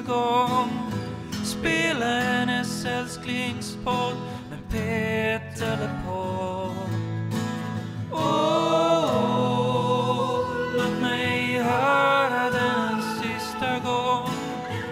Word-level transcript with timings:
gång. 0.00 0.70
Spela 1.44 2.20
hennes 2.20 2.84
älsklingspodd 2.84 4.16
med 4.50 4.58
Peter 4.70 5.78
LePaul 5.80 6.70
Åh, 8.12 9.20
låt 10.76 11.00
mig 11.00 11.58
höra 11.62 12.50
den 12.50 12.94
en 12.94 13.02
sista 13.02 13.78
gång. 13.78 14.30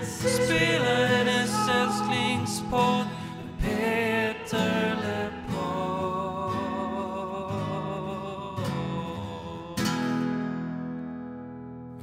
Spela 0.02 1.06
hennes 1.06 1.68
älsklingspodd 1.68 3.06
med 3.36 3.58
Peter 3.58 4.96
LePaul 5.02 5.34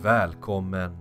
Välkommen. 0.01 1.00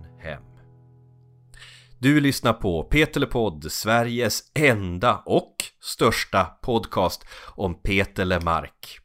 Du 2.03 2.19
lyssnar 2.19 2.53
på 2.53 2.83
Petelepodd, 2.83 3.71
Sveriges 3.71 4.43
enda 4.53 5.23
och 5.25 5.55
största 5.81 6.45
podcast 6.45 7.25
om 7.47 7.81
Peter 7.81 8.25
Lemark. 8.25 8.99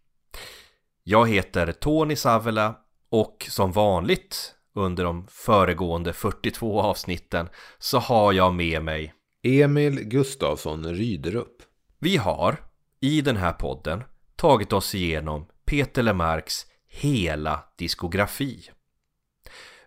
Jag 1.04 1.28
heter 1.28 1.72
Tony 1.72 2.16
Savela 2.16 2.76
och 3.10 3.46
som 3.48 3.72
vanligt 3.72 4.54
under 4.74 5.04
de 5.04 5.26
föregående 5.30 6.12
42 6.12 6.80
avsnitten 6.80 7.48
så 7.78 7.98
har 7.98 8.32
jag 8.32 8.54
med 8.54 8.82
mig 8.82 9.14
Emil 9.42 10.04
Gustafsson 10.04 10.94
Ryderup. 10.94 11.56
Vi 11.98 12.16
har 12.16 12.56
i 13.00 13.20
den 13.20 13.36
här 13.36 13.52
podden 13.52 14.04
tagit 14.36 14.72
oss 14.72 14.94
igenom 14.94 15.46
Peter 15.66 16.02
Lemarks 16.02 16.66
hela 16.88 17.64
diskografi. 17.78 18.70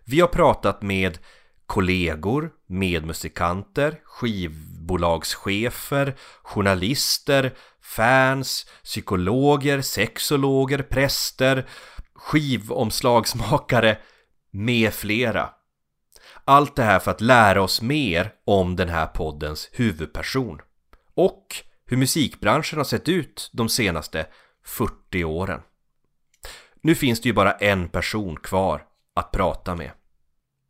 Vi 0.04 0.20
har 0.20 0.28
pratat 0.28 0.82
med 0.82 1.18
kollegor, 1.70 2.50
medmusikanter, 2.66 4.00
skivbolagschefer, 4.04 6.16
journalister, 6.42 7.54
fans, 7.82 8.66
psykologer, 8.84 9.80
sexologer, 9.80 10.82
präster, 10.82 11.68
skivomslagsmakare 12.14 13.98
med 14.50 14.94
flera. 14.94 15.50
Allt 16.44 16.76
det 16.76 16.82
här 16.82 16.98
för 16.98 17.10
att 17.10 17.20
lära 17.20 17.62
oss 17.62 17.82
mer 17.82 18.32
om 18.44 18.76
den 18.76 18.88
här 18.88 19.06
poddens 19.06 19.70
huvudperson 19.72 20.60
och 21.14 21.46
hur 21.86 21.96
musikbranschen 21.96 22.78
har 22.78 22.84
sett 22.84 23.08
ut 23.08 23.50
de 23.52 23.68
senaste 23.68 24.26
40 24.64 25.24
åren. 25.24 25.60
Nu 26.82 26.94
finns 26.94 27.20
det 27.20 27.28
ju 27.28 27.32
bara 27.32 27.52
en 27.52 27.88
person 27.88 28.36
kvar 28.36 28.82
att 29.14 29.32
prata 29.32 29.76
med. 29.76 29.90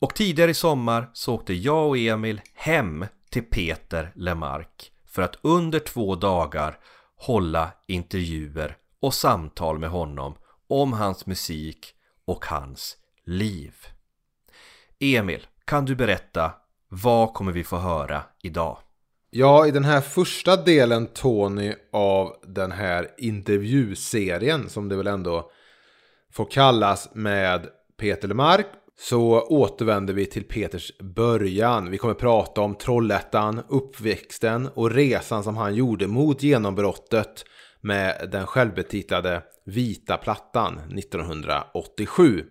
Och 0.00 0.14
tidigare 0.14 0.50
i 0.50 0.54
sommar 0.54 1.10
så 1.12 1.34
åkte 1.34 1.54
jag 1.54 1.88
och 1.88 1.98
Emil 1.98 2.40
hem 2.54 3.06
till 3.30 3.42
Peter 3.42 4.12
Lemark 4.14 4.92
för 5.06 5.22
att 5.22 5.36
under 5.42 5.78
två 5.78 6.14
dagar 6.14 6.78
hålla 7.16 7.70
intervjuer 7.86 8.76
och 9.00 9.14
samtal 9.14 9.78
med 9.78 9.90
honom 9.90 10.34
om 10.68 10.92
hans 10.92 11.26
musik 11.26 11.94
och 12.24 12.44
hans 12.44 12.96
liv. 13.24 13.74
Emil, 14.98 15.46
kan 15.64 15.84
du 15.84 15.94
berätta 15.94 16.52
vad 16.88 17.34
kommer 17.34 17.52
vi 17.52 17.64
få 17.64 17.76
höra 17.76 18.22
idag? 18.42 18.78
Ja, 19.30 19.66
i 19.66 19.70
den 19.70 19.84
här 19.84 20.00
första 20.00 20.56
delen 20.56 21.06
Tony 21.06 21.74
av 21.92 22.36
den 22.42 22.72
här 22.72 23.08
intervjuserien 23.18 24.68
som 24.68 24.88
det 24.88 24.96
väl 24.96 25.06
ändå 25.06 25.50
får 26.32 26.50
kallas 26.50 27.08
med 27.14 27.66
Peter 27.96 28.28
Lemark 28.28 28.66
så 29.00 29.40
återvänder 29.40 30.14
vi 30.14 30.26
till 30.26 30.44
Peters 30.44 30.98
början. 30.98 31.90
Vi 31.90 31.98
kommer 31.98 32.14
prata 32.14 32.60
om 32.60 32.74
Trollhättan, 32.74 33.60
uppväxten 33.68 34.68
och 34.74 34.90
resan 34.90 35.44
som 35.44 35.56
han 35.56 35.74
gjorde 35.74 36.06
mot 36.06 36.42
genombrottet 36.42 37.44
med 37.80 38.28
den 38.32 38.46
självbetitlade 38.46 39.42
Vita 39.66 40.16
plattan 40.16 40.78
1987. 40.98 42.44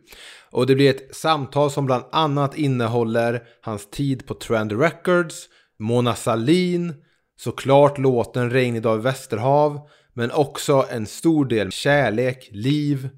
Och 0.52 0.68
det 0.68 0.76
blir 0.76 0.90
ett 0.90 1.16
samtal 1.16 1.72
som 1.72 1.86
bland 1.86 2.04
annat 2.12 2.58
innehåller 2.58 3.44
hans 3.62 3.90
tid 3.90 4.28
på 4.28 4.34
Trend 4.34 4.82
Records, 4.82 5.50
Mona 5.80 6.16
Sahlin, 6.16 6.94
såklart 7.38 7.98
låten 7.98 8.50
Regn 8.50 8.82
dag 8.82 9.00
i 9.00 9.02
Västerhav, 9.02 9.90
men 10.14 10.32
också 10.32 10.86
en 10.90 11.06
stor 11.06 11.46
del 11.46 11.72
kärlek, 11.72 12.50
liv 12.52 13.10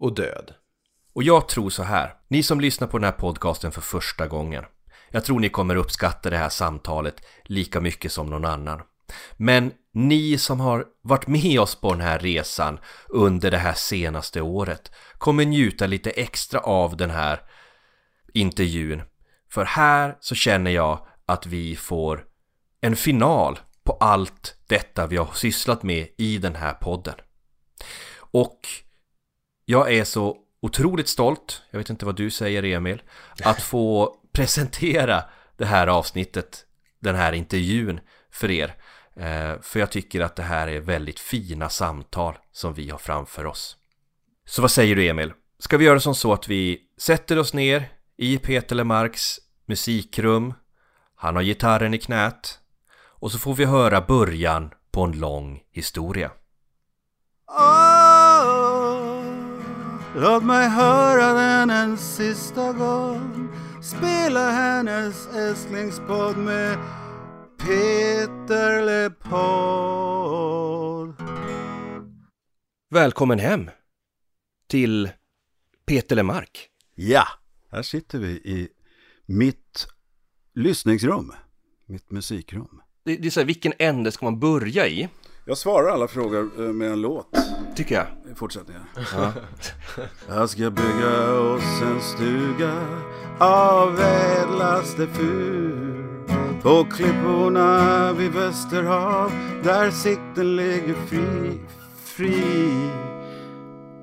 och 0.00 0.14
död. 0.14 0.54
Och 1.16 1.22
jag 1.22 1.48
tror 1.48 1.70
så 1.70 1.82
här, 1.82 2.14
ni 2.28 2.42
som 2.42 2.60
lyssnar 2.60 2.88
på 2.88 2.98
den 2.98 3.04
här 3.04 3.12
podcasten 3.12 3.72
för 3.72 3.80
första 3.80 4.26
gången, 4.26 4.64
jag 5.10 5.24
tror 5.24 5.40
ni 5.40 5.48
kommer 5.48 5.76
uppskatta 5.76 6.30
det 6.30 6.36
här 6.36 6.48
samtalet 6.48 7.14
lika 7.44 7.80
mycket 7.80 8.12
som 8.12 8.26
någon 8.26 8.44
annan. 8.44 8.82
Men 9.36 9.72
ni 9.92 10.38
som 10.38 10.60
har 10.60 10.84
varit 11.02 11.26
med 11.26 11.60
oss 11.60 11.74
på 11.74 11.92
den 11.92 12.00
här 12.00 12.18
resan 12.18 12.78
under 13.08 13.50
det 13.50 13.58
här 13.58 13.74
senaste 13.74 14.40
året 14.40 14.92
kommer 15.18 15.44
njuta 15.44 15.86
lite 15.86 16.10
extra 16.10 16.60
av 16.60 16.96
den 16.96 17.10
här 17.10 17.40
intervjun. 18.34 19.02
För 19.50 19.64
här 19.64 20.16
så 20.20 20.34
känner 20.34 20.70
jag 20.70 21.06
att 21.26 21.46
vi 21.46 21.76
får 21.76 22.24
en 22.80 22.96
final 22.96 23.58
på 23.84 23.92
allt 23.92 24.56
detta 24.66 25.06
vi 25.06 25.16
har 25.16 25.32
sysslat 25.34 25.82
med 25.82 26.08
i 26.18 26.38
den 26.38 26.54
här 26.54 26.72
podden. 26.72 27.14
Och 28.18 28.60
jag 29.64 29.92
är 29.94 30.04
så 30.04 30.42
otroligt 30.60 31.08
stolt, 31.08 31.62
jag 31.70 31.78
vet 31.78 31.90
inte 31.90 32.06
vad 32.06 32.16
du 32.16 32.30
säger 32.30 32.62
Emil, 32.62 33.02
att 33.44 33.62
få 33.62 34.16
presentera 34.32 35.24
det 35.56 35.64
här 35.64 35.86
avsnittet, 35.86 36.64
den 37.00 37.14
här 37.14 37.32
intervjun 37.32 38.00
för 38.30 38.50
er. 38.50 38.74
Eh, 39.16 39.60
för 39.62 39.80
jag 39.80 39.90
tycker 39.90 40.20
att 40.20 40.36
det 40.36 40.42
här 40.42 40.68
är 40.68 40.80
väldigt 40.80 41.20
fina 41.20 41.68
samtal 41.68 42.38
som 42.52 42.74
vi 42.74 42.90
har 42.90 42.98
framför 42.98 43.46
oss. 43.46 43.76
Så 44.46 44.62
vad 44.62 44.70
säger 44.70 44.96
du 44.96 45.08
Emil? 45.08 45.32
Ska 45.58 45.76
vi 45.76 45.84
göra 45.84 46.00
som 46.00 46.14
så 46.14 46.32
att 46.32 46.48
vi 46.48 46.80
sätter 46.98 47.38
oss 47.38 47.54
ner 47.54 47.88
i 48.16 48.38
Peter 48.38 48.84
Marks 48.84 49.38
musikrum, 49.66 50.54
han 51.14 51.36
har 51.36 51.42
gitarren 51.42 51.94
i 51.94 51.98
knät 51.98 52.58
och 53.18 53.32
så 53.32 53.38
får 53.38 53.54
vi 53.54 53.64
höra 53.64 54.00
början 54.00 54.70
på 54.90 55.02
en 55.02 55.12
lång 55.12 55.62
historia. 55.70 56.30
Åh, 57.48 58.05
låt 60.16 60.44
mig 60.44 60.68
höra 60.68 61.32
den 61.32 61.70
en 61.70 61.98
sista 61.98 62.72
gång 62.72 63.48
Spela 63.82 64.50
hennes 64.50 65.28
älsklingspodd 65.34 66.36
med 66.36 66.78
Peter 67.58 68.86
LePaul 68.86 69.96
Välkommen 72.90 73.38
hem 73.38 73.70
till 74.68 75.10
Peter 75.86 76.16
Lemark. 76.16 76.68
Ja, 76.94 77.24
här 77.72 77.82
sitter 77.82 78.18
vi 78.18 78.28
i 78.28 78.68
mitt 79.26 79.86
lyssningsrum, 80.54 81.32
mitt 81.86 82.10
musikrum. 82.10 82.80
Det, 83.04 83.16
det 83.16 83.26
är 83.26 83.30
så 83.30 83.40
här, 83.40 83.46
vilken 83.46 83.72
ände 83.78 84.12
ska 84.12 84.24
man 84.26 84.40
börja 84.40 84.86
i? 84.86 85.08
Jag 85.44 85.58
svarar 85.58 85.88
alla 85.88 86.08
frågor 86.08 86.50
eh, 86.58 86.72
med 86.72 86.92
en 86.92 87.00
låt 87.00 87.36
Tycker 87.76 87.94
jag. 87.94 88.06
Fortsättningen. 88.36 88.82
Jag 90.28 90.50
ska 90.50 90.70
bygga 90.70 91.32
oss 91.40 91.82
en 91.82 92.00
stuga 92.00 92.72
av 93.38 94.00
ädlaste 94.00 95.06
fur 95.06 96.04
På 96.62 96.84
klipporna 96.84 98.12
vid 98.12 98.32
Västerhav 98.32 99.32
där 99.64 99.90
sikten 99.90 100.56
ligger 100.56 100.94
fri, 100.94 101.60
fri 102.04 102.90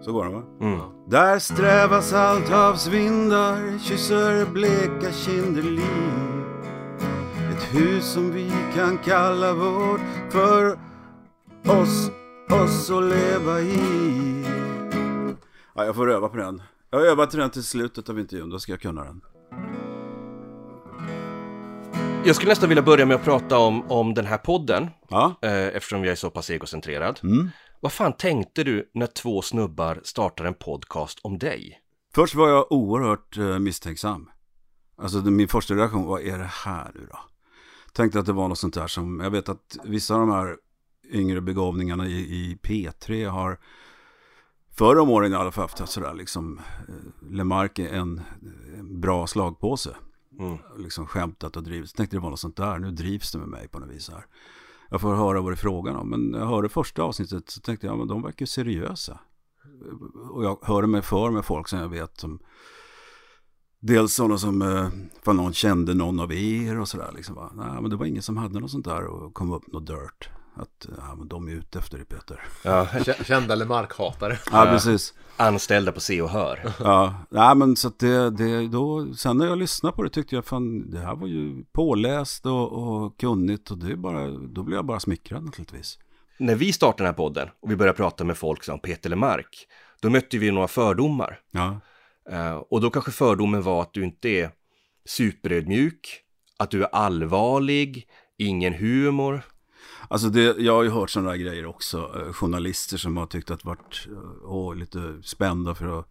Så 0.02 0.14
går 0.14 0.24
den 0.24 0.34
va? 0.34 0.44
Mm. 0.62 0.80
Där 1.08 1.40
strävar 1.40 2.02
salthavsvindar, 2.02 3.80
kysser 3.80 4.46
bleka 4.46 5.12
kinder 5.12 5.62
liv 5.62 6.44
Ett 7.52 7.76
hus 7.76 8.06
som 8.06 8.32
vi 8.32 8.52
kan 8.76 8.98
kalla 8.98 9.54
vårt 9.54 10.02
för 10.30 10.80
oss, 11.66 12.12
oss 12.50 12.90
att 12.92 13.04
leva 13.04 13.62
i 13.62 14.46
Ja, 15.76 15.86
jag 15.86 15.96
får 15.96 16.12
öva 16.12 16.30
på 16.30 16.38
den. 16.38 16.62
Jag 16.90 17.00
har 17.00 17.06
övat 17.06 17.30
till 17.30 17.40
den 17.40 17.50
till 17.50 17.64
slutet 17.64 18.10
av 18.10 18.20
intervjun, 18.20 18.50
då 18.50 18.60
ska 18.60 18.72
jag 18.72 18.82
kunna 18.82 19.04
den. 19.04 19.22
Jag 22.26 22.36
skulle 22.36 22.50
nästan 22.52 22.70
vilja 22.70 22.82
börja 22.84 23.06
med 23.06 23.16
att 23.16 23.24
prata 23.24 23.58
om, 23.58 23.92
om 23.92 24.14
den 24.14 24.26
här 24.26 24.38
podden, 24.38 24.90
Ja, 25.10 25.36
eh, 25.42 25.68
eftersom 25.68 26.04
jag 26.04 26.12
är 26.12 26.16
så 26.16 26.30
pass 26.30 26.50
egocentrerad. 26.50 27.20
mm. 27.24 27.50
Vad 27.80 27.92
fan 27.92 28.14
tänkte 28.14 28.64
du 28.64 28.90
när 28.94 29.08
två 29.08 29.42
snubbar 29.42 30.00
startar 30.04 30.46
en 30.46 30.54
podcast 30.54 31.20
om 31.24 31.38
dig? 31.38 31.80
Först 32.16 32.36
var 32.36 32.50
jag 32.50 32.72
oerhört 32.72 33.38
eh, 33.38 33.60
misstänksam. 33.60 34.30
Alltså 34.98 35.18
min 35.18 35.48
första 35.48 35.74
reaktion, 35.74 36.06
vad 36.06 36.22
är 36.22 36.38
det 36.38 36.50
här 36.66 36.92
nu 36.96 37.08
då? 37.12 37.20
Tänkte 37.94 38.20
att 38.20 38.26
det 38.26 38.34
var 38.34 38.48
något 38.48 38.58
sånt 38.60 38.74
där 38.74 38.88
som, 38.88 39.20
jag 39.20 39.32
vet 39.32 39.50
att 39.50 39.78
vissa 39.84 40.14
av 40.14 40.20
de 40.20 40.32
här 40.32 40.56
yngre 41.12 41.42
begåvningarna 41.42 42.08
i, 42.08 42.20
i 42.20 42.58
P3 42.64 43.30
har 43.30 43.60
förr 44.72 45.00
om 45.00 45.10
åren 45.10 45.32
i 45.32 45.36
alla 45.36 45.52
fall 45.52 45.62
haft 45.62 45.90
sådär 45.90 46.14
liksom, 46.14 46.60
eh, 46.88 47.32
Lemark 47.32 47.80
är 47.80 47.94
en, 47.94 48.22
en 48.78 49.02
bra 49.02 49.28
slagpåse. 49.28 49.96
liksom 50.78 51.08
skämtat 51.08 51.58
och 51.58 51.64
drivits. 51.64 51.94
Tänkte 51.94 52.16
det 52.16 52.22
var 52.22 52.30
något 52.30 52.40
sånt 52.40 52.58
där, 52.58 52.80
nu 52.80 52.92
drivs 52.92 53.32
det 53.32 53.38
med 53.38 53.48
mig 53.48 53.68
på 53.68 53.80
något 53.80 53.90
vis 53.90 54.10
här. 54.10 54.26
Jag 54.90 55.02
får 55.02 55.16
höra 55.16 55.42
vad 55.42 55.52
det 55.52 55.56
är 55.56 55.58
frågan 55.58 55.96
om. 55.96 56.10
Men 56.10 56.34
jag 56.40 56.48
hörde 56.48 56.70
första 56.70 57.04
avsnittet 57.04 57.50
så 57.50 57.62
tänkte 57.62 57.88
jag, 57.88 57.94
ja, 57.94 57.98
men 57.98 58.08
de 58.08 58.22
verkar 58.22 58.44
ju 58.44 58.48
seriösa. 58.48 59.20
Och 60.30 60.46
jag 60.46 60.60
hörde 60.62 60.88
mig 60.88 61.02
för 61.02 61.32
med 61.32 61.46
folk 61.46 61.68
som 61.68 61.80
jag 61.80 61.90
vet 61.90 62.20
som 62.20 62.40
Dels 63.86 64.14
sådana 64.14 64.38
som, 64.38 64.62
eh, 64.62 64.90
för 65.22 65.34
någon 65.34 65.54
kände 65.54 65.94
någon 65.94 66.20
av 66.20 66.34
er 66.34 66.80
och 66.80 66.88
sådär. 66.88 67.12
Liksom, 67.16 67.36
va? 67.36 67.52
Nej, 67.56 67.82
men 67.82 67.90
det 67.90 67.96
var 67.96 68.06
ingen 68.06 68.22
som 68.22 68.38
hade 68.38 68.60
något 68.60 68.72
sånt 68.72 68.86
där 68.86 69.04
och 69.04 69.34
kom 69.34 69.52
upp 69.52 69.68
något 69.68 69.88
dirt. 69.88 70.30
Att 70.56 70.88
ja, 70.98 71.16
men 71.16 71.28
de 71.28 71.48
är 71.48 71.52
ute 71.52 71.80
efter 71.80 71.98
dig 71.98 72.06
Peter. 72.06 72.42
Ja, 72.64 72.88
Kända 73.26 73.54
eller 73.54 73.66
markhatare. 73.66 74.38
Ja, 74.52 74.66
precis. 74.66 75.14
anställda 75.38 75.92
på 75.92 76.00
Se 76.00 76.22
och 76.22 76.30
Hör. 76.30 76.72
Ja, 76.80 77.16
nej, 77.30 77.56
men 77.56 77.76
så 77.76 77.88
att 77.88 78.00
det, 78.00 78.30
det 78.30 78.68
då, 78.68 79.14
sen 79.14 79.38
när 79.38 79.46
jag 79.46 79.58
lyssnade 79.58 79.96
på 79.96 80.04
det 80.04 80.10
tyckte 80.10 80.36
jag 80.36 80.46
fan, 80.46 80.92
det 80.92 81.00
här 81.00 81.16
var 81.16 81.28
ju 81.28 81.64
påläst 81.64 82.46
och, 82.46 82.72
och 82.74 83.20
kunnigt 83.20 83.72
och 83.72 83.78
det 83.78 83.92
är 83.92 83.96
bara, 83.96 84.28
då 84.28 84.64
blev 84.64 84.76
jag 84.76 84.86
bara 84.86 85.00
smickrad 85.00 85.44
naturligtvis. 85.44 85.98
När 86.40 86.56
vi 86.56 86.74
startade 86.74 87.04
den 87.04 87.08
här 87.08 87.14
podden 87.14 87.50
och 87.62 87.72
vi 87.72 87.76
började 87.76 87.98
prata 87.98 88.24
med 88.24 88.38
folk 88.38 88.64
som 88.64 88.80
Peter 88.80 89.10
Lemark, 89.10 89.68
då 90.02 90.10
mötte 90.10 90.38
vi 90.38 90.52
några 90.52 90.68
fördomar. 90.68 91.40
Ja, 91.52 91.80
Eh, 92.30 92.56
och 92.56 92.82
då 92.82 92.90
kanske 92.90 93.12
fördomen 93.12 93.62
var 93.62 93.82
att 93.82 93.94
du 93.94 94.04
inte 94.04 94.30
är 94.30 94.52
superödmjuk, 95.06 96.20
att 96.58 96.72
du 96.72 96.84
är 96.84 96.88
allvarlig, 96.96 98.08
ingen 98.38 98.74
humor. 98.74 99.42
Alltså 100.14 100.30
det, 100.30 100.58
jag 100.58 100.74
har 100.74 100.84
ju 100.84 100.90
hört 100.90 101.10
sådana 101.10 101.38
grejer 101.38 101.66
också. 101.66 101.98
Eh, 101.98 102.34
journalister 102.34 102.98
som 102.98 103.18
har 103.18 103.26
tyckt 103.26 103.52
att 103.52 103.66
varit 103.66 104.08
eh, 104.12 104.44
åh, 104.44 104.76
lite 104.76 105.22
spända 105.24 105.76
för 105.76 106.00
att 106.00 106.08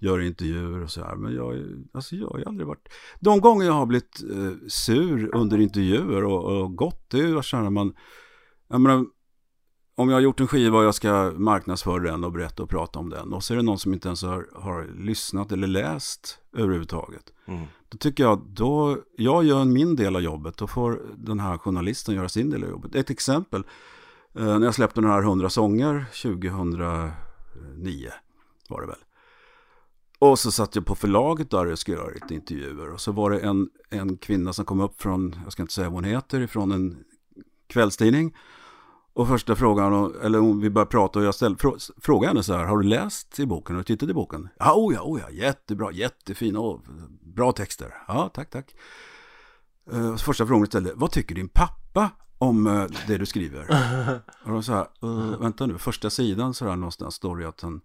göra 0.00 0.24
intervjuer 0.24 0.82
och 0.82 0.90
så 0.90 1.04
här. 1.04 1.16
Men 1.16 1.34
jag, 1.34 1.64
alltså 1.92 2.16
jag 2.16 2.28
har 2.28 2.42
aldrig 2.46 2.66
varit... 2.66 2.88
De 3.20 3.40
gånger 3.40 3.66
jag 3.66 3.72
har 3.72 3.86
blivit 3.86 4.22
eh, 4.22 4.68
sur 4.68 5.34
under 5.34 5.60
intervjuer 5.60 6.24
och, 6.24 6.44
och 6.44 6.76
gått, 6.76 7.10
det 7.10 7.18
är 7.18 7.26
ju 7.26 7.42
så 7.42 7.56
här 7.56 7.62
när 7.62 7.70
man... 7.70 7.94
Jag 8.68 8.80
menar, 8.80 9.04
om 9.94 10.08
jag 10.08 10.16
har 10.16 10.20
gjort 10.20 10.40
en 10.40 10.48
skiva 10.48 10.78
och 10.78 10.84
jag 10.84 10.94
ska 10.94 11.32
marknadsföra 11.36 12.02
den 12.02 12.24
och 12.24 12.32
berätta 12.32 12.62
och 12.62 12.70
prata 12.70 12.98
om 12.98 13.10
den 13.10 13.32
och 13.32 13.44
så 13.44 13.54
är 13.54 13.56
det 13.56 13.62
någon 13.62 13.78
som 13.78 13.92
inte 13.92 14.08
ens 14.08 14.22
har, 14.22 14.48
har 14.54 14.86
lyssnat 14.96 15.52
eller 15.52 15.66
läst 15.66 16.38
överhuvudtaget. 16.56 17.32
Mm. 17.46 17.66
Då 17.88 17.98
tycker 17.98 18.22
jag, 18.24 18.42
då, 18.46 18.98
jag 19.16 19.44
gör 19.44 19.64
min 19.64 19.96
del 19.96 20.16
av 20.16 20.22
jobbet, 20.22 20.56
då 20.56 20.66
får 20.66 21.02
den 21.16 21.40
här 21.40 21.58
journalisten 21.58 22.14
göra 22.14 22.28
sin 22.28 22.50
del 22.50 22.64
av 22.64 22.70
jobbet. 22.70 22.94
Ett 22.94 23.10
exempel, 23.10 23.64
eh, 24.34 24.44
när 24.44 24.64
jag 24.64 24.74
släppte 24.74 25.00
den 25.00 25.10
här 25.10 25.22
100 25.22 25.50
sånger 25.50 26.04
2009 26.22 28.10
var 28.68 28.80
det 28.80 28.86
väl. 28.86 28.96
Och 30.18 30.38
så 30.38 30.52
satt 30.52 30.76
jag 30.76 30.86
på 30.86 30.94
förlaget 30.94 31.50
där 31.50 31.66
och 31.66 31.78
skulle 31.78 31.96
göra 31.96 32.14
lite 32.14 32.34
intervjuer. 32.34 32.92
Och 32.92 33.00
så 33.00 33.12
var 33.12 33.30
det 33.30 33.38
en, 33.40 33.70
en 33.90 34.16
kvinna 34.16 34.52
som 34.52 34.64
kom 34.64 34.80
upp 34.80 35.02
från, 35.02 35.36
jag 35.44 35.52
ska 35.52 35.62
inte 35.62 35.74
säga 35.74 35.88
vad 35.88 35.94
hon 35.94 36.04
heter, 36.04 36.40
ifrån 36.40 36.72
en 36.72 37.04
kvällstidning. 37.66 38.34
Och 39.14 39.28
första 39.28 39.56
frågan, 39.56 40.14
eller 40.22 40.38
hon- 40.38 40.60
vi 40.60 40.70
började 40.70 40.90
prata 40.90 41.18
och 41.18 41.24
jag 41.24 41.34
ställde, 41.34 41.58
frå, 41.58 41.76
frågade 42.00 42.28
henne 42.28 42.42
så 42.42 42.52
här, 42.54 42.64
har 42.64 42.78
du 42.78 42.88
läst 42.88 43.40
i 43.40 43.46
boken? 43.46 43.76
Har 43.76 43.80
du 43.80 43.84
tittat 43.84 44.08
i 44.08 44.14
boken? 44.14 44.48
Ja, 44.58 44.74
oh 44.76 44.94
ja, 44.94 45.00
oh 45.02 45.20
ja, 45.20 45.30
jättebra, 45.30 45.92
jättefina, 45.92 46.58
oh, 46.60 46.80
bra 47.20 47.52
texter. 47.52 47.94
Ja, 48.08 48.30
tack, 48.34 48.50
tack. 48.50 48.74
Uh, 49.92 50.16
första 50.16 50.46
frågan 50.46 50.60
jag 50.60 50.68
ställde, 50.68 50.92
vad 50.94 51.10
tycker 51.10 51.34
din 51.34 51.48
pappa 51.48 52.10
om 52.38 52.66
eh, 52.66 52.84
det 53.06 53.18
du 53.18 53.26
skriver? 53.26 53.66
och 54.44 54.50
då 54.50 54.62
så 54.62 54.72
här, 54.72 54.86
"Eh, 55.02 55.40
vänta 55.40 55.66
nu, 55.66 55.78
första 55.78 56.10
sidan 56.10 56.54
så 56.54 56.64
där 56.64 56.76
någonstans 56.76 57.14
står 57.14 57.36
det 57.36 57.48
att 57.48 57.60
han 57.60 57.80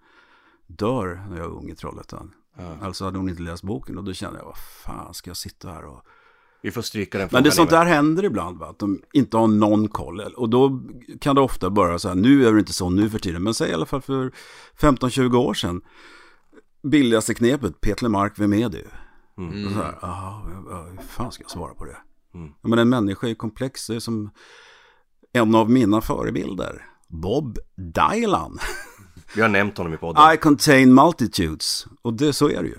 dör 0.68 1.25
när 1.29 1.38
jag 1.38 1.45
är 1.45 1.50
ung 1.51 1.69
i 1.69 1.75
Trollhättan. 1.75 2.33
Alltså 2.81 3.06
hade 3.06 3.18
hon 3.18 3.29
inte 3.29 3.41
läst 3.41 3.63
boken 3.63 3.97
och 3.97 4.03
då 4.03 4.13
kände 4.13 4.39
jag, 4.39 4.45
vad 4.45 4.57
fan 4.57 5.13
ska 5.13 5.29
jag 5.29 5.38
sitta 5.38 5.69
här 5.69 5.85
och 5.85 6.01
Vi 6.62 6.71
får 6.71 6.81
stryka 6.81 7.18
den 7.18 7.30
men 7.31 7.44
det 7.44 7.50
är 7.50 7.51
sånt 7.51 7.69
där 7.69 7.86
händer 7.86 8.25
ibland, 8.25 8.57
va? 8.59 8.68
att 8.69 8.80
de 8.80 9.01
inte 9.13 9.38
har 9.38 9.48
någon 9.48 9.88
koll. 9.88 10.19
Och 10.19 10.50
då 10.50 10.81
kan 11.21 11.36
det 11.36 11.42
ofta 11.42 11.69
bara 11.69 12.00
så 12.00 12.07
här, 12.07 12.15
nu 12.15 12.48
är 12.48 12.54
det 12.54 12.59
inte 12.59 12.74
så 12.74 12.89
nu 12.89 13.09
för 13.09 13.19
tiden, 13.19 13.44
men 13.44 13.54
säg 13.54 13.69
i 13.69 13.74
alla 13.74 13.86
fall 13.86 14.01
för 14.01 14.31
15-20 14.80 15.36
år 15.36 15.54
sedan. 15.54 15.81
Billigaste 16.83 17.33
knepet, 17.33 17.81
Peter 17.81 18.04
Lemark, 18.04 18.33
vem 18.36 18.54
är 18.54 18.69
du? 18.69 18.88
Och 19.65 19.71
så 19.74 19.80
här, 19.80 19.98
"Jaha, 20.01 20.42
ja, 20.69 20.88
hur 20.92 21.01
fan 21.07 21.31
ska 21.31 21.44
jag 21.44 21.51
svara 21.51 21.74
på 21.74 21.86
det? 21.86 21.98
Ja, 22.33 22.39
Men 22.69 22.80
en 22.80 22.89
människa 22.89 23.27
är 23.27 23.33
komplex, 23.36 23.88
det 23.88 23.95
är 23.95 24.00
som 24.00 24.30
en 25.33 25.56
av 25.56 25.69
mina 25.71 26.01
förebilder, 26.01 26.86
Bob 27.07 27.57
Dylan. 27.75 28.60
Vi 29.36 29.42
har 29.42 29.50
nämnt 29.50 29.77
honom 29.77 29.94
i 29.94 29.98
podden. 29.98 30.33
I 30.33 30.38
contain 30.38 30.94
multitudes. 30.94 31.88
Och 32.01 32.13
det, 32.13 32.33
så 32.33 32.50
är 32.50 32.63
det 32.63 32.68
ju. 32.69 32.77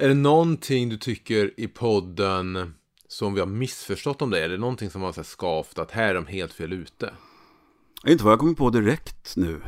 Är 0.00 0.08
det 0.08 0.14
någonting 0.14 0.88
du 0.88 0.96
tycker 0.96 1.60
i 1.60 1.68
podden 1.68 2.74
som 3.08 3.34
vi 3.34 3.40
har 3.40 3.46
missförstått 3.46 4.22
om 4.22 4.30
det? 4.30 4.44
Är 4.44 4.48
det 4.48 4.58
någonting 4.58 4.90
som 4.90 5.02
har 5.02 5.12
så 5.12 5.20
här 5.20 5.24
skavt 5.24 5.78
att 5.78 5.90
här 5.90 6.08
är 6.08 6.14
de 6.14 6.26
helt 6.26 6.52
fel 6.52 6.72
ute? 6.72 7.14
Inte 8.06 8.24
vad 8.24 8.32
jag 8.32 8.40
kommer 8.40 8.54
på 8.54 8.70
direkt 8.70 9.36
nu. 9.36 9.62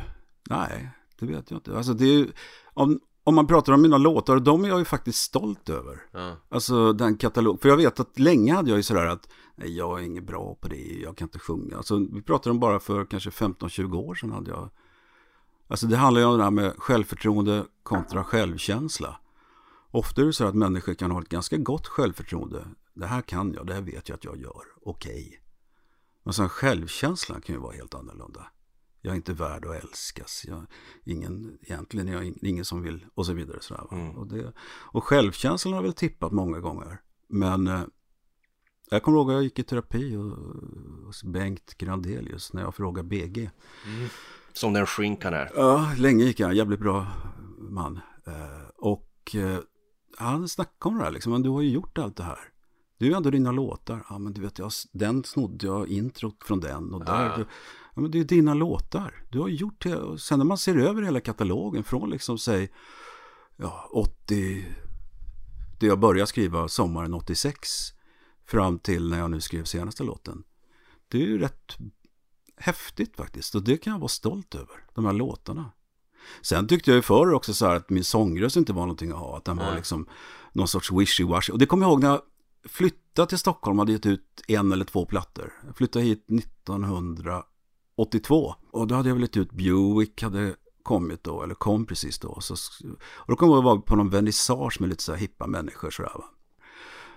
Nej, 0.49 0.89
det 1.19 1.25
vet 1.25 1.51
jag 1.51 1.57
inte. 1.57 1.77
Alltså 1.77 1.93
det 1.93 2.05
är 2.05 2.27
om, 2.73 2.99
om 3.23 3.35
man 3.35 3.47
pratar 3.47 3.73
om 3.73 3.81
mina 3.81 3.97
låtar, 3.97 4.39
de 4.39 4.63
är 4.65 4.69
jag 4.69 4.79
ju 4.79 4.85
faktiskt 4.85 5.19
stolt 5.19 5.69
över. 5.69 6.01
Ja. 6.11 6.35
Alltså 6.49 6.93
den 6.93 7.17
katalog. 7.17 7.61
För 7.61 7.69
jag 7.69 7.77
vet 7.77 7.99
att 7.99 8.19
länge 8.19 8.53
hade 8.53 8.69
jag 8.69 8.77
ju 8.77 8.83
sådär 8.83 9.05
att 9.05 9.29
nej, 9.55 9.77
jag 9.77 9.99
är 9.99 10.03
inget 10.03 10.27
bra 10.27 10.55
på 10.61 10.67
det, 10.67 10.99
jag 11.03 11.17
kan 11.17 11.25
inte 11.25 11.39
sjunga. 11.39 11.77
Alltså 11.77 12.07
vi 12.11 12.21
pratar 12.21 12.51
om 12.51 12.59
bara 12.59 12.79
för 12.79 13.05
kanske 13.05 13.29
15-20 13.29 13.95
år 13.95 14.15
sedan 14.15 14.31
hade 14.31 14.51
jag. 14.51 14.69
Alltså 15.67 15.87
det 15.87 15.97
handlar 15.97 16.21
ju 16.21 16.27
om 16.27 16.37
det 16.37 16.43
här 16.43 16.51
med 16.51 16.73
självförtroende 16.77 17.65
kontra 17.83 18.23
självkänsla. 18.23 19.17
Ofta 19.91 20.21
är 20.21 20.25
det 20.25 20.33
så 20.33 20.45
att 20.45 20.55
människor 20.55 20.93
kan 20.93 21.11
ha 21.11 21.21
ett 21.21 21.29
ganska 21.29 21.57
gott 21.57 21.87
självförtroende. 21.87 22.67
Det 22.93 23.05
här 23.05 23.21
kan 23.21 23.53
jag, 23.53 23.67
det 23.67 23.73
här 23.73 23.81
vet 23.81 24.09
jag 24.09 24.15
att 24.15 24.23
jag 24.23 24.37
gör. 24.37 24.61
Okej. 24.81 25.41
Men 26.23 26.33
sen 26.33 26.49
självkänslan 26.49 27.41
kan 27.41 27.55
ju 27.55 27.61
vara 27.61 27.75
helt 27.75 27.95
annorlunda. 27.95 28.47
Jag 29.01 29.11
är 29.11 29.15
inte 29.15 29.33
värd 29.33 29.65
att 29.65 29.83
älskas. 29.83 30.45
Jag, 30.47 30.65
ingen, 31.03 31.57
egentligen 31.61 32.07
jag 32.07 32.23
ing- 32.23 32.39
ingen 32.41 32.65
som 32.65 32.81
vill 32.81 33.05
och 33.15 33.25
så 33.25 33.33
vidare. 33.33 33.57
Sådär, 33.61 33.83
va? 33.91 34.13
Och, 34.19 34.27
det, 34.27 34.53
och 34.67 35.03
självkänslan 35.03 35.73
har 35.73 35.81
väl 35.81 35.93
tippat 35.93 36.31
många 36.31 36.59
gånger. 36.59 37.01
Men 37.27 37.67
eh, 37.67 37.81
jag 38.89 39.03
kommer 39.03 39.17
ihåg 39.17 39.29
att 39.29 39.33
jag 39.33 39.43
gick 39.43 39.59
i 39.59 39.63
terapi 39.63 40.15
och, 40.15 40.37
hos 41.05 41.23
Bengt 41.23 41.73
Grandelius 41.77 42.53
när 42.53 42.61
jag 42.61 42.75
frågade 42.75 43.07
BG. 43.07 43.49
Som 44.53 44.73
den 44.73 44.85
shrink 44.85 45.23
han 45.23 45.33
är. 45.33 45.51
Ja, 45.55 45.93
länge 45.97 46.23
gick 46.23 46.39
jag. 46.39 46.53
Jävligt 46.53 46.79
bra 46.79 47.07
man. 47.59 47.99
Eh, 48.27 48.67
och 48.75 49.35
eh, 49.35 49.59
han 50.17 50.47
snackade 50.47 50.93
om 50.93 50.97
det 50.97 51.03
här 51.03 51.11
liksom. 51.11 51.31
Men 51.31 51.41
du 51.41 51.49
har 51.49 51.61
ju 51.61 51.69
gjort 51.69 51.97
allt 51.97 52.17
det 52.17 52.23
här. 52.23 52.39
Det 52.97 53.07
är 53.07 53.15
ändå 53.15 53.29
dina 53.29 53.51
låtar. 53.51 54.05
Ja, 54.09 54.17
men 54.17 54.33
du 54.33 54.41
vet, 54.41 54.59
jag, 54.59 54.71
den 54.91 55.23
snodde 55.23 55.65
jag 55.65 55.87
introt 55.87 56.43
från 56.43 56.59
den 56.59 56.93
och 56.93 57.05
där. 57.05 57.25
Ja. 57.25 57.45
Ja, 57.95 58.01
men 58.01 58.11
det 58.11 58.19
är 58.19 58.23
dina 58.23 58.53
låtar. 58.53 59.23
Du 59.29 59.39
har 59.39 59.47
gjort 59.47 59.83
det. 59.83 60.19
Sen 60.19 60.39
när 60.39 60.45
man 60.45 60.57
ser 60.57 60.77
över 60.77 61.01
hela 61.01 61.19
katalogen 61.19 61.83
från 61.83 62.09
liksom, 62.09 62.37
säg, 62.37 62.71
ja, 63.57 63.89
80, 63.91 64.65
det 65.79 65.85
jag 65.85 65.99
började 65.99 66.27
skriva 66.27 66.67
sommaren 66.67 67.13
86 67.13 67.69
fram 68.45 68.79
till 68.79 69.09
när 69.09 69.19
jag 69.19 69.31
nu 69.31 69.41
skrev 69.41 69.63
senaste 69.63 70.03
låten. 70.03 70.43
Det 71.07 71.17
är 71.17 71.27
ju 71.27 71.37
rätt 71.37 71.77
häftigt 72.55 73.15
faktiskt 73.15 73.55
och 73.55 73.63
det 73.63 73.77
kan 73.77 73.93
jag 73.93 73.99
vara 73.99 74.07
stolt 74.07 74.55
över, 74.55 74.85
de 74.95 75.05
här 75.05 75.13
låtarna. 75.13 75.71
Sen 76.41 76.67
tyckte 76.67 76.91
jag 76.91 76.95
ju 76.95 77.01
förr 77.01 77.33
också 77.33 77.53
så 77.53 77.65
här 77.65 77.75
att 77.75 77.89
min 77.89 78.03
sångröst 78.03 78.55
inte 78.55 78.73
var 78.73 78.81
någonting 78.81 79.11
att 79.11 79.17
ha, 79.17 79.37
att 79.37 79.45
den 79.45 79.57
var 79.57 79.75
liksom 79.75 80.05
någon 80.53 80.67
sorts 80.67 80.91
wishy-washy. 80.91 81.51
Och 81.51 81.59
det 81.59 81.65
kommer 81.65 81.85
jag 81.85 81.91
ihåg 81.91 82.01
när 82.01 82.09
jag 82.09 82.21
flyttade 82.69 83.27
till 83.27 83.37
Stockholm 83.37 83.79
och 83.79 83.81
hade 83.81 83.91
gett 83.91 84.05
ut 84.05 84.41
en 84.47 84.71
eller 84.71 84.85
två 84.85 85.05
plattor. 85.05 85.53
Jag 85.65 85.77
flyttade 85.77 86.05
hit 86.05 86.25
1982 86.29 88.55
och 88.71 88.87
då 88.87 88.95
hade 88.95 89.09
jag 89.09 89.15
väl 89.15 89.21
gett 89.21 89.37
ut 89.37 89.51
Buick, 89.51 90.23
hade 90.23 90.55
kommit 90.83 91.23
då, 91.23 91.43
eller 91.43 91.55
kom 91.55 91.85
precis 91.85 92.19
då. 92.19 92.37
Så, 92.41 92.55
och 93.13 93.27
då 93.27 93.35
kom 93.35 93.49
jag 93.49 93.61
vara 93.61 93.81
på 93.81 93.95
någon 93.95 94.09
vernissage 94.09 94.77
med 94.79 94.89
lite 94.89 95.03
så 95.03 95.11
här 95.11 95.19
hippa 95.19 95.47
människor 95.47 95.91
sådär 95.91 96.11
va. 96.15 96.25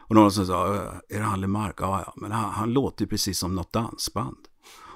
Och 0.07 0.15
någon 0.15 0.33
som 0.33 0.47
sa, 0.47 0.75
är 1.09 1.19
det 1.19 1.25
han 1.25 1.41
Lemark? 1.41 1.75
Ja, 1.81 2.03
ja, 2.07 2.13
men 2.17 2.33
han, 2.33 2.51
han 2.51 2.73
låter 2.73 3.05
ju 3.05 3.09
precis 3.09 3.39
som 3.39 3.55
något 3.55 3.73
dansband. 3.73 4.39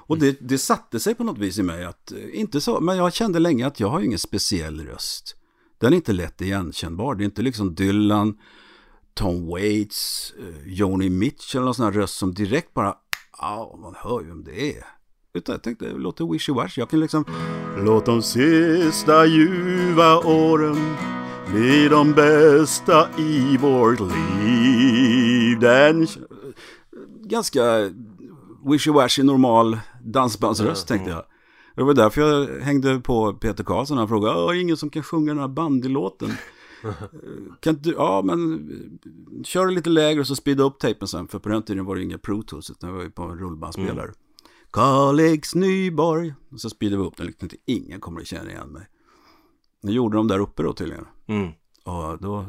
Och 0.09 0.17
det, 0.17 0.37
det 0.41 0.57
satte 0.57 0.99
sig 0.99 1.15
på 1.15 1.23
något 1.23 1.37
vis 1.37 1.59
i 1.59 1.63
mig 1.63 1.85
att, 1.85 2.11
eh, 2.11 2.39
inte 2.39 2.61
så, 2.61 2.79
men 2.79 2.97
jag 2.97 3.13
kände 3.13 3.39
länge 3.39 3.67
att 3.67 3.79
jag 3.79 3.89
har 3.89 3.99
ju 3.99 4.05
ingen 4.05 4.19
speciell 4.19 4.85
röst. 4.85 5.35
Den 5.77 5.93
är 5.93 5.97
inte 5.97 6.13
lätt 6.13 6.41
igenkännbar. 6.41 7.15
Det 7.15 7.23
är 7.23 7.25
inte 7.25 7.41
liksom 7.41 7.75
Dylan, 7.75 8.37
Tom 9.13 9.47
Waits, 9.47 10.33
eh, 10.39 10.73
Joni 10.73 11.09
Mitchell 11.09 11.59
eller 11.59 11.65
någon 11.65 11.75
sån 11.75 11.85
här 11.85 11.91
röst 11.91 12.17
som 12.17 12.33
direkt 12.33 12.73
bara, 12.73 12.95
ja, 13.37 13.79
man 13.81 13.95
hör 13.97 14.21
ju 14.21 14.27
vem 14.27 14.43
det 14.43 14.77
är. 14.77 14.83
Utan 15.33 15.53
jag 15.53 15.63
tänkte, 15.63 15.85
det 15.85 15.97
låter 15.97 16.23
wishy-wash. 16.25 16.79
Jag 16.79 16.89
kan 16.89 16.99
liksom, 16.99 17.25
låt 17.77 18.05
de 18.05 18.21
sista 18.21 19.25
ljuva 19.25 20.17
åren 20.17 20.95
bli 21.51 21.87
de 21.87 22.13
bästa 22.13 23.09
i 23.17 23.57
vårt 23.57 23.99
liv. 23.99 25.59
Den 25.59 26.03
eh, 26.03 26.07
ganska 27.23 27.91
wishy-washy 28.73 29.23
normal 29.23 29.79
dansbandsröst 30.03 30.87
tänkte 30.87 31.09
jag. 31.09 31.23
Det 31.75 31.83
var 31.83 31.93
därför 31.93 32.21
jag 32.21 32.61
hängde 32.61 32.99
på 32.99 33.33
Peter 33.33 33.63
Karlsson. 33.63 33.97
Han 33.97 34.07
frågade, 34.07 34.39
"Åh, 34.39 34.61
ingen 34.61 34.77
som 34.77 34.89
kan 34.89 35.03
sjunga 35.03 35.33
den 35.33 35.41
här 35.41 35.47
bandylåten. 35.47 36.31
kan 37.59 37.75
inte, 37.75 37.89
ja 37.89 38.21
men 38.21 38.69
kör 39.43 39.71
lite 39.71 39.89
lägre 39.89 40.19
och 40.19 40.27
så 40.27 40.35
speeda 40.35 40.63
upp 40.63 40.79
tejpen 40.79 41.07
sen. 41.07 41.27
För 41.27 41.39
på 41.39 41.49
den 41.49 41.63
tiden 41.63 41.85
var 41.85 41.95
det 41.95 42.03
inga 42.03 42.17
Pro 42.17 42.43
Tools, 42.43 42.69
utan 42.69 42.89
det 42.89 42.95
var 42.95 43.03
ju 43.03 43.09
på 43.11 43.23
en 43.23 43.37
rullbandspelare. 43.37 44.03
Mm. 44.03 44.15
Kalix 44.71 45.55
Nyborg. 45.55 46.33
Och 46.51 46.61
så 46.61 46.69
speedade 46.69 47.01
vi 47.01 47.07
upp 47.07 47.17
den 47.17 47.25
lite, 47.25 47.47
ingen 47.65 47.99
kommer 47.99 48.21
att 48.21 48.27
känna 48.27 48.51
igen 48.51 48.69
mig. 48.69 48.87
Det 49.81 49.91
gjorde 49.91 50.17
de 50.17 50.27
där 50.27 50.39
uppe 50.39 50.63
då 50.63 50.73
tydligen. 50.73 51.05
Mm. 51.27 51.51
Och 51.85 52.17
då 52.21 52.45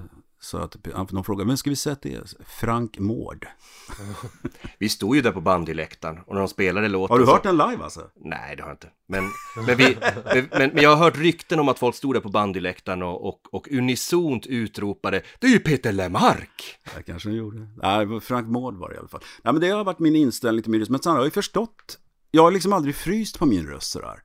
jag 0.52 0.70
till 0.70 1.14
de 1.14 1.24
frågade, 1.24 1.48
vem 1.48 1.56
ska 1.56 1.70
vi 1.70 1.76
säga 1.76 1.92
att 1.92 2.02
det 2.02 2.14
är? 2.14 2.24
Frank 2.46 2.98
Mård. 2.98 3.46
Vi 4.78 4.88
stod 4.88 5.16
ju 5.16 5.22
där 5.22 5.32
på 5.32 5.40
bandyläktaren 5.40 6.18
och 6.26 6.34
när 6.34 6.40
de 6.40 6.48
spelade 6.48 6.88
låten 6.88 7.14
Har 7.14 7.18
du 7.18 7.26
så- 7.26 7.32
hört 7.32 7.42
den 7.42 7.56
live 7.56 7.82
alltså? 7.82 8.00
Nej, 8.16 8.56
det 8.56 8.62
har 8.62 8.68
jag 8.68 8.74
inte. 8.74 8.88
Men, 9.08 9.24
men, 9.66 9.76
vi, 9.76 9.96
men, 10.50 10.70
men 10.70 10.82
jag 10.82 10.90
har 10.90 11.04
hört 11.04 11.18
rykten 11.18 11.60
om 11.60 11.68
att 11.68 11.78
folk 11.78 11.96
stod 11.96 12.14
där 12.14 12.20
på 12.20 12.28
bandyläktaren 12.28 13.02
och, 13.02 13.28
och, 13.28 13.40
och 13.52 13.68
unisont 13.70 14.46
utropade 14.46 15.22
Det 15.40 15.46
är 15.46 15.50
ju 15.50 15.58
Peter 15.58 15.92
Lemark! 15.92 16.78
Det 16.96 17.02
kanske 17.02 17.28
den 17.28 17.38
gjorde. 17.38 17.68
Nej, 17.82 18.20
Frank 18.20 18.48
Mård 18.48 18.76
var 18.76 18.88
det 18.88 18.94
i 18.94 18.98
alla 18.98 19.08
fall. 19.08 19.22
Nej, 19.42 19.52
men 19.52 19.60
det 19.60 19.68
har 19.68 19.84
varit 19.84 19.98
min 19.98 20.16
inställning 20.16 20.62
till 20.62 20.70
min 20.70 20.80
röst. 20.80 20.90
Men 20.90 21.02
sen 21.02 21.12
har 21.12 21.18
jag 21.18 21.24
ju 21.24 21.30
förstått. 21.30 21.98
Jag 22.30 22.42
har 22.42 22.50
liksom 22.50 22.72
aldrig 22.72 22.94
fryst 22.94 23.38
på 23.38 23.46
min 23.46 23.66
röst 23.66 23.90
sådär. 23.90 24.22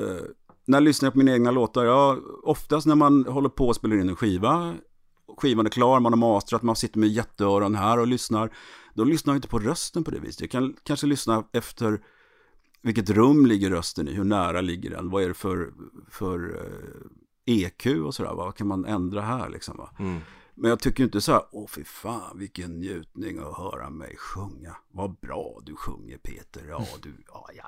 Uh, 0.00 0.20
när 0.66 0.76
jag 0.76 0.82
lyssnar 0.82 1.10
på 1.10 1.18
mina 1.18 1.32
egna 1.32 1.50
låtar, 1.50 1.84
jag, 1.84 2.18
oftast 2.44 2.86
när 2.86 2.94
man 2.94 3.26
håller 3.26 3.48
på 3.48 3.68
och 3.68 3.76
spelar 3.76 3.96
in 3.96 4.08
en 4.08 4.16
skiva, 4.16 4.74
skivan 5.36 5.66
är 5.66 5.70
klar, 5.70 6.00
man 6.00 6.12
har 6.12 6.18
mastrat, 6.18 6.62
man 6.62 6.76
sitter 6.76 6.98
med 6.98 7.08
jätteöron 7.08 7.74
här 7.74 7.98
och 7.98 8.06
lyssnar, 8.06 8.50
då 8.94 9.04
lyssnar 9.04 9.34
jag 9.34 9.38
inte 9.38 9.48
på 9.48 9.58
rösten 9.58 10.04
på 10.04 10.10
det 10.10 10.20
viset. 10.20 10.40
Jag 10.40 10.50
kan 10.50 10.76
kanske 10.82 11.06
lyssna 11.06 11.44
efter 11.52 12.00
vilket 12.82 13.10
rum 13.10 13.46
ligger 13.46 13.70
rösten 13.70 14.08
i, 14.08 14.12
hur 14.12 14.24
nära 14.24 14.60
ligger 14.60 14.90
den, 14.90 15.10
vad 15.10 15.22
är 15.22 15.28
det 15.28 15.34
för, 15.34 15.72
för 16.10 16.60
eh, 17.46 17.64
EQ 17.64 17.86
och 17.86 18.14
sådär, 18.14 18.34
vad 18.34 18.54
kan 18.54 18.66
man 18.66 18.84
ändra 18.84 19.20
här 19.22 19.48
liksom 19.48 19.76
va? 19.76 19.90
Mm. 19.98 20.20
Men 20.60 20.70
jag 20.70 20.80
tycker 20.80 21.04
inte 21.04 21.20
så 21.20 21.32
här, 21.32 21.42
åh 21.50 21.66
fy 21.68 21.84
fan 21.84 22.38
vilken 22.38 22.78
njutning 22.78 23.38
att 23.38 23.56
höra 23.56 23.90
mig 23.90 24.16
sjunga. 24.16 24.76
Vad 24.92 25.18
bra 25.20 25.60
du 25.66 25.76
sjunger 25.76 26.18
Peter. 26.18 26.66
Ja, 26.68 26.86
du, 27.02 27.14
ja, 27.28 27.48
ja, 27.54 27.64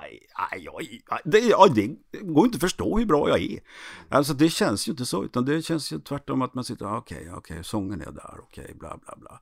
ja, 0.51 0.57
ja, 0.57 0.81
ja, 1.09 1.19
det, 1.25 1.39
ja, 1.39 1.67
det 1.75 1.87
går 2.21 2.45
inte 2.45 2.55
att 2.55 2.61
förstå 2.61 2.97
hur 2.97 3.05
bra 3.05 3.29
jag 3.29 3.41
är. 3.41 3.59
Alltså 4.09 4.33
det 4.33 4.49
känns 4.49 4.87
ju 4.87 4.91
inte 4.91 5.05
så, 5.05 5.23
utan 5.23 5.45
det 5.45 5.61
känns 5.61 5.93
ju 5.93 5.99
tvärtom 5.99 6.41
att 6.41 6.53
man 6.53 6.63
sitter, 6.63 6.85
ah, 6.85 6.97
okej, 6.97 7.17
okay, 7.17 7.31
okej, 7.31 7.53
okay, 7.53 7.63
sången 7.63 8.01
är 8.01 8.11
där, 8.11 8.35
okej, 8.39 8.63
okay, 8.63 8.75
bla, 8.75 8.97
bla, 9.05 9.15
bla. 9.17 9.41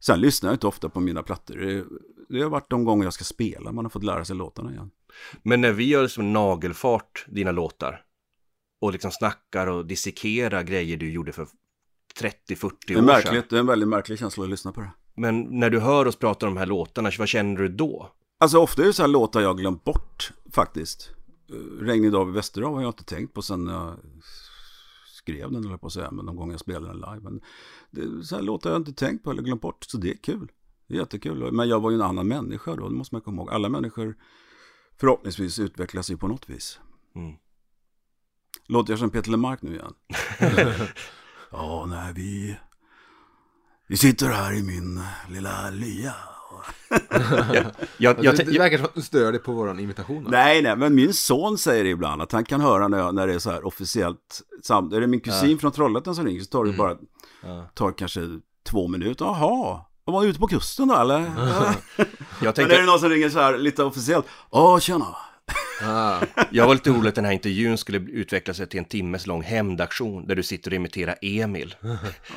Sen 0.00 0.20
lyssnar 0.20 0.50
jag 0.50 0.54
inte 0.54 0.66
ofta 0.66 0.88
på 0.88 1.00
mina 1.00 1.22
plattor. 1.22 1.56
Det, 1.56 1.84
det 2.28 2.42
har 2.42 2.50
varit 2.50 2.70
de 2.70 2.84
gånger 2.84 3.04
jag 3.04 3.12
ska 3.12 3.24
spela, 3.24 3.72
man 3.72 3.84
har 3.84 3.90
fått 3.90 4.04
lära 4.04 4.24
sig 4.24 4.36
låtarna 4.36 4.72
igen. 4.72 4.90
Men 5.42 5.60
när 5.60 5.72
vi 5.72 5.88
gör 5.88 6.06
som 6.06 6.32
nagelfart 6.32 7.26
dina 7.28 7.52
låtar 7.52 8.04
och 8.80 8.92
liksom 8.92 9.10
snackar 9.10 9.66
och 9.66 9.86
dissekerar 9.86 10.62
grejer 10.62 10.96
du 10.96 11.10
gjorde 11.10 11.32
för 11.32 11.48
30-40 12.20 12.64
år 12.64 12.72
det 12.86 12.94
är 12.94 13.02
märkligt, 13.02 13.50
Det 13.50 13.56
är 13.56 13.60
en 13.60 13.66
väldigt 13.66 13.88
märklig 13.88 14.18
känsla 14.18 14.44
att 14.44 14.50
lyssna 14.50 14.72
på 14.72 14.80
det. 14.80 14.90
Men 15.14 15.42
när 15.42 15.70
du 15.70 15.80
hör 15.80 16.06
oss 16.06 16.16
prata 16.16 16.46
om 16.46 16.54
de 16.54 16.58
här 16.58 16.66
låtarna, 16.66 17.10
vad 17.18 17.28
känner 17.28 17.62
du 17.62 17.68
då? 17.68 18.10
Alltså 18.40 18.58
ofta 18.58 18.82
är 18.82 18.86
det 18.86 18.92
så 18.92 19.02
här 19.02 19.08
låtar 19.08 19.40
jag 19.40 19.58
glömt 19.58 19.84
bort 19.84 20.32
faktiskt. 20.52 21.10
Regnig 21.80 22.12
dag 22.12 22.24
vid 22.24 22.34
Västerhav 22.34 22.74
har 22.74 22.82
jag 22.82 22.88
inte 22.88 23.04
tänkt 23.04 23.34
på 23.34 23.42
sen 23.42 23.66
jag 23.66 23.96
skrev 25.06 25.52
den, 25.52 25.64
eller 25.64 25.76
på 25.76 25.86
att 25.86 25.92
säga, 25.92 26.10
men 26.10 26.26
de 26.26 26.36
gånger 26.36 26.52
jag 26.52 26.60
spelade 26.60 26.86
den 26.86 26.96
live. 26.96 27.20
Men 27.20 27.40
det 27.90 28.24
så 28.24 28.36
här 28.36 28.42
låtar 28.42 28.70
jag 28.70 28.80
inte 28.80 28.92
tänkt 28.92 29.24
på 29.24 29.30
eller 29.30 29.42
glömt 29.42 29.62
bort, 29.62 29.84
så 29.84 29.98
det 29.98 30.10
är 30.10 30.16
kul. 30.16 30.52
Det 30.86 30.94
är 30.94 30.98
jättekul. 30.98 31.52
Men 31.52 31.68
jag 31.68 31.80
var 31.80 31.90
ju 31.90 31.94
en 31.94 32.02
annan 32.02 32.28
människa 32.28 32.76
då, 32.76 32.88
det 32.88 32.94
måste 32.94 33.14
man 33.14 33.22
komma 33.22 33.42
ihåg. 33.42 33.50
Alla 33.50 33.68
människor 33.68 34.16
förhoppningsvis 34.96 35.58
utvecklas 35.58 36.10
ju 36.10 36.16
på 36.16 36.28
något 36.28 36.50
vis. 36.50 36.80
Mm. 37.14 37.34
Låter 38.66 38.92
jag 38.92 38.98
som 38.98 39.10
Peter 39.10 39.30
Lemark 39.30 39.62
nu 39.62 39.74
igen? 39.74 39.94
Ja, 41.56 41.86
nej, 41.88 42.12
vi, 42.14 42.56
vi 43.88 43.96
sitter 43.96 44.28
här 44.28 44.52
i 44.52 44.62
min 44.62 45.02
lilla 45.28 45.70
lya. 45.70 46.14
Jag, 47.52 47.64
jag, 47.96 48.24
jag, 48.24 48.36
det, 48.36 48.44
det 48.44 48.58
verkar 48.58 48.76
som 48.76 48.86
att 48.86 48.94
du 48.94 49.02
stör 49.02 49.32
dig 49.32 49.40
på 49.40 49.52
våran 49.52 49.80
imitation. 49.80 50.26
Nej, 50.28 50.62
nej, 50.62 50.76
men 50.76 50.94
min 50.94 51.12
son 51.14 51.58
säger 51.58 51.84
ibland 51.84 52.22
att 52.22 52.32
han 52.32 52.44
kan 52.44 52.60
höra 52.60 52.88
när, 52.88 52.98
jag, 52.98 53.14
när 53.14 53.26
det 53.26 53.34
är 53.34 53.38
så 53.38 53.50
här 53.50 53.66
officiellt. 53.66 54.42
Sam, 54.62 54.92
är 54.92 55.00
det 55.00 55.06
min 55.06 55.20
kusin 55.20 55.50
Ja. 55.50 55.58
från 55.58 55.72
Trollhättan 55.72 56.14
som 56.14 56.26
ringer 56.26 56.40
så 56.40 56.46
tar 56.46 56.64
det 56.64 56.72
bara, 56.72 56.96
Ja. 57.42 57.66
tar 57.74 57.92
kanske 57.92 58.20
två 58.70 58.88
minuter. 58.88 59.24
Jaha, 59.24 59.80
var 60.04 60.22
du 60.22 60.28
ute 60.28 60.40
på 60.40 60.46
kusten 60.46 60.88
då 60.88 60.94
eller? 60.96 61.18
jag, 61.20 61.26
Men 62.38 62.48
är 62.48 62.52
tänkte, 62.52 62.76
det 62.80 62.86
någon 62.86 62.98
som 62.98 63.08
ringer 63.08 63.28
så 63.28 63.38
här 63.40 63.58
lite 63.58 63.84
officiellt? 63.84 64.26
Ja, 64.50 64.80
tjena. 64.80 65.16
Ah, 65.82 66.20
jag 66.50 66.66
var 66.66 66.74
lite 66.74 66.90
orolig 66.90 67.08
att 67.08 67.14
den 67.14 67.24
här 67.24 67.32
intervjun 67.32 67.78
skulle 67.78 67.98
utveckla 67.98 68.54
sig 68.54 68.66
till 68.66 68.78
en 68.78 68.84
timmes 68.84 69.26
lång 69.26 69.42
hämndaktion 69.42 70.26
där 70.26 70.34
du 70.34 70.42
sitter 70.42 70.70
och 70.70 70.74
imiterar 70.76 71.16
Emil. 71.22 71.74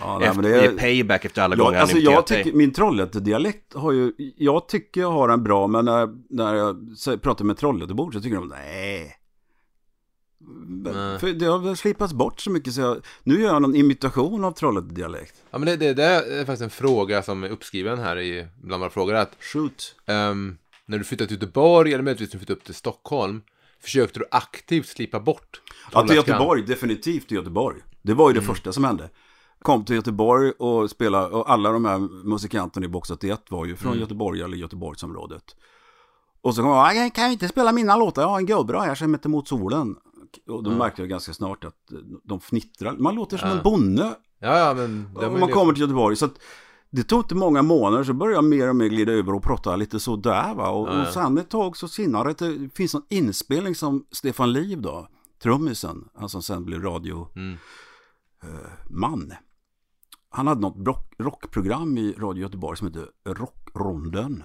Ja, 0.01 0.17
nej, 0.19 0.27
Efter, 0.29 0.41
men 0.41 0.51
det 0.51 0.65
är 0.65 0.77
payback 0.77 1.25
efter 1.25 1.41
alla 1.41 1.55
Ja, 1.57 1.63
gånger 1.63 1.79
alltså 1.79 1.95
han 1.95 2.03
jag 2.03 2.27
tycker, 2.27 2.43
dig. 2.43 2.53
min 2.53 2.73
Trollhätte-dialekt 2.73 3.73
har 3.73 3.91
ju, 3.91 4.11
jag 4.37 4.67
tycker 4.67 5.01
jag 5.01 5.11
har 5.11 5.29
en 5.29 5.43
bra, 5.43 5.67
men 5.67 5.85
när, 5.85 6.09
när 6.29 6.55
jag 6.55 7.21
pratar 7.21 7.45
med 7.45 7.57
Trollhättebor 7.57 8.11
så 8.11 8.21
tycker 8.21 8.35
de, 8.35 8.47
nej. 8.47 9.13
Nej. 10.67 11.19
För 11.19 11.27
det 11.33 11.45
har 11.45 11.75
slipats 11.75 12.13
bort 12.13 12.39
så 12.41 12.49
mycket 12.51 12.73
så 12.73 12.81
jag, 12.81 12.97
nu 13.23 13.41
gör 13.41 13.47
jag 13.53 13.61
någon 13.61 13.75
imitation 13.75 14.43
av 14.45 14.51
Trollhätte-dialekt. 14.51 15.35
ja, 15.51 15.57
men 15.57 15.65
det, 15.65 15.75
det, 15.75 15.93
det 15.93 16.03
är 16.03 16.45
faktiskt 16.45 16.63
en 16.63 16.69
fråga 16.69 17.23
som 17.23 17.43
är 17.43 17.49
uppskriven 17.49 17.99
här 17.99 18.19
i 18.19 18.47
bland 18.63 18.79
våra 18.81 18.89
frågor. 18.89 19.13
Att, 19.15 19.31
Shoot. 19.39 19.95
ehm, 20.05 20.57
när 20.87 20.97
du 20.97 21.03
flyttade 21.03 21.27
till 21.27 21.37
Göteborg, 21.37 21.93
eller 21.93 22.03
möjligtvis 22.03 22.29
när 22.29 22.39
du 22.39 22.39
flyttade 22.39 22.59
upp 22.59 22.65
till 22.65 22.75
Stockholm, 22.75 23.41
försökte 23.79 24.19
du 24.19 24.25
aktivt 24.31 24.87
slipa 24.87 25.19
bort 25.19 25.61
Ja, 25.91 26.07
till? 26.07 26.15
Göteborg, 26.15 26.61
definitivt 26.61 27.27
till 27.27 27.37
Göteborg. 27.37 27.77
Det 28.01 28.13
var 28.13 28.29
ju 28.29 28.35
det 28.35 28.41
första 28.41 28.71
som 28.73 28.83
hände. 28.83 29.09
Kom 29.61 29.85
till 29.85 29.95
Göteborg 29.95 30.51
och 30.51 30.89
spelade, 30.89 31.27
och 31.27 31.51
alla 31.51 31.71
de 31.71 31.85
här 31.85 31.99
musikanterna 32.27 32.85
i 32.85 32.89
Box 32.89 33.09
81 33.09 33.41
var 33.49 33.65
ju 33.65 33.75
från 33.75 33.99
Göteborg 33.99 34.41
eller 34.41 34.57
Göteborgsområdet. 34.57 35.43
Och 36.41 36.55
så 36.55 36.61
kom 36.61 36.71
jag, 36.71 36.95
"Jag 36.95 37.13
kan 37.13 37.23
jag 37.23 37.33
inte 37.33 37.47
spela 37.47 37.71
mina 37.71 37.95
låtar, 37.95 38.21
jag 38.21 38.29
har 38.29 38.37
en 38.39 38.45
gubbe 38.45 38.79
här 38.79 38.95
som 38.95 39.13
heter 39.13 39.29
Mot 39.29 39.47
solen. 39.47 39.95
Och 40.47 40.63
då 40.63 40.71
märkte 40.71 41.01
jag 41.01 41.09
ganska 41.09 41.33
snart 41.33 41.65
att 41.65 41.75
de 42.23 42.39
fnittrar, 42.41 42.95
man 42.97 43.15
låter 43.15 43.37
som 43.37 43.49
en 43.49 43.63
bonde 43.63 44.15
Ja, 44.39 44.57
ja, 44.59 44.73
men... 44.73 45.09
om 45.15 45.39
man 45.39 45.51
kommer 45.51 45.73
till 45.73 45.81
Göteborg. 45.81 46.15
Så 46.15 46.25
att 46.25 46.39
det 46.89 47.03
tog 47.03 47.19
inte 47.19 47.35
många 47.35 47.61
månader 47.61 48.03
så 48.03 48.13
började 48.13 48.35
jag 48.37 48.43
mer 48.43 48.69
och 48.69 48.75
mer 48.75 48.87
glida 48.87 49.11
över 49.11 49.33
och 49.35 49.43
prata 49.43 49.75
lite 49.75 49.99
sådär 49.99 50.53
va. 50.55 50.69
Och, 50.69 50.87
ja. 50.87 51.01
och 51.01 51.13
sen 51.13 51.37
ett 51.37 51.49
tag 51.49 51.77
så 51.77 51.87
senare, 51.87 52.33
det 52.33 52.69
finns 52.75 52.95
en 52.95 53.01
inspelning 53.09 53.75
som 53.75 54.05
Stefan 54.11 54.53
Liv 54.53 54.81
då, 54.81 55.07
trummisen, 55.43 56.09
han 56.15 56.29
som 56.29 56.41
sen 56.41 56.65
blev 56.65 56.81
radio 56.81 57.27
Mm. 57.35 57.57
eh, 58.43 58.71
man. 58.89 59.33
Han 60.29 60.47
hade 60.47 60.61
något 60.61 60.87
rock, 60.87 61.13
rockprogram 61.19 61.97
i 61.97 62.11
Radio 62.17 62.41
Göteborg 62.41 62.77
som 62.77 62.87
hette 62.87 63.05
Rockronden. 63.25 64.43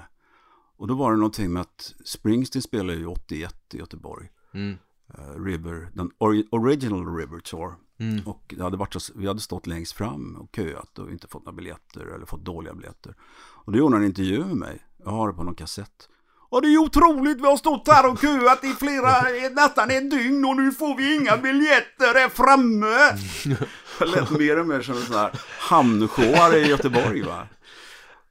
Och 0.76 0.86
då 0.88 0.94
var 0.94 1.10
det 1.12 1.16
någonting 1.16 1.52
med 1.52 1.60
att 1.62 1.94
Springsteen 2.04 2.62
spelade 2.62 2.98
ju 2.98 3.06
81 3.06 3.74
i 3.74 3.78
Göteborg. 3.78 4.28
Mm. 4.54 4.76
Eh, 5.14 5.42
River, 5.44 5.90
den 5.94 6.10
ori- 6.18 6.48
original 6.50 7.16
River 7.16 7.40
Tour. 7.40 7.74
Mm. 8.00 8.26
Och 8.26 8.54
det 8.56 8.62
hade 8.62 8.76
varit 8.76 9.02
så, 9.02 9.12
vi 9.16 9.26
hade 9.26 9.40
stått 9.40 9.66
längst 9.66 9.92
fram 9.92 10.36
och 10.36 10.56
köat 10.56 10.98
och 10.98 11.10
inte 11.10 11.28
fått 11.28 11.44
några 11.44 11.56
biljetter 11.56 12.14
eller 12.14 12.26
fått 12.26 12.44
dåliga 12.44 12.74
biljetter. 12.74 13.14
Och 13.64 13.72
då 13.72 13.78
gjorde 13.78 13.94
han 13.94 14.02
en 14.02 14.08
intervju 14.08 14.44
med 14.44 14.56
mig. 14.56 14.86
Jag 15.04 15.10
har 15.10 15.28
det 15.28 15.34
på 15.34 15.42
någon 15.42 15.54
kassett. 15.54 16.08
Och 16.50 16.62
det 16.62 16.68
är 16.68 16.78
otroligt, 16.78 17.40
vi 17.40 17.46
har 17.46 17.56
stått 17.56 17.88
här 17.88 18.10
och 18.12 18.20
köat 18.20 18.64
i 18.64 18.68
flera, 18.68 19.22
nästan 19.54 19.90
ett 19.90 20.10
dygn 20.10 20.44
och 20.44 20.56
nu 20.56 20.72
får 20.72 20.96
vi 20.96 21.14
inga 21.16 21.36
biljetter 21.36 22.14
här 22.14 22.28
framme. 22.28 23.18
Jag 24.00 24.08
lät 24.08 24.30
mer 24.30 24.58
och 24.58 24.66
mer 24.66 24.80
som 24.82 24.94
en 24.96 25.02
sån 25.02 25.16
här 25.16 25.30
hamnshoare 25.58 26.58
i 26.58 26.68
Göteborg 26.68 27.22
va. 27.22 27.46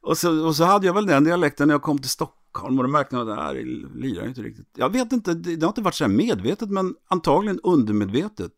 Och 0.02 0.18
så, 0.18 0.46
och 0.46 0.56
så 0.56 0.64
hade 0.64 0.86
jag 0.86 0.94
väl 0.94 1.06
den 1.06 1.24
dialekten 1.24 1.68
när 1.68 1.74
jag 1.74 1.82
kom 1.82 1.98
till 1.98 2.10
Stockholm 2.10 2.80
och 2.80 2.84
då 2.84 2.90
märkte 2.92 3.16
jag 3.16 3.30
att 3.30 3.38
det 3.38 3.44
här 3.44 3.54
lirar 3.96 4.28
inte 4.28 4.42
riktigt. 4.42 4.68
Jag 4.76 4.90
vet 4.90 5.12
inte, 5.12 5.34
det, 5.34 5.56
det 5.56 5.66
har 5.66 5.72
inte 5.72 5.82
varit 5.82 5.96
så 5.96 6.04
här 6.04 6.12
medvetet 6.12 6.70
men 6.70 6.96
antagligen 7.10 7.60
undermedvetet. 7.64 8.52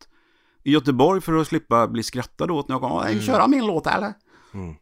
I 0.64 0.72
Göteborg 0.72 1.20
för 1.20 1.32
att 1.32 1.46
slippa 1.46 1.88
bli 1.88 2.02
skrattad 2.02 2.50
åt 2.50 2.68
när 2.68 2.74
jag 2.74 2.82
kom, 2.82 3.02
mm. 3.02 3.20
köra 3.20 3.46
min 3.46 3.66
låt 3.66 3.86
eller? 3.86 4.12
Mm. 4.54 4.74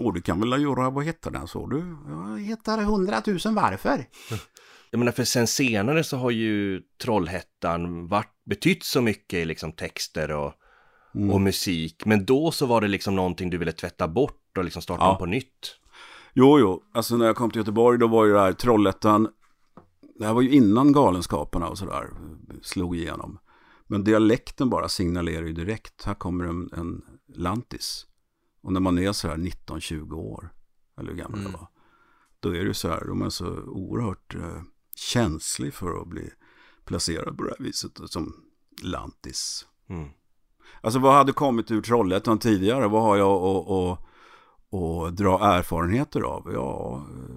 Och 0.00 0.14
du 0.14 0.20
kan 0.20 0.40
väl 0.40 0.62
göra, 0.62 0.90
vad 0.90 1.04
heter 1.04 1.30
den 1.30 1.46
så 1.48 1.66
du? 1.66 1.96
Jag 2.08 2.40
heter 2.40 2.78
100 2.78 3.22
000 3.26 3.38
varför? 3.54 4.04
Jag 4.90 4.98
menar, 4.98 5.12
för 5.12 5.24
sen 5.24 5.46
senare 5.46 6.04
så 6.04 6.16
har 6.16 6.30
ju 6.30 6.82
Trollhättan 7.02 8.08
varit, 8.08 8.32
betytt 8.44 8.84
så 8.84 9.00
mycket 9.00 9.38
i 9.38 9.44
liksom 9.44 9.72
texter 9.72 10.30
och, 10.30 10.52
Mm. 11.14 11.30
och 11.30 11.40
musik. 11.40 12.04
Men 12.06 12.24
då 12.24 12.50
så 12.50 12.66
var 12.66 12.80
det 12.80 12.88
liksom 12.88 13.16
någonting 13.16 13.50
du 13.50 13.58
ville 13.58 13.72
tvätta 13.72 14.08
bort 14.08 14.58
och 14.58 14.64
liksom 14.64 14.82
starta 14.82 15.04
Ja. 15.04 15.14
på 15.14 15.26
nytt. 15.26 15.76
Jo, 16.34 16.58
jo, 16.58 16.82
alltså 16.94 17.16
när 17.16 17.26
jag 17.26 17.36
kom 17.36 17.50
till 17.50 17.58
Göteborg 17.60 17.98
då 17.98 18.06
var 18.06 18.24
ju 18.24 18.32
det 18.32 18.40
här 18.40 18.52
Trollhättan, 18.52 19.28
det 20.18 20.26
här 20.26 20.34
var 20.34 20.42
ju 20.42 20.50
innan 20.50 20.92
Galenskaparna 20.92 21.68
och 21.68 21.78
sådär 21.78 22.10
slog 22.62 22.96
igenom. 22.96 23.38
Men 23.92 24.04
dialekten 24.04 24.70
bara 24.70 24.88
signalerar 24.88 25.46
ju 25.46 25.52
direkt, 25.52 26.04
här 26.04 26.14
kommer 26.14 26.44
en, 26.44 26.70
en 26.72 27.04
lantis. 27.26 28.06
Och 28.62 28.72
när 28.72 28.80
man 28.80 28.98
är 28.98 29.12
så 29.12 29.28
här 29.28 29.36
19-20 29.36 30.12
år, 30.12 30.54
eller 30.98 31.10
hur 31.10 31.18
gammal 31.18 31.40
Mm. 31.40 31.52
jag 31.52 31.58
var, 31.58 31.68
då 32.40 32.48
är 32.48 32.58
det 32.58 32.66
ju 32.66 32.74
så 32.74 32.88
här, 32.88 33.04
då 33.06 33.24
är 33.24 33.28
så 33.30 33.62
oerhört 33.62 34.34
eh, 34.34 34.62
känslig 34.96 35.74
för 35.74 36.02
att 36.02 36.08
bli 36.08 36.30
placerad 36.84 37.38
på 37.38 37.44
det 37.44 37.54
här 37.58 37.64
viset 37.64 37.92
som 38.04 38.34
lantis. 38.82 39.66
Mm. 39.88 40.08
Alltså 40.80 40.98
vad 40.98 41.14
hade 41.14 41.32
kommit 41.32 41.70
ur 41.70 41.82
Trollhättan 41.82 42.38
tidigare? 42.38 42.88
Vad 42.88 43.02
har 43.02 43.16
jag 43.16 43.44
att, 43.44 43.70
att, 43.70 43.98
att 44.74 45.16
dra 45.16 45.44
erfarenheter 45.44 46.20
av? 46.20 46.50
Ja, 46.54 47.06
eh, 47.16 47.36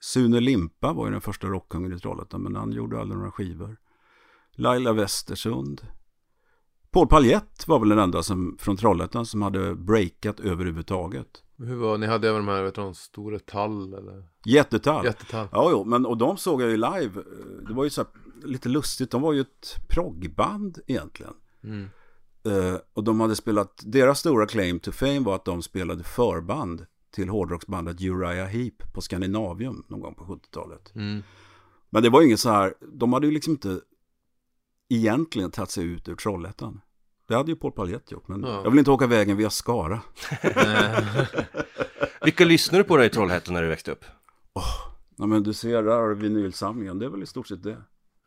Sune 0.00 0.40
Limpa 0.40 0.92
var 0.92 1.06
ju 1.06 1.12
den 1.12 1.20
första 1.20 1.46
rockkungen 1.46 1.92
i 1.92 1.98
Trollhättan, 1.98 2.42
men 2.42 2.56
han 2.56 2.72
gjorde 2.72 3.00
aldrig 3.00 3.18
några 3.18 3.32
skivor. 3.32 3.76
Laila 4.56 4.92
Westersund. 4.92 5.86
Paul 6.90 7.06
Paljett 7.06 7.68
var 7.68 7.78
väl 7.78 7.88
den 7.88 7.98
enda 7.98 8.22
som, 8.22 8.56
från 8.60 8.76
Trollhättan 8.76 9.26
som 9.26 9.42
hade 9.42 9.74
breakat 9.74 10.40
överhuvudtaget. 10.40 11.42
Hur 11.58 11.76
var, 11.76 11.98
ni 11.98 12.06
hade 12.06 12.28
även 12.28 12.46
de 12.46 12.52
här, 12.52 12.62
vet 12.62 12.74
du, 12.74 12.80
de 12.80 12.94
stora 12.94 13.38
tall 13.38 13.94
eller? 13.94 14.28
Jättetall. 14.44 15.04
Jättetall. 15.04 15.48
Ja, 15.52 15.68
jo, 15.70 15.84
men 15.84 16.06
och 16.06 16.16
de 16.16 16.36
såg 16.36 16.62
jag 16.62 16.70
ju 16.70 16.76
live. 16.76 17.22
Det 17.68 17.74
var 17.74 17.84
ju 17.84 17.90
så 17.90 18.00
här, 18.00 18.10
lite 18.48 18.68
lustigt. 18.68 19.10
De 19.10 19.22
var 19.22 19.32
ju 19.32 19.40
ett 19.40 19.76
proggband 19.88 20.78
egentligen. 20.86 21.34
Mm. 21.64 21.88
Eh, 22.44 22.80
och 22.92 23.04
de 23.04 23.20
hade 23.20 23.36
spelat, 23.36 23.82
deras 23.86 24.20
stora 24.20 24.46
claim 24.46 24.80
to 24.80 24.92
fame 24.92 25.20
var 25.20 25.34
att 25.34 25.44
de 25.44 25.62
spelade 25.62 26.04
förband 26.04 26.86
till 27.10 27.28
hårdrocksbandet 27.28 28.00
Uriah 28.00 28.46
Heep 28.46 28.92
på 28.94 29.00
Scandinavium 29.00 29.84
någon 29.88 30.00
gång 30.00 30.14
på 30.14 30.24
70-talet. 30.24 30.92
Mm. 30.94 31.22
Men 31.90 32.02
det 32.02 32.10
var 32.10 32.20
ju 32.20 32.26
inget 32.26 32.40
så 32.40 32.50
här, 32.50 32.74
de 32.92 33.12
hade 33.12 33.26
ju 33.26 33.32
liksom 33.32 33.50
inte 33.50 33.80
egentligen 34.88 35.50
tagit 35.50 35.70
sig 35.70 35.84
ut 35.84 36.08
ur 36.08 36.14
Trollhättan. 36.14 36.80
Det 37.28 37.34
hade 37.34 37.50
ju 37.50 37.56
Paul 37.56 37.72
Paljett 37.72 38.12
gjort, 38.12 38.28
men 38.28 38.42
Ja. 38.42 38.60
jag 38.64 38.70
vill 38.70 38.78
inte 38.78 38.90
åka 38.90 39.06
vägen 39.06 39.36
via 39.36 39.50
Skara. 39.50 40.00
Vilka 42.24 42.44
lyssnade 42.44 42.84
på 42.84 42.96
dig 42.96 43.06
i 43.06 43.10
Trollhättan 43.10 43.54
när 43.54 43.62
du 43.62 43.68
växte 43.68 43.90
upp? 43.92 44.04
Ja, 45.16 45.26
men 45.26 45.42
du 45.42 45.52
ser, 45.54 45.82
där 45.82 45.90
har 45.96 46.08
du 46.08 46.14
vinylsamlingen, 46.14 46.98
det 46.98 47.06
är 47.06 47.10
väl 47.10 47.22
i 47.22 47.26
stort 47.26 47.46
sett 47.48 47.62
det. 47.62 47.82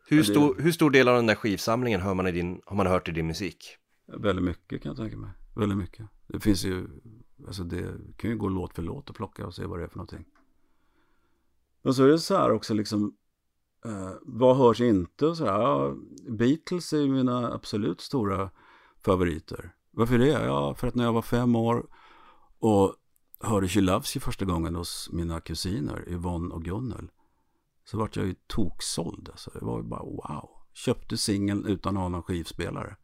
Hur, 0.08 0.24
stor, 0.24 0.56
hur 0.60 0.72
stor 0.72 0.92
del 0.92 1.08
av 1.08 1.16
den 1.16 1.25
där 1.25 1.36
skivsamlingen 1.36 2.01
hör 2.01 2.13
man 2.13 2.28
i 2.28 2.32
din, 2.32 2.62
har 2.66 2.75
man 2.75 2.88
hört 2.88 3.10
i 3.10 3.12
din 3.12 3.28
musik? 3.28 3.75
Väldigt 4.18 4.46
mycket 4.46 4.82
kan 4.84 4.89
jag 4.89 4.98
tänka 4.98 5.18
mig. 5.18 5.30
Väldigt 5.56 5.78
mycket. 5.78 6.06
Det 6.28 6.39
finns 6.39 6.66
ju, 6.66 6.88
alltså 7.48 7.63
det 7.63 7.94
kan 8.18 8.30
ju 8.30 8.38
gå 8.38 8.50
låt 8.50 8.74
för 8.75 8.82
låt 8.82 9.10
och 9.10 9.16
plocka 9.16 9.46
och 9.48 9.54
se 9.56 9.66
vad 9.66 9.80
det 9.80 9.84
är 9.84 9.88
för 9.88 9.98
någonting. 9.98 10.25
Och 11.84 11.96
så 11.96 12.04
är 12.04 12.08
det 12.08 12.20
så 12.20 12.38
här 12.38 12.51
också 12.51 12.74
liksom, 12.74 13.13
eh, 13.86 14.12
vad 14.21 14.57
hörs 14.57 14.81
inte 14.81 15.25
och 15.25 15.38
så 15.38 15.45
här. 15.45 15.59
Ja, 15.59 15.95
Beatles 16.29 16.93
är 16.93 17.07
mina 17.07 17.53
absolut 17.53 18.01
stora 18.01 18.50
favoriter. 19.05 19.75
Varför 19.91 20.17
det? 20.17 20.27
Ja, 20.27 20.75
för 20.75 20.88
att 20.88 20.95
när 20.95 21.03
jag 21.03 21.13
var 21.13 21.21
fem 21.21 21.55
år 21.55 21.86
och 22.59 22.95
hörde 23.39 23.67
She 23.67 23.81
Loves 23.81 24.15
You 24.15 24.21
första 24.21 24.45
gången 24.45 24.75
hos 24.75 25.09
mina 25.12 25.41
kusiner 25.41 26.09
Yvonne 26.09 26.53
och 26.53 26.63
Gunnel. 26.63 27.12
Så 27.86 27.98
vart 27.98 28.15
jag 28.15 28.25
ju 28.25 28.36
toksåld. 28.48 29.29
Alltså. 29.31 29.51
Det 29.59 29.65
var 29.65 29.77
ju 29.77 29.83
bara 29.83 30.03
wow. 30.03 30.50
Köpte 30.74 31.17
singeln 31.17 31.65
utan 31.65 31.98
att 31.98 32.01
ha 32.01 32.09
någon 32.09 32.24
skivspelare. 32.24 32.95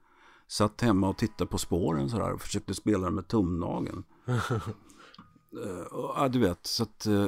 Satt 0.47 0.81
hemma 0.81 1.09
och 1.09 1.17
tittade 1.17 1.49
på 1.49 1.57
spåren 1.57 2.09
sådär 2.09 2.33
och 2.33 2.41
försökte 2.41 2.73
spela 2.73 3.05
den 3.05 3.15
med 3.15 3.27
tumnageln. 3.27 4.03
Och, 5.91 6.13
ja, 6.15 6.27
du 6.27 6.39
vet, 6.39 6.67
så 6.67 6.83
att, 6.83 7.05
eh, 7.05 7.27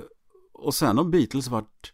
och 0.54 0.74
sen 0.74 0.98
har 0.98 1.04
Beatles 1.04 1.48
varit 1.48 1.94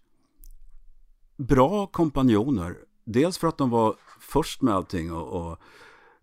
bra 1.38 1.88
kompanjoner. 1.88 2.78
Dels 3.06 3.38
för 3.38 3.48
att 3.48 3.58
de 3.58 3.70
var 3.70 3.96
först 4.20 4.62
med 4.62 4.74
allting 4.74 5.14
och, 5.14 5.52
och 5.52 5.60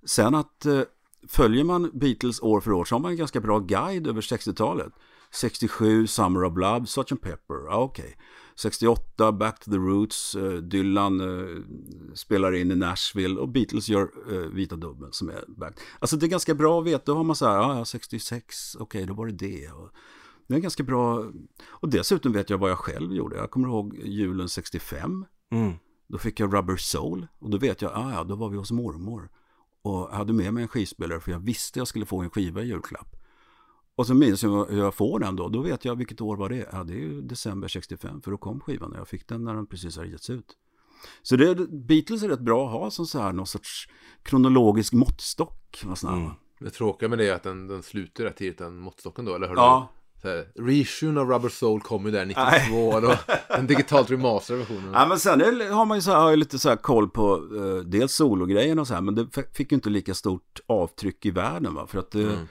sen 0.05 0.35
att 0.35 0.67
eh, 0.67 0.81
följer 1.29 1.65
man 1.65 1.91
Beatles 1.93 2.41
år 2.41 2.61
för 2.61 2.73
år 2.73 2.85
så 2.85 2.95
har 2.95 3.01
man 3.01 3.11
en 3.11 3.17
ganska 3.17 3.41
bra 3.41 3.59
guide 3.59 4.07
över 4.07 4.21
60-talet. 4.21 4.93
67, 5.31 6.07
Summer 6.07 6.45
of 6.45 6.57
Love, 6.57 6.87
Sgt. 6.87 7.21
Pepper, 7.23 7.69
ah, 7.69 7.83
okej. 7.83 8.17
68, 8.57 9.33
Back 9.33 9.61
to 9.61 9.71
the 9.71 9.77
Roots, 9.77 10.35
eh, 10.35 10.53
Dylan 10.53 11.21
eh, 11.21 11.63
spelar 12.15 12.55
in 12.55 12.71
i 12.71 12.77
Nashville 12.77 13.41
och 13.41 13.49
Beatles 13.49 13.89
gör 13.89 14.11
eh, 14.31 14.37
Vita 14.37 14.77
Dubben 14.77 15.13
som 15.13 15.29
är 15.29 15.45
back. 15.49 15.79
Alltså 15.99 16.17
det 16.17 16.27
är 16.27 16.29
ganska 16.29 16.55
bra 16.55 16.81
att 16.81 16.87
veta, 16.87 17.03
då 17.05 17.15
har 17.15 17.25
man 17.25 17.37
så 17.37 17.47
här, 17.47 17.55
ja, 17.55 17.79
ja 17.79 17.85
66, 17.85 18.77
okej 18.81 19.07
då 19.07 19.15
var 19.15 19.27
det 19.27 19.33
det. 19.33 19.71
Och 19.71 19.91
det 20.51 20.57
är 20.57 20.61
ganska 20.61 20.83
bra, 20.83 21.25
och 21.69 21.89
dessutom 21.89 22.33
vet 22.33 22.51
jag 22.51 22.59
vad 22.59 22.71
jag 22.71 22.79
själv 22.79 23.13
gjorde. 23.13 23.37
Jag 23.37 23.51
kommer 23.51 23.69
ihåg 23.69 23.99
julen 24.05 24.49
65. 24.49 25.27
Mm. 25.51 25.73
Då 26.07 26.19
fick 26.19 26.41
jag 26.41 26.55
Rubber 26.55 26.77
Soul 26.77 27.27
och 27.39 27.51
då 27.51 27.59
vet 27.59 27.83
jag, 27.83 27.93
ah, 27.95 28.13
ja, 28.13 28.25
då 28.25 28.37
var 28.37 28.49
vi 28.49 28.57
hos 28.57 28.71
mormor. 28.71 29.31
Och 29.83 30.09
jag 30.11 30.17
hade 30.17 30.33
med 30.33 30.55
mig 30.55 30.63
en 30.63 30.69
skivspelare 30.69 31.21
för 31.21 31.33
jag 31.33 31.39
visste 31.39 31.79
jag 31.79 31.89
skulle 31.89 32.07
få 32.07 32.21
en 32.21 32.31
skiva 32.31 32.63
i 32.63 32.67
julklapp. 32.67 33.17
Och 33.95 34.07
så 34.07 34.15
minns 34.15 34.43
jag 34.43 34.67
hur 34.67 34.79
jag 34.79 34.95
får 34.95 35.19
den 35.19 35.37
då. 35.37 35.49
Då 35.49 35.61
vet 35.61 35.85
jag 35.85 35.97
vilket 35.97 36.21
år 36.21 36.37
var 36.37 36.49
det 36.49 36.69
Ja, 36.73 36.85
det 36.85 36.93
är 36.93 36.99
ju 36.99 37.21
december 37.21 37.69
65. 37.69 38.23
För 38.23 38.31
då 38.31 38.37
kom 38.37 38.61
skivan 38.61 38.93
och 38.93 38.99
jag 38.99 39.09
fick 39.09 39.29
den 39.29 39.45
när 39.45 39.55
den 39.55 39.67
precis 39.67 39.97
hade 39.97 40.09
getts 40.09 40.31
ut. 40.31 40.57
Så 41.23 41.37
det, 41.37 41.55
Beatles 41.71 42.23
är 42.23 42.29
rätt 42.29 42.41
bra 42.41 42.67
att 42.67 42.73
ha 42.73 42.91
som 42.91 43.07
så 43.07 43.19
här 43.19 43.33
någon 43.33 43.47
sorts 43.47 43.89
kronologisk 44.23 44.93
måttstock. 44.93 45.83
Vad 45.85 46.03
va? 46.03 46.37
Det 46.59 46.71
tråkiga 46.71 47.09
med 47.09 47.19
det 47.19 47.29
är 47.29 47.35
att 47.35 47.43
den, 47.43 47.67
den 47.67 47.83
slutar 47.83 48.25
rätt 48.25 48.37
tidigt, 48.37 48.59
den 48.59 48.79
måttstocken 48.79 49.25
då, 49.25 49.35
eller 49.35 49.49
hör 49.49 49.57
Ja. 49.57 49.89
Reissuen 50.59 51.19
av 51.19 51.29
Rubber 51.31 51.49
Soul 51.49 51.81
kom 51.81 52.05
ju 52.05 52.11
där 52.11 52.27
92, 52.27 52.89
och 52.89 53.17
den 53.49 53.67
digitalt 53.67 54.11
remasterade 54.11 54.63
versionen. 54.63 54.93
Ja, 54.93 55.07
men 55.07 55.19
sen 55.19 55.41
är, 55.41 55.71
har 55.73 55.85
man 55.85 55.99
ju 55.99 56.03
så 56.03 56.11
här, 56.11 56.19
har 56.21 56.31
ju 56.31 56.37
lite 56.37 56.59
så 56.59 56.69
här 56.69 56.77
koll 56.77 57.09
på 57.11 57.35
eh, 57.57 57.85
dels 57.85 58.13
sologrejen 58.15 58.79
och 58.79 58.87
så 58.87 58.95
här, 58.95 59.01
men 59.01 59.15
det 59.15 59.27
fick 59.55 59.73
ju 59.73 59.75
inte 59.75 59.91
lika 59.91 60.15
stort 60.15 60.61
avtryck 60.67 61.27
i 61.27 61.31
världen 61.31 61.75
va, 61.75 61.87
för 61.87 61.99
att 61.99 62.11
det, 62.11 62.23
Mm. 62.23 62.47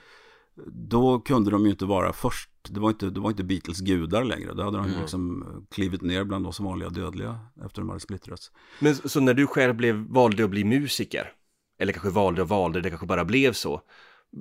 då 0.66 1.18
kunde 1.20 1.50
de 1.50 1.64
ju 1.64 1.70
inte 1.70 1.84
vara 1.84 2.12
först, 2.12 2.50
det 2.68 2.80
var 2.80 2.88
inte, 2.90 3.10
det 3.10 3.20
var 3.20 3.30
inte 3.30 3.44
Beatles 3.44 3.80
gudar 3.80 4.24
längre, 4.24 4.54
då 4.54 4.62
hade 4.62 4.76
de 4.76 4.88
ju 4.88 5.00
liksom 5.00 5.44
klivit 5.70 6.02
ner 6.02 6.24
bland 6.24 6.46
oss 6.46 6.60
vanliga 6.60 6.88
dödliga 6.88 7.38
efter 7.64 7.80
de 7.82 7.88
hade 7.88 8.00
splittrats. 8.00 8.50
Men 8.78 8.94
så 8.94 9.08
så 9.08 9.20
när 9.20 9.34
du 9.34 9.46
själv 9.46 9.74
blev, 9.74 9.94
valde 10.08 10.44
att 10.44 10.50
bli 10.50 10.64
musiker, 10.64 11.32
eller 11.80 11.92
kanske 11.92 12.10
valde 12.10 12.42
och 12.42 12.48
valde, 12.48 12.80
det 12.80 12.88
kanske 12.88 13.06
bara 13.06 13.24
blev 13.24 13.52
så. 13.52 13.80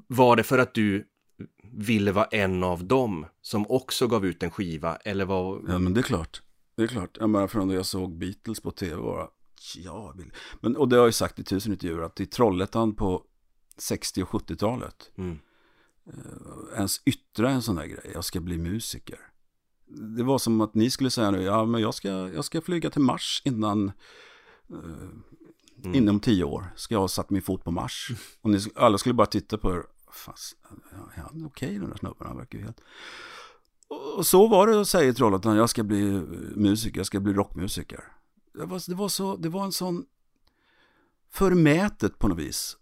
Var 0.07 0.35
det 0.35 0.43
för 0.43 0.57
att 0.57 0.73
du 0.73 1.05
ville 1.73 2.11
vara 2.11 2.25
en 2.25 2.63
av 2.63 2.85
dem 2.85 3.25
som 3.41 3.65
också 3.71 4.07
gav 4.07 4.25
ut 4.25 4.43
en 4.43 4.51
skiva, 4.51 4.95
eller 4.95 5.25
var... 5.25 5.61
Ja 5.67 5.79
men 5.79 5.93
det 5.93 5.99
är 5.99 6.03
klart, 6.03 6.41
det 6.75 6.83
är 6.83 6.87
klart, 6.87 7.17
jag 7.19 7.29
menar 7.29 7.47
från 7.47 7.67
då 7.67 7.73
jag 7.73 7.85
såg 7.85 8.17
Beatles 8.17 8.59
på 8.59 8.71
tv 8.71 9.01
bara, 9.01 9.27
ja. 9.75 10.15
Men, 10.61 10.77
och 10.77 10.89
det 10.89 10.95
har 10.95 11.01
jag 11.01 11.07
ju 11.07 11.11
sagt 11.13 11.39
i 11.39 11.43
tusen 11.43 11.71
intervjuer, 11.71 12.01
att 12.01 12.19
i 12.19 12.25
Trollhättan 12.25 12.95
på 12.95 13.23
60 13.77 14.23
och 14.23 14.29
70-talet, 14.29 15.11
Mm. 15.17 15.39
ens 16.75 17.01
yttra 17.05 17.49
en 17.49 17.61
sån 17.61 17.75
där 17.75 17.85
grej, 17.85 18.11
jag 18.13 18.25
ska 18.25 18.39
bli 18.39 18.57
musiker. 18.57 19.19
Det 20.17 20.23
var 20.23 20.37
som 20.37 20.61
att 20.61 20.73
ni 20.75 20.89
skulle 20.89 21.11
säga 21.11 21.31
nu, 21.31 21.41
ja 21.41 21.65
men 21.65 21.81
jag 21.81 21.93
ska, 21.93 22.09
jag 22.09 22.45
ska 22.45 22.61
flyga 22.61 22.89
till 22.89 23.01
Mars 23.01 23.41
innan, 23.45 23.91
eh, 24.69 25.95
inom 25.95 26.19
tio 26.19 26.43
år, 26.43 26.73
ska 26.75 26.95
jag 26.95 26.99
ha 26.99 27.07
satt 27.07 27.29
min 27.29 27.41
fot 27.41 27.63
på 27.63 27.71
Mars. 27.71 28.11
Och 28.41 28.49
ni, 28.49 28.59
alla 28.75 28.97
skulle 28.97 29.13
bara 29.13 29.27
titta 29.27 29.57
på 29.57 29.73
er, 29.73 29.83
fast, 30.13 30.57
är 31.15 31.21
han 31.21 31.45
okej 31.45 31.79
den 31.79 31.89
där 31.89 31.97
snubben, 31.97 32.27
han 32.27 32.37
verkar 32.37 32.57
ju 32.57 32.63
helt... 32.63 32.81
Och 34.17 34.25
så 34.25 34.47
var 34.47 34.67
det 34.67 35.09
i 35.09 35.13
Trollhättan, 35.13 35.55
jag 35.55 35.69
ska 35.69 35.83
bli 35.83 36.01
musiker, 36.55 36.99
jag 36.99 37.05
ska 37.05 37.19
bli 37.19 37.33
rockmusiker. 37.33 38.03
Det 38.53 38.65
var, 38.65 38.89
det 38.89 38.95
var, 38.95 39.09
så, 39.09 39.35
det 39.35 39.49
var 39.49 39.63
en 39.65 39.71
sån 39.71 40.05
förmätet 41.29 42.19
på 42.19 42.27
något 42.27 42.37
vis 42.37 42.77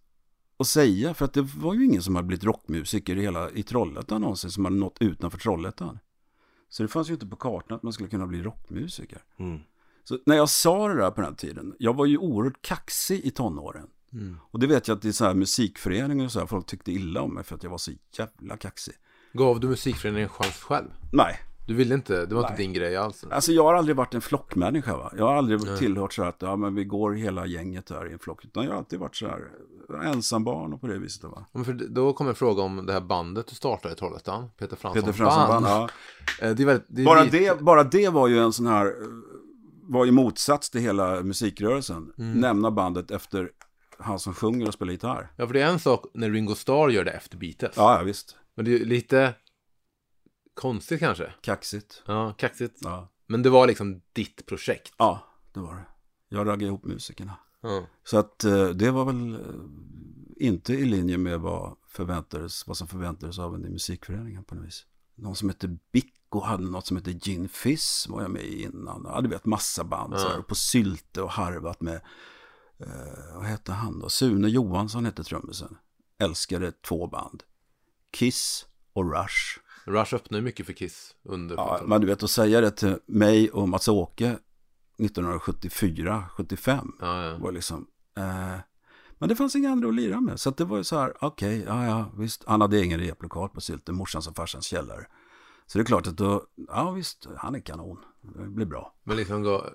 att 0.58 0.68
säga, 0.68 1.14
för 1.14 1.26
att 1.26 1.34
det 1.34 1.42
var 1.42 1.74
ju 1.74 1.86
ingen 1.86 2.02
som 2.02 2.16
hade 2.16 2.28
blivit 2.28 2.44
rockmusiker 2.44 3.16
i, 3.16 3.22
hela, 3.22 3.52
i 3.52 3.64
Trollhättan 3.64 4.22
någonsin 4.22 4.52
som 4.52 4.66
hade 4.66 4.78
nått 4.78 4.98
utanför 5.00 5.38
Trollhättan. 5.38 6.00
Så 6.70 6.84
det 6.84 6.90
fanns 6.90 7.10
ju 7.10 7.14
inte 7.14 7.28
på 7.28 7.36
kartan 7.36 7.76
att 7.78 7.84
man 7.84 7.94
skulle 7.94 8.10
kunna 8.10 8.28
bli 8.28 8.44
rockmusiker. 8.44 9.24
Mm. 9.38 9.60
Så 10.04 10.20
när 10.26 10.36
jag 10.36 10.50
sa 10.50 10.88
det 10.88 10.96
där 10.96 11.12
på 11.12 11.22
den 11.22 11.30
här 11.30 11.38
tiden, 11.38 11.76
jag 11.80 11.96
var 11.96 12.06
ju 12.06 12.18
oerhört 12.18 12.62
kaxig 12.62 13.26
i 13.26 13.32
tonåren. 13.32 13.88
Och 14.52 14.60
det 14.60 14.68
vet 14.68 14.88
jag 14.88 14.98
att 14.98 15.06
i 15.06 15.14
så 15.14 15.26
här 15.26 15.34
musikföreningar 15.34 16.26
och 16.26 16.32
så 16.32 16.40
här, 16.40 16.46
folk 16.48 16.66
tyckte 16.66 16.92
illa 16.92 17.22
om 17.22 17.34
mig 17.34 17.44
för 17.44 17.56
att 17.56 17.64
jag 17.64 17.70
var 17.70 17.78
så 17.78 17.92
jävla 18.18 18.58
kaxig. 18.58 18.94
Gav 19.34 19.60
du 19.60 19.68
musikföreningen 19.68 20.24
en 20.24 20.30
chans 20.30 20.56
själv? 20.56 20.88
Nej, 21.12 21.40
Du 21.68 21.74
ville 21.74 21.96
inte, 21.96 22.26
det 22.26 22.36
var 22.36 22.42
inte 22.42 22.56
din 22.58 22.74
grej 22.74 22.96
alls. 22.98 23.24
Alltså 23.32 23.52
jag 23.52 23.64
har 23.64 23.74
aldrig 23.74 23.96
varit 23.96 24.14
en 24.14 24.22
flockmänniska 24.22 24.98
va. 24.98 25.12
Jag 25.18 25.26
har 25.26 25.36
aldrig 25.36 25.78
tillhört 25.78 26.14
så 26.14 26.22
här 26.22 26.30
att 26.30 26.42
ja, 26.42 26.56
men 26.56 26.76
vi 26.76 26.86
går 26.86 27.12
hela 27.14 27.46
gänget 27.46 27.86
där 27.86 28.10
i 28.10 28.14
en 28.14 28.20
flock. 28.20 28.46
Utan 28.46 28.64
jag 28.64 28.72
har 28.72 28.78
alltid 28.78 29.00
varit 29.00 29.16
så 29.16 29.28
här 29.28 29.52
ensambarn 30.04 30.74
och 30.74 30.82
på 30.82 30.88
det 30.88 31.00
viset 31.00 31.24
va. 31.24 31.46
Men 31.52 31.66
för 31.66 31.74
då 31.74 32.14
kommer 32.14 32.30
en 32.32 32.36
fråga 32.36 32.62
om 32.64 32.86
det 32.86 32.94
här 32.94 33.02
bandet 33.02 33.48
du 33.48 33.56
startade 33.56 33.94
i 33.94 33.98
Trollhättan, 33.98 34.50
Peter 34.58 34.76
Fransson 34.76 35.02
Peter 35.02 35.14
Fransson 35.14 35.48
band. 35.48 35.64
band, 35.66 35.66
ja. 35.66 35.90
Eh, 36.48 36.56
Det 36.56 36.64
är 36.64 36.66
väldigt, 36.66 36.86
det 36.90 37.02
är 37.02 37.06
bara, 37.06 37.24
lite- 37.24 37.38
det, 37.40 37.62
bara 37.64 37.84
det 37.84 38.10
var 38.10 38.28
ju 38.28 38.40
en 38.40 38.54
sån 38.54 38.68
här, 38.68 38.86
eh, 38.86 38.92
var 39.82 40.06
ju 40.06 40.12
motsats 40.12 40.70
till 40.70 40.82
hela 40.82 41.22
musikrörelsen. 41.24 42.14
Mm. 42.18 42.40
Nämna 42.40 42.72
bandet 42.72 43.12
efter 43.12 43.50
han 44.00 44.20
som 44.20 44.34
sjunger 44.34 44.68
och 44.68 44.74
spelar 44.74 44.92
gitarr. 44.92 45.32
Ja, 45.36 45.48
för 45.48 45.54
det 45.54 45.62
är 45.62 45.68
en 45.68 45.80
sak 45.80 46.06
när 46.14 46.30
Ringo 46.32 46.56
Starr 46.56 46.90
gör 46.90 47.06
det 47.06 47.12
efter 47.12 47.38
Beatles. 47.38 47.74
Ja, 47.78 47.98
ja 47.98 48.04
visst. 48.04 48.36
Men 48.56 48.66
det 48.66 48.82
är 48.82 48.86
lite 48.86 49.34
konstigt 50.54 51.00
kanske. 51.00 51.34
Kaxigt. 51.42 52.04
Ja, 52.06 52.34
kaxigt. 52.38 52.80
Ja. 52.84 53.14
Men 53.28 53.44
det 53.44 53.50
var 53.50 53.68
liksom 53.68 54.02
ditt 54.14 54.46
projekt. 54.46 54.94
ja, 54.98 55.28
det 55.54 55.60
var 55.60 55.76
det. 55.76 55.86
Jag 56.30 56.48
raggade 56.48 56.66
ihop 56.66 56.86
musikerna. 56.86 57.34
Ja. 57.62 57.86
Så 58.04 58.18
att 58.18 58.44
eh, 58.44 58.68
det 58.68 58.92
var 58.92 59.06
väl 59.06 59.34
eh, 59.34 59.40
inte 60.36 60.74
i 60.74 60.86
linje 60.86 61.18
med 61.18 61.40
vad, 61.40 61.76
förväntades, 61.88 62.68
vad 62.68 62.78
som 62.78 62.88
förväntades 62.88 63.40
av 63.40 63.56
en 63.56 63.66
i 63.66 63.70
musikföreningen 63.70 64.44
på 64.44 64.56
något 64.56 64.66
vis. 64.66 64.86
Någon 65.16 65.36
som 65.36 65.50
hette 65.50 65.78
Bicko 65.92 66.40
hade 66.40 66.64
något 66.64 66.86
som 66.86 66.98
hette 66.98 67.12
Gin 67.12 67.50
Fizz 67.50 68.08
var 68.10 68.22
jag 68.22 68.32
med 68.32 68.44
i 68.44 68.64
innan. 68.64 69.06
Ja, 69.06 69.22
du 69.22 69.30
vet 69.30 69.46
massa 69.46 69.84
band 69.84 70.20
så 70.20 70.30
här, 70.30 70.42
på 70.42 70.56
Sylte 70.56 71.22
och 71.22 71.32
harvat 71.32 71.82
med, 71.82 72.02
eh, 72.80 73.36
vad 73.36 73.44
hette 73.46 73.72
han 73.72 74.00
då? 74.00 74.10
Sune 74.10 74.48
Johansson 74.50 75.06
hette 75.06 75.24
trummisen. 75.24 75.78
älskade 76.20 76.72
två 76.72 77.08
band. 77.08 77.44
Kiss 78.12 78.66
och 78.94 79.12
Rush. 79.14 79.60
Rush 79.86 80.14
öppnade 80.16 80.44
mycket 80.44 80.66
för 80.66 80.74
Kiss 80.74 81.16
under 81.24 81.56
Ja, 81.56 81.64
70-talet. 81.64 81.88
men 81.90 82.02
du 82.02 82.08
vet 82.08 82.24
att 82.24 82.32
säga 82.32 82.62
det 82.62 82.72
till 82.72 83.00
mig 83.06 83.50
och 83.52 83.70
Mats-Åke 83.70 84.38
1974, 85.00 86.26
75 86.32 86.92
Ja, 87.00 87.24
ja. 87.26 87.38
var 87.38 87.52
liksom... 87.52 87.88
Eh, 88.18 88.56
men 89.20 89.30
det 89.30 89.36
fanns 89.36 89.56
inga 89.56 89.72
andra 89.72 89.88
att 89.90 89.96
lira 89.96 90.22
med. 90.22 90.40
Så 90.40 90.50
det 90.50 90.64
var 90.66 90.78
ju 90.78 90.84
så 90.84 90.98
här, 91.00 91.14
okej, 91.22 91.64
ja, 91.68 91.86
ja, 91.86 92.06
visst. 92.18 92.44
Han 92.48 92.62
hade 92.62 92.84
ingen 92.86 93.00
replokal 93.00 93.50
på 93.50 93.62
Sylten, 93.62 93.96
morsans 93.96 94.28
och 94.28 94.36
farsans 94.36 94.66
källare. 94.66 95.06
Så 95.66 95.78
det 95.78 95.82
är 95.82 95.86
klart 95.86 96.08
att 96.08 96.18
då, 96.18 96.44
ja 96.68 96.92
visst, 96.92 97.28
han 97.38 97.56
är 97.56 97.60
kanon. 97.60 97.98
Det 98.36 98.50
blir 98.50 98.66
bra. 98.66 98.94
Men 99.04 99.18
liksom 99.18 99.44
då, 99.44 99.70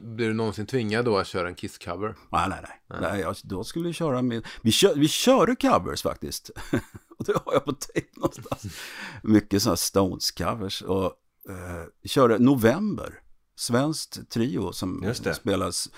blir 0.00 0.28
du 0.28 0.34
någonsin 0.34 0.66
tvingad 0.66 1.04
då 1.04 1.18
att 1.18 1.26
köra 1.26 1.48
en 1.48 1.54
Kiss-cover? 1.54 2.14
Nej, 2.32 2.48
nej, 2.48 2.58
nej. 2.88 2.98
nej 3.00 3.20
jag, 3.20 3.36
då 3.44 3.64
skulle 3.64 3.86
vi 3.86 3.92
köra 3.92 4.22
med... 4.22 4.46
Vi, 4.62 4.72
kör, 4.72 4.94
vi 4.94 5.08
körde 5.08 5.56
covers 5.56 6.02
faktiskt. 6.02 6.50
och 7.18 7.24
det 7.24 7.32
har 7.44 7.52
jag 7.52 7.64
på 7.64 7.72
tejp 7.72 8.08
någonstans. 8.16 8.76
Mycket 9.22 9.62
sådana 9.62 9.76
Stones-covers. 9.76 10.82
Och 10.84 11.04
eh, 11.50 11.84
vi 12.02 12.08
körde 12.08 12.38
November. 12.38 13.20
Svenskt 13.58 14.30
trio 14.30 14.72
som 14.72 15.14
spelas 15.34 15.88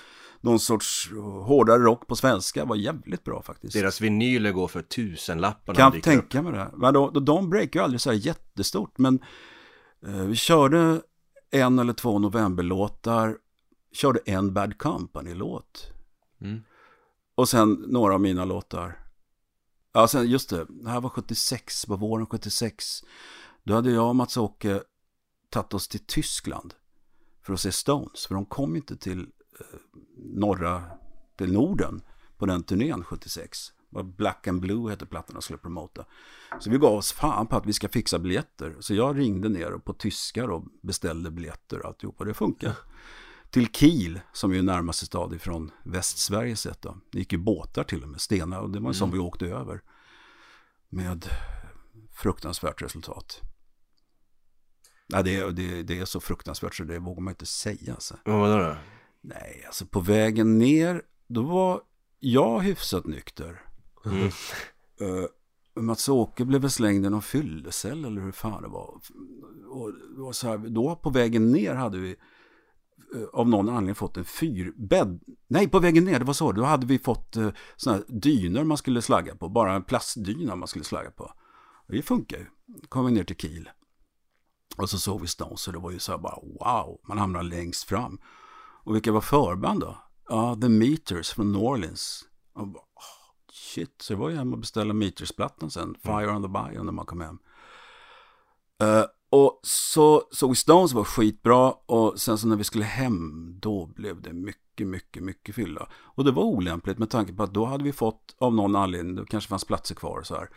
någon 0.40 0.60
sorts 0.60 1.10
hårdare 1.44 1.78
rock 1.78 2.06
på 2.06 2.16
svenska. 2.16 2.64
var 2.64 2.76
jävligt 2.76 3.24
bra 3.24 3.42
faktiskt. 3.42 3.74
Deras 3.74 4.00
vinyler 4.00 4.52
går 4.52 4.68
för 4.68 4.82
tusenlappar 4.82 5.74
Kan 5.74 5.96
upp. 5.96 6.02
tänka 6.02 6.42
mig 6.42 6.52
det. 6.52 6.70
Men 6.76 6.94
då, 6.94 7.10
då, 7.10 7.20
de 7.20 7.50
breakar 7.50 7.80
ju 7.80 7.84
aldrig 7.84 8.00
så 8.00 8.10
här 8.10 8.16
jättestort. 8.16 8.98
Men 8.98 9.20
eh, 10.06 10.12
vi 10.12 10.36
körde 10.36 11.00
en 11.50 11.78
eller 11.78 11.92
två 11.92 12.18
novemberlåtar. 12.18 13.38
Körde 13.92 14.20
en 14.24 14.54
Bad 14.54 14.78
Company-låt. 14.78 15.92
Mm. 16.40 16.62
Och 17.34 17.48
sen 17.48 17.72
några 17.72 18.14
av 18.14 18.20
mina 18.20 18.44
låtar. 18.44 19.08
Ja, 19.92 20.08
sen 20.08 20.30
just 20.30 20.50
det. 20.50 20.66
Det 20.68 20.90
här 20.90 21.00
var 21.00 21.10
76, 21.10 21.86
på 21.86 21.96
våren 21.96 22.26
76. 22.26 23.04
Då 23.62 23.74
hade 23.74 23.90
jag 23.90 24.08
och 24.08 24.16
Mats-Åke 24.16 24.82
tagit 25.50 25.74
oss 25.74 25.88
till 25.88 26.06
Tyskland 26.06 26.74
för 27.42 27.52
att 27.52 27.60
se 27.60 27.72
Stones. 27.72 28.26
För 28.26 28.34
de 28.34 28.46
kom 28.46 28.76
inte 28.76 28.96
till 28.96 29.20
eh, 29.60 29.78
norra, 30.16 30.84
till 31.36 31.52
Norden 31.52 32.02
på 32.36 32.46
den 32.46 32.62
turnén 32.62 33.04
76. 33.04 33.72
Det 33.90 33.96
var 33.96 34.02
Black 34.02 34.46
and 34.46 34.60
Blue 34.60 34.90
hette 34.90 35.06
plattan 35.06 35.34
de 35.34 35.42
skulle 35.42 35.58
promota. 35.58 36.04
Så 36.60 36.70
vi 36.70 36.78
gav 36.78 36.94
oss 36.94 37.12
fan 37.12 37.46
på 37.46 37.56
att 37.56 37.66
vi 37.66 37.72
ska 37.72 37.88
fixa 37.88 38.18
biljetter. 38.18 38.76
Så 38.80 38.94
jag 38.94 39.18
ringde 39.18 39.48
ner 39.48 39.72
och 39.72 39.84
på 39.84 39.92
tyska 39.92 40.44
och 40.44 40.64
beställde 40.82 41.30
biljetter 41.30 41.78
och 41.78 41.86
alltihopa. 41.86 42.24
Det 42.24 42.34
funkar. 42.34 42.76
Till 43.50 43.68
Kiel, 43.72 44.20
som 44.32 44.52
är 44.52 44.62
närmaste 44.62 45.06
stad 45.06 45.34
ifrån 45.34 45.70
Västsverige 45.84 46.56
sett 46.56 46.82
då. 46.82 46.96
Det 47.12 47.18
gick 47.18 47.32
ju 47.32 47.38
båtar 47.38 47.84
till 47.84 48.02
och 48.02 48.08
med, 48.08 48.20
stenar, 48.20 48.60
och 48.60 48.70
det 48.70 48.80
var 48.80 48.92
som 48.92 49.10
vi 49.10 49.18
åkte 49.18 49.46
över. 49.46 49.82
Med 50.88 51.28
fruktansvärt 52.12 52.82
resultat. 52.82 53.40
Nej, 55.06 55.24
det, 55.24 55.36
är, 55.36 55.50
det, 55.50 55.82
det 55.82 55.98
är 55.98 56.04
så 56.04 56.20
fruktansvärt 56.20 56.74
så 56.74 56.84
det 56.84 56.98
vågar 56.98 57.20
man 57.20 57.32
inte 57.32 57.46
säga. 57.46 57.94
Alltså. 57.94 58.16
Men 58.24 58.38
vadå 58.38 58.58
då? 58.58 58.76
Nej, 59.20 59.62
alltså 59.66 59.86
på 59.86 60.00
vägen 60.00 60.58
ner, 60.58 61.02
då 61.26 61.42
var 61.42 61.82
jag 62.20 62.60
hyfsat 62.60 63.06
nykter. 63.06 63.67
Mm. 64.04 64.30
Uh, 65.00 65.26
Mats-Åke 65.74 66.44
blev 66.44 66.60
väl 66.60 66.70
slängd 66.70 67.06
i 67.06 67.10
någon 67.10 67.22
fyllecell 67.22 68.04
eller 68.04 68.20
hur 68.20 68.32
fan 68.32 68.62
det 68.62 68.68
var. 68.68 69.00
Och 69.68 69.92
var 70.16 70.32
så 70.32 70.48
här, 70.48 70.58
då 70.58 70.96
på 70.96 71.10
vägen 71.10 71.52
ner 71.52 71.74
hade 71.74 71.98
vi 71.98 72.16
eh, 73.14 73.22
av 73.32 73.48
någon 73.48 73.68
anledning 73.68 73.94
fått 73.94 74.16
en 74.16 74.24
fyrbädd. 74.24 75.20
Nej, 75.48 75.68
på 75.68 75.78
vägen 75.78 76.04
ner, 76.04 76.18
det 76.18 76.24
var 76.24 76.34
så. 76.34 76.52
Då 76.52 76.62
hade 76.62 76.86
vi 76.86 76.98
fått 76.98 77.36
uh, 77.36 77.50
sådana 77.76 77.98
här 77.98 78.20
dyner 78.20 78.64
man 78.64 78.76
skulle 78.76 79.02
slagga 79.02 79.36
på. 79.36 79.48
Bara 79.48 79.74
en 79.74 79.82
plastdyna 79.82 80.56
man 80.56 80.68
skulle 80.68 80.84
slagga 80.84 81.10
på. 81.10 81.24
Och 81.86 81.92
det 81.92 82.02
funkar 82.02 82.38
ju. 82.38 82.46
kom 82.88 83.06
vi 83.06 83.12
ner 83.12 83.24
till 83.24 83.36
Kiel. 83.36 83.70
Och 84.76 84.90
så 84.90 84.98
såg 84.98 85.20
vi 85.20 85.26
Stones 85.26 85.66
och 85.66 85.72
det 85.72 85.78
var 85.78 85.90
ju 85.90 85.98
så 85.98 86.12
här 86.12 86.18
bara 86.18 86.38
wow, 86.40 87.00
man 87.08 87.18
hamnar 87.18 87.42
längst 87.42 87.84
fram. 87.84 88.18
Och 88.84 88.94
vilka 88.94 89.12
var 89.12 89.20
förband 89.20 89.80
då? 89.80 89.98
Ja, 90.28 90.58
The 90.60 90.68
Meters 90.68 91.30
från 91.30 91.52
New 91.52 91.62
Orleans. 91.62 92.24
Och 92.52 92.68
bara, 92.68 92.80
oh, 92.80 93.17
shit, 93.68 94.02
så 94.02 94.12
det 94.12 94.18
var 94.18 94.30
ju 94.30 94.36
hem 94.36 94.52
och 94.52 94.58
beställa 94.58 94.94
Meters-plattan 94.94 95.70
sen. 95.70 95.94
Fire 96.02 96.30
on 96.30 96.42
the 96.42 96.48
Bayou 96.48 96.84
när 96.84 96.92
man 96.92 97.06
kom 97.06 97.20
hem. 97.20 97.38
Eh, 98.82 99.04
och 99.30 99.60
så 99.62 100.22
såg 100.30 100.50
vi 100.50 100.56
Stones 100.56 100.92
var 100.92 101.04
skitbra 101.04 101.70
och 101.70 102.20
sen 102.20 102.38
så 102.38 102.48
när 102.48 102.56
vi 102.56 102.64
skulle 102.64 102.84
hem 102.84 103.54
då 103.60 103.86
blev 103.86 104.22
det 104.22 104.32
mycket, 104.32 104.86
mycket, 104.86 105.22
mycket 105.22 105.54
fylla. 105.54 105.88
Och 105.94 106.24
det 106.24 106.30
var 106.30 106.42
olämpligt 106.42 106.98
med 106.98 107.10
tanke 107.10 107.32
på 107.32 107.42
att 107.42 107.54
då 107.54 107.64
hade 107.64 107.84
vi 107.84 107.92
fått 107.92 108.36
av 108.38 108.54
någon 108.54 108.76
anledning, 108.76 109.14
det 109.14 109.26
kanske 109.26 109.48
fanns 109.48 109.64
platser 109.64 109.94
kvar 109.94 110.22
så 110.22 110.34
här, 110.34 110.48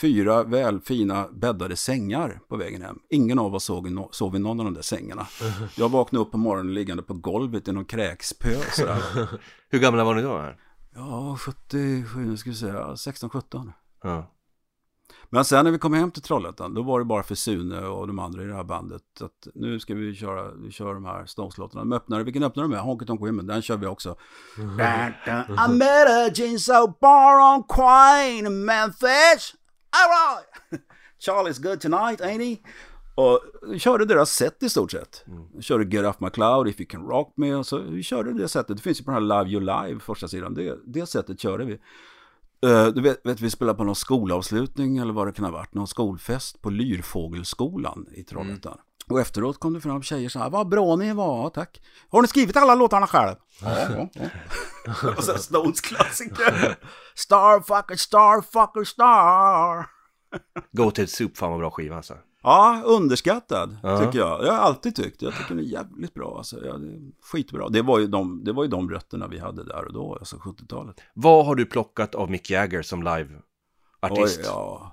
fyra 0.00 0.42
väl 0.42 0.80
fina 0.80 1.28
bäddade 1.32 1.76
sängar 1.76 2.40
på 2.48 2.56
vägen 2.56 2.82
hem. 2.82 2.98
Ingen 3.10 3.38
av 3.38 3.54
oss 3.54 3.64
såg, 3.64 3.88
no- 3.88 4.12
sov 4.12 4.36
i 4.36 4.38
någon 4.38 4.60
av 4.60 4.64
de 4.64 4.74
där 4.74 4.82
sängarna. 4.82 5.26
Jag 5.76 5.88
vaknade 5.88 6.24
upp 6.24 6.30
på 6.30 6.38
morgonen 6.38 6.74
liggande 6.74 7.02
på 7.02 7.14
golvet 7.14 7.68
i 7.68 7.72
någon 7.72 7.84
kräkspö. 7.84 8.48
Hur 9.68 9.78
gamla 9.78 10.04
var 10.04 10.14
ni 10.14 10.22
då? 10.22 10.38
Här? 10.38 10.60
Ja, 10.96 11.36
77, 11.38 12.20
nu 12.20 12.36
ska 12.36 12.50
vi 12.50 12.56
säga, 12.56 12.86
16-17. 12.86 13.72
Ja. 14.02 14.30
Men 15.30 15.44
sen 15.44 15.64
när 15.64 15.72
vi 15.72 15.78
kom 15.78 15.94
hem 15.94 16.10
till 16.10 16.22
Trollhättan, 16.22 16.74
då 16.74 16.82
var 16.82 16.98
det 16.98 17.04
bara 17.04 17.22
för 17.22 17.34
Sune 17.34 17.80
och 17.80 18.06
de 18.06 18.18
andra 18.18 18.42
i 18.42 18.46
det 18.46 18.54
här 18.54 18.64
bandet 18.64 19.02
att 19.20 19.46
nu 19.54 19.80
ska 19.80 19.94
vi 19.94 20.14
köra, 20.14 20.50
vi 20.54 20.70
kör 20.70 20.94
de 20.94 21.04
här 21.04 21.26
Stones-låtarna. 21.26 21.80
De 21.80 21.92
öppnade, 21.92 22.24
vilken 22.24 22.42
öppnar 22.42 22.62
de 22.62 22.70
med? 22.70 22.80
Honky 22.80 23.06
Tonk 23.06 23.20
Women, 23.20 23.46
den 23.46 23.62
kör 23.62 23.76
vi 23.76 23.86
också. 23.86 24.16
I 24.58 24.62
met 25.72 26.08
a 26.08 26.30
Jinso 26.34 26.86
bar 27.00 27.54
on 27.54 27.62
Quine 27.62 28.46
in 28.46 28.64
Memphis. 28.64 29.54
All 29.90 30.08
right. 30.08 30.80
Charlie's 31.26 31.62
good 31.62 31.80
tonight, 31.80 32.20
ain't 32.20 32.42
he? 32.42 32.60
Och 33.14 33.40
körde 33.78 34.04
deras 34.04 34.30
set 34.30 34.62
i 34.62 34.68
stort 34.68 34.90
sett. 34.90 35.24
Vi 35.54 35.62
körde 35.62 35.96
Get 35.96 36.06
Off 36.06 36.20
My 36.20 36.30
Cloud, 36.30 36.68
If 36.68 36.80
You 36.80 36.86
Can 36.88 37.06
Rock 37.06 37.32
Me. 37.36 37.54
Och 37.54 37.66
så 37.66 37.78
vi 37.78 38.02
körde 38.02 38.32
det 38.32 38.48
sättet. 38.48 38.76
Det 38.76 38.82
finns 38.82 39.00
ju 39.00 39.04
på 39.04 39.10
den 39.10 39.28
här 39.28 39.44
Live 39.44 39.50
You 39.56 39.60
Live, 39.60 40.00
första 40.00 40.28
sidan. 40.28 40.54
Det, 40.54 40.78
det 40.86 41.06
sättet 41.06 41.40
körde 41.40 41.64
vi. 41.64 41.72
Eh, 42.66 42.86
du 42.86 43.00
vet, 43.02 43.26
vet, 43.26 43.40
vi 43.40 43.50
spelade 43.50 43.78
på 43.78 43.84
någon 43.84 43.94
skolavslutning 43.94 44.98
eller 44.98 45.12
vad 45.12 45.26
det 45.26 45.32
kan 45.32 45.44
ha 45.44 45.52
varit. 45.52 45.74
Någon 45.74 45.88
skolfest 45.88 46.62
på 46.62 46.70
Lyrfågelskolan 46.70 48.06
i 48.14 48.22
Trollhättan. 48.22 48.78
Och 49.08 49.20
efteråt 49.20 49.60
kom 49.60 49.72
det 49.72 49.80
fram 49.80 50.02
tjejer 50.02 50.28
så 50.28 50.38
här, 50.38 50.50
vad 50.50 50.68
bra 50.68 50.96
ni 50.96 51.12
var, 51.12 51.50
tack. 51.50 51.82
Har 52.08 52.22
ni 52.22 52.28
skrivit 52.28 52.56
alla 52.56 52.74
låtarna 52.74 53.06
själv? 53.06 53.36
Ja. 53.62 54.08
Och 55.16 55.24
sen 55.24 55.38
Stones 55.38 55.80
klassiker. 55.80 56.78
Starfucker, 57.14 57.96
starfucker, 57.96 58.84
star. 58.84 59.86
Go 60.72 60.90
to 60.90 61.06
Soup, 61.06 61.36
fan 61.36 61.50
vad 61.50 61.58
bra 61.58 61.70
skiva 61.70 61.96
alltså. 61.96 62.14
Ja, 62.44 62.82
underskattad 62.84 63.76
Ja. 63.82 63.98
tycker 63.98 64.18
jag. 64.18 64.44
Jag 64.44 64.52
har 64.52 64.58
alltid 64.58 64.96
tyckt. 64.96 65.22
Jag 65.22 65.32
tycker 65.32 65.48
den 65.54 65.58
är 65.58 65.68
jävligt 65.68 66.14
bra. 66.14 66.34
Alltså. 66.38 66.66
Ja, 66.66 66.72
det 66.78 66.86
är 66.86 67.00
skitbra. 67.22 67.68
Det 67.68 67.82
var, 67.82 67.98
ju 67.98 68.06
de, 68.06 68.44
det 68.44 68.52
var 68.52 68.64
ju 68.64 68.70
de 68.70 68.90
rötterna 68.90 69.28
vi 69.28 69.38
hade 69.38 69.64
där 69.64 69.84
och 69.84 69.92
då, 69.92 70.14
alltså 70.14 70.36
70-talet. 70.36 71.00
Vad 71.14 71.46
har 71.46 71.54
du 71.54 71.66
plockat 71.66 72.14
av 72.14 72.30
Mick 72.30 72.50
Jagger 72.50 72.82
som 72.82 72.98
Oj, 72.98 73.04
live-artist? 73.04 74.40
ja. 74.44 74.90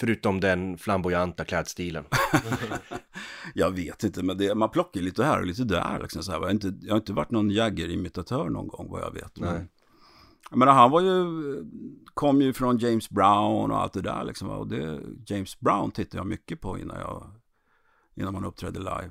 Förutom 0.00 0.40
den 0.40 0.78
flamboyanta 0.78 1.44
klädstilen. 1.44 2.04
Jag 3.54 3.70
vet 3.70 4.04
inte, 4.04 4.22
men 4.22 4.38
det, 4.38 4.54
man 4.54 4.70
plockar 4.70 5.00
lite 5.00 5.24
här 5.24 5.40
och 5.40 5.46
lite 5.46 5.64
där. 5.64 5.98
Liksom, 6.02 6.22
så 6.22 6.32
här. 6.32 6.38
Jag, 6.38 6.44
har 6.46 6.50
inte, 6.50 6.74
jag 6.80 6.92
har 6.92 6.98
inte 6.98 7.12
varit 7.12 7.30
någon 7.30 7.50
Jagger-imitatör 7.50 8.48
någon 8.48 8.68
gång, 8.68 8.90
vad 8.90 9.02
jag 9.02 9.12
vet. 9.12 9.38
Men, 9.38 9.54
Nej. 9.54 9.66
Jag 10.50 10.58
menar, 10.58 10.72
han 10.72 10.90
var 10.90 11.00
ju, 11.00 11.24
kom 12.14 12.42
ju 12.42 12.52
från 12.52 12.78
James 12.78 13.10
Brown 13.10 13.70
och 13.70 13.80
allt 13.80 13.92
det 13.92 14.00
där. 14.00 14.24
Liksom, 14.24 14.48
och 14.48 14.66
det, 14.66 15.00
James 15.26 15.60
Brown 15.60 15.90
tittade 15.90 16.16
jag 16.16 16.26
mycket 16.26 16.60
på 16.60 16.78
innan, 16.78 17.00
jag, 17.00 17.30
innan 18.14 18.32
man 18.32 18.44
uppträdde 18.44 18.78
live. 18.78 19.10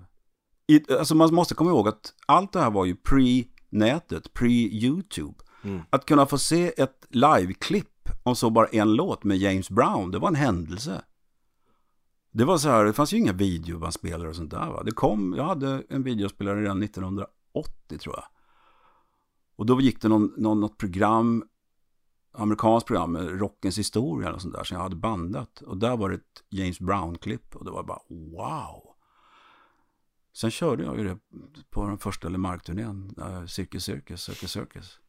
I, 0.68 0.94
alltså 0.94 1.16
man 1.16 1.34
måste 1.34 1.56
komma 1.56 1.70
ihåg 1.70 1.88
att 1.88 2.14
allt 2.26 2.54
det 2.54 2.60
här 2.60 2.72
var 2.72 2.86
ju 2.86 2.96
pre-nätet, 2.96 4.34
pre-YouTube. 4.34 5.36
Mm. 5.64 5.82
Att 5.90 6.06
kunna 6.06 6.26
få 6.26 6.38
se 6.38 6.82
ett 6.82 7.06
live-klipp 7.10 8.10
om 8.24 8.36
så 8.36 8.50
bara 8.50 8.68
en 8.68 8.94
låt 8.94 9.24
med 9.24 9.38
James 9.38 9.70
Brown, 9.70 10.12
det 10.12 10.20
var 10.20 10.28
en 10.28 10.36
händelse. 10.36 11.02
Det 12.32 12.46
var 12.46 12.58
så 12.58 12.70
här, 12.70 12.86
det 12.86 12.94
fanns 12.94 13.14
ju 13.14 13.18
inga 13.18 13.34
videobandspelare 13.34 14.30
och 14.30 14.36
sånt 14.36 14.52
där 14.52 14.70
va. 14.70 14.84
Det 14.84 14.92
kom, 14.92 15.34
jag 15.38 15.44
hade 15.44 15.84
en 15.90 16.04
videospelare 16.04 16.62
redan 16.62 16.84
1980 16.84 17.98
tror 18.00 18.16
jag. 18.16 18.24
Och 19.58 19.66
då 19.66 19.82
gick 19.82 20.02
det 20.02 20.08
någon, 20.08 20.34
någon, 20.38 20.60
något 20.60 20.78
program, 20.78 21.44
amerikanskt 22.34 22.88
program, 22.88 23.18
rockens 23.18 23.78
historia 23.78 24.34
och 24.34 24.42
sånt 24.42 24.54
där, 24.54 24.64
som 24.64 24.76
jag 24.76 24.84
hade 24.84 24.96
bandat. 24.96 25.62
Och 25.62 25.78
där 25.78 25.98
var 25.98 26.10
det 26.10 26.16
ett 26.16 26.44
James 26.50 26.80
Brown-klipp 26.80 27.56
och 27.56 27.66
det 27.66 27.72
var 27.72 27.84
bara 27.84 28.00
wow. 28.10 28.84
Sen 30.34 30.52
körde 30.52 30.84
jag 30.84 30.98
ju 30.98 31.04
det 31.04 31.18
på 31.70 31.88
den 31.88 31.98
första 31.98 32.30
Lemark-turnén, 32.30 33.16
äh, 33.18 33.46
Cirkus 33.46 33.84
Cirkus, 33.84 34.24
Cirkus 34.24 34.52
Cirkus. 34.52 35.00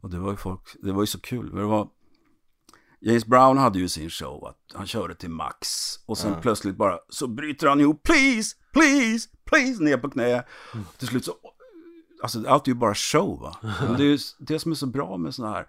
Och 0.00 0.10
det 0.10 0.18
var 0.18 0.30
ju 0.30 0.36
folk, 0.36 0.76
det 0.82 0.92
var 0.92 1.02
ju 1.02 1.06
så 1.06 1.20
kul. 1.20 1.50
Det 1.54 1.64
var, 1.64 1.88
James 3.00 3.26
Brown 3.26 3.58
hade 3.58 3.78
ju 3.78 3.88
sin 3.88 4.10
show 4.10 4.46
att 4.46 4.58
han 4.74 4.86
körde 4.86 5.14
till 5.14 5.30
max. 5.30 5.68
Och 6.06 6.18
sen 6.18 6.32
Ja. 6.32 6.40
plötsligt 6.40 6.76
bara 6.76 6.98
så 7.08 7.26
bryter 7.28 7.66
han 7.68 7.80
ihop, 7.80 8.02
please, 8.02 8.56
please, 8.72 9.28
please, 9.44 9.82
ner 9.82 9.96
på 9.98 10.10
knä. 10.10 10.44
Till 10.98 11.08
slut 11.08 11.24
så, 11.24 11.34
alltså 12.24 12.48
allt 12.48 12.66
är 12.66 12.70
ju 12.70 12.74
bara 12.74 12.94
show 12.94 13.40
va. 13.40 13.56
Men 13.62 13.96
det 13.96 14.04
är 14.04 14.08
ju 14.08 14.18
det 14.38 14.58
som 14.58 14.70
är 14.70 14.76
så 14.76 14.86
bra 14.86 15.16
med 15.16 15.34
sådana 15.34 15.54
här 15.54 15.66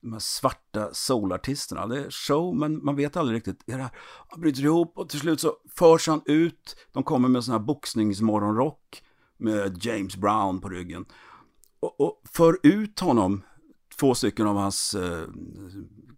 de 0.00 0.12
här 0.12 0.20
svarta 0.20 0.94
soulartisterna. 0.94 1.86
Det 1.86 2.04
är 2.04 2.10
show, 2.10 2.56
men 2.56 2.84
man 2.84 2.96
vet 2.96 3.16
aldrig 3.16 3.36
riktigt. 3.36 3.68
Är 3.68 3.76
det 3.76 3.82
här? 3.82 3.92
Han 4.28 4.40
bryter 4.40 4.64
ihop 4.64 4.98
och 4.98 5.08
till 5.08 5.20
slut 5.20 5.40
så 5.40 5.56
förs 5.76 6.08
han 6.08 6.22
ut. 6.24 6.76
De 6.92 7.02
kommer 7.02 7.28
med 7.28 7.44
sån 7.44 7.52
här 7.52 7.58
boxningsmorgonrock 7.58 9.02
med 9.36 9.84
James 9.84 10.16
Brown 10.16 10.60
på 10.60 10.68
ryggen. 10.68 11.04
Och, 11.80 12.00
och 12.00 12.22
för 12.32 12.58
ut 12.62 13.00
honom, 13.00 13.42
två 14.00 14.14
stycken 14.14 14.46
av 14.46 14.56
hans 14.56 14.94
eh, 14.94 15.28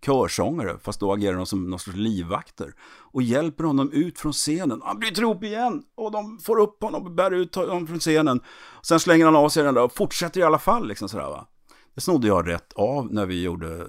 körsångare, 0.06 0.78
fast 0.82 1.00
då 1.00 1.12
agerar 1.12 1.36
de 1.36 1.46
som 1.46 1.70
någon 1.70 1.78
sorts 1.78 1.96
livvakter. 1.96 2.74
Och 3.12 3.22
hjälper 3.22 3.64
honom 3.64 3.92
ut 3.92 4.18
från 4.18 4.32
scenen. 4.32 4.82
Han 4.84 4.98
bryter 4.98 5.22
ihop 5.22 5.44
igen 5.44 5.82
och 5.96 6.12
de 6.12 6.38
får 6.38 6.60
upp 6.60 6.82
honom 6.82 7.04
och 7.04 7.10
bär 7.10 7.30
ut 7.30 7.54
honom 7.54 7.86
från 7.86 7.98
scenen. 7.98 8.40
Sen 8.82 9.00
slänger 9.00 9.24
han 9.24 9.36
av 9.36 9.48
sig 9.48 9.64
den 9.64 9.74
där 9.74 9.82
och 9.82 9.92
fortsätter 9.92 10.40
i 10.40 10.44
alla 10.44 10.58
fall. 10.58 10.88
Liksom 10.88 11.08
sådär, 11.08 11.24
va? 11.24 11.46
Det 11.94 12.00
snodde 12.00 12.26
jag 12.26 12.48
rätt 12.48 12.72
av 12.72 13.12
när 13.12 13.26
vi 13.26 13.42
gjorde 13.42 13.80
eh, 13.80 13.86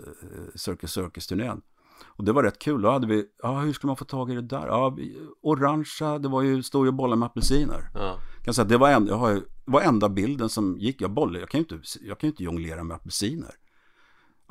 Circus 0.55 0.91
Circus-turnén. 0.91 1.61
Och 2.05 2.23
det 2.23 2.31
var 2.31 2.43
rätt 2.43 2.59
kul. 2.59 2.81
Då 2.81 2.91
hade 2.91 3.07
vi, 3.07 3.25
ja 3.43 3.59
hur 3.59 3.73
skulle 3.73 3.89
man 3.89 3.97
få 3.97 4.05
tag 4.05 4.31
i 4.31 4.35
det 4.35 4.41
där? 4.41 4.67
Ja, 4.67 4.97
orangea, 5.41 6.19
det 6.19 6.27
var 6.29 6.41
ju, 6.41 6.63
stod 6.63 6.85
ju 6.85 6.91
bollar 6.91 7.15
med 7.15 7.25
apelsiner. 7.25 7.89
Ja. 7.93 8.17
Kan 8.43 8.53
säga, 8.53 8.65
det 8.65 8.77
var, 8.77 8.89
en, 8.89 9.07
jag 9.07 9.15
har, 9.15 9.41
var 9.65 9.81
enda 9.81 10.09
bilden 10.09 10.49
som 10.49 10.77
gick. 10.77 11.01
Jag 11.01 11.11
bollade, 11.11 11.39
jag 11.39 11.49
kan 11.49 11.59
ju 11.59 11.61
inte, 11.61 11.87
jag 12.01 12.19
kan 12.19 12.27
ju 12.27 12.31
inte 12.31 12.43
jonglera 12.43 12.83
med 12.83 12.95
apelsiner. 12.95 13.51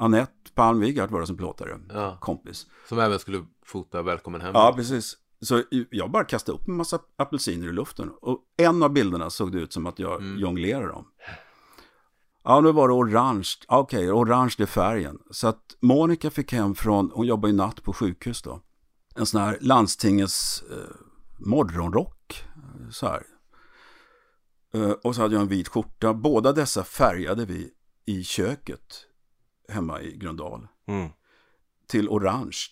Anette 0.01 0.51
Palm 0.55 0.81
Wigart 0.81 1.11
var 1.11 1.21
det 1.21 1.27
som 1.27 1.37
plåtade, 1.37 1.81
Ja. 1.89 2.19
kompis. 2.21 2.67
Som 2.89 2.99
även 2.99 3.19
skulle 3.19 3.45
fota 3.67 4.03
Välkommen 4.03 4.41
hem. 4.41 4.51
Ja, 4.55 4.73
precis. 4.77 5.17
Så 5.41 5.63
jag 5.91 6.11
bara 6.11 6.25
kastade 6.25 6.59
upp 6.59 6.69
en 6.69 6.77
massa 6.77 6.99
apelsiner 7.17 7.69
i 7.69 7.73
luften. 7.73 8.11
Och 8.21 8.39
en 8.57 8.83
av 8.83 8.93
bilderna 8.93 9.31
såg 9.31 9.53
det 9.53 9.59
ut 9.59 9.73
som 9.73 9.87
att 9.87 9.99
jag 9.99 10.23
jonglerade 10.39 10.87
dem. 10.89 11.07
Ja, 12.45 12.61
nu 12.61 12.73
var 12.73 12.89
det 12.89 12.95
orange. 12.95 13.49
Okej, 13.69 14.13
orange 14.13 14.55
det 14.57 14.63
är 14.65 14.67
färgen. 14.67 15.19
Så 15.31 15.49
att 15.49 15.77
Monica 15.81 16.31
fick 16.31 16.53
hem 16.53 16.75
från, 16.75 17.11
hon 17.15 17.27
jobbar 17.27 17.49
ju 17.49 17.55
natt 17.55 17.83
på 17.83 17.93
sjukhus 17.93 18.43
då. 18.43 18.61
En 19.17 19.27
sån 19.27 19.41
här 19.41 19.59
landstingets 19.61 20.63
eh, 20.71 20.97
morgonrock. 21.39 22.45
eh, 22.57 22.91
Så 22.91 23.07
här. 23.07 23.23
Eh, 24.75 24.91
och 24.91 25.15
så 25.15 25.23
hade 25.23 25.35
jag 25.35 25.43
en 25.43 25.49
vit 25.49 25.69
skjorta. 25.69 26.15
Båda 26.15 26.53
dessa 26.53 26.85
färgade 26.85 27.45
vi 27.45 27.71
i 28.07 28.25
köket 28.25 29.07
hemma 29.71 30.01
i 30.01 30.17
Gröndal 30.17 30.69
Mm. 30.87 31.09
till 31.87 32.09
orange. 32.09 32.67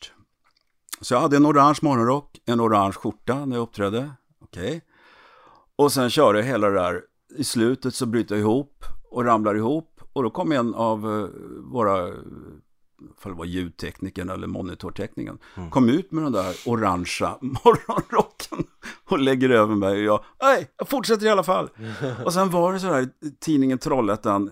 Så 1.01 1.15
jag 1.15 1.21
hade 1.21 1.37
en 1.37 1.47
orange 1.47 1.79
morgonrock, 1.83 2.39
en 2.47 2.61
orange 2.61 2.93
skjorta 2.93 3.45
när 3.45 3.57
jag 3.57 3.63
uppträdde. 3.63 4.11
Okej. 4.41 4.85
Och 5.77 5.93
sen 5.93 6.11
körde 6.11 6.39
jag 6.39 6.47
hela 6.47 6.69
det 6.69 6.75
där. 6.75 7.03
I 7.37 7.45
slutet 7.45 7.95
så 7.95 8.07
bryter 8.07 8.35
jag 8.35 8.41
ihop 8.41 8.85
och 9.11 9.25
ramlar 9.25 9.55
ihop. 9.55 10.01
Och 10.13 10.23
då 10.23 10.31
kom 10.31 10.53
en 10.53 10.75
av 10.75 10.99
eh, 11.21 11.29
våra, 11.73 12.09
ifall 13.19 13.33
det 13.33 13.39
var 13.39 13.45
ljudteknikern 13.45 14.29
eller 14.31 14.47
monitorteknikern, 14.47 15.39
kom 15.71 15.89
ut 15.89 16.13
med 16.13 16.25
den 16.25 16.33
där 16.33 16.55
orangea 16.67 17.39
morgonrocken 17.41 18.65
och 19.09 19.19
lägger 19.19 19.51
över 19.51 19.75
mig. 19.75 19.93
Och 19.99 20.05
jag, 20.15 20.25
nej, 20.43 20.71
jag 20.77 20.89
fortsätter 20.89 21.27
i 21.27 21.31
alla 21.31 21.43
fall. 21.43 21.71
Och 22.25 22.33
sen 22.33 22.51
var 22.51 22.73
det 22.73 22.81
så 22.81 22.87
här, 22.87 23.09
tidningen 23.41 23.79
Trollhättan, 23.79 24.51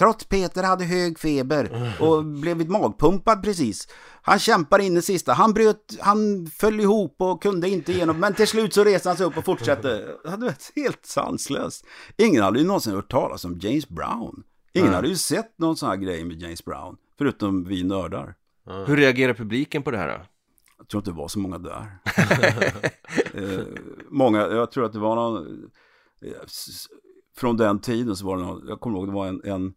Trots 0.00 0.24
Peter 0.24 0.62
hade 0.62 0.84
hög 0.84 1.18
feber 1.18 1.94
och 2.00 2.24
blivit 2.24 2.68
magpumpad 2.68 3.42
precis. 3.42 3.88
Han 4.22 4.38
kämpar 4.38 4.78
in 4.78 4.96
i 4.96 5.02
sista. 5.02 5.32
Han 5.32 5.52
bröt, 5.52 5.98
han 6.00 6.46
föll 6.46 6.80
ihop 6.80 7.16
och 7.18 7.42
kunde 7.42 7.68
inte 7.68 7.92
igenom. 7.92 8.20
Men 8.20 8.34
till 8.34 8.46
slut 8.46 8.74
så 8.74 8.84
reste 8.84 9.08
han 9.08 9.16
sig 9.16 9.26
upp 9.26 9.36
och 9.36 9.44
fortsatte. 9.44 9.88
Det 10.24 10.36
varit 10.36 10.72
helt 10.76 11.06
sanslöst. 11.06 11.84
Ingen 12.16 12.42
hade 12.42 12.58
ju 12.58 12.66
någonsin 12.66 12.94
hört 12.94 13.10
talas 13.10 13.44
om 13.44 13.58
James 13.58 13.88
Brown. 13.88 14.42
Ingen 14.72 14.94
hade 14.94 15.08
ju 15.08 15.16
sett 15.16 15.58
någon 15.58 15.76
sån 15.76 15.88
här 15.88 15.96
grej 15.96 16.24
med 16.24 16.42
James 16.42 16.64
Brown. 16.64 16.96
Förutom 17.18 17.64
vi 17.64 17.84
nördar. 17.84 18.34
Hur 18.86 18.96
reagerar 18.96 19.34
publiken 19.34 19.82
på 19.82 19.90
det 19.90 19.98
här 19.98 20.08
då? 20.08 20.24
Jag 20.78 20.88
tror 20.88 21.00
inte 21.00 21.10
det 21.10 21.16
var 21.16 21.28
så 21.28 21.38
många 21.38 21.58
där. 21.58 21.98
eh, 23.34 23.64
många, 24.08 24.38
jag 24.38 24.70
tror 24.70 24.84
att 24.84 24.92
det 24.92 24.98
var 24.98 25.16
någon, 25.16 25.70
eh, 26.22 26.32
från 27.36 27.56
den 27.56 27.80
tiden 27.80 28.16
så 28.16 28.26
var 28.26 28.36
det 28.36 28.42
någon, 28.42 28.68
jag 28.68 28.80
kommer 28.80 28.98
ihåg 28.98 29.08
det 29.08 29.12
var 29.12 29.26
en, 29.26 29.40
en 29.44 29.74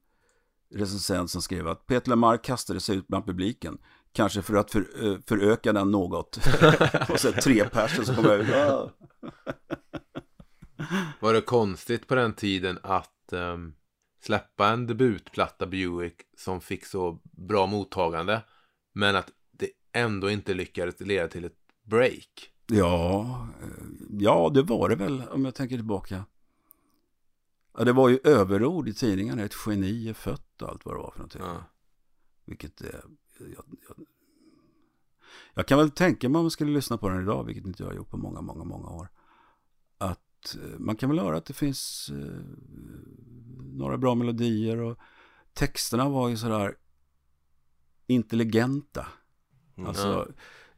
recensent 0.74 1.32
som 1.32 1.42
skrev 1.42 1.68
att 1.68 1.88
Peter 1.88 2.10
Lemark 2.10 2.44
kastade 2.44 2.80
sig 2.80 2.98
ut 2.98 3.08
bland 3.08 3.26
publiken. 3.26 3.78
Kanske 4.12 4.42
för 4.42 4.56
att 4.56 4.72
för, 4.72 4.88
eh, 5.04 5.18
föröka 5.28 5.74
den 5.74 5.92
något. 5.92 6.38
och 7.10 7.20
så 7.20 7.32
tre 7.32 7.70
personer 7.70 8.06
som 8.06 8.16
kom 8.16 8.32
ut. 8.32 8.48
Var 11.20 11.34
det 11.34 11.42
konstigt 11.42 12.08
på 12.08 12.16
den 12.16 12.34
tiden 12.34 12.80
att 12.84 13.34
ehm, 13.34 13.74
släppa 14.24 14.68
en 14.68 14.88
debutplatta 14.88 15.66
Buick 15.66 16.16
som 16.38 16.62
fick 16.62 16.86
så 16.86 17.20
bra 17.24 17.66
mottagande 17.66 18.42
men 18.94 19.16
att 19.16 19.32
det 19.52 19.70
ändå 19.94 20.30
inte 20.30 20.54
lyckades 20.54 21.00
leda 21.00 21.28
till 21.28 21.46
ett 21.46 21.58
break? 21.84 22.50
Ja, 22.68 23.48
eh, 23.62 23.68
ja, 24.10 24.52
det 24.54 24.62
var 24.62 24.90
det 24.90 24.96
väl 24.96 25.24
om 25.32 25.46
jag 25.46 25.56
tänker 25.56 25.76
tillbaka. 25.76 26.26
Ja, 27.78 27.84
det 27.84 27.94
var 27.94 28.10
ju 28.10 28.20
överord 28.24 28.88
i 28.88 28.94
tidningarna. 28.94 29.44
Ett 29.44 29.56
geni 29.66 30.10
är 30.10 30.14
fött 30.14 30.62
och 30.62 30.70
allt 30.70 30.86
vad 30.86 30.96
det 30.96 31.00
var 31.00 31.12
för 31.12 31.20
någonting. 31.20 31.42
Ja. 31.42 31.64
Vilket 32.46 32.82
är... 32.82 33.04
Jag, 33.40 33.50
jag, 33.88 34.06
jag 35.54 35.68
kan 35.68 35.78
väl 35.78 35.92
tänka 35.92 36.30
mig 36.30 36.40
om 36.40 36.44
man 36.44 36.52
skulle 36.52 36.72
lyssna 36.72 36.98
på 36.98 37.10
den 37.10 37.22
idag, 37.22 37.44
vilket 37.44 37.66
inte 37.66 37.84
jag 37.84 37.90
har 37.90 37.96
gjort 37.96 38.10
på 38.10 38.18
många, 38.18 38.42
många, 38.42 38.64
många 38.64 38.90
år. 38.90 39.08
Att 39.98 40.56
eh, 40.56 40.80
man 40.80 40.96
kan 40.96 41.10
väl 41.10 41.20
höra 41.20 41.38
att 41.38 41.46
det 41.46 41.54
finns 41.54 42.10
eh, 42.14 42.42
några 43.74 43.98
bra 43.98 44.16
melodier 44.16 44.78
och 44.78 44.98
texterna 45.54 46.10
var 46.10 46.30
ju 46.30 46.38
sådär 46.38 46.76
intelligenta. 48.08 49.08
Alltså 49.78 50.28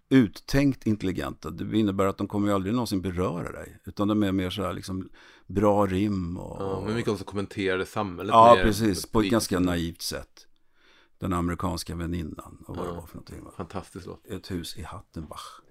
uttänkt 0.09 0.87
intelligenta. 0.87 1.49
Det 1.49 1.77
innebär 1.77 2.05
att 2.05 2.17
de 2.17 2.27
kommer 2.27 2.47
ju 2.47 2.53
aldrig 2.53 2.73
någonsin 2.73 3.01
beröra 3.01 3.51
dig. 3.51 3.81
Utan 3.85 4.07
de 4.07 4.23
är 4.23 4.31
mer 4.31 4.49
sådär 4.49 4.73
liksom 4.73 5.09
bra 5.47 5.85
rim 5.85 6.37
och... 6.37 6.63
Ja, 6.63 6.83
men 6.85 6.95
mycket 6.95 7.11
också 7.11 7.25
kommenterade 7.25 7.85
samhället. 7.85 8.33
Ja, 8.33 8.57
precis. 8.61 9.05
På 9.05 9.21
ett 9.21 9.29
ganska 9.31 9.59
naivt 9.59 10.01
sätt. 10.01 10.47
Den 11.17 11.33
amerikanska 11.33 11.95
väninnan 11.95 12.63
och 12.67 12.77
vad 12.77 12.87
det 12.87 12.91
var 12.91 13.07
för 13.07 13.15
någonting. 13.15 13.43
Va? 13.43 13.51
Fantastisk 13.57 14.05
låt. 14.05 14.25
Ett 14.27 14.51
hus 14.51 14.77
i 14.77 14.83
Hattenbach. 14.83 15.61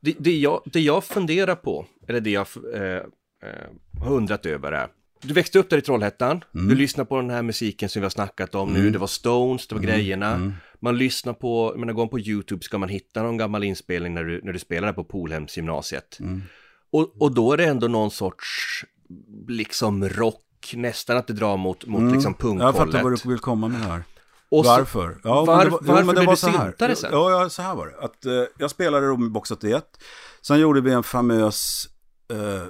Det, 0.00 0.16
det, 0.18 0.38
jag, 0.38 0.62
det 0.64 0.80
jag 0.80 1.04
funderar 1.04 1.54
på, 1.54 1.86
eller 2.08 2.20
det 2.20 2.30
jag 2.30 2.46
eh, 2.74 2.82
eh, 2.82 3.70
har 4.02 4.12
undrat 4.12 4.46
över 4.46 4.72
är, 4.72 4.88
du 5.22 5.34
växte 5.34 5.58
upp 5.58 5.70
där 5.70 5.78
i 5.78 5.80
Trollhättan, 5.82 6.44
du 6.52 6.74
lyssnar 6.74 7.04
på 7.04 7.16
den 7.16 7.30
här 7.30 7.42
musiken 7.42 7.88
som 7.88 8.00
vi 8.00 8.04
har 8.04 8.10
snackat 8.10 8.54
om 8.54 8.72
nu, 8.72 8.90
det 8.90 8.98
var 8.98 9.06
Stones, 9.06 9.66
det 9.66 9.74
var 9.74 9.82
grejerna. 9.82 10.52
Man 10.80 10.98
lyssnar 10.98 11.32
på, 11.32 11.70
jag 11.72 11.80
menar, 11.80 11.92
går 11.92 12.02
man 12.02 12.08
på 12.08 12.20
YouTube 12.20 12.62
ska 12.64 12.78
man 12.78 12.88
hitta 12.88 13.22
någon 13.22 13.36
gammal 13.36 13.64
inspelning 13.64 14.14
när 14.14 14.24
du, 14.24 14.40
när 14.44 14.52
du 14.52 14.58
spelade 14.58 14.92
på 14.92 15.04
Polhemsgymnasiet. 15.04 16.18
Och, 16.92 17.22
och 17.22 17.34
då 17.34 17.52
är 17.52 17.56
det 17.56 17.64
ändå 17.64 17.88
någon 17.88 18.10
sorts, 18.10 18.46
liksom 19.48 20.08
rock, 20.08 20.72
nästan 20.74 21.16
att 21.16 21.26
det 21.26 21.32
drar 21.32 21.56
mot, 21.56 21.86
mot 21.86 22.12
liksom 22.12 22.34
Jag 22.40 22.40
fattar 22.40 22.84
punkhållet. 22.84 23.02
vad 23.04 23.22
du 23.22 23.28
vill 23.28 23.38
komma 23.38 23.68
med 23.68 23.80
här. 23.80 24.02
Så- 24.50 24.62
varför? 24.62 25.20
Ja, 25.24 25.44
Var- 25.44 25.56
men 25.56 25.64
det 25.64 25.70
var, 25.70 25.80
varför 25.82 26.04
men 26.04 26.06
det 26.06 26.12
blev 26.20 26.26
var 26.26 26.32
du 26.32 26.36
så 26.36 26.48
här. 26.48 26.64
syntare 26.66 26.96
sen? 26.96 27.10
Ja, 27.12 27.30
ja, 27.42 27.48
så 27.48 27.62
här 27.62 27.74
var 27.74 27.86
det. 27.86 27.98
Att, 28.04 28.26
eh, 28.26 28.32
jag 28.58 28.70
spelade 28.70 29.18
med 29.18 29.30
Box 29.32 29.50
81. 29.50 29.84
Sen 30.42 30.60
gjorde 30.60 30.80
vi 30.80 30.92
en 30.92 31.02
famös 31.02 31.88
eh, 32.32 32.62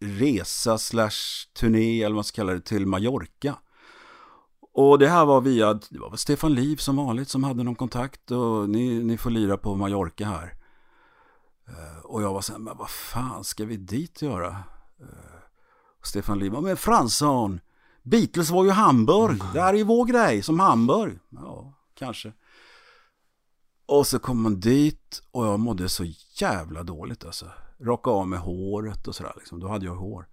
resa 0.00 0.78
slash 0.78 1.46
turné, 1.52 1.98
eller 1.98 2.10
vad 2.10 2.14
man 2.14 2.24
ska 2.24 2.36
kalla 2.36 2.52
det, 2.52 2.60
till 2.60 2.86
Mallorca. 2.86 3.58
Och 4.72 4.98
det 4.98 5.08
här 5.08 5.24
var 5.24 5.40
via, 5.40 5.74
det 5.74 5.98
var 5.98 6.16
Stefan 6.16 6.54
Liv 6.54 6.76
som 6.76 6.96
vanligt 6.96 7.28
som 7.28 7.44
hade 7.44 7.62
någon 7.62 7.74
kontakt 7.74 8.30
och 8.30 8.70
ni, 8.70 9.04
ni 9.04 9.18
får 9.18 9.30
lira 9.30 9.56
på 9.56 9.74
Mallorca 9.74 10.24
här. 10.24 10.54
Eh, 11.68 12.04
och 12.04 12.22
jag 12.22 12.32
var 12.32 12.40
så 12.40 12.52
här, 12.52 12.58
men 12.58 12.76
vad 12.76 12.90
fan 12.90 13.44
ska 13.44 13.64
vi 13.64 13.76
dit 13.76 14.22
göra? 14.22 14.48
Eh, 15.00 15.40
och 16.00 16.06
Stefan 16.06 16.38
Liv, 16.38 16.52
men 16.52 16.76
Fransson, 16.76 17.60
Beatles 18.02 18.50
var 18.50 18.64
ju 18.64 18.70
Hamburg, 18.70 19.42
det 19.52 19.60
här 19.60 19.74
är 19.74 19.78
ju 19.78 19.84
vår 19.84 20.06
grej, 20.06 20.42
som 20.42 20.60
Hamburg. 20.60 21.18
Ja, 21.28 21.72
kanske. 21.98 22.32
Och 23.86 24.06
så 24.06 24.18
kom 24.18 24.42
man 24.42 24.60
dit 24.60 25.22
och 25.30 25.46
jag 25.46 25.60
mådde 25.60 25.88
så 25.88 26.04
jävla 26.34 26.82
dåligt 26.82 27.24
alltså. 27.24 27.46
Raka 27.80 28.10
av 28.10 28.28
med 28.28 28.38
håret 28.38 29.08
och 29.08 29.14
sådär 29.14 29.32
liksom, 29.36 29.60
då 29.60 29.68
hade 29.68 29.86
jag 29.86 29.94
hår. 29.94 30.28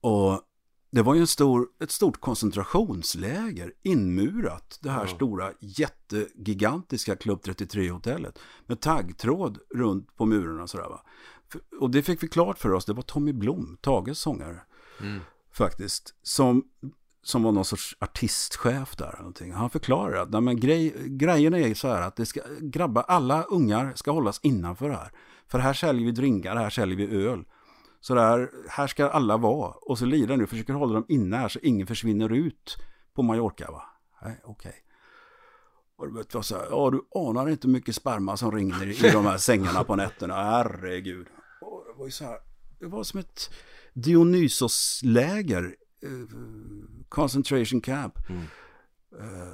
Och 0.00 0.42
det 0.90 1.02
var 1.02 1.14
ju 1.14 1.20
en 1.20 1.26
stor, 1.26 1.68
ett 1.82 1.90
stort 1.90 2.20
koncentrationsläger 2.20 3.72
inmurat. 3.82 4.78
Det 4.82 4.90
här 4.90 5.06
stora 5.06 5.52
jättegigantiska 5.60 7.16
Club 7.16 7.40
33-hotellet. 7.44 8.38
Med 8.66 8.80
taggtråd 8.80 9.58
runt 9.74 10.16
på 10.16 10.26
murarna 10.26 10.62
och 10.62 10.70
sådär 10.70 10.88
va. 10.88 11.02
Och 11.80 11.90
det 11.90 12.02
fick 12.02 12.22
vi 12.22 12.28
klart 12.28 12.58
för 12.58 12.72
oss, 12.72 12.84
det 12.84 12.92
var 12.92 13.02
Tommy 13.02 13.32
Blom, 13.32 13.78
Tages 13.80 14.18
sångare. 14.18 14.60
Faktiskt. 15.52 16.14
Som, 16.22 16.64
som 17.22 17.42
var 17.42 17.52
någon 17.52 17.64
sorts 17.64 17.96
artistchef 18.00 18.96
där. 18.96 19.16
Någonting. 19.18 19.52
Han 19.52 19.70
förklarade 19.70 20.22
att 20.22 20.30
nej, 20.30 20.40
men 20.40 20.60
grej, 20.60 20.94
grejerna 21.06 21.58
är 21.58 21.74
så 21.74 21.88
här 21.88 22.02
att 22.02 22.16
det 22.16 22.26
ska, 22.26 22.40
grabbar, 22.60 23.02
alla 23.02 23.42
ungar 23.42 23.92
ska 23.94 24.10
hållas 24.10 24.40
innanför 24.42 24.90
här. 24.90 25.12
För 25.50 25.58
här 25.58 25.72
säljer 25.72 26.06
vi 26.06 26.12
drinkar, 26.12 26.56
här 26.56 26.70
säljer 26.70 26.96
vi 26.96 27.26
öl. 27.26 27.44
Så 28.00 28.14
där, 28.14 28.50
här 28.68 28.86
ska 28.86 29.08
alla 29.08 29.36
vara. 29.36 29.70
Och 29.70 29.98
så 29.98 30.04
lirar 30.04 30.36
nu, 30.36 30.46
försöker 30.46 30.72
hålla 30.72 30.94
dem 30.94 31.06
inne 31.08 31.36
här 31.36 31.48
så 31.48 31.58
ingen 31.62 31.86
försvinner 31.86 32.32
ut 32.32 32.76
på 33.14 33.22
Mallorca 33.22 33.70
va. 33.70 33.82
Nej, 34.22 34.40
okej. 34.44 34.74
Och 35.96 36.06
det 36.06 36.34
var 36.34 36.42
så 36.42 36.56
här, 36.56 36.66
ja 36.70 36.90
du 36.90 37.02
anar 37.14 37.48
inte 37.48 37.66
hur 37.66 37.72
mycket 37.72 37.94
sperma 37.94 38.36
som 38.36 38.52
ringer 38.52 39.06
i 39.06 39.10
de 39.10 39.26
här 39.26 39.38
sängarna 39.38 39.84
på 39.84 39.96
nätterna, 39.96 40.34
herregud. 40.34 41.26
Och 41.60 41.84
det 41.86 41.98
var 41.98 42.06
ju 42.06 42.10
så 42.10 42.24
här, 42.24 42.38
det 42.78 42.86
var 42.86 43.02
som 43.02 43.20
ett 43.20 43.50
Dionysos-läger, 43.92 45.76
eh, 46.02 46.10
concentration 47.08 47.80
camp. 47.80 48.14
Eh, 49.20 49.52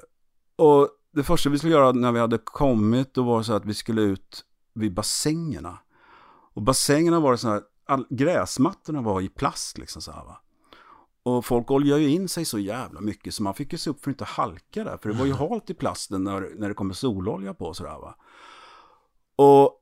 och 0.57 0.89
det 1.13 1.23
första 1.23 1.51
vi 1.51 1.59
skulle 1.59 1.73
göra 1.73 1.93
när 1.93 2.13
vi 2.13 2.19
hade 2.19 2.39
kommit, 2.39 3.15
då 3.15 3.23
var 3.23 3.39
det 3.39 3.45
så 3.45 3.53
att 3.53 3.65
vi 3.65 3.75
skulle 3.75 4.03
ut 4.03 4.45
vid 4.75 4.95
bassängerna. 4.95 5.79
Och 6.55 6.63
bassängerna 6.63 7.21
var 7.21 7.37
så 7.37 7.49
här, 7.49 7.63
all, 7.87 8.07
gräsmattorna 8.11 9.03
var 9.03 9.21
i 9.21 9.29
plast 9.29 9.79
liksom 9.79 10.03
så 10.03 10.13
här 10.13 10.25
va. 10.25 10.41
Och 11.23 11.45
folk 11.45 11.71
oljade 11.71 12.03
ju 12.03 12.09
in 12.09 12.29
sig 12.29 12.45
så 12.45 12.59
jävla 12.59 13.01
mycket 13.01 13.35
så 13.35 13.43
man 13.43 13.55
fick 13.55 13.73
ju 13.73 13.79
se 13.79 13.91
upp 13.91 14.05
för 14.05 14.11
att 14.11 14.15
inte 14.15 14.25
halka 14.25 14.85
där. 14.85 14.97
För 14.97 15.09
det 15.09 15.15
var 15.15 15.27
ju 15.27 15.33
halt 15.49 15.71
i 15.71 15.75
plasten 15.75 16.25
när, 16.25 16.51
när 16.59 16.69
det 16.69 16.75
kommer 16.75 16.95
sololja 16.95 17.55
på 17.55 17.67
och 17.67 17.77
sådär 17.77 17.99
va. 17.99 18.17
Och 19.37 19.81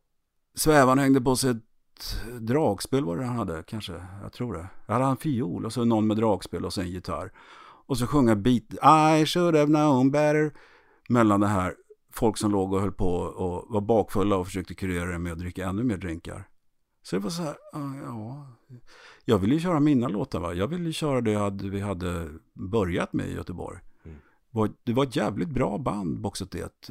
svävaren 0.54 0.98
hängde 0.98 1.20
på 1.20 1.36
sig 1.36 1.50
ett 1.50 1.62
dragspel 2.40 3.04
var 3.04 3.16
det 3.16 3.24
han 3.24 3.36
hade 3.36 3.62
kanske. 3.62 4.06
Jag 4.22 4.32
tror 4.32 4.54
det. 4.54 4.66
Jag 4.86 4.94
hade 4.94 5.06
en 5.06 5.16
fiol 5.16 5.66
och 5.66 5.72
så 5.72 5.84
någon 5.84 6.06
med 6.06 6.16
dragspel 6.16 6.64
och 6.64 6.72
så 6.72 6.80
en 6.80 6.90
gitarr. 6.90 7.32
Och 7.86 7.98
så 7.98 8.06
sjunga 8.06 8.36
beat 8.36 8.62
I 9.20 9.26
should 9.26 9.54
have 9.54 9.66
known 9.66 10.10
better. 10.10 10.52
Mellan 11.08 11.40
det 11.40 11.46
här 11.46 11.74
folk 12.12 12.38
som 12.38 12.52
låg 12.52 12.72
och 12.72 12.80
höll 12.80 12.92
på 12.92 13.14
och 13.14 13.64
var 13.68 13.80
bakfulla 13.80 14.36
och 14.36 14.46
försökte 14.46 14.74
kurera 14.74 15.12
det 15.12 15.18
med 15.18 15.32
att 15.32 15.38
dricka 15.38 15.68
ännu 15.68 15.84
mer 15.84 15.96
drinkar. 15.96 16.48
Så 17.02 17.16
det 17.16 17.22
var 17.22 17.30
så 17.30 17.42
här, 17.42 17.56
ja, 18.04 18.46
jag 19.24 19.38
ville 19.38 19.54
ju 19.54 19.60
köra 19.60 19.80
mina 19.80 20.08
låtar 20.08 20.40
va. 20.40 20.54
Jag 20.54 20.66
ville 20.68 20.84
ju 20.84 20.92
köra 20.92 21.20
det 21.20 21.68
vi 21.68 21.80
hade 21.80 22.30
börjat 22.52 23.12
med 23.12 23.28
i 23.28 23.32
Göteborg. 23.34 23.78
Var- 24.50 24.72
Det 24.84 24.92
var 24.92 25.04
ett 25.04 25.16
jävligt 25.16 25.48
bra 25.48 25.78
band, 25.78 26.20
Boxet 26.20 26.50
det. 26.50 26.90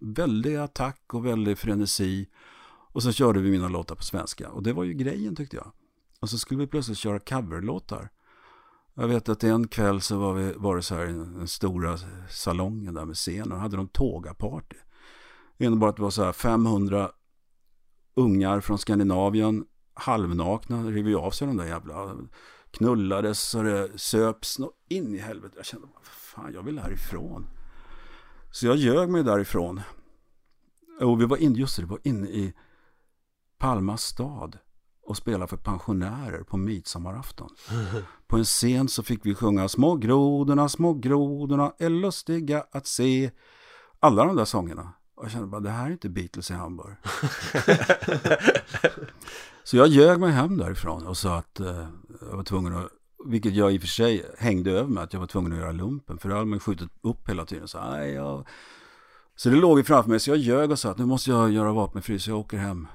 Väldig 0.00 0.56
attack 0.56 1.14
och 1.14 1.26
väldig 1.26 1.58
frenesi. 1.58 2.28
Och 2.92 3.02
så 3.02 3.12
körde 3.12 3.40
vi 3.40 3.50
mina 3.50 3.68
låtar 3.68 3.94
på 3.94 4.02
svenska. 4.02 4.50
Och 4.50 4.62
det 4.62 4.72
var 4.72 4.84
ju 4.84 4.92
grejen 4.94 5.36
tyckte 5.36 5.56
jag. 5.56 5.72
Och 6.20 6.30
så 6.30 6.38
skulle 6.38 6.60
vi 6.60 6.66
plötsligt 6.66 6.98
köra 6.98 7.18
coverlåtar. 7.18 8.08
Jag 8.94 9.08
vet 9.08 9.28
att 9.28 9.44
en 9.44 9.68
kväll 9.68 10.00
så 10.00 10.18
var, 10.18 10.34
vi, 10.34 10.52
var 10.56 10.76
det 10.76 10.82
så 10.82 10.94
här 10.94 11.08
i 11.08 11.12
den 11.12 11.48
stora 11.48 11.96
salongen 12.30 12.94
där 12.94 13.04
med 13.04 13.16
scen 13.16 13.52
och 13.52 13.58
hade 13.58 13.76
de 13.76 13.88
tågaparty. 13.88 14.76
Det 15.58 15.64
innebar 15.64 15.88
att 15.88 15.96
det 15.96 16.02
var 16.02 16.10
så 16.10 16.24
här 16.24 16.32
500 16.32 17.10
ungar 18.14 18.60
från 18.60 18.78
Skandinavien, 18.78 19.64
halvnakna, 19.94 20.82
rev 20.82 21.08
ju 21.08 21.16
av 21.16 21.30
sig 21.30 21.46
de 21.46 21.56
där 21.56 21.66
jävla 21.66 22.16
knullades 22.70 23.54
och 23.54 23.64
det 23.64 23.98
söps 23.98 24.58
in 24.88 25.14
i 25.14 25.18
helvete. 25.18 25.54
Jag 25.56 25.66
kände, 25.66 25.88
fan 26.02 26.52
jag 26.54 26.62
vill 26.62 26.78
härifrån. 26.78 27.46
Så 28.50 28.66
jag 28.66 28.76
ljög 28.76 29.10
mig 29.10 29.22
därifrån. 29.22 29.80
Och 31.00 31.20
vi 31.20 31.24
var 31.24 31.36
inne, 31.36 31.58
just 31.58 31.76
det, 31.76 31.82
vi 31.82 31.88
var 31.88 32.00
inne 32.02 32.28
i 32.28 32.52
Palma 33.58 33.96
stad 33.96 34.58
och 35.02 35.16
spelade 35.16 35.46
för 35.46 35.56
pensionärer 35.56 36.42
på 36.42 36.56
midsommarafton. 36.56 37.50
På 38.26 38.36
en 38.36 38.44
scen 38.44 38.88
så 38.88 39.02
fick 39.02 39.26
vi 39.26 39.34
sjunga 39.34 39.68
Små 39.68 39.96
grodorna, 39.96 40.68
små 40.68 40.94
grodorna 40.94 41.72
är 41.78 41.88
lustiga 41.88 42.64
att 42.72 42.86
se. 42.86 43.30
Alla 44.00 44.24
de 44.24 44.36
där 44.36 44.44
sångerna. 44.44 44.92
Och 45.20 45.26
jag 45.26 45.32
kände 45.32 45.46
bara, 45.46 45.60
det 45.60 45.70
här 45.70 45.86
är 45.86 45.90
inte 45.90 46.08
Beatles 46.08 46.50
i 46.50 46.54
Hamburg. 46.54 46.94
så 49.64 49.76
jag 49.76 49.88
ljög 49.88 50.20
mig 50.20 50.30
hem 50.30 50.56
därifrån 50.56 51.06
och 51.06 51.16
sa 51.16 51.36
att 51.36 51.60
eh, 51.60 51.86
jag 52.30 52.36
var 52.36 52.42
tvungen 52.42 52.76
att, 52.76 52.88
vilket 53.26 53.54
jag 53.54 53.72
i 53.72 53.76
och 53.78 53.80
för 53.80 53.88
sig 53.88 54.26
hängde 54.38 54.70
över 54.70 54.88
med, 54.88 55.02
att 55.02 55.12
jag 55.12 55.20
var 55.20 55.26
tvungen 55.26 55.52
att 55.52 55.58
göra 55.58 55.72
lumpen. 55.72 56.18
För 56.18 56.28
det 56.28 56.34
hade 56.34 56.46
man 56.46 56.56
ju 56.56 56.60
skjutit 56.60 56.90
upp 57.02 57.28
hela 57.28 57.44
tiden. 57.46 57.68
Så, 57.68 57.90
nej, 57.90 58.12
jag... 58.12 58.46
så 59.36 59.50
det 59.50 59.56
låg 59.56 59.78
ju 59.78 59.84
framför 59.84 60.10
mig, 60.10 60.20
så 60.20 60.30
jag 60.30 60.38
ljög 60.38 60.70
och 60.70 60.78
sa 60.78 60.90
att 60.90 60.98
nu 60.98 61.06
måste 61.06 61.30
jag 61.30 61.50
göra 61.50 61.72
vapenfri, 61.72 62.18
så 62.18 62.30
jag 62.30 62.38
åker 62.38 62.58
hem. 62.58 62.86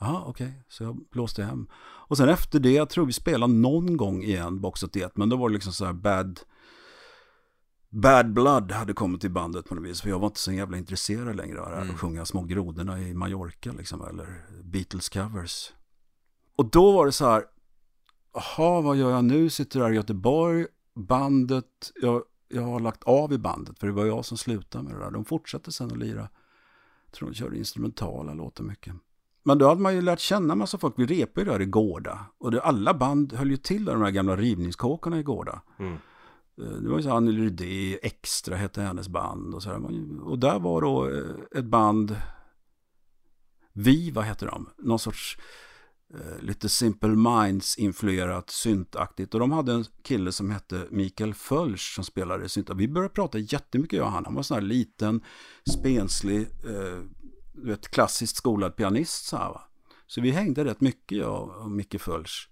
Jaha, 0.00 0.22
okej. 0.26 0.64
Så 0.68 0.84
jag 0.84 0.98
blåste 1.12 1.44
hem. 1.44 1.66
Och 1.82 2.16
sen 2.16 2.28
efter 2.28 2.60
det, 2.60 2.72
jag 2.72 2.88
tror 2.88 3.06
vi 3.06 3.12
spelade 3.12 3.52
någon 3.52 3.96
gång 3.96 4.22
igen, 4.22 4.60
Boxet 4.60 4.92
det, 4.92 5.16
men 5.16 5.28
då 5.28 5.36
var 5.36 5.48
det 5.48 5.54
liksom 5.54 5.72
så 5.72 5.84
här 5.84 5.92
bad... 5.92 6.40
Bad 7.94 8.32
Blood 8.32 8.72
hade 8.72 8.92
kommit 8.92 9.20
till 9.20 9.30
bandet 9.30 9.68
på 9.68 9.74
något 9.74 9.84
vis. 9.84 10.00
För 10.00 10.08
jag 10.08 10.18
var 10.18 10.26
inte 10.26 10.40
så 10.40 10.52
jävla 10.52 10.76
intresserad 10.76 11.36
längre 11.36 11.60
av 11.60 11.70
det 11.70 11.76
här. 11.76 11.90
Att 11.90 12.00
sjunga 12.00 12.24
Små 12.24 12.42
grodorna 12.42 13.00
i 13.00 13.14
Mallorca 13.14 13.72
liksom. 13.72 14.02
Eller 14.08 14.46
Beatles 14.62 15.08
covers. 15.08 15.72
Och 16.56 16.70
då 16.70 16.92
var 16.92 17.06
det 17.06 17.12
så 17.12 17.26
här. 17.26 17.44
Jaha, 18.34 18.80
vad 18.80 18.96
gör 18.96 19.10
jag 19.10 19.24
nu? 19.24 19.50
Sitter 19.50 19.80
här 19.80 19.92
i 19.92 19.94
Göteborg. 19.94 20.66
Bandet. 20.94 21.92
Jag, 22.02 22.22
jag 22.48 22.62
har 22.62 22.80
lagt 22.80 23.02
av 23.02 23.32
i 23.32 23.38
bandet. 23.38 23.78
För 23.78 23.86
det 23.86 23.92
var 23.92 24.06
jag 24.06 24.24
som 24.24 24.38
slutade 24.38 24.84
med 24.84 24.92
det 24.92 24.98
där. 24.98 25.10
De 25.10 25.24
fortsatte 25.24 25.72
sen 25.72 25.92
att 25.92 25.98
lira. 25.98 26.28
Jag 27.06 27.12
tror 27.12 27.28
de 27.28 27.34
körde 27.34 27.58
instrumentala 27.58 28.34
låtar 28.34 28.64
mycket. 28.64 28.94
Men 29.42 29.58
då 29.58 29.68
hade 29.68 29.80
man 29.80 29.94
ju 29.94 30.00
lärt 30.00 30.20
känna 30.20 30.54
massa 30.54 30.78
folk. 30.78 30.94
Vi 30.96 31.06
repade 31.06 31.46
ju 31.46 31.52
där 31.52 31.62
i 31.62 31.66
Gårda. 31.66 32.26
Och 32.38 32.50
det, 32.50 32.62
alla 32.62 32.94
band 32.94 33.32
höll 33.32 33.50
ju 33.50 33.56
till 33.56 33.84
där, 33.84 33.92
de 33.92 34.02
här 34.02 34.10
gamla 34.10 34.36
rivningskåkarna 34.36 35.18
i 35.18 35.22
Gårda. 35.22 35.62
Mm. 35.78 35.98
Eh, 36.58 36.72
det 36.72 36.88
var 36.88 36.96
ju 36.96 37.02
så 37.02 37.08
här, 37.08 37.16
Anneli 37.16 37.42
Rydé, 37.42 37.98
Extra 38.02 38.56
hette 38.56 38.82
hennes 38.82 39.08
band 39.08 39.54
och 39.54 39.62
så 39.62 39.70
här. 39.70 39.80
Och 40.22 40.38
där 40.38 40.58
var 40.58 40.80
då 40.80 41.10
eh, 41.10 41.58
ett 41.58 41.64
band, 41.64 42.16
Viva 43.72 44.22
hette 44.22 44.46
de, 44.46 44.70
någon 44.78 44.98
sorts 44.98 45.38
eh, 46.14 46.42
lite 46.42 46.68
Simple 46.68 47.08
Minds-influerat 47.08 48.50
syntaktigt. 48.50 49.34
Och 49.34 49.40
de 49.40 49.52
hade 49.52 49.72
en 49.72 49.84
kille 50.02 50.32
som 50.32 50.50
hette 50.50 50.86
Mikael 50.90 51.34
Fölsch 51.34 51.94
som 51.94 52.04
spelade 52.04 52.48
synt. 52.48 52.70
Vi 52.74 52.88
började 52.88 53.14
prata 53.14 53.38
jättemycket 53.38 53.96
jag 53.96 54.06
och 54.06 54.12
han. 54.12 54.24
Han 54.24 54.34
var 54.34 54.42
sån 54.42 54.54
här 54.54 54.62
liten, 54.62 55.20
spenslig, 55.70 56.40
eh, 56.40 57.00
du 57.52 57.66
vet, 57.66 57.88
klassiskt 57.88 58.36
skolad 58.36 58.76
pianist 58.76 59.26
så 59.26 59.36
här 59.36 59.48
va. 59.48 59.62
Så 60.06 60.20
vi 60.20 60.30
hängde 60.30 60.64
rätt 60.64 60.80
mycket 60.80 61.18
jag 61.18 61.56
och 61.62 61.70
Micke 61.70 62.00
Fölsch. 62.00 62.50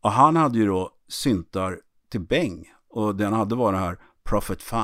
Och 0.00 0.12
han 0.12 0.36
hade 0.36 0.58
ju 0.58 0.66
då 0.66 0.90
syntar 1.08 1.80
till 2.08 2.20
bäng. 2.20 2.66
Och 2.90 3.16
den 3.16 3.32
hade 3.32 3.54
var 3.54 3.72
den 3.72 3.82
här 3.82 3.98
Prophet 4.24 4.62
5. 4.62 4.80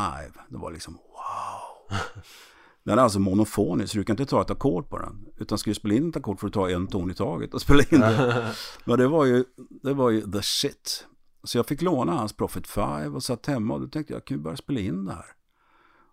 Det 0.49 0.57
var 0.57 0.73
liksom 0.73 0.95
wow. 0.95 1.99
Den 2.85 2.99
är 2.99 3.03
alltså 3.03 3.19
monofonisk, 3.19 3.93
så 3.93 3.99
du 3.99 4.05
kan 4.05 4.15
inte 4.15 4.27
ta 4.27 4.41
ett 4.43 4.51
ackord 4.51 4.89
på 4.89 4.99
den. 4.99 5.27
Utan 5.37 5.59
ska 5.59 5.71
du 5.71 5.75
spela 5.75 5.95
in 5.95 6.09
ett 6.09 6.17
ackord 6.17 6.41
får 6.41 6.47
du 6.47 6.53
ta 6.53 6.71
en 6.71 6.87
ton 6.87 7.11
i 7.11 7.15
taget 7.15 7.55
och 7.55 7.61
spela 7.61 7.83
in 7.91 8.01
det. 8.01 8.55
Men 8.85 8.99
det 8.99 9.09
var 9.09 9.25
ju, 9.25 9.45
det 9.83 9.95
var 9.95 10.11
ju 10.11 10.33
the 10.33 10.43
shit. 10.43 11.07
Så 11.45 11.59
jag 11.59 11.67
fick 11.67 11.83
låna 11.83 12.13
hans 12.13 12.33
Prophet 12.33 12.67
5 12.67 13.15
och 13.15 13.23
satt 13.23 13.47
hemma 13.47 13.75
och 13.75 13.81
då 13.81 13.89
tänkte 13.89 14.13
jag, 14.13 14.19
jag 14.21 14.25
kan 14.27 14.37
ju 14.37 14.43
börja 14.43 14.57
spela 14.57 14.81
in 14.81 15.05
det 15.05 15.13
här. 15.13 15.27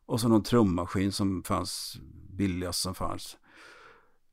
Och 0.05 0.21
så 0.21 0.27
någon 0.27 0.43
trummaskin 0.43 1.11
som 1.11 1.43
fanns, 1.43 1.97
billigast 2.37 2.79
som 2.81 2.95
fanns. 2.95 3.37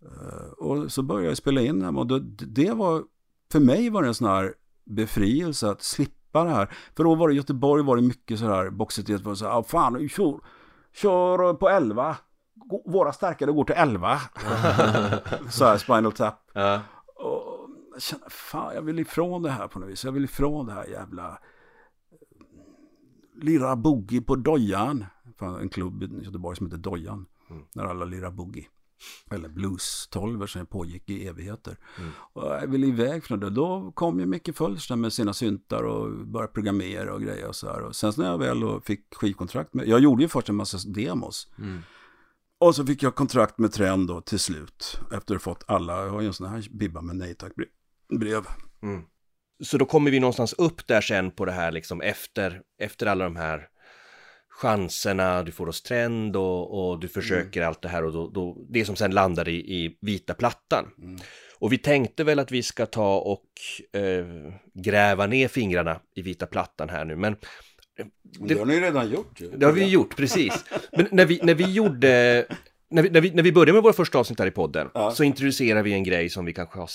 Eh, 0.03 0.49
Och 0.59 0.93
så 0.93 1.03
började 1.03 1.29
jag 1.29 1.37
spela 1.37 1.61
in 1.61 1.81
den 1.81 1.97
och 1.97 2.07
då, 2.07 2.19
det 2.47 2.71
var, 2.73 3.05
för 3.53 3.61
mig 3.61 3.91
var 3.91 4.03
det 4.03 4.09
en 4.09 4.15
sån 4.15 4.29
här 4.29 4.55
befrielse 4.85 5.71
att 5.71 5.83
slippa 5.83 6.20
det 6.33 6.51
här. 6.51 6.75
För 6.97 7.05
då 7.05 7.15
var 7.15 7.29
det 7.29 7.35
i 7.35 7.37
Göteborg 7.37 7.83
var 7.83 7.97
det 7.97 8.03
mycket 8.03 8.39
så 8.39 8.45
här, 8.47 8.71
boxet 8.71 9.07
det 9.07 9.23
var 9.25 9.35
så 9.35 9.45
här, 9.49 9.59
"Ah, 9.59 9.63
fan, 9.63 10.09
kör, 10.09 10.41
kör 10.93 11.55
på 11.55 11.69
11. 11.69 12.17
Gå- 12.55 12.83
Våra 12.87 13.13
starkare 13.13 13.53
går 13.53 13.65
till 13.65 13.75
11. 13.79 14.19
så 15.51 15.65
här, 15.65 15.79
Spinal 15.79 16.13
Tap. 16.13 16.51
Ja. 16.53 16.81
Och 17.17 17.69
jag 17.93 18.03
kände, 18.03 18.25
fan, 18.31 18.75
jag 18.75 18.83
vill 18.83 18.99
ifrån 18.99 19.43
det 19.43 19.51
här 19.51 19.69
på 19.69 19.79
något 19.79 19.89
vis. 19.89 20.05
Jag 20.05 20.13
vill 20.13 20.25
ifrån 20.25 20.67
det 20.67 20.73
här 20.73 20.87
jävla 20.87 21.29
eh, 21.29 21.37
lira 23.43 23.77
boogie 23.77 24.21
på 24.23 24.37
Dojan. 24.37 25.05
En 25.61 25.69
klubb 25.69 26.03
i 26.03 26.25
Göteborg 26.25 26.57
som 26.57 26.67
heter 26.67 26.79
Dojan. 26.79 27.27
När 27.75 27.85
alla 27.85 28.05
lirar 28.05 28.31
boogie. 28.31 28.67
Eller 29.31 29.49
blues 29.49 30.09
tolver 30.11 30.47
som 30.47 30.67
pågick 30.67 31.11
i 31.11 31.27
evigheter. 31.27 31.77
Och 32.33 32.47
jag 32.47 32.67
ville 32.67 32.87
iväg 32.87 33.25
från 33.25 33.41
det. 33.41 33.51
Då 33.51 33.93
kom 33.93 34.21
ju 34.21 34.27
Micke 34.27 34.57
Fölsch 34.57 34.89
där 34.89 34.97
med 34.97 35.13
sina 35.13 35.35
syntar 35.35 35.83
och 35.83 36.27
började 36.27 36.53
programmera 36.53 37.15
och 37.15 37.23
grejer 37.23 37.49
och 37.49 37.57
så 37.57 37.67
här. 37.67 37.83
Och 37.83 37.97
sen 37.97 38.13
när 38.17 38.27
jag 38.27 38.39
väl 38.39 38.81
fick 38.85 39.15
skivkontrakt 39.15 39.75
med, 39.75 39.89
jag 39.89 40.01
gjorde 40.01 40.23
ju 40.23 40.29
först 40.29 40.49
en 40.49 40.57
massa 40.57 40.79
demos. 40.89 41.49
Och 42.59 42.75
så 42.75 42.87
fick 42.87 43.03
jag 43.03 43.15
kontrakt 43.15 43.59
med 43.59 43.73
Trend 43.73 44.09
då 44.09 44.21
till 44.21 44.39
slut. 44.39 45.01
Efter 45.13 45.35
att 45.35 45.45
ha 45.45 45.55
fått 45.55 45.65
alla, 45.67 46.05
jag 46.05 46.11
har 46.11 46.21
ju 46.21 46.27
en 46.27 46.33
sån 46.35 46.47
här 46.47 46.67
bibba 46.71 47.01
med 47.01 47.17
nej 47.17 47.35
tack 47.35 47.53
brev. 48.19 48.43
Så 49.63 49.79
då 49.79 49.85
kommer 49.85 50.11
vi 50.11 50.21
någonstans 50.21 50.53
upp 50.53 50.87
där 50.87 51.01
sen 51.01 51.31
på 51.31 51.45
det 51.45 51.53
här 51.53 51.73
liksom 51.73 52.01
efter, 52.01 52.63
efter 52.79 53.07
alla 53.07 53.25
de 53.25 53.37
här 53.37 53.69
chanserna, 54.61 55.43
du 55.43 55.53
får 55.53 55.69
oss 55.69 55.83
trend 55.83 56.37
och, 56.37 56.91
och 56.91 57.01
du 57.01 57.09
försöker 57.09 57.63
allt 57.63 57.83
det 57.83 57.89
här 57.89 58.05
och 58.05 58.13
då, 58.13 58.29
då, 58.31 58.67
det 58.69 58.85
som 58.85 58.97
sen 58.97 59.11
landar 59.11 59.49
i, 59.49 59.57
i 59.57 59.99
vita 60.01 60.35
plattan. 60.35 60.87
Och 61.59 61.73
vi 61.73 61.79
tänkte 61.79 62.25
väl 62.25 62.39
att 62.39 62.51
vi 62.51 62.63
ska 62.63 62.87
ta 62.87 63.19
och 63.19 63.47
eh, 64.01 64.27
gräva 64.75 65.27
ner 65.27 65.49
fingrarna 65.49 66.01
i 66.17 66.23
vita 66.23 66.47
plattan 66.47 66.89
här 66.89 67.05
nu, 67.05 67.17
men 67.17 67.37
Det, 67.97 68.55
det 68.55 68.59
har 68.59 68.67
ni 68.67 68.75
ju 68.75 68.81
redan 68.81 69.11
gjort 69.11 69.41
ju. 69.41 69.51
det 69.51 69.67
har 69.67 69.73
vi 69.73 69.85
gjort, 69.89 70.17
precis. 70.17 70.65
Men 70.93 71.09
när 71.11 71.27
vi, 71.27 71.41
när 71.43 71.55
vi 71.55 71.73
gjorde 71.73 72.47
när 72.91 73.03
vi, 73.03 73.11
när, 73.11 73.21
vi, 73.21 73.31
när 73.31 73.43
vi 73.43 73.53
börjar 73.53 73.73
med 73.75 73.83
våra 73.83 73.93
första 73.93 74.19
avsnitt 74.19 74.39
här 74.39 74.47
i 74.47 74.51
podden 74.51 74.89
Ja. 74.95 75.11
så 75.11 75.25
introducerar 75.25 75.83
vi 75.83 75.93
en 75.93 76.05
grej 76.05 76.29
som 76.31 76.45
vi 76.45 76.53
kanske 76.53 76.79
har 76.79 76.91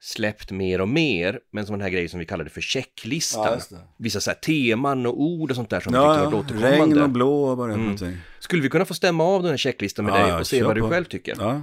släppt 0.00 0.50
mer 0.50 0.80
och 0.80 0.88
mer, 0.88 1.40
men 1.52 1.66
som 1.66 1.72
den 1.72 1.80
här 1.82 1.90
grejen 1.90 2.08
som 2.08 2.18
vi 2.20 2.26
kallade 2.26 2.50
för 2.50 2.60
checklistan. 2.60 3.60
Ja. 3.70 3.76
Vissa 3.98 4.20
så 4.20 4.30
här 4.30 4.36
teman 4.38 5.06
och 5.06 5.20
ord 5.20 5.50
och 5.50 5.56
sånt 5.56 5.70
där 5.70 5.80
som 5.80 5.92
vi 5.92 5.98
Ja, 5.98 6.14
tyckte 6.14 6.24
var 6.26 6.32
ja. 6.32 6.38
återkommande. 6.38 6.76
regn 6.96 7.02
och 7.02 7.10
blå 7.10 7.44
och 7.44 7.56
vad 7.56 7.68
det 7.68 7.72
Mm. 7.74 7.84
någonting. 7.86 8.16
Skulle 8.38 8.62
vi 8.62 8.68
kunna 8.68 8.84
få 8.84 8.94
stämma 8.94 9.24
av 9.24 9.42
den 9.42 9.50
här 9.50 9.56
checklistan 9.58 10.04
med 10.04 10.14
Ja, 10.20 10.26
dig 10.26 10.34
och 10.40 10.46
se 10.46 10.62
vad 10.62 10.76
du 10.76 10.80
på. 10.80 10.88
själv 10.88 11.04
tycker? 11.04 11.34
Ja. 11.38 11.62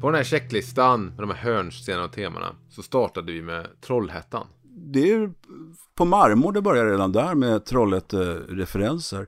På 0.00 0.10
den 0.10 0.14
här 0.14 0.24
checklistan 0.24 1.04
med 1.06 1.16
de 1.18 1.30
här 1.30 1.36
hörnstenarna 1.36 2.04
och 2.04 2.12
temana 2.12 2.56
så 2.70 2.82
startade 2.82 3.32
vi 3.32 3.42
med 3.42 3.66
Trollhättan. 3.80 4.46
Det 4.76 5.12
är 5.12 5.32
på 5.94 6.04
marmor 6.04 6.52
det 6.52 6.62
börjar 6.62 6.86
redan 6.90 7.12
där 7.12 7.34
med 7.34 7.64
Trollhätte-referenser. 7.64 9.26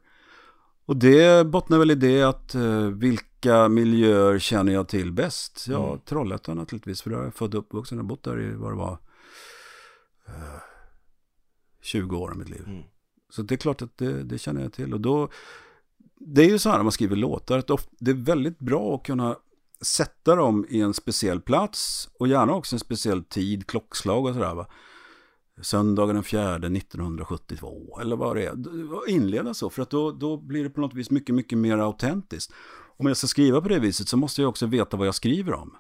Och 0.86 0.97
det 0.97 1.47
bottnar 1.47 1.78
väl 1.78 1.90
i 1.90 1.94
det 1.94 2.22
att 2.22 2.55
eh, 2.55 2.86
vilka 2.86 3.68
miljöer 3.68 4.38
känner 4.38 4.72
jag 4.72 4.88
till 4.88 5.12
bäst? 5.12 5.66
Ja, 5.68 5.86
Mm. 5.86 6.01
Trollhättan 6.05 6.57
naturligtvis, 6.57 7.03
för 7.03 7.11
där 7.11 7.18
är 7.18 7.24
jag 7.24 7.34
född 7.34 7.55
och 7.55 7.61
uppvuxen 7.61 7.99
och 7.99 8.05
bott 8.05 8.22
där 8.22 8.40
i 8.40 8.55
vad 8.55 8.72
det 8.72 8.76
var 8.76 8.99
eh, 10.26 10.61
20 11.82 12.16
år 12.16 12.30
av 12.30 12.36
mitt 12.36 12.49
liv. 12.49 12.64
Mm. 12.66 12.82
Så 13.30 13.42
det 13.42 13.55
är 13.55 13.57
klart 13.57 13.82
att 13.82 13.99
det, 13.99 14.22
det 14.22 14.38
känner 14.38 14.62
jag 14.62 14.72
till. 14.72 14.94
Och 14.94 15.01
då, 15.01 15.28
det 16.18 16.42
är 16.42 16.49
ju 16.49 16.59
så 16.59 16.68
här 16.68 16.76
när 16.76 16.82
man 16.82 16.92
skriver 16.92 17.16
låtar, 17.16 17.59
att 17.59 17.88
det 17.99 18.11
är 18.11 18.14
väldigt 18.14 18.59
bra 18.59 18.94
att 18.94 19.03
kunna 19.03 19.36
sätta 19.80 20.34
dem 20.34 20.66
i 20.68 20.80
en 20.80 20.94
speciell 20.94 21.40
plats 21.40 22.09
och 22.18 22.28
gärna 22.28 22.55
också 22.55 22.76
en 22.76 22.80
speciell 22.80 23.24
tid, 23.24 23.66
klockslag 23.66 24.26
och 24.26 24.34
sådär. 24.34 24.66
Söndagen 25.62 26.14
den 26.14 26.24
fjärde 26.24 26.66
1972 26.66 27.98
eller 28.00 28.16
vad 28.16 28.36
det 28.36 28.46
är. 28.46 28.54
Inleda 29.09 29.54
så, 29.54 29.70
för 29.70 29.82
att 29.82 29.90
då, 29.90 30.12
då 30.12 30.36
blir 30.36 30.64
det 30.64 30.70
på 30.70 30.80
något 30.80 30.94
vis 30.94 31.11
mycket, 31.11 31.34
mycket 31.34 31.59
mer 31.59 31.78
autentiskt. 31.78 32.52
Om 32.96 33.07
jag 33.07 33.16
ska 33.16 33.26
skriva 33.26 33.61
på 33.61 33.68
det 33.68 33.78
viset 33.78 34.09
så 34.09 34.16
måste 34.16 34.42
jag 34.42 34.48
också 34.48 34.66
veta 34.66 34.96
vad 34.96 35.07
jag 35.07 35.14
skriver 35.14 35.54
om. 35.54 35.76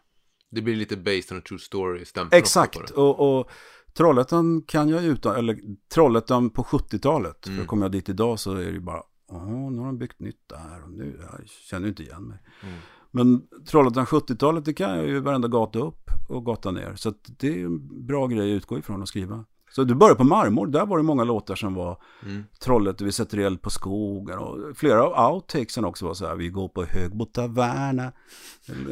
Det 0.50 0.62
blir 0.62 0.76
lite 0.76 0.96
based 0.96 1.32
on 1.32 1.38
a 1.38 1.42
true 1.48 1.58
story 1.58 2.04
stämpel 2.04 2.38
Exakt, 2.38 2.90
och, 2.90 3.38
och 3.38 3.50
Trollhättan 3.96 4.62
kan 4.62 4.88
jag 4.88 5.04
utan, 5.04 5.36
eller 5.36 5.58
Trollhättan 5.94 6.50
på 6.50 6.62
70-talet. 6.62 7.46
Mm. 7.46 7.58
För 7.58 7.66
kommer 7.66 7.84
jag 7.84 7.92
dit 7.92 8.08
idag 8.08 8.40
så 8.40 8.52
är 8.52 8.64
det 8.64 8.70
ju 8.70 8.80
bara, 8.80 9.02
åh, 9.28 9.70
nu 9.70 9.78
har 9.78 9.86
de 9.86 9.98
byggt 9.98 10.20
nytt 10.20 10.48
där 10.48 10.82
och 10.84 10.90
nu, 10.90 11.20
jag 11.20 11.48
känner 11.48 11.88
inte 11.88 12.02
igen 12.02 12.22
mig. 12.22 12.38
Mm. 12.62 12.78
Men 13.10 13.42
Trollhättan 13.66 14.06
70-talet, 14.06 14.64
det 14.64 14.74
kan 14.74 14.90
jag 14.90 15.06
ju 15.06 15.20
varenda 15.20 15.48
gata 15.48 15.78
upp 15.78 16.10
och 16.28 16.44
gata 16.44 16.70
ner. 16.70 16.94
Så 16.96 17.14
det 17.26 17.48
är 17.48 17.54
ju 17.54 17.64
en 17.64 18.06
bra 18.06 18.26
grej 18.26 18.52
att 18.52 18.56
utgå 18.56 18.78
ifrån 18.78 19.02
och 19.02 19.08
skriva. 19.08 19.44
Så 19.70 19.84
du 19.84 19.94
börjar 19.94 20.14
på 20.14 20.24
Marmor, 20.24 20.66
där 20.66 20.86
var 20.86 20.96
det 20.96 21.02
många 21.02 21.24
låtar 21.24 21.54
som 21.54 21.74
var 21.74 21.98
Mm. 22.22 22.44
Trollhätte, 22.60 23.04
vi 23.04 23.12
sätter 23.12 23.38
eld 23.38 23.62
på 23.62 23.70
skogen 23.70 24.38
och 24.38 24.76
flera 24.76 25.02
av 25.04 25.34
outtakesen 25.34 25.84
också 25.84 26.06
var 26.06 26.14
så 26.14 26.26
här, 26.26 26.36
vi 26.36 26.48
går 26.48 26.68
på 26.68 26.84
Högbo 26.84 27.24
Taverna, 27.24 28.12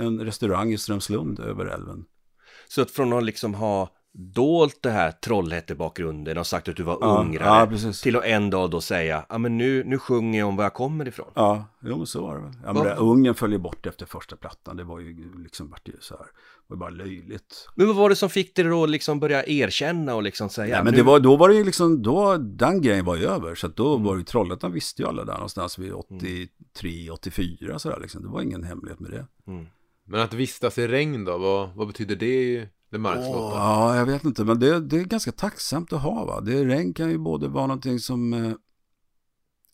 en 0.00 0.20
restaurang 0.20 0.72
i 0.72 0.78
Strömslund 0.78 1.40
över 1.40 1.66
älven. 1.66 2.04
Så 2.68 2.82
att 2.82 2.90
från 2.90 3.12
att 3.12 3.24
liksom 3.24 3.54
ha 3.54 3.90
dolt 4.16 4.78
det 4.82 4.90
här 4.90 5.10
Trollhätte-bakgrunden 5.10 6.38
och 6.38 6.46
sagt 6.46 6.68
att 6.68 6.76
du 6.76 6.82
var 6.82 6.98
Ja, 7.00 7.20
ungrare 7.20 7.76
ja, 7.84 7.92
till 8.02 8.16
att 8.16 8.24
en 8.24 8.50
dag 8.50 8.70
då 8.70 8.80
säga, 8.80 9.26
ja 9.28 9.38
men 9.38 9.58
nu, 9.58 9.84
nu 9.84 9.98
sjunger 9.98 10.38
jag 10.38 10.48
om 10.48 10.56
var 10.56 10.64
jag 10.64 10.74
kommer 10.74 11.08
ifrån. 11.08 11.30
Ja, 11.34 11.64
jo 11.82 11.96
men 11.96 12.06
så 12.06 12.22
var 12.22 12.36
det 12.36 12.42
väl. 12.42 12.52
Ja, 12.64 12.72
men 12.72 12.84
det, 12.84 12.94
ungen 12.94 13.34
följer 13.34 13.58
bort 13.58 13.86
efter 13.86 14.06
första 14.06 14.36
plattan, 14.36 14.76
det 14.76 14.84
var 14.84 15.00
ju 15.00 15.32
liksom 15.42 15.70
vart 15.70 15.88
ju 15.88 15.92
så 16.00 16.14
här, 16.16 16.24
det 16.24 16.74
var 16.74 16.76
bara 16.76 16.90
löjligt. 16.90 17.68
Men 17.74 17.86
vad 17.86 17.96
var 17.96 18.08
det 18.08 18.16
som 18.16 18.30
fick 18.30 18.56
dig 18.56 18.64
då 18.64 18.86
liksom 18.86 19.20
börja 19.20 19.46
erkänna 19.46 20.14
och 20.14 20.22
liksom 20.22 20.48
säga, 20.48 20.76
Ja, 20.76 20.84
men 20.84 20.92
nu- 20.92 20.96
det 20.98 21.02
var, 21.04 21.20
då 21.20 21.36
var 21.36 21.48
det 21.48 21.54
ju 21.54 21.64
liksom, 21.64 22.02
då, 22.02 22.36
den 22.36 22.82
grejen 22.82 23.04
var 23.04 23.16
ju 23.16 23.24
över. 23.26 23.54
Så 23.54 23.66
att 23.66 23.76
då 23.76 23.92
Mm. 23.94 24.04
var 24.06 24.16
ju 24.16 24.22
Trollhättan 24.22 24.72
visste 24.72 25.02
ju 25.02 25.08
alla 25.08 25.24
där 25.24 25.34
någonstans 25.34 25.78
vid 25.78 25.92
83, 25.92 27.10
84 27.10 27.78
sådär 27.78 27.98
liksom. 28.02 28.22
Det 28.22 28.28
var 28.28 28.42
ingen 28.42 28.64
hemlighet 28.64 29.00
med 29.00 29.10
det. 29.10 29.26
Mm. 29.52 29.66
Men 30.06 30.20
att 30.20 30.34
vistas 30.34 30.78
i 30.78 30.88
regn 30.88 31.24
då, 31.24 31.38
vad, 31.38 31.70
vad 31.74 31.86
betyder 31.86 32.16
det 32.16 32.68
det 32.94 32.98
markslottet? 32.98 33.56
Ja, 33.56 33.96
jag 33.96 34.06
vet 34.06 34.24
inte, 34.24 34.44
men 34.44 34.58
det, 34.60 34.80
det 34.80 34.96
är 34.96 35.04
ganska 35.04 35.32
tacksamt 35.32 35.92
att 35.92 36.02
ha 36.02 36.24
va. 36.24 36.40
Det, 36.40 36.64
regn 36.64 36.94
kan 36.94 37.10
ju 37.10 37.18
både 37.18 37.48
vara 37.48 37.66
någonting 37.66 37.98
som 37.98 38.32
eh, 38.34 38.52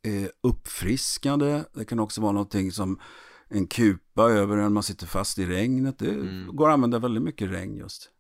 är 0.03 0.31
uppfriskande, 0.43 1.63
det 1.75 1.85
kan 1.85 2.01
också 2.01 2.21
vara 2.21 2.33
någonting 2.33 2.73
som 2.73 3.01
en 3.49 3.67
kupa 3.67 4.23
över 4.31 4.57
en 4.57 4.73
man 4.73 4.83
sitter 4.83 5.07
fast 5.07 5.39
i 5.39 5.47
regnet. 5.47 5.99
Det 5.99 6.11
Mm. 6.11 6.57
går 6.57 6.69
att 6.69 6.75
använda 6.75 6.99
väldigt 6.99 7.23
mycket 7.23 7.51
regn 7.51 7.77
just. 7.77 8.11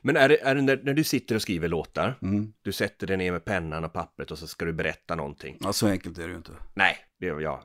Men 0.00 0.16
är 0.16 0.28
det, 0.28 0.40
är 0.42 0.54
det 0.54 0.62
när, 0.62 0.80
när 0.84 0.94
du 0.94 1.04
sitter 1.04 1.34
och 1.34 1.42
skriver 1.42 1.68
låtar, 1.68 2.18
Mm. 2.22 2.52
du 2.62 2.72
sätter 2.72 3.06
dig 3.06 3.16
ner 3.16 3.32
med 3.32 3.44
pennan 3.44 3.84
och 3.84 3.92
pappret 3.92 4.30
och 4.30 4.38
så 4.38 4.46
ska 4.46 4.64
du 4.64 4.72
berätta 4.72 5.14
någonting. 5.14 5.56
Ja, 5.60 5.72
så 5.72 5.86
enkelt 5.86 6.18
är 6.18 6.22
det 6.22 6.30
ju 6.30 6.36
inte. 6.36 6.52
Nej, 6.74 6.96
det 7.20 7.28
är 7.28 7.40
jag 7.40 7.62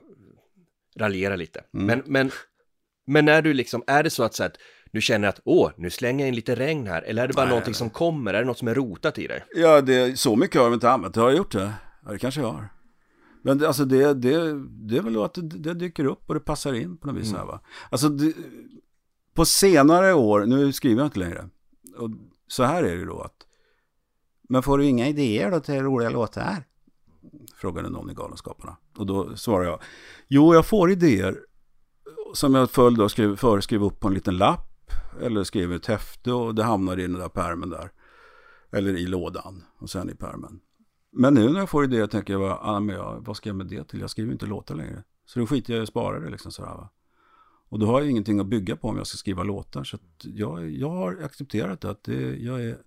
raljerar 0.96 1.36
lite. 1.36 1.64
Mm. 1.74 1.86
Men, 1.86 2.02
men, 2.06 2.30
men 3.06 3.24
när 3.24 3.42
du 3.42 3.52
liksom, 3.54 3.82
är 3.86 4.02
det 4.02 4.10
så 4.10 4.22
att, 4.22 4.34
så 4.34 4.44
att 4.44 4.56
du 4.92 5.00
känner 5.00 5.28
att 5.28 5.40
åh, 5.44 5.70
nu 5.76 5.90
slänger 5.90 6.24
jag 6.24 6.28
in 6.28 6.34
lite 6.34 6.54
regn 6.54 6.86
här, 6.86 7.02
eller 7.02 7.22
är 7.22 7.28
det 7.28 7.34
bara 7.34 7.44
Nej, 7.44 7.50
någonting 7.50 7.72
nej. 7.72 7.78
som 7.78 7.90
kommer, 7.90 8.34
är 8.34 8.38
det 8.40 8.46
något 8.46 8.58
som 8.58 8.68
är 8.68 8.74
rotat 8.74 9.18
i 9.18 9.26
dig? 9.26 9.44
Ja, 9.54 9.80
det, 9.80 10.18
så 10.18 10.36
mycket 10.36 10.56
har 10.56 10.64
jag 10.64 10.74
inte 10.74 10.90
använt. 10.90 11.16
Har 11.16 11.28
jag 11.28 11.36
gjort 11.36 11.52
det? 11.52 11.72
Ja, 12.04 12.12
det 12.12 12.18
kanske 12.18 12.40
jag 12.40 12.50
har. 12.50 12.68
Men 13.42 13.58
det, 13.58 13.66
alltså 13.66 13.84
det, 13.84 14.14
det, 14.14 14.64
det 14.68 14.96
är 14.96 15.02
väl 15.02 15.22
att 15.22 15.34
det, 15.34 15.42
det 15.42 15.74
dyker 15.74 16.04
upp 16.04 16.22
och 16.26 16.34
det 16.34 16.40
passar 16.40 16.72
in 16.72 16.96
på 16.96 17.06
något 17.06 17.16
vis. 17.16 17.32
Här, 17.32 17.44
va? 17.44 17.60
Alltså 17.90 18.08
det, 18.08 18.34
på 19.34 19.44
senare 19.44 20.14
år, 20.14 20.46
nu 20.46 20.72
skriver 20.72 21.00
jag 21.00 21.06
inte 21.06 21.18
längre. 21.18 21.48
Och 21.96 22.10
så 22.48 22.62
här 22.62 22.82
är 22.82 22.96
det 22.96 23.04
då 23.04 23.20
att. 23.20 23.46
Men 24.48 24.62
får 24.62 24.78
du 24.78 24.84
inga 24.84 25.08
idéer 25.08 25.50
då 25.50 25.60
till 25.60 25.82
roliga 25.82 26.10
låtar? 26.10 26.64
Frågade 27.56 27.88
någon 27.88 28.10
i 28.10 28.14
Galenskaparna. 28.14 28.76
Och 28.96 29.06
då 29.06 29.36
svarar 29.36 29.64
jag. 29.64 29.80
Jo, 30.28 30.54
jag 30.54 30.66
får 30.66 30.90
idéer. 30.90 31.40
Som 32.34 32.54
jag 32.54 32.70
föll 32.70 32.96
då 32.96 33.08
skrev, 33.08 33.36
föreskrev 33.36 33.84
upp 33.84 34.00
på 34.00 34.08
en 34.08 34.14
liten 34.14 34.36
lapp. 34.36 34.67
Eller 35.20 35.44
skrev 35.44 35.72
ett 35.72 35.86
häfte 35.86 36.32
och 36.32 36.54
det 36.54 36.62
hamnar 36.62 36.98
i 36.98 37.02
den 37.02 37.12
där 37.12 37.28
pärmen 37.28 37.70
där. 37.70 37.90
Eller 38.70 38.96
i 38.96 39.06
lådan 39.06 39.64
och 39.78 39.90
sen 39.90 40.10
i 40.10 40.14
pärmen. 40.14 40.60
Men 41.10 41.34
nu 41.34 41.48
när 41.52 41.58
jag 41.58 41.70
får 41.70 41.84
idéer 41.84 42.06
tänker 42.06 42.32
jag, 42.32 42.58
ah, 42.62 42.80
men 42.80 42.96
jag, 42.96 43.24
vad 43.26 43.36
ska 43.36 43.48
jag 43.48 43.56
med 43.56 43.66
det 43.66 43.84
till? 43.84 44.00
Jag 44.00 44.10
skriver 44.10 44.32
inte 44.32 44.46
låtar 44.46 44.74
längre. 44.74 45.04
Så 45.26 45.38
då 45.40 45.46
skiter 45.46 45.72
jag 45.72 45.80
i 45.80 45.82
att 45.82 45.88
spara 45.88 46.20
det 46.20 46.30
liksom 46.30 46.52
sådär 46.52 46.70
va. 46.70 46.90
Och 47.68 47.78
då 47.78 47.86
har 47.86 48.00
jag 48.00 48.10
ingenting 48.10 48.40
att 48.40 48.46
bygga 48.46 48.76
på 48.76 48.88
om 48.88 48.96
jag 48.96 49.06
ska 49.06 49.16
skriva 49.16 49.42
låtar. 49.42 49.84
Så 49.84 49.96
att 49.96 50.24
jag, 50.24 50.70
jag 50.70 50.90
har 50.90 51.22
accepterat 51.22 51.84
att 51.84 52.04
det, 52.04 52.36
jag 52.36 52.64
är, 52.64 52.78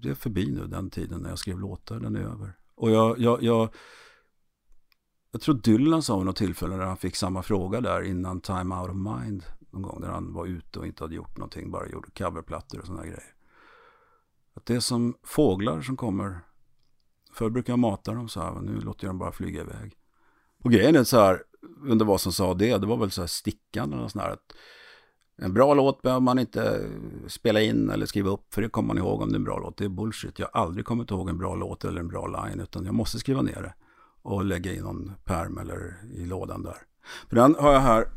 det 0.00 0.10
är 0.10 0.14
förbi 0.14 0.50
nu 0.50 0.66
den 0.66 0.90
tiden 0.90 1.20
när 1.20 1.28
jag 1.28 1.38
skrev 1.38 1.58
låtar, 1.58 2.00
den 2.00 2.16
är 2.16 2.20
över. 2.20 2.52
Och 2.74 2.90
jag, 2.90 3.18
jag, 3.18 3.42
jag, 3.42 3.74
jag 5.32 5.40
tror 5.40 5.54
Dylan 5.54 6.02
sa 6.02 6.16
vid 6.16 6.26
något 6.26 6.36
tillfälle 6.36 6.76
när 6.76 6.84
han 6.84 6.96
fick 6.96 7.16
samma 7.16 7.42
fråga 7.42 7.80
där 7.80 8.02
innan 8.02 8.40
Time 8.40 8.74
Out 8.74 8.90
of 8.90 8.96
Mind. 8.96 9.44
Någon 9.74 9.82
gång 9.82 10.00
när 10.00 10.08
han 10.08 10.32
var 10.32 10.46
ute 10.46 10.78
och 10.78 10.86
inte 10.86 11.04
hade 11.04 11.14
gjort 11.14 11.36
någonting, 11.36 11.70
bara 11.70 11.88
gjorde 11.88 12.10
coverplattor 12.10 12.80
och 12.80 12.86
sådana 12.86 13.06
grejer. 13.06 13.34
Att 14.54 14.66
det 14.66 14.74
är 14.74 14.80
som 14.80 15.14
fåglar 15.22 15.82
som 15.82 15.96
kommer. 15.96 16.40
Förr 17.32 17.50
brukade 17.50 17.72
jag 17.72 17.78
mata 17.78 18.14
dem 18.14 18.28
så 18.28 18.40
här, 18.40 18.60
nu 18.60 18.80
låter 18.80 19.04
jag 19.04 19.10
dem 19.10 19.18
bara 19.18 19.32
flyga 19.32 19.60
iväg. 19.60 19.96
Och 20.64 20.70
grejen 20.70 20.96
är 20.96 21.04
så 21.04 21.20
här, 21.20 21.42
undrar 21.82 22.06
vad 22.06 22.20
som 22.20 22.32
sa 22.32 22.54
det, 22.54 22.78
det 22.78 22.86
var 22.86 22.96
väl 22.96 23.10
så 23.10 23.22
här 23.22 23.26
stickan 23.26 23.92
eller 23.92 24.02
något 24.02 24.12
sånt 24.12 24.24
här. 24.24 24.30
Att 24.30 24.54
en 25.36 25.54
bra 25.54 25.74
låt 25.74 26.02
behöver 26.02 26.20
man 26.20 26.38
inte 26.38 26.90
spela 27.26 27.60
in 27.60 27.90
eller 27.90 28.06
skriva 28.06 28.30
upp, 28.30 28.54
för 28.54 28.62
det 28.62 28.68
kommer 28.68 28.86
man 28.86 28.98
ihåg 28.98 29.22
om 29.22 29.28
det 29.28 29.34
är 29.34 29.38
en 29.38 29.44
bra 29.44 29.58
låt. 29.58 29.76
Det 29.76 29.84
är 29.84 29.88
bullshit, 29.88 30.38
jag 30.38 30.48
har 30.52 30.60
aldrig 30.60 30.84
kommit 30.84 31.10
ihåg 31.10 31.28
en 31.28 31.38
bra 31.38 31.54
låt 31.54 31.84
eller 31.84 32.00
en 32.00 32.08
bra 32.08 32.26
line, 32.26 32.60
utan 32.60 32.84
jag 32.84 32.94
måste 32.94 33.18
skriva 33.18 33.42
ner 33.42 33.62
det. 33.62 33.74
Och 34.22 34.44
lägga 34.44 34.72
i 34.72 34.80
någon 34.80 35.12
pärm 35.24 35.58
eller 35.58 36.04
i 36.14 36.26
lådan 36.26 36.62
där. 36.62 36.76
För 37.28 37.36
den 37.36 37.54
har 37.54 37.72
jag 37.72 37.80
här, 37.80 38.08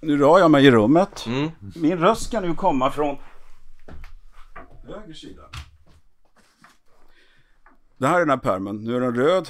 nu 0.00 0.16
rör 0.18 0.38
jag 0.38 0.50
mig 0.50 0.66
i 0.66 0.70
rummet. 0.70 1.26
Mm. 1.26 1.50
Min 1.76 1.98
röst 1.98 2.22
ska 2.22 2.40
nu 2.40 2.54
komma 2.54 2.90
från 2.90 3.16
höger 4.86 5.14
sida. 5.14 5.42
Det 7.96 8.06
här 8.06 8.14
är 8.14 8.20
den 8.20 8.30
här 8.30 8.36
pärmen. 8.36 8.76
Nu 8.84 8.96
är 8.96 9.00
den 9.00 9.14
röd. 9.14 9.48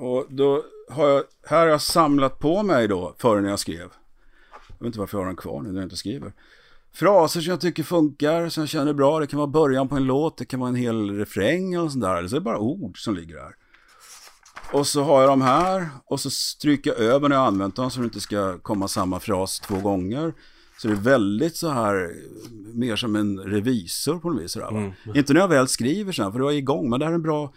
Och 0.00 0.26
då 0.28 0.62
har 0.90 1.08
jag, 1.08 1.24
här 1.46 1.58
har 1.58 1.66
jag 1.66 1.80
samlat 1.80 2.38
på 2.38 2.62
mig 2.62 2.88
då, 2.88 3.14
före 3.18 3.40
när 3.40 3.50
jag 3.50 3.58
skrev. 3.58 3.88
Jag 4.68 4.78
vet 4.78 4.86
inte 4.86 4.98
varför 4.98 5.18
jag 5.18 5.22
har 5.22 5.26
den 5.26 5.36
kvar 5.36 5.60
nu 5.62 5.68
när 5.68 5.76
jag 5.80 5.86
inte 5.86 5.96
skriver. 5.96 6.32
Fraser 6.92 7.40
som 7.40 7.50
jag 7.50 7.60
tycker 7.60 7.82
funkar, 7.82 8.48
som 8.48 8.60
jag 8.62 8.68
känner 8.68 8.92
bra. 8.92 9.20
Det 9.20 9.26
kan 9.26 9.38
vara 9.38 9.46
början 9.46 9.88
på 9.88 9.96
en 9.96 10.04
låt, 10.04 10.36
det 10.36 10.44
kan 10.44 10.60
vara 10.60 10.68
en 10.68 10.74
hel 10.74 11.18
refräng 11.18 11.74
eller 11.74 11.88
sånt 11.88 12.04
där. 12.04 12.16
Eller 12.16 12.28
så 12.28 12.36
är 12.36 12.40
det 12.40 12.44
bara 12.44 12.58
ord 12.58 13.04
som 13.04 13.14
ligger 13.14 13.38
här. 13.38 13.54
Och 14.72 14.86
så 14.86 15.02
har 15.02 15.20
jag 15.20 15.30
dem 15.30 15.42
här 15.42 15.88
och 16.04 16.20
så 16.20 16.30
stryker 16.30 16.90
jag 16.90 17.00
över 17.00 17.28
när 17.28 17.36
jag 17.36 17.46
använt 17.46 17.76
dem 17.76 17.90
så 17.90 18.00
det 18.00 18.04
inte 18.04 18.20
ska 18.20 18.58
komma 18.58 18.88
samma 18.88 19.20
fras 19.20 19.60
två 19.60 19.80
gånger. 19.80 20.34
Så 20.78 20.88
det 20.88 20.94
är 20.94 21.00
väldigt 21.00 21.56
så 21.56 21.68
här, 21.68 22.14
mer 22.74 22.96
som 22.96 23.16
en 23.16 23.38
revisor 23.38 24.18
på 24.18 24.30
något 24.30 24.42
vis. 24.42 24.52
Sådär, 24.52 24.70
va? 24.70 24.92
Inte 25.14 25.32
när 25.32 25.40
jag 25.40 25.48
väl 25.48 25.68
skriver 25.68 26.12
sen, 26.12 26.32
för 26.32 26.38
då 26.38 26.46
är 26.46 26.50
jag 26.50 26.58
igång, 26.58 26.90
men 26.90 27.00
det 27.00 27.06
här 27.06 27.12
är 27.12 27.16
en 27.16 27.22
bra 27.22 27.52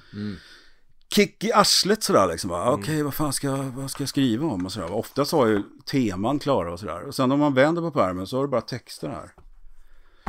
kick 1.13 1.43
i 1.43 1.51
arslet 1.53 2.03
sådär 2.03 2.28
liksom. 2.28 2.49
va. 2.49 2.72
Okej, 2.72 3.03
vad 3.03 3.13
fan 3.13 3.34
ska, 3.34 3.51
vad 3.76 3.91
ska 3.91 4.01
jag 4.01 4.09
skriva 4.09 4.47
om 4.47 4.66
och 4.66 4.72
sådär. 4.72 4.91
Oftast 4.91 5.32
har 5.32 5.47
jag 5.47 5.55
ju 5.55 5.63
teman 5.91 6.39
klara 6.39 6.74
och 6.74 6.80
sådär. 6.80 7.07
Och 7.07 7.16
sen 7.16 7.32
om 7.32 7.39
man 7.39 7.53
vänder 7.53 7.82
på 7.82 7.91
pärmen 7.91 8.28
så 8.28 8.38
har 8.38 8.43
du 8.43 8.49
bara 8.49 8.61
texter 8.61 9.09
här. 9.09 9.32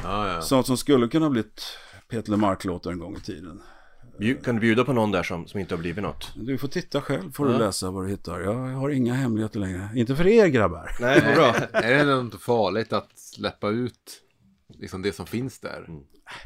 Ja, 0.03 0.33
ja. 0.35 0.43
Sånt 0.43 0.67
som 0.67 0.77
skulle 0.77 1.09
kunna 1.09 1.31
blivit 1.31 1.63
Peter 2.09 2.31
LeMarc-låtar 2.31 2.91
en 2.93 2.99
gång 2.99 3.17
i 3.17 3.21
tiden. 3.21 3.63
Kan 4.45 4.55
du 4.55 4.61
bjuda 4.61 4.85
på 4.85 4.93
någon 4.93 5.13
där 5.13 5.23
som, 5.23 5.47
som 5.47 5.61
inte 5.61 5.75
har 5.75 5.81
blivit 5.81 6.03
något? 6.03 6.33
Du 6.37 6.59
får 6.59 6.69
titta 6.69 7.01
själv 7.01 7.33
får 7.33 7.47
du 7.49 7.59
läsa 7.59 7.91
vad 7.91 8.05
du 8.05 8.09
hittar. 8.11 8.41
Jag 8.41 8.55
har 8.55 8.91
inga 8.91 9.15
hemligheter 9.15 9.61
längre. 9.61 9.91
Inte 9.95 10.17
för 10.17 10.27
er 10.27 10.47
grabbar. 10.47 10.97
Nej, 11.01 11.23
vad 11.27 11.35
bra. 11.35 11.55
Är 11.81 12.07
det 12.07 12.21
inte 12.21 12.39
farligt 12.39 12.93
att 12.93 13.19
släppa 13.19 13.69
ut 13.69 14.23
liksom 14.69 15.03
det 15.03 15.13
som 15.13 15.27
finns 15.27 15.61
där? 15.61 15.87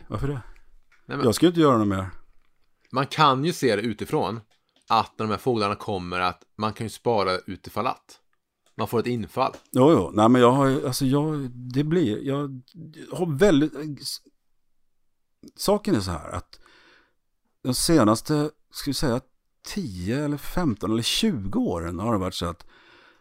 Varför 0.08 0.28
det? 0.28 0.42
Nej, 1.06 1.16
men- 1.16 1.24
Jag 1.26 1.34
ska 1.34 1.46
inte 1.46 1.60
göra 1.60 1.78
något 1.78 1.88
mer. 1.88 2.06
Man 2.92 3.06
kan 3.06 3.44
ju 3.44 3.52
se 3.52 3.76
det 3.76 3.82
utifrån. 3.82 4.40
Att 4.88 5.18
när 5.18 5.26
de 5.26 5.30
här 5.30 5.38
fåglarna 5.38 5.74
kommer 5.74 6.20
att 6.20 6.42
man 6.58 6.72
kan 6.72 6.84
ju 6.86 6.90
spara 6.90 7.38
utifall 7.46 7.86
att. 7.86 8.16
Man 8.76 8.88
får 8.88 9.00
ett 9.00 9.06
infall. 9.06 9.52
Jo, 9.72 9.92
jo. 9.92 10.10
Nej, 10.14 10.28
men 10.28 10.40
jag 10.40 10.52
har 10.52 10.86
alltså 10.86 11.04
jag, 11.06 11.50
det 11.50 11.84
blir, 11.84 12.22
jag 12.26 12.62
har 13.12 13.38
väldigt, 13.38 13.72
saken 15.56 15.94
är 15.94 16.00
så 16.00 16.10
här 16.10 16.30
att 16.30 16.58
de 17.62 17.74
senaste, 17.74 18.50
ska 18.70 18.90
vi 18.90 18.94
säga 18.94 19.20
10 19.66 20.24
eller 20.24 20.36
15 20.36 20.92
eller 20.92 21.02
20 21.02 21.60
åren 21.60 21.98
har 21.98 22.12
det 22.12 22.18
varit 22.18 22.34
så 22.34 22.46
att 22.46 22.66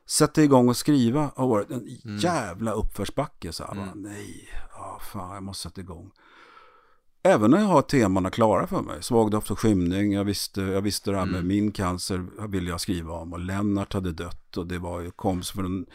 sätta 0.06 0.44
igång 0.44 0.70
och 0.70 0.78
skriva 0.78 1.32
har 1.36 1.48
varit 1.48 1.72
en 1.72 2.18
jävla 2.18 2.72
uppförsbacke. 2.72 3.54
Så 3.54 3.64
här, 3.64 3.76
bara, 3.76 3.94
nej, 3.96 4.50
ja, 4.72 5.00
fan, 5.12 5.34
jag 5.34 5.44
måste 5.44 5.64
sätta 5.64 5.82
igång. 5.82 6.12
Även 7.24 7.52
när 7.52 7.60
jag 7.60 7.66
har 7.66 7.82
temana 7.82 8.30
klara 8.30 8.68
för 8.68 8.82
mig. 8.82 9.04
Svag 9.04 9.32
doft 9.32 9.52
och 9.52 9.60
skymning. 9.60 10.14
Jag 10.14 10.24
visste, 10.24 10.62
jag 10.62 10.82
visste 10.82 11.12
det 11.12 11.18
här 11.18 11.26
med 11.26 11.46
min 11.46 11.72
cancer 11.72 12.48
ville 12.48 12.70
jag 12.70 12.82
skriva 12.82 13.14
om. 13.14 13.34
Och 13.34 13.40
Lennart 13.40 13.94
hade 13.94 14.12
dött. 14.12 14.58
Och 14.58 14.68
det 14.68 14.80
var 14.80 15.02
ju, 15.02 15.12
kom 15.12 15.42
från, 15.42 15.86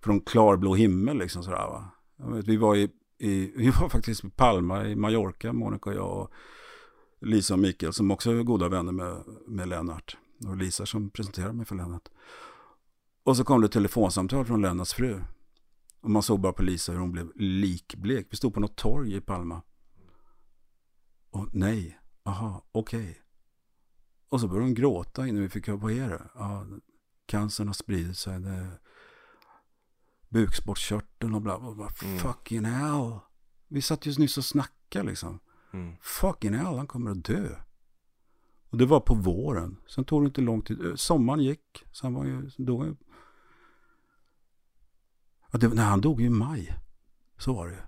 från 0.00 0.20
klarblå 0.20 0.74
himmel 0.74 1.18
liksom 1.18 1.42
sådär 1.42 1.56
va. 1.56 1.84
Vet, 2.16 2.48
vi 2.48 2.56
var 2.56 2.76
i, 2.76 2.90
i, 3.18 3.52
vi 3.56 3.70
var 3.70 3.88
faktiskt 3.92 4.24
i 4.24 4.30
Palma 4.30 4.86
i 4.86 4.96
Mallorca, 4.96 5.52
Monica 5.52 5.90
och 5.90 5.96
jag. 5.96 6.10
Och 6.10 6.30
Lisa 7.24 7.54
och 7.54 7.60
Mikael 7.60 7.92
som 7.92 8.10
också 8.10 8.30
är 8.30 8.42
goda 8.42 8.68
vänner 8.68 8.92
med, 8.92 9.24
med 9.46 9.68
Lennart. 9.68 10.16
Och 10.46 10.56
Lisa 10.56 10.86
som 10.86 11.10
presenterade 11.10 11.52
mig 11.52 11.66
för 11.66 11.74
Lennart. 11.74 12.08
Och 13.24 13.36
så 13.36 13.44
kom 13.44 13.60
det 13.60 13.64
ett 13.64 13.72
telefonsamtal 13.72 14.44
från 14.44 14.62
Lennarts 14.62 14.94
fru. 14.94 15.20
Och 16.00 16.10
man 16.10 16.22
såg 16.22 16.40
bara 16.40 16.52
på 16.52 16.62
Lisa 16.62 16.92
hur 16.92 16.98
hon 16.98 17.12
blev 17.12 17.32
likblek. 17.36 18.26
Vi 18.30 18.36
stod 18.36 18.54
på 18.54 18.60
något 18.60 18.76
torg 18.76 19.16
i 19.16 19.20
Palma. 19.20 19.62
Och 21.30 21.54
nej, 21.54 22.00
aha, 22.24 22.64
okej. 22.72 23.20
Och 24.28 24.40
så 24.40 24.48
började 24.48 24.66
hon 24.66 24.74
gråta 24.74 25.26
innan 25.26 25.42
vi 25.42 25.48
fick 25.48 25.68
höra, 25.68 25.92
är 25.92 26.08
det? 26.08 26.22
Ja, 26.34 26.66
cancern 27.26 27.66
har 27.66 27.74
spridit 27.74 28.18
sig. 28.18 28.40
Det 28.40 28.78
bukspottkörteln 30.28 31.34
och 31.34 31.42
bla 31.42 31.58
bla 31.58 31.74
bla. 31.74 31.88
Fucking 32.18 32.64
hell. 32.64 33.18
Vi 33.68 33.82
satt 33.82 34.06
just 34.06 34.18
nyss 34.18 34.38
och 34.38 34.44
snackade 34.44 35.06
liksom. 35.06 35.40
Mm. 35.74 35.96
Fucking 36.00 36.54
hell, 36.54 36.76
han 36.76 36.86
kommer 36.86 37.10
att 37.10 37.24
dö. 37.24 37.48
Och 38.70 38.78
det 38.78 38.86
var 38.86 39.00
på 39.00 39.14
våren. 39.14 39.76
Sen 39.86 40.04
tog 40.04 40.22
det 40.22 40.26
inte 40.26 40.40
lång 40.40 40.62
tid. 40.62 40.86
Eh, 40.86 40.94
Sommaren 40.94 41.40
gick. 41.40 41.84
Sen 41.92 42.14
var 42.14 42.24
ju, 42.24 42.50
sen 42.50 42.64
dog 42.64 42.80
han 42.80 42.88
ju. 42.88 42.96
Det, 45.58 45.68
nej, 45.68 45.84
han 45.84 46.00
dog 46.00 46.20
ju 46.20 46.26
i 46.26 46.30
maj. 46.30 46.74
Så 47.38 47.54
var 47.54 47.68
det. 47.68 47.82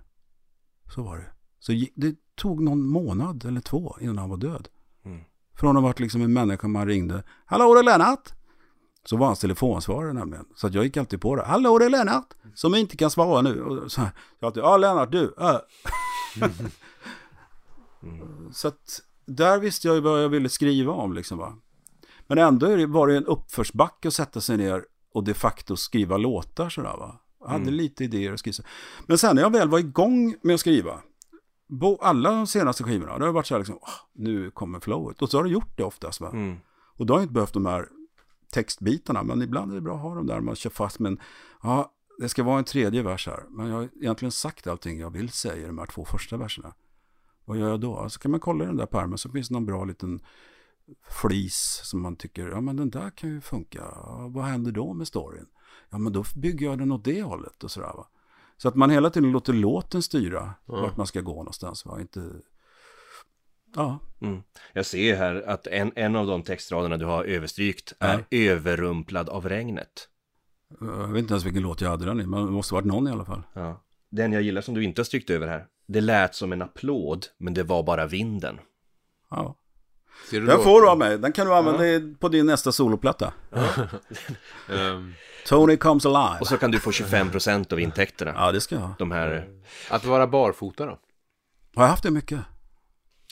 Så 0.95 1.03
var 1.03 1.17
det. 1.17 1.31
Så 1.59 1.71
det 1.95 2.15
tog 2.35 2.63
någon 2.63 2.87
månad 2.87 3.45
eller 3.45 3.61
två 3.61 3.97
innan 4.01 4.17
han 4.17 4.29
var 4.29 4.37
död. 4.37 4.67
Mm. 5.05 5.23
Från 5.53 5.77
att 5.77 5.83
ha 5.83 5.87
varit 5.87 5.99
liksom 5.99 6.21
en 6.21 6.33
människa 6.33 6.67
man 6.67 6.87
ringde. 6.87 7.23
Hallå 7.45 7.73
det 7.73 7.79
är 7.79 7.83
Lennart! 7.83 8.33
Så 9.03 9.17
var 9.17 9.27
hans 9.27 9.39
telefonsvarare 9.39 10.13
nämligen. 10.13 10.45
Så 10.55 10.69
jag 10.71 10.83
gick 10.83 10.97
alltid 10.97 11.21
på 11.21 11.35
det. 11.35 11.45
Hallå 11.45 11.79
det 11.79 11.85
är 11.85 11.89
Lennart! 11.89 12.33
Som 12.53 12.75
inte 12.75 12.97
kan 12.97 13.09
svara 13.09 13.41
nu. 13.41 13.61
Och 13.63 13.91
så 13.91 14.01
här, 14.01 14.11
jag 14.39 14.47
alltid, 14.47 14.63
ja 14.63 14.77
Lennart 14.77 15.11
du. 15.11 15.35
Äh. 15.39 15.57
Så 18.51 18.67
att 18.67 19.01
där 19.25 19.59
visste 19.59 19.87
jag 19.87 19.95
ju 19.95 20.01
vad 20.01 20.23
jag 20.23 20.29
ville 20.29 20.49
skriva 20.49 20.93
om 20.93 21.13
liksom 21.13 21.37
va. 21.37 21.57
Men 22.27 22.37
ändå 22.37 22.67
det, 22.67 22.85
var 22.85 23.07
det 23.07 23.17
en 23.17 23.25
uppförsbacke 23.25 24.07
att 24.07 24.13
sätta 24.13 24.41
sig 24.41 24.57
ner 24.57 24.85
och 25.13 25.23
de 25.23 25.33
facto 25.33 25.75
skriva 25.75 26.17
låtar 26.17 26.69
sådär 26.69 26.97
va. 26.97 27.21
Jag 27.39 27.47
hade 27.47 27.71
lite 27.71 28.03
idéer 28.03 28.33
att 28.33 28.39
skriva. 28.39 28.63
Men 29.05 29.17
sen 29.17 29.35
när 29.35 29.43
jag 29.43 29.51
väl 29.51 29.69
var 29.69 29.79
igång 29.79 30.35
med 30.43 30.53
att 30.53 30.59
skriva. 30.59 31.01
Alla 32.01 32.31
de 32.31 32.47
senaste 32.47 32.83
skivorna. 32.83 33.17
Det 33.17 33.25
har 33.25 33.31
varit 33.31 33.47
så 33.47 33.53
här 33.53 33.59
liksom, 33.59 33.79
"Åh, 33.81 33.89
nu 34.13 34.51
kommer 34.51 34.79
flowet. 34.79 35.21
Och 35.21 35.29
så 35.29 35.37
har 35.37 35.43
det 35.43 35.49
gjort 35.49 35.77
det 35.77 35.83
oftast 35.83 36.21
va. 36.21 36.29
Mm. 36.29 36.57
Och 36.95 37.05
då 37.05 37.13
har 37.13 37.19
jag 37.19 37.23
inte 37.23 37.33
behövt 37.33 37.53
de 37.53 37.65
här 37.65 37.87
textbitarna. 38.53 39.23
Men 39.23 39.41
ibland 39.41 39.71
är 39.71 39.75
det 39.75 39.81
bra 39.81 39.95
att 39.95 40.01
ha 40.01 40.15
dem 40.15 40.27
där. 40.27 40.41
Man 40.41 40.55
kör 40.55 40.69
fast. 40.69 40.99
Men 40.99 41.19
ja, 41.63 41.93
det 42.19 42.29
ska 42.29 42.43
vara 42.43 42.57
en 42.57 42.63
tredje 42.63 43.01
vers 43.03 43.27
här. 43.27 43.43
Men 43.49 43.67
jag 43.67 43.75
har 43.75 43.89
egentligen 44.01 44.31
sagt 44.31 44.67
allting 44.67 44.99
jag 44.99 45.09
vill 45.09 45.29
säga 45.29 45.55
i 45.55 45.65
de 45.65 45.77
här 45.77 45.85
två 45.85 46.05
första 46.05 46.37
verserna. 46.37 46.73
Vad 47.47 47.57
gör 47.57 47.69
jag 47.69 47.79
då? 47.79 48.09
Så 48.09 48.19
kan 48.19 48.31
man 48.31 48.39
kolla 48.39 48.63
i 48.63 48.67
den 48.67 48.77
där 48.77 48.85
pärmen 48.85 49.17
så 49.17 49.29
finns 49.29 49.47
det 49.47 49.53
någon 49.53 49.65
bra 49.65 49.85
liten 49.85 50.19
flis 51.21 51.81
som 51.83 52.01
man 52.01 52.15
tycker, 52.15 52.47
ja 52.47 52.61
men 52.61 52.75
den 52.75 52.89
där 52.89 53.09
kan 53.09 53.29
ju 53.29 53.41
funka. 53.41 53.79
Ja, 53.79 54.27
vad 54.29 54.45
händer 54.45 54.71
då 54.71 54.93
med 54.93 55.07
storyn? 55.07 55.45
Ja 55.89 55.97
men 55.97 56.13
då 56.13 56.23
bygger 56.35 56.65
jag 56.65 56.77
den 56.79 56.91
åt 56.91 57.03
det 57.03 57.21
hållet 57.21 57.63
och 57.63 57.71
sådär 57.71 57.87
va. 57.87 58.07
Så 58.57 58.67
att 58.67 58.75
man 58.75 58.89
hela 58.89 59.09
tiden 59.09 59.31
låter 59.31 59.53
låten 59.53 60.01
styra 60.01 60.53
vart 60.65 60.97
man 60.97 61.07
ska 61.07 61.21
gå 61.21 61.35
någonstans 61.35 61.85
va. 61.85 62.01
Inte... 62.01 62.31
Ja, 63.75 63.99
Mm. 64.21 64.41
Jag 64.73 64.85
ser 64.85 65.15
här 65.15 65.35
att 65.47 65.67
en, 65.67 65.91
en 65.95 66.15
av 66.15 66.27
de 66.27 66.43
textraderna 66.43 66.97
du 66.97 67.05
har 67.05 67.23
överstrykt 67.23 67.93
är 67.99 68.25
överrumplad 68.31 69.29
av 69.29 69.49
regnet. 69.49 70.09
jag 70.79 71.07
vet 71.07 71.19
inte 71.19 71.33
ens 71.33 71.45
vilken 71.45 71.63
låt 71.63 71.81
jag 71.81 71.89
hade 71.89 72.05
den 72.05 72.21
i, 72.21 72.25
men 72.25 72.45
det 72.45 72.51
måste 72.51 72.73
varit 72.73 72.85
någon 72.85 73.07
i 73.07 73.11
alla 73.11 73.25
fall. 73.25 73.43
Ja. 73.53 73.83
Den 74.09 74.33
jag 74.33 74.41
gillar 74.41 74.61
som 74.61 74.73
du 74.75 74.83
inte 74.83 75.01
har 75.01 75.05
strykt 75.05 75.29
över 75.29 75.47
här. 75.47 75.67
Det 75.87 76.01
lät 76.01 76.35
som 76.35 76.53
en 76.53 76.61
applåd, 76.61 77.25
men 77.37 77.53
det 77.53 77.63
var 77.63 77.83
bara 77.83 78.05
vinden. 78.07 78.59
Ja. 79.31 79.55
Ser 80.29 80.39
du 80.41 80.45
Den 80.45 80.57
då- 80.57 80.63
får 80.63 80.81
du 80.81 80.89
av 80.89 80.97
mig, 80.97 81.17
den 81.17 81.31
kan 81.31 81.47
du 81.47 81.53
använda 81.53 81.87
i- 81.87 82.15
på 82.19 82.29
din 82.29 82.45
nästa 82.45 82.71
soloplatta. 82.71 83.33
Ehm, 84.69 85.13
Tony 85.47 85.77
comes 85.77 86.05
alive. 86.05 86.39
Och 86.41 86.47
så 86.47 86.57
kan 86.57 86.71
du 86.71 86.79
få 86.79 86.91
25% 86.91 87.73
av 87.73 87.79
intäkterna. 87.79 88.33
Ja, 88.35 88.51
det 88.51 88.61
ska 88.61 88.75
jag 88.75 88.81
ha. 88.81 88.93
De 88.99 89.11
här... 89.11 89.47
att 89.89 90.05
vara 90.05 90.27
barfota 90.27 90.85
då? 90.85 90.99
Har 91.75 91.83
jag 91.83 91.89
haft 91.89 92.03
det 92.03 92.11
mycket? 92.11 92.39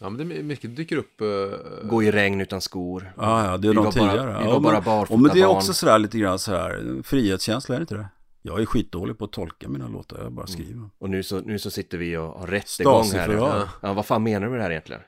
Ja 0.01 0.10
men 0.10 0.30
det 0.30 0.36
är 0.39 0.43
mycket 0.43 0.76
dyker 0.76 0.97
upp. 0.97 1.22
eh, 1.22 1.88
Gå 1.89 2.03
i 2.03 2.12
regn 2.12 2.41
utan 2.41 2.62
skor. 2.62 3.14
Ja, 3.18 3.45
ja, 3.45 3.58
det 3.58 3.68
är 3.68 3.70
Vi 3.70 3.76
de 3.76 3.86
var 3.86 3.91
bara- 3.91 3.91
tidigare. 4.12 4.38
vi 4.39 4.45
ja, 4.45 4.51
var 4.53 4.60
bara 4.60 4.74
men, 4.74 4.84
barfota 4.84 5.14
ja, 5.14 5.18
men 5.22 5.32
det 5.34 5.39
är 5.41 5.47
barn. 5.47 5.58
också 5.58 5.74
sådär 5.74 5.99
lite 5.99 6.18
grann 6.20 6.39
sådär, 6.39 7.01
frihetskänsla 7.03 7.76
är 7.76 7.80
det 7.80 7.84
inte 7.84 7.95
det? 7.95 8.08
Jag 8.48 8.62
är 8.62 8.66
skitdålig 8.66 9.18
på 9.18 9.26
att 9.26 9.32
tolka 9.32 9.70
mina 9.70 9.88
låtar, 9.88 10.24
jag 10.24 10.32
bara 10.32 10.48
skriver. 10.48 10.89
Och 10.98 11.10
nu 11.10 11.24
så, 11.24 11.39
nu 11.39 11.60
så 11.60 11.72
sitter 11.72 11.98
vi 11.98 12.18
och 12.18 12.28
har 12.39 12.48
rättegång 12.48 12.93
här. 13.04 13.04
Stasi-förhör. 13.04 13.68
Ja, 13.82 13.93
vad 13.93 14.06
fan 14.06 14.24
menar 14.24 14.46
du 14.46 14.50
med 14.52 14.60
det 14.60 14.64
här 14.64 14.72
egentligen? 14.72 15.02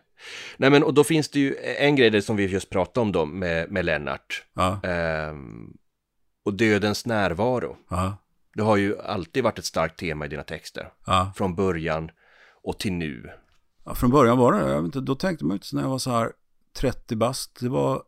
Nej 0.58 0.70
men 0.70 0.84
och 0.84 0.94
då 0.94 1.04
finns 1.04 1.30
det 1.30 1.40
ju 1.40 1.56
en 1.80 1.96
grej 1.96 2.10
där 2.10 2.22
som 2.22 2.36
vi 2.36 2.46
just 2.48 2.70
pratade 2.70 3.02
om 3.02 3.12
då 3.12 3.26
med, 3.26 3.72
med 3.72 3.86
Lennart. 3.86 4.46
Ja, 4.54 4.80
Ehm, 4.84 5.74
och 6.46 6.54
dödens 6.54 7.06
närvaro. 7.06 7.78
ja, 7.90 8.18
Det 8.56 8.64
har 8.64 8.78
ju 8.78 9.00
alltid 9.00 9.44
varit 9.44 9.60
ett 9.60 9.66
starkt 9.66 10.00
tema 10.00 10.26
i 10.26 10.30
dina 10.30 10.44
texter. 10.44 10.94
ja. 11.06 11.32
Från 11.36 11.56
början 11.56 12.12
och 12.64 12.80
till 12.80 12.94
nu. 12.94 13.30
ja. 13.86 13.96
Från 13.96 14.12
början 14.12 14.38
var 14.38 14.54
det, 14.54 14.60
jag 14.60 14.76
vet 14.82 14.86
inte, 14.86 15.00
då 15.00 15.16
tänkte 15.16 15.46
man 15.46 15.56
inte 15.56 15.68
så 15.68 15.76
när 15.76 15.84
jag 15.84 15.90
var 15.90 15.98
så 16.00 16.12
här 16.12 16.32
30 16.80 17.16
bast, 17.16 17.60
det 17.60 17.70
var 17.70 18.04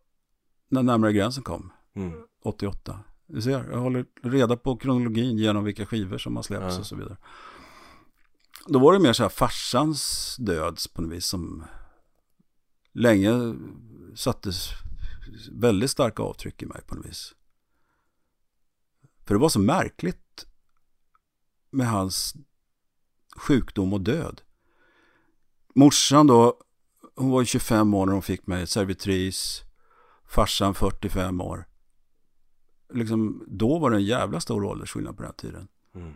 när 0.69 0.83
närmare 0.83 1.13
gränsen 1.13 1.43
kom, 1.43 1.71
Mm. 1.95 2.13
88. 2.43 2.99
Du 3.29 3.41
ser, 3.41 3.69
jag 3.71 3.79
håller 3.79 4.05
reda 4.23 4.57
på 4.57 4.77
kronologin 4.77 5.37
genom 5.37 5.63
vilka 5.63 5.85
skivor 5.85 6.17
som 6.17 6.35
har 6.35 6.43
släppts 6.43 6.75
Ja. 6.75 6.79
och 6.79 6.85
så 6.85 6.95
vidare. 6.95 7.17
Då 8.67 8.79
var 8.79 8.93
det 8.93 8.99
mer 8.99 9.13
så 9.13 9.23
här 9.23 9.29
farsans 9.29 10.35
död 10.39 10.79
på 10.93 11.01
något 11.01 11.11
vis 11.11 11.25
som 11.25 11.65
länge 12.93 13.55
satte 14.15 14.51
väldigt 15.51 15.91
starka 15.91 16.23
avtryck 16.23 16.61
i 16.61 16.65
mig 16.65 16.81
på 16.87 16.95
något 16.95 17.05
vis. 17.05 17.35
För 19.25 19.33
det 19.35 19.39
var 19.39 19.49
så 19.49 19.59
märkligt 19.59 20.47
med 21.71 21.87
hans 21.89 22.35
sjukdom 23.37 23.93
och 23.93 24.01
död. 24.01 24.41
Morsan 25.75 26.27
då, 26.27 26.57
hon 27.15 27.29
var 27.29 27.41
ju 27.41 27.45
25 27.45 27.93
år 27.93 28.05
när 28.05 28.13
hon 28.13 28.21
fick 28.21 28.47
mig, 28.47 28.67
servitris, 28.67 29.63
farsan 30.27 30.75
45 30.75 31.41
år. 31.41 31.68
Liksom, 32.93 33.43
då 33.47 33.79
var 33.79 33.89
det 33.89 33.97
en 33.97 34.03
jävla 34.03 34.39
stor 34.39 34.63
åldersskillnad 34.63 35.17
på 35.17 35.23
den 35.23 35.31
här 35.31 35.37
tiden. 35.37 35.67
Mm. 35.95 36.13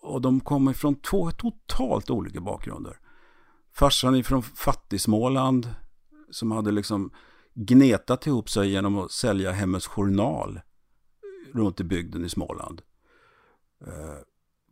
Och 0.00 0.20
de 0.20 0.40
kommer 0.40 0.72
från 0.72 0.94
två 0.94 1.30
totalt 1.30 2.10
olika 2.10 2.40
bakgrunder. 2.40 2.98
Farsan 3.72 4.14
är 4.14 4.22
från 4.22 4.42
fattigsmåland 4.42 5.74
som 6.30 6.50
hade 6.50 6.70
liksom 6.70 7.10
gnetat 7.54 8.26
ihop 8.26 8.50
sig 8.50 8.70
genom 8.70 8.98
att 8.98 9.12
sälja 9.12 9.52
Hemmets 9.52 9.86
Journal 9.86 10.60
runt 11.52 11.80
i 11.80 11.84
bygden 11.84 12.24
i 12.24 12.28
Småland. 12.28 12.82
Eh, 13.86 14.18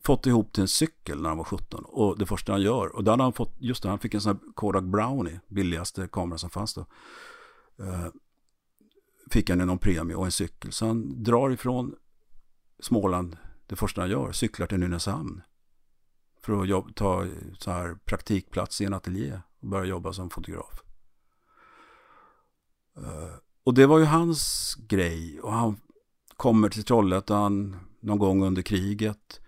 fått 0.04 0.26
ihop 0.26 0.52
till 0.52 0.62
en 0.62 0.68
cykel 0.68 1.22
när 1.22 1.28
han 1.28 1.38
var 1.38 1.44
17 1.44 1.84
och 1.84 2.18
det 2.18 2.26
första 2.26 2.52
han 2.52 2.62
gör, 2.62 2.96
och 2.96 3.04
då 3.04 3.10
hade 3.10 3.22
han 3.22 3.32
fått, 3.32 3.54
just 3.58 3.82
det, 3.82 3.88
han 3.88 3.98
fick 3.98 4.14
en 4.14 4.20
sån 4.20 4.32
här 4.32 4.52
Kodak 4.54 4.84
Brownie, 4.84 5.40
billigaste 5.48 6.08
kamera 6.12 6.38
som 6.38 6.50
fanns 6.50 6.74
då. 6.74 6.86
Eh, 7.78 8.06
fick 9.30 9.50
han 9.50 9.58
någon 9.58 9.78
premie 9.78 10.16
och 10.16 10.24
en 10.24 10.32
cykel, 10.32 10.72
så 10.72 10.86
han 10.86 11.22
drar 11.22 11.50
ifrån 11.50 11.94
Småland 12.78 13.36
det 13.66 13.76
första 13.76 14.00
han 14.00 14.10
gör, 14.10 14.32
cyklar 14.32 14.66
till 14.66 14.80
Nynäshamn. 14.80 15.42
För 16.42 16.62
att 16.62 16.68
jobba, 16.68 16.92
ta 16.92 17.26
så 17.58 17.70
här 17.70 17.94
praktikplats 18.04 18.80
i 18.80 18.84
en 18.84 18.94
ateljé 18.94 19.40
och 19.60 19.68
börja 19.68 19.84
jobba 19.84 20.12
som 20.12 20.30
fotograf. 20.30 20.82
Eh, 22.96 23.34
och 23.64 23.74
det 23.74 23.86
var 23.86 23.98
ju 23.98 24.04
hans 24.04 24.74
grej. 24.74 25.40
Och 25.40 25.52
han 25.52 25.76
kommer 26.36 26.68
till 26.68 26.84
Trollhättan 26.84 27.76
någon 28.00 28.18
gång 28.18 28.44
under 28.44 28.62
kriget. 28.62 29.40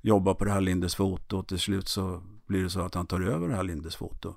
Jobbar 0.00 0.34
på 0.34 0.44
det 0.44 0.50
här 0.50 0.60
Lindes 0.60 0.94
foto. 0.94 1.38
Och 1.38 1.48
till 1.48 1.58
slut 1.58 1.88
så 1.88 2.22
blir 2.46 2.62
det 2.62 2.70
så 2.70 2.80
att 2.80 2.94
han 2.94 3.06
tar 3.06 3.20
över 3.20 3.48
det 3.48 3.54
här 3.54 3.62
Lindes 3.62 3.96
foto. 3.96 4.36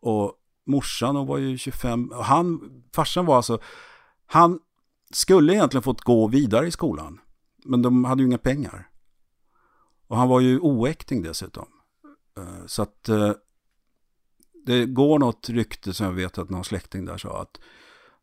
Och 0.00 0.32
morsan 0.64 1.16
hon 1.16 1.26
var 1.26 1.38
ju 1.38 1.58
25. 1.58 2.12
Han, 2.14 2.60
farsan 2.94 3.26
var 3.26 3.36
alltså, 3.36 3.58
han 4.26 4.58
skulle 5.12 5.52
egentligen 5.52 5.82
fått 5.82 6.00
gå 6.00 6.28
vidare 6.28 6.66
i 6.66 6.70
skolan. 6.70 7.20
Men 7.64 7.82
de 7.82 8.04
hade 8.04 8.22
ju 8.22 8.26
inga 8.26 8.38
pengar. 8.38 8.88
Och 10.06 10.16
han 10.16 10.28
var 10.28 10.40
ju 10.40 10.58
oäkting 10.58 11.22
dessutom. 11.22 11.66
Eh, 12.38 12.66
så 12.66 12.82
att 12.82 13.08
eh, 13.08 13.32
det 14.66 14.86
går 14.86 15.18
något 15.18 15.48
rykte 15.48 15.94
som 15.94 16.06
jag 16.06 16.12
vet 16.12 16.38
att 16.38 16.50
någon 16.50 16.64
släkting 16.64 17.04
där 17.04 17.18
sa 17.18 17.42
att, 17.42 17.60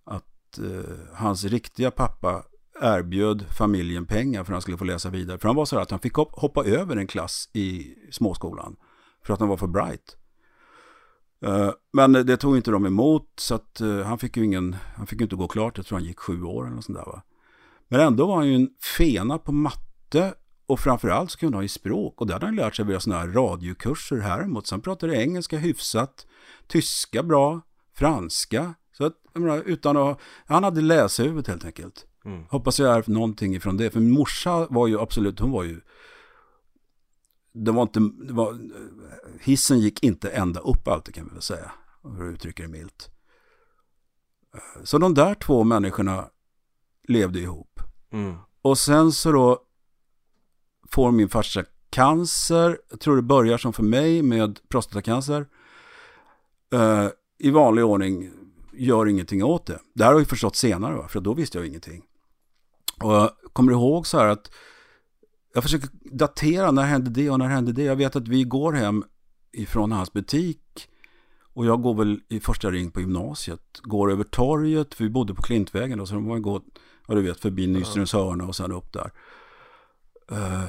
att 0.04 0.58
eh, 0.58 1.16
hans 1.16 1.44
riktiga 1.44 1.92
pappa 1.92 2.44
erbjöd 2.82 3.46
familjen 3.58 4.06
pengar 4.06 4.44
för 4.44 4.54
att 4.54 4.56
han 4.56 4.62
skulle 4.62 4.78
få 4.78 4.84
läsa 4.84 5.10
vidare. 5.10 5.38
För 5.38 5.48
han 5.48 5.56
var 5.56 5.66
så 5.66 5.76
här 5.76 5.84
att 5.84 5.92
han 5.92 6.00
fick 6.00 6.16
hoppa 6.16 6.64
över 6.66 6.96
en 6.96 7.08
klass 7.08 7.50
i 7.54 7.96
småskolan 8.12 8.76
för 9.24 9.34
att 9.34 9.40
han 9.40 9.50
var 9.50 9.58
för 9.58 9.68
bright. 9.68 10.18
Eh, 11.46 11.72
Men 11.94 12.12
det 12.12 12.38
tog 12.38 12.58
inte 12.58 12.72
de 12.72 12.86
emot 12.86 13.30
så 13.36 13.56
att 13.56 13.82
eh, 13.82 14.02
han 14.02 14.20
fick 14.20 14.38
ju 14.38 14.46
ingen, 14.46 14.76
han 14.96 15.08
fick 15.08 15.22
inte 15.22 15.36
gå 15.36 15.48
klart, 15.48 15.78
jag 15.78 15.86
tror 15.86 15.98
han 15.98 16.08
gick 16.08 16.20
sju 16.20 16.44
år 16.44 16.66
eller 16.66 16.76
något 16.76 16.86
sånt 16.86 16.98
där 16.98 17.06
va. 17.06 17.22
Men 17.88 18.00
ändå 18.00 18.28
var 18.28 18.36
han 18.36 18.48
ju 18.48 18.56
en 18.56 18.70
fena 18.98 19.38
på 19.38 19.52
matte 19.52 20.34
och 20.66 20.80
framförallt 20.80 21.32
så 21.32 21.38
kunde 21.38 21.58
han 21.58 21.64
ju 21.64 21.70
språk 21.70 22.22
och 22.22 22.28
där 22.28 22.34
hade 22.34 22.46
han 22.46 22.56
lärt 22.56 22.76
sig 22.76 22.86
via 22.86 23.00
sådana 23.00 23.22
här 23.22 23.28
radiokurser 23.28 24.18
häremot. 24.18 24.68
Så 24.68 24.76
han 24.76 24.82
pratade 24.82 25.16
engelska 25.16 25.58
hyfsat, 25.58 26.28
tyska 26.68 27.24
bra, 27.24 27.62
franska. 27.98 28.74
Så 28.98 29.06
att, 29.06 29.14
jag 29.34 29.42
menar, 29.42 29.64
utan 29.66 29.98
att, 29.98 30.20
han 30.46 30.64
hade 30.64 30.82
läshuvud 30.82 31.48
helt 31.48 31.66
enkelt. 31.66 32.06
Mm. 32.26 32.44
Hoppas 32.50 32.80
jag 32.80 32.96
är 32.96 33.12
någonting 33.12 33.56
ifrån 33.56 33.78
det. 33.78 33.90
För 33.90 34.00
min 34.00 34.12
morsa 34.12 34.68
var 34.70 34.88
ju 34.88 35.00
absolut, 35.00 35.40
hon 35.40 35.52
var 35.52 35.64
ju 35.64 35.82
det 37.54 37.72
var 37.72 37.82
inte, 37.82 38.00
det 38.00 38.34
var, 38.34 38.60
hissen 39.40 39.80
gick 39.80 40.04
inte 40.04 40.30
ända 40.30 40.60
upp 40.60 40.88
alltid 40.88 41.16
kan 41.16 41.26
vi 41.28 41.34
väl 41.34 41.42
säga. 41.42 41.72
För 42.02 42.28
att 42.28 42.34
uttrycka 42.34 42.64
det 42.64 42.70
milt. 42.70 43.12
Så 44.84 44.98
de 44.98 45.14
där 45.14 45.36
två 45.36 45.64
människorna 45.64 46.30
levde 47.08 47.40
ihop. 47.40 47.80
Mm. 48.12 48.36
Och 48.62 48.78
sen 48.78 49.12
så 49.12 49.32
då 49.32 49.60
får 50.92 51.12
min 51.12 51.30
farsa 51.30 51.64
cancer. 51.90 52.80
Jag 52.90 53.00
tror 53.00 53.16
det 53.16 53.22
börjar 53.22 53.58
som 53.58 53.74
för 53.74 53.84
mig 53.84 54.22
med 54.22 54.60
prostatacancer. 54.70 55.48
Eh, 56.74 57.08
I 57.38 57.52
vanlig 57.52 57.86
ordning 57.86 58.32
gör 58.74 59.08
ingenting 59.08 59.44
åt 59.44 59.66
det. 59.66 59.80
Det 59.94 60.04
här 60.04 60.12
har 60.12 60.20
jag 60.20 60.28
förstått 60.28 60.56
senare, 60.56 60.96
va? 60.96 61.08
för 61.08 61.20
då 61.20 61.34
visste 61.34 61.58
jag 61.58 61.68
ingenting. 61.68 62.04
Och 63.02 63.14
jag 63.14 63.32
kommer 63.54 63.72
ihåg 63.72 64.08
så 64.08 64.18
här 64.20 64.28
att 64.28 64.52
jag 65.54 65.64
försöker 65.64 65.90
datera 66.04 66.72
när 66.72 66.84
hände 66.84 67.10
det 67.10 67.30
och 67.30 67.40
när 67.40 67.48
hände 67.48 67.72
det. 67.72 67.84
Jag 67.84 67.96
vet 67.96 68.16
att 68.16 68.28
vi 68.28 68.44
går 68.44 68.74
hem 68.74 69.04
ifrån 69.52 69.92
hans 69.92 70.14
butik 70.14 70.90
och 71.54 71.66
jag 71.66 71.82
går 71.82 71.94
väl 71.94 72.22
i 72.30 72.40
första 72.40 72.72
ring 72.72 72.92
på 72.92 73.00
gymnasiet. 73.00 73.80
Går 73.84 74.12
över 74.12 74.24
torget, 74.24 74.94
för 74.94 75.04
vi 75.04 75.10
bodde 75.10 75.34
på 75.34 75.42
Klintvägen 75.42 75.98
då, 75.98 76.06
så 76.06 76.14
de 76.14 76.26
var 76.26 76.40
gå, 76.40 76.62
ja 77.08 77.16
du 77.16 77.22
vet, 77.22 77.40
förbi 77.40 77.68
Nyströms 77.68 78.14
hörna 78.14 78.46
och 78.46 78.56
sen 78.56 78.72
upp 78.72 78.94
där. 78.94 79.12
Eh, 80.32 80.64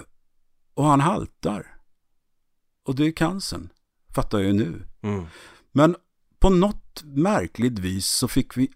och 0.75 0.85
han 0.85 1.01
haltar. 1.01 1.77
Och 2.85 2.95
det 2.95 3.07
är 3.07 3.13
cancern, 3.13 3.69
fattar 4.15 4.39
jag 4.39 4.47
ju 4.47 4.53
nu. 4.53 4.87
Mm. 5.01 5.25
Men 5.73 5.97
på 6.39 6.51
något 6.51 7.03
märkligt 7.05 7.79
vis 7.79 8.07
så 8.07 8.29
fick 8.29 8.57
vi, 8.57 8.71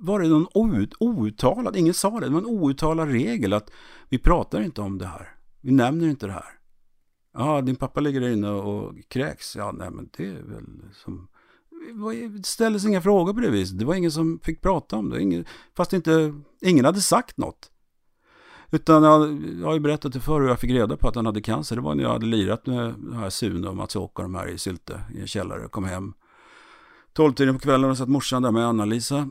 var 0.00 0.20
det 0.20 0.28
någon 0.28 0.46
out, 0.54 0.94
outtalad, 0.98 1.76
ingen 1.76 1.94
sa 1.94 2.20
det, 2.20 2.26
det 2.26 2.32
var 2.32 2.40
en 2.40 2.46
outtalad 2.46 3.08
regel 3.08 3.52
att 3.52 3.70
vi 4.08 4.18
pratar 4.18 4.62
inte 4.62 4.80
om 4.80 4.98
det 4.98 5.06
här. 5.06 5.33
Vi 5.64 5.72
nämner 5.72 6.08
inte 6.08 6.26
det 6.26 6.32
här. 6.32 6.58
Ja, 7.32 7.60
din 7.60 7.76
pappa 7.76 8.00
ligger 8.00 8.20
där 8.20 8.28
inne 8.28 8.50
och 8.50 8.94
kräks. 9.08 9.56
Ja, 9.56 9.72
nej 9.72 9.90
men 9.90 10.08
det 10.16 10.26
är 10.26 10.42
väl 10.42 10.64
som... 10.92 11.28
Det 12.36 12.46
ställdes 12.46 12.84
inga 12.84 13.00
frågor 13.00 13.34
på 13.34 13.40
det 13.40 13.50
viset. 13.50 13.78
Det 13.78 13.84
var 13.84 13.94
ingen 13.94 14.12
som 14.12 14.40
fick 14.42 14.60
prata 14.60 14.96
om 14.96 15.10
det. 15.10 15.22
Ingen, 15.22 15.44
fast 15.76 15.92
inte, 15.92 16.34
ingen 16.60 16.84
hade 16.84 17.00
sagt 17.00 17.36
något. 17.36 17.70
Utan 18.70 19.02
jag, 19.02 19.42
jag 19.60 19.66
har 19.66 19.74
ju 19.74 19.80
berättat 19.80 20.12
det 20.12 20.20
förr 20.20 20.40
hur 20.40 20.48
jag 20.48 20.60
fick 20.60 20.70
reda 20.70 20.96
på 20.96 21.08
att 21.08 21.14
han 21.14 21.26
hade 21.26 21.40
cancer. 21.40 21.76
Det 21.76 21.82
var 21.82 21.94
när 21.94 22.04
jag 22.04 22.12
hade 22.12 22.26
lirat 22.26 22.66
med 22.66 22.94
de 22.98 23.12
här 23.12 23.30
Sune 23.30 23.68
och 23.68 23.76
Mats-Åke 23.76 24.22
och 24.22 24.22
de 24.22 24.34
här 24.34 24.48
i 24.48 24.58
Sylte 24.58 25.00
i 25.14 25.20
en 25.20 25.26
källare. 25.26 25.60
Jag 25.60 25.70
kom 25.70 25.84
hem 25.84 26.14
tolvtiden 27.12 27.54
på 27.54 27.60
kvällen 27.60 27.90
och 27.90 27.98
satt 27.98 28.08
morsan 28.08 28.42
där 28.42 28.50
med 28.50 28.66
Anna-Lisa. 28.66 29.28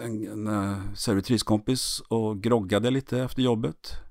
En, 0.00 0.26
en 0.26 0.46
eh, 0.46 0.78
servitriskompis 0.94 2.02
och 2.08 2.42
groggade 2.42 2.90
lite 2.90 3.18
efter 3.18 3.42
jobbet. 3.42 4.03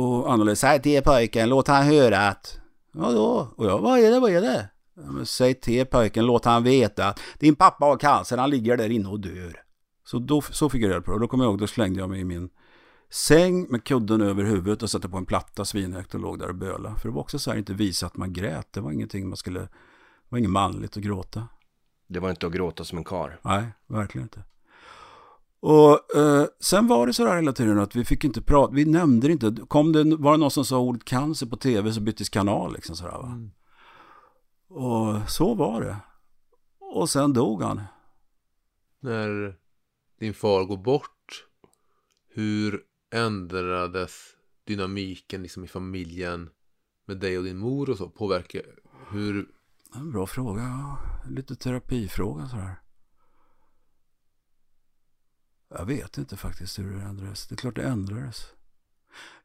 Och 0.00 0.32
Anna-Lisa, 0.32 0.66
säg 0.66 0.82
till 0.82 1.02
pojken, 1.02 1.48
låt 1.48 1.68
han 1.68 1.84
höra 1.84 2.28
att... 2.28 2.60
Ja 2.92 3.12
då? 3.12 3.48
Och 3.56 3.66
jag, 3.66 3.78
vad 3.78 3.98
är 3.98 4.10
det, 4.10 4.20
vad 4.20 4.30
är 4.30 4.40
det? 4.40 4.68
Ja, 4.94 5.24
säg 5.24 5.54
till 5.54 5.86
pojken, 5.86 6.26
låt 6.26 6.44
han 6.44 6.62
veta 6.62 7.08
att 7.08 7.20
din 7.38 7.54
pappa 7.56 7.84
har 7.84 7.96
cancer, 7.96 8.38
han 8.38 8.50
ligger 8.50 8.76
där 8.76 8.90
inne 8.90 9.08
och 9.08 9.20
dör. 9.20 9.62
Så, 10.04 10.18
då, 10.18 10.40
så 10.40 10.68
fick 10.68 10.82
jag 10.82 10.90
reda 10.90 11.00
på 11.00 11.10
det. 11.10 11.14
Och 11.14 11.20
då 11.20 11.28
kommer 11.28 11.44
jag 11.44 11.50
ihåg, 11.50 11.58
då 11.58 11.66
slängde 11.66 12.00
jag 12.00 12.10
mig 12.10 12.20
i 12.20 12.24
min 12.24 12.50
säng 13.10 13.66
med 13.70 13.84
kudden 13.84 14.20
över 14.20 14.44
huvudet 14.44 14.82
och 14.82 14.90
satte 14.90 15.08
på 15.08 15.16
en 15.16 15.26
platta 15.26 15.64
svinhögt 15.64 16.14
och 16.14 16.20
låg 16.20 16.38
där 16.38 16.48
och 16.48 16.54
böla. 16.54 16.94
För 16.96 17.08
det 17.08 17.14
var 17.14 17.20
också 17.20 17.38
så 17.38 17.50
här, 17.50 17.58
inte 17.58 17.74
visa 17.74 18.06
att 18.06 18.16
man 18.16 18.32
grät. 18.32 18.72
Det 18.72 18.80
var 18.80 18.90
ingenting 18.90 19.28
man 19.28 19.36
skulle, 19.36 19.60
det 19.60 19.68
var 20.28 20.38
inget 20.38 20.50
manligt 20.50 20.96
att 20.96 21.02
gråta. 21.02 21.48
Det 22.06 22.20
var 22.20 22.30
inte 22.30 22.46
att 22.46 22.52
gråta 22.52 22.84
som 22.84 22.98
en 22.98 23.04
kar. 23.04 23.40
Nej, 23.42 23.64
verkligen 23.86 24.24
inte. 24.24 24.42
Och 25.60 26.16
eh, 26.16 26.46
sen 26.60 26.86
var 26.86 27.06
det 27.06 27.12
så 27.12 27.24
där 27.24 27.36
hela 27.36 27.52
tiden 27.52 27.78
att 27.78 27.96
vi 27.96 28.04
fick 28.04 28.24
inte 28.24 28.42
prata, 28.42 28.72
vi 28.72 28.84
nämnde 28.84 29.26
det 29.28 29.32
inte. 29.32 29.56
Kom 29.68 29.92
det, 29.92 30.16
var 30.16 30.32
det 30.32 30.38
någon 30.38 30.50
som 30.50 30.64
sa 30.64 30.78
ordet 30.78 31.04
cancer 31.04 31.46
på 31.46 31.56
tv 31.56 31.92
så 31.92 32.00
byttes 32.00 32.28
kanal 32.28 32.72
liksom 32.72 32.96
sådär 32.96 33.18
va. 33.18 33.26
Mm. 33.26 33.50
Och 34.68 35.30
så 35.30 35.54
var 35.54 35.80
det. 35.80 35.96
Och 36.80 37.10
sen 37.10 37.32
dog 37.32 37.62
han. 37.62 37.80
När 39.00 39.54
din 40.18 40.34
far 40.34 40.64
går 40.64 40.76
bort, 40.76 41.46
hur 42.28 42.82
ändrades 43.14 44.12
dynamiken 44.66 45.42
liksom 45.42 45.64
i 45.64 45.68
familjen 45.68 46.50
med 47.06 47.16
dig 47.16 47.38
och 47.38 47.44
din 47.44 47.58
mor 47.58 47.90
och 47.90 47.96
så? 47.96 48.08
Påverkar, 48.08 48.62
hur, 49.10 49.48
En 49.94 50.12
bra 50.12 50.26
fråga, 50.26 50.62
ja. 50.62 50.98
Lite 51.28 51.56
terapifråga 51.56 52.48
sådär. 52.48 52.80
Jag 55.74 55.84
vet 55.84 56.18
inte 56.18 56.36
faktiskt 56.36 56.78
hur 56.78 56.96
det 56.96 57.02
ändrades. 57.02 57.46
Det 57.46 57.54
är 57.54 57.56
klart 57.56 57.76
det 57.76 57.82
ändrades. 57.82 58.46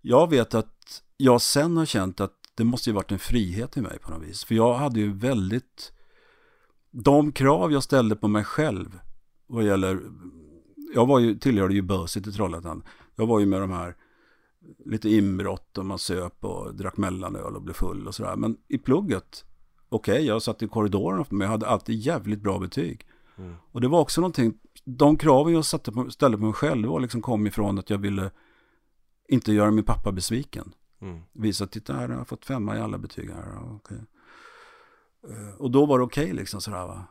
Jag 0.01 0.29
vet 0.29 0.53
att 0.53 1.03
jag 1.17 1.41
sen 1.41 1.77
har 1.77 1.85
känt 1.85 2.19
att 2.19 2.33
det 2.55 2.63
måste 2.63 2.89
ju 2.89 2.93
varit 2.93 3.11
en 3.11 3.19
frihet 3.19 3.77
i 3.77 3.81
mig 3.81 3.99
på 3.99 4.11
något 4.11 4.23
vis. 4.23 4.43
För 4.43 4.55
jag 4.55 4.73
hade 4.73 4.99
ju 4.99 5.13
väldigt... 5.13 5.91
De 6.91 7.31
krav 7.31 7.71
jag 7.71 7.83
ställde 7.83 8.15
på 8.15 8.27
mig 8.27 8.43
själv 8.43 8.99
vad 9.47 9.63
gäller... 9.63 10.01
Jag 10.93 11.05
var 11.05 11.19
ju, 11.19 11.35
tillhörde 11.35 11.73
ju 11.73 11.81
böset 11.81 12.27
i 12.27 12.31
Trollhättan. 12.31 12.83
Jag 13.15 13.27
var 13.27 13.39
ju 13.39 13.45
med 13.45 13.61
de 13.61 13.71
här 13.71 13.95
lite 14.85 15.09
inbrott 15.09 15.77
och 15.77 15.85
man 15.85 15.99
söp 15.99 16.45
och 16.45 16.75
drack 16.75 16.97
mellanöl 16.97 17.55
och 17.55 17.61
blev 17.61 17.73
full 17.73 18.07
och 18.07 18.15
sådär. 18.15 18.35
Men 18.35 18.57
i 18.67 18.77
plugget, 18.77 19.45
okej, 19.89 20.25
jag 20.25 20.41
satt 20.41 20.61
i 20.61 20.67
korridoren 20.67 21.25
men 21.29 21.41
jag 21.41 21.49
hade 21.49 21.67
alltid 21.67 21.95
jävligt 21.95 22.41
bra 22.41 22.59
betyg. 22.59 23.07
Mm. 23.37 23.55
Och 23.71 23.81
det 23.81 23.87
var 23.87 23.99
också 23.99 24.21
någonting, 24.21 24.53
de 24.85 25.17
kraven 25.17 25.53
jag 25.53 25.65
satte 25.65 25.91
på, 25.91 26.11
ställde 26.11 26.37
på 26.37 26.43
mig 26.43 26.53
själv, 26.53 26.87
var 26.87 26.99
liksom 26.99 27.21
kom 27.21 27.47
ifrån 27.47 27.79
att 27.79 27.89
jag 27.89 27.97
ville 27.97 28.31
inte 29.27 29.53
göra 29.53 29.71
min 29.71 29.83
pappa 29.83 30.11
besviken. 30.11 30.73
Mm. 31.01 31.21
Visa, 31.33 31.67
titta 31.67 31.93
här, 31.93 32.09
jag 32.09 32.17
har 32.17 32.25
fått 32.25 32.45
femma 32.45 32.77
i 32.77 32.79
alla 32.79 32.97
betyg 32.97 33.29
här. 33.29 33.75
Okej. 33.75 33.97
Eh, 35.29 35.55
Och 35.57 35.71
då 35.71 35.85
var 35.85 35.99
det 35.99 36.05
okej 36.05 36.33
liksom 36.33 36.61
sådär 36.61 36.87
va. 36.87 37.05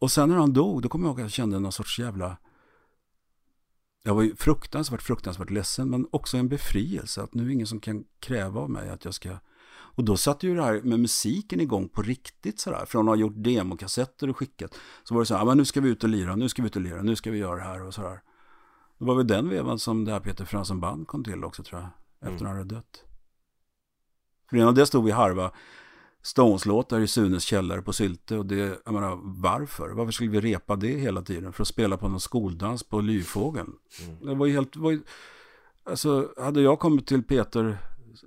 Och 0.00 0.10
sen 0.10 0.28
när 0.28 0.36
han 0.36 0.52
dog, 0.52 0.82
då 0.82 0.88
kommer 0.88 1.04
jag 1.06 1.10
ihåg 1.10 1.20
att 1.20 1.24
jag 1.24 1.30
kände 1.32 1.58
någon 1.58 1.72
sorts 1.72 1.98
jävla... 1.98 2.36
Jag 4.02 4.14
var 4.14 4.22
ju 4.22 4.36
fruktansvärt, 4.36 5.02
fruktansvärt 5.02 5.50
ledsen, 5.50 5.90
men 5.90 6.06
också 6.12 6.36
en 6.36 6.48
befrielse. 6.48 7.22
Att 7.22 7.34
nu 7.34 7.46
är 7.46 7.50
ingen 7.50 7.66
som 7.66 7.80
kan 7.80 8.04
kräva 8.20 8.60
av 8.60 8.70
mig 8.70 8.88
att 8.90 9.04
jag 9.04 9.14
ska... 9.14 9.38
Och 9.96 10.04
då 10.04 10.16
satte 10.16 10.46
ju 10.46 10.54
det 10.54 10.62
här 10.62 10.80
med 10.82 11.00
musiken 11.00 11.60
igång 11.60 11.88
på 11.88 12.02
riktigt 12.02 12.60
sådär. 12.60 12.84
Från 12.86 13.00
att 13.08 13.12
ha 13.12 13.16
gjort 13.16 13.32
demokassetter 13.36 14.30
och 14.30 14.36
skickat. 14.36 14.74
Så 15.04 15.14
var 15.14 15.20
det 15.20 15.26
så 15.26 15.34
här, 15.34 15.40
"Ja, 15.40 15.44
men 15.44 15.56
nu 15.58 15.64
ska 15.64 15.80
vi 15.80 15.88
ut 15.88 16.04
och 16.04 16.10
lira, 16.10 16.36
nu 16.36 16.48
ska 16.48 16.62
vi 16.62 16.66
ut 16.68 16.76
och 16.76 16.82
lira, 16.82 17.02
nu 17.02 17.16
ska 17.16 17.30
vi 17.30 17.38
göra 17.38 17.56
det 17.56 17.62
här 17.62 17.82
och 17.86 17.94
sådär. 17.94 18.20
Det 18.98 19.04
var 19.04 19.14
väl 19.14 19.26
den 19.26 19.48
vevan 19.48 19.78
som 19.78 20.04
det 20.04 20.12
här 20.12 20.20
Peter 20.20 20.44
Fransson 20.44 20.80
band 20.80 21.06
kom 21.06 21.24
till 21.24 21.44
också 21.44 21.62
tror 21.62 21.80
jag. 21.80 21.88
Efter 22.20 22.28
Mm. 22.44 22.46
han 22.46 22.56
hade 22.56 22.74
dött. 22.74 23.04
För 24.50 24.56
innan 24.56 24.74
det 24.74 24.86
stod 24.86 25.04
vi 25.04 25.10
harva 25.10 25.50
Stones-låtar 26.22 27.00
i 27.00 27.06
Sunes 27.06 27.42
källare 27.44 27.82
på 27.82 27.92
Sylte. 27.92 28.36
Och 28.36 28.46
det, 28.46 28.80
jag 28.84 28.94
menar, 28.94 29.18
varför? 29.22 29.90
Varför 29.90 30.12
skulle 30.12 30.30
vi 30.30 30.40
repa 30.40 30.76
det 30.76 30.88
hela 30.98 31.22
tiden? 31.22 31.52
För 31.52 31.62
att 31.62 31.68
spela 31.68 31.96
på 31.96 32.08
någon 32.08 32.20
skoldans 32.20 32.82
på 32.82 33.00
Lyfågeln. 33.00 33.72
Mm. 34.04 34.26
Det 34.26 34.34
var 34.34 34.46
ju 34.46 34.52
helt... 34.52 34.76
Var 34.76 34.90
ju, 34.90 35.00
alltså, 35.84 36.28
hade 36.36 36.60
jag 36.60 36.78
kommit 36.78 37.06
till 37.06 37.22
Peter 37.22 37.78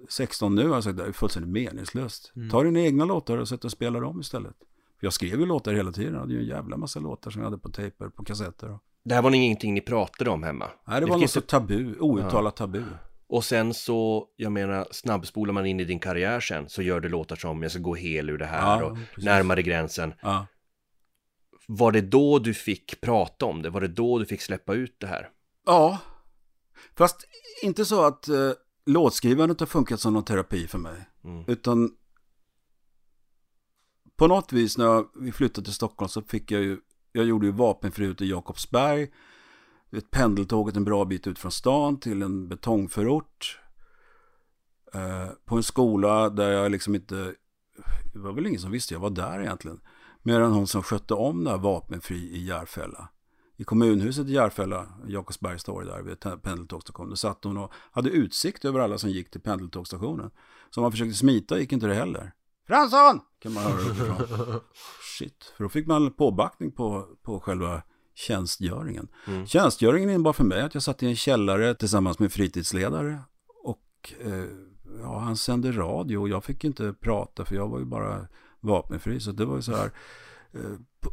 16 0.10 0.56
nu, 0.56 0.76
alltså, 0.76 0.92
det 0.92 1.04
är 1.06 1.12
fullständigt 1.12 1.52
meningslöst. 1.52 2.32
Mm. 2.36 2.50
Ta 2.50 2.64
dina 2.64 2.80
egna 2.80 3.06
låtar 3.06 3.38
och 3.38 3.48
sätt 3.48 3.66
och 3.66 3.72
spela 3.72 4.00
dem 4.00 4.20
istället. 4.20 4.56
För 5.00 5.06
jag 5.06 5.14
skrev 5.14 5.40
ju 5.40 5.46
låtar 5.46 5.74
hela 5.74 5.92
tiden. 5.92 6.14
Jag 6.14 6.20
hade 6.20 6.34
ju 6.34 6.40
en 6.40 6.48
jävla 6.48 6.78
massa 6.78 7.00
låtar 7.00 7.32
som 7.32 7.42
jag 7.42 7.50
hade 7.50 7.62
på 7.62 7.70
tejper, 7.70 8.10
på 8.10 8.24
kassetter. 8.24 8.80
Det 9.04 9.16
här 9.16 9.22
var 9.22 9.32
ingenting 9.36 9.74
ni 9.74 9.82
pratade 9.82 10.30
om 10.30 10.44
hemma? 10.44 10.70
Nej, 10.88 11.02
det 11.02 11.08
var 11.08 11.18
något 11.18 11.30
så 11.30 11.40
inte- 11.40 11.50
tabu, 11.50 11.96
outtalat 12.00 12.56
tabu. 12.56 12.84
Och 13.28 13.44
sen 13.44 13.74
så, 13.74 14.28
jag 14.36 14.52
menar, 14.52 14.88
snabbspolar 14.92 15.54
man 15.54 15.66
in 15.66 15.80
i 15.80 15.84
din 15.84 16.00
karriär 16.00 16.40
sen 16.40 16.70
så 16.70 16.82
gör 16.82 17.00
du 17.00 17.10
låtar 17.10 17.36
som 17.36 17.62
Jag 17.64 17.72
ska 17.72 17.82
gå 17.82 17.96
hel 17.96 18.30
ur 18.30 18.38
det 18.38 18.46
här 18.46 18.82
Ja, 18.82 18.86
och 18.86 18.98
precis. 19.10 19.26
Närmare 19.26 19.62
gränsen. 19.64 20.14
Ja. 20.22 20.46
Var 21.68 21.92
det 21.92 22.02
då 22.02 22.40
du 22.40 22.54
fick 22.54 23.02
prata 23.02 23.46
om 23.46 23.62
det? 23.62 23.70
Var 23.70 23.82
det 23.82 23.88
då 23.88 24.20
du 24.20 24.26
fick 24.26 24.42
släppa 24.42 24.74
ut 24.74 24.96
det 25.00 25.08
här? 25.08 25.30
ja, 25.66 25.98
fast 26.98 27.28
inte 27.64 27.86
så 27.86 28.06
att 28.06 28.28
eh, 28.28 28.52
låtskrivandet 28.90 29.60
har 29.60 29.68
funkat 29.68 30.00
som 30.00 30.14
någon 30.14 30.24
terapi 30.24 30.68
för 30.68 30.78
mig. 30.78 31.10
Mm. 31.24 31.44
Utan 31.48 31.92
på 34.16 34.28
något 34.28 34.54
vis 34.54 34.78
när 34.78 34.86
jag, 34.86 35.10
vi 35.16 35.32
flyttade 35.32 35.66
till 35.66 35.74
Stockholm 35.74 36.10
så 36.10 36.22
fick 36.22 36.52
jag 36.52 36.62
ju, 36.62 36.78
jag 37.12 37.26
gjorde 37.26 37.46
ju 37.46 37.52
vapenfri 37.52 38.06
ute 38.06 38.26
i 38.26 38.30
Jakobsberg. 38.30 39.12
Ett 39.92 40.12
pendeltåget 40.12 40.76
en 40.76 40.84
bra 40.84 41.06
bit 41.06 41.28
ut 41.28 41.40
från 41.40 41.52
stan 41.52 42.00
till 42.00 42.22
en 42.22 42.48
betongförort. 42.48 43.62
Eh, 44.94 45.30
på 45.46 45.56
en 45.56 45.64
skola 45.64 46.30
där 46.30 46.52
jag 46.52 46.72
liksom 46.72 46.96
inte, 46.96 47.36
det 48.14 48.20
var 48.20 48.34
väl 48.34 48.48
ingen 48.48 48.62
som 48.62 48.72
visste 48.72 48.94
jag 48.94 49.02
var 49.02 49.10
där 49.10 49.42
egentligen. 49.42 49.82
Mer 50.22 50.40
än 50.40 50.52
hon 50.52 50.68
som 50.68 50.84
skötte 50.84 51.14
om 51.14 51.44
det 51.44 51.50
här 51.50 51.58
vapenfri 51.58 52.18
i 52.18 52.46
Järfälla. 52.46 53.10
I 53.60 53.64
kommunhuset 53.64 54.28
i 54.28 54.32
Järfälla, 54.32 54.88
Jakobsbergs 55.07 55.64
torg 55.64 55.88
där 55.88 56.01
vid 56.01 56.41
pendeltågsstationen, 56.43 57.10
då 57.10 57.16
satt 57.16 57.43
hon 57.43 57.57
och 57.57 57.74
hade 57.91 58.10
utsikt 58.10 58.66
över 58.66 58.80
alla 58.80 58.97
som 58.97 59.10
gick 59.10 59.32
till 59.32 59.41
pendeltågsstationen. 59.41 60.32
Så 60.70 60.80
om 60.80 60.82
man 60.82 60.91
försökte 60.91 61.14
smita 61.14 61.60
gick 61.60 61.72
inte 61.72 61.88
det 61.88 61.93
heller. 61.93 62.32
Fransson! 62.68 63.20
Kan 63.39 63.53
man 63.53 63.64
höra 63.64 63.82
uppifrån. 63.82 64.60
Shit, 65.18 65.53
för 65.57 65.64
då 65.64 65.70
fick 65.70 65.88
man 65.88 66.14
påbackning 66.14 66.72
på, 66.72 67.07
på 67.22 67.39
själva 67.39 67.82
tjänstgöringen. 68.16 69.07
Mm. 69.28 69.45
Tjänstgöringen 69.45 70.10
innebar 70.10 70.34
för 70.34 70.43
mig 70.43 70.62
att 70.62 70.74
jag 70.74 70.84
satt 70.84 71.03
i 71.03 71.05
en 71.05 71.16
källare 71.16 71.76
tillsammans 71.76 72.20
med 72.20 72.32
fritidsledare. 72.32 73.20
Och 73.64 74.14
eh, 74.20 74.45
ja, 75.01 75.20
han 75.20 75.38
sände 75.38 75.72
radio 75.72 76.18
och 76.18 76.30
jag 76.30 76.43
fick 76.43 76.64
inte 76.64 76.93
prata 76.93 77.45
för 77.45 77.55
jag 77.55 77.68
var 77.68 77.80
ju 77.80 77.86
bara 77.86 78.28
vapenfri. 78.60 79.20
Så 79.20 79.32
det 79.32 79.45
var 79.45 79.55
ju 79.55 79.62
så 79.62 79.76
här 79.76 79.91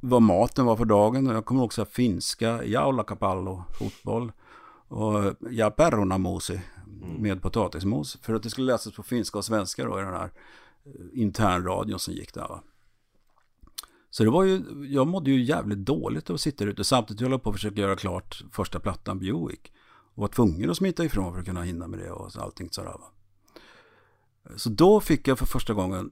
vad 0.00 0.22
maten 0.22 0.66
var 0.66 0.76
för 0.76 0.84
dagen. 0.84 1.26
Och 1.26 1.34
jag 1.34 1.44
kommer 1.44 1.62
också 1.62 1.80
ihåg 1.80 1.88
finska, 1.88 2.64
jaulakapallo, 2.64 3.64
fotboll. 3.78 4.32
Och 4.88 5.34
ja, 5.50 5.70
perunamusi 5.70 6.60
med 7.18 7.42
potatismos. 7.42 8.18
För 8.22 8.34
att 8.34 8.42
det 8.42 8.50
skulle 8.50 8.72
läsas 8.72 8.94
på 8.94 9.02
finska 9.02 9.38
och 9.38 9.44
svenska 9.44 9.84
då 9.84 9.98
i 9.98 10.02
den 10.02 10.14
här 10.14 10.30
eh, 10.84 11.20
internradion 11.20 11.98
som 11.98 12.14
gick 12.14 12.34
där 12.34 12.48
va. 12.48 12.62
Så 14.10 14.24
det 14.24 14.30
var 14.30 14.44
ju, 14.44 14.62
jag 14.88 15.06
mådde 15.06 15.30
ju 15.30 15.44
jävligt 15.44 15.78
dåligt 15.78 16.30
av 16.30 16.34
att 16.34 16.40
sitta 16.40 16.64
där 16.64 16.72
ute. 16.72 16.84
Samtidigt 16.84 17.20
höll 17.20 17.30
jag 17.30 17.42
på 17.42 17.50
att 17.50 17.56
försöka 17.56 17.80
göra 17.80 17.96
klart 17.96 18.44
första 18.52 18.80
plattan 18.80 19.18
Buick. 19.18 19.72
Och 20.14 20.20
var 20.20 20.28
tvungen 20.28 20.70
att 20.70 20.76
smita 20.76 21.04
ifrån 21.04 21.32
för 21.32 21.40
att 21.40 21.46
kunna 21.46 21.62
hinna 21.62 21.86
med 21.86 21.98
det 21.98 22.10
och 22.10 22.30
allting 22.36 22.68
sådär 22.70 22.88
va. 22.88 23.12
Så 24.56 24.70
då 24.70 25.00
fick 25.00 25.28
jag 25.28 25.38
för 25.38 25.46
första 25.46 25.74
gången 25.74 26.10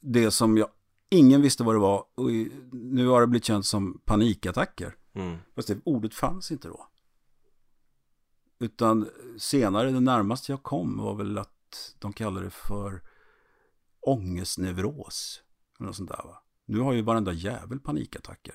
det 0.00 0.30
som 0.30 0.56
jag, 0.56 0.68
ingen 1.14 1.42
visste 1.42 1.64
vad 1.64 1.74
det 1.74 1.78
var. 1.78 2.04
Och 2.14 2.30
nu 2.72 3.06
har 3.06 3.20
det 3.20 3.26
blivit 3.26 3.44
känt 3.44 3.66
som 3.66 4.00
panikattacker. 4.04 4.96
Mm. 5.14 5.36
Fast 5.54 5.68
det 5.68 5.78
ordet 5.84 6.14
fanns 6.14 6.50
inte 6.50 6.68
då. 6.68 6.88
Utan 8.58 9.08
senare, 9.38 9.90
det 9.90 10.00
närmaste 10.00 10.52
jag 10.52 10.62
kom 10.62 10.98
var 10.98 11.14
väl 11.14 11.38
att 11.38 11.94
de 11.98 12.12
kallade 12.12 12.46
det 12.46 12.50
för 12.50 13.02
ångestneuros. 14.00 15.42
Eller 15.78 15.86
något 15.86 15.96
sånt 15.96 16.10
där 16.10 16.22
va. 16.24 16.42
Nu 16.66 16.80
har 16.80 16.92
ju 16.92 17.02
varenda 17.02 17.32
jävel 17.32 17.80
panikattacker. 17.80 18.54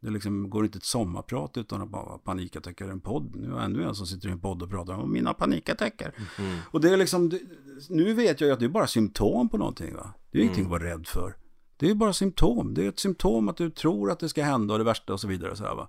Det 0.00 0.10
liksom 0.10 0.50
går 0.50 0.64
inte 0.64 0.78
ett 0.78 0.84
sommarprat 0.84 1.56
utan 1.56 1.82
att 1.82 1.88
bara 1.88 2.18
panikattacker 2.18 2.86
i 2.86 2.90
en 2.90 3.00
podd. 3.00 3.36
Nu 3.36 3.54
är 3.54 3.60
ännu 3.60 3.84
en 3.84 3.94
som 3.94 4.06
sitter 4.06 4.28
i 4.28 4.32
en 4.32 4.40
podd 4.40 4.62
och 4.62 4.70
pratar 4.70 4.94
om 4.94 5.12
mina 5.12 5.34
panikattacker. 5.34 6.14
Mm. 6.38 6.58
Och 6.70 6.80
det 6.80 6.90
är 6.90 6.96
liksom, 6.96 7.30
nu 7.88 8.14
vet 8.14 8.40
jag 8.40 8.48
ju 8.48 8.52
att 8.52 8.58
det 8.58 8.64
är 8.64 8.68
bara 8.68 8.86
symptom 8.86 9.48
på 9.48 9.58
någonting 9.58 9.94
va. 9.94 10.14
Det 10.30 10.38
är 10.38 10.42
ingenting 10.42 10.64
att 10.64 10.70
vara 10.70 10.84
rädd 10.84 11.06
för. 11.06 11.36
Det 11.80 11.86
är 11.86 11.88
ju 11.88 11.94
bara 11.94 12.12
symptom. 12.12 12.74
Det 12.74 12.84
är 12.84 12.88
ett 12.88 12.98
symptom 12.98 13.48
att 13.48 13.56
du 13.56 13.70
tror 13.70 14.10
att 14.10 14.20
det 14.20 14.28
ska 14.28 14.44
hända 14.44 14.74
och 14.74 14.78
det 14.78 14.84
värsta 14.84 15.12
och 15.12 15.20
så 15.20 15.28
vidare. 15.28 15.56
Så 15.56 15.64
här, 15.64 15.74
va? 15.74 15.88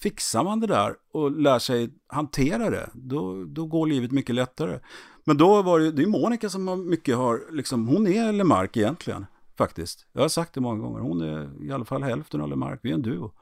Fixar 0.00 0.44
man 0.44 0.60
det 0.60 0.66
där 0.66 0.94
och 1.12 1.30
lär 1.30 1.58
sig 1.58 1.90
hantera 2.06 2.70
det, 2.70 2.90
då, 2.94 3.44
då 3.44 3.66
går 3.66 3.86
livet 3.86 4.10
mycket 4.10 4.34
lättare. 4.34 4.80
Men 5.24 5.36
då 5.36 5.62
var 5.62 5.80
det, 5.80 5.92
det 5.92 6.02
är 6.02 6.06
Monica 6.06 6.50
som 6.50 6.68
har 6.68 6.76
mycket 6.76 7.16
har, 7.16 7.42
liksom, 7.52 7.88
hon 7.88 8.06
är 8.06 8.32
Lemark 8.32 8.76
egentligen, 8.76 9.26
faktiskt. 9.58 10.06
Jag 10.12 10.20
har 10.22 10.28
sagt 10.28 10.54
det 10.54 10.60
många 10.60 10.82
gånger, 10.82 11.00
hon 11.00 11.20
är 11.20 11.64
i 11.64 11.72
alla 11.72 11.84
fall 11.84 12.02
hälften 12.02 12.40
av 12.40 12.48
Lemark, 12.48 12.80
vi 12.82 12.90
är 12.90 12.94
en 12.94 13.02
duo. 13.02 13.32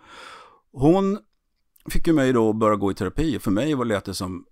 Hon 0.73 1.19
fick 1.91 2.07
ju 2.07 2.13
mig 2.13 2.33
då 2.33 2.51
att 2.51 2.57
börja 2.57 2.77
gå 2.77 2.91
i 2.91 2.95
terapi, 2.95 3.37
och 3.37 3.43
för 3.43 3.51
mig 3.51 3.75
var 3.75 3.85
det 3.85 3.89
lät 3.89 4.05
det 4.05 4.15
som, 4.15 4.45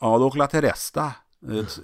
ja 0.00 0.18
då 0.18 0.26
åkla 0.26 0.46
till 0.46 0.60
Resta. 0.60 1.12
Ett, 1.42 1.80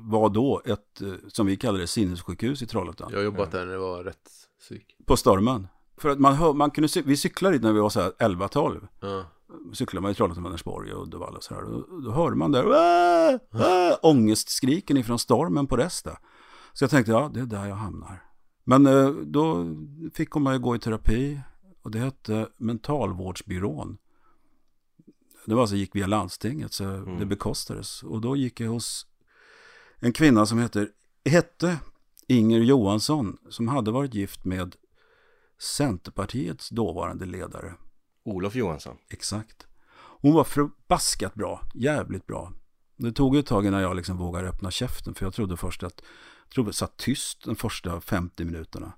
var 0.00 0.28
då 0.28 0.62
ett, 0.64 1.00
eh, 1.02 1.12
som 1.28 1.46
vi 1.46 1.56
kallar 1.56 1.78
det, 1.78 1.86
sinnessjukhus 1.86 2.62
i 2.62 2.66
Trollhättan. 2.66 3.08
Jag 3.10 3.18
har 3.18 3.24
jobbat 3.24 3.52
där 3.52 3.66
när 3.66 3.72
det 3.72 3.78
var 3.78 4.04
rätt 4.04 4.30
psyk. 4.60 4.96
På 5.06 5.16
Stormen. 5.16 5.68
För 5.98 6.08
att 6.08 6.18
man, 6.18 6.34
hör, 6.34 6.52
man 6.52 6.70
kunde, 6.70 6.88
vi 7.04 7.16
cyklade 7.16 7.54
dit 7.54 7.62
när 7.62 7.72
vi 7.72 7.80
var 7.80 7.88
så 7.90 8.00
här 8.00 8.10
11-12. 8.10 8.88
Ja. 9.00 9.24
Cyklade 9.72 10.02
man 10.02 10.10
i 10.10 10.14
Trollhättan, 10.14 10.44
Vänersborg 10.44 10.92
och 10.92 11.02
Uddevalla 11.02 11.36
och 11.36 11.44
så 11.44 11.54
här. 11.54 11.62
Då, 11.62 12.00
då 12.04 12.10
hörde 12.10 12.36
man 12.36 12.52
där 12.52 12.66
"Åh! 12.66 13.38
Åh!" 13.52 13.98
ångestskriken 14.02 14.96
ifrån 14.96 15.18
stormen 15.18 15.66
på 15.66 15.76
Resta. 15.76 16.18
Så 16.72 16.84
jag 16.84 16.90
tänkte, 16.90 17.12
ja 17.12 17.30
det 17.34 17.40
är 17.40 17.46
där 17.46 17.66
jag 17.66 17.76
hamnar. 17.76 18.22
Men 18.64 18.86
eh, 18.86 19.10
då 19.10 19.66
fick 20.14 20.34
mig 20.34 20.56
att 20.56 20.62
gå 20.62 20.76
i 20.76 20.78
terapi. 20.78 21.40
Och 21.82 21.90
det 21.90 21.98
hette 21.98 22.48
Mentalvårdsbyrån. 22.56 23.98
Det 25.46 25.54
var 25.54 25.62
alltså, 25.62 25.76
gick 25.76 25.96
via 25.96 26.06
landstinget 26.06 26.72
så 26.72 27.16
det 27.18 27.26
bekostades. 27.26 28.02
Och 28.02 28.20
då 28.20 28.36
gick 28.36 28.60
jag 28.60 28.68
hos 28.68 29.06
en 29.98 30.12
kvinna 30.12 30.46
som 30.46 30.58
heter, 30.58 30.88
hette 31.24 31.78
Inger 32.26 32.60
Johansson. 32.60 33.38
Som 33.48 33.68
hade 33.68 33.90
varit 33.90 34.14
gift 34.14 34.44
med 34.44 34.76
Centerpartiets 35.58 36.68
dåvarande 36.68 37.26
ledare. 37.26 37.74
Olof 38.24 38.54
Johansson. 38.54 38.96
Exakt. 39.08 39.66
Hon 40.20 40.34
var 40.34 40.44
förbaskat 40.44 41.34
bra, 41.34 41.62
jävligt 41.74 42.26
bra. 42.26 42.52
Det 42.96 43.12
tog 43.12 43.36
ett 43.36 43.46
tag 43.46 43.66
innan 43.66 43.82
jag 43.82 43.96
liksom 43.96 44.16
vågade 44.16 44.48
öppna 44.48 44.70
käften 44.70 45.14
för 45.14 45.26
jag 45.26 45.34
trodde 45.34 45.56
först 45.56 45.82
att, 45.82 46.02
jag 46.44 46.50
trodde 46.54 46.68
jag 46.68 46.74
satt 46.74 46.96
tyst 46.96 47.44
de 47.44 47.56
första 47.56 48.00
50 48.00 48.44
minuterna. 48.44 48.92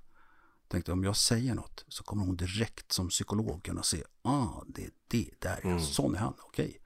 Tänkte 0.69 0.91
om 0.91 1.03
jag 1.03 1.15
säger 1.15 1.55
något 1.55 1.85
så 1.87 2.03
kommer 2.03 2.25
hon 2.25 2.35
direkt 2.35 2.91
som 2.91 3.09
psykolog 3.09 3.63
kunna 3.63 3.83
se, 3.83 4.03
ah 4.21 4.63
det 4.67 4.85
är 4.85 4.91
det, 5.07 5.29
där 5.39 5.59
är 5.63 5.79
sån 5.79 6.15
är 6.15 6.19
han, 6.19 6.33
okej. 6.39 6.81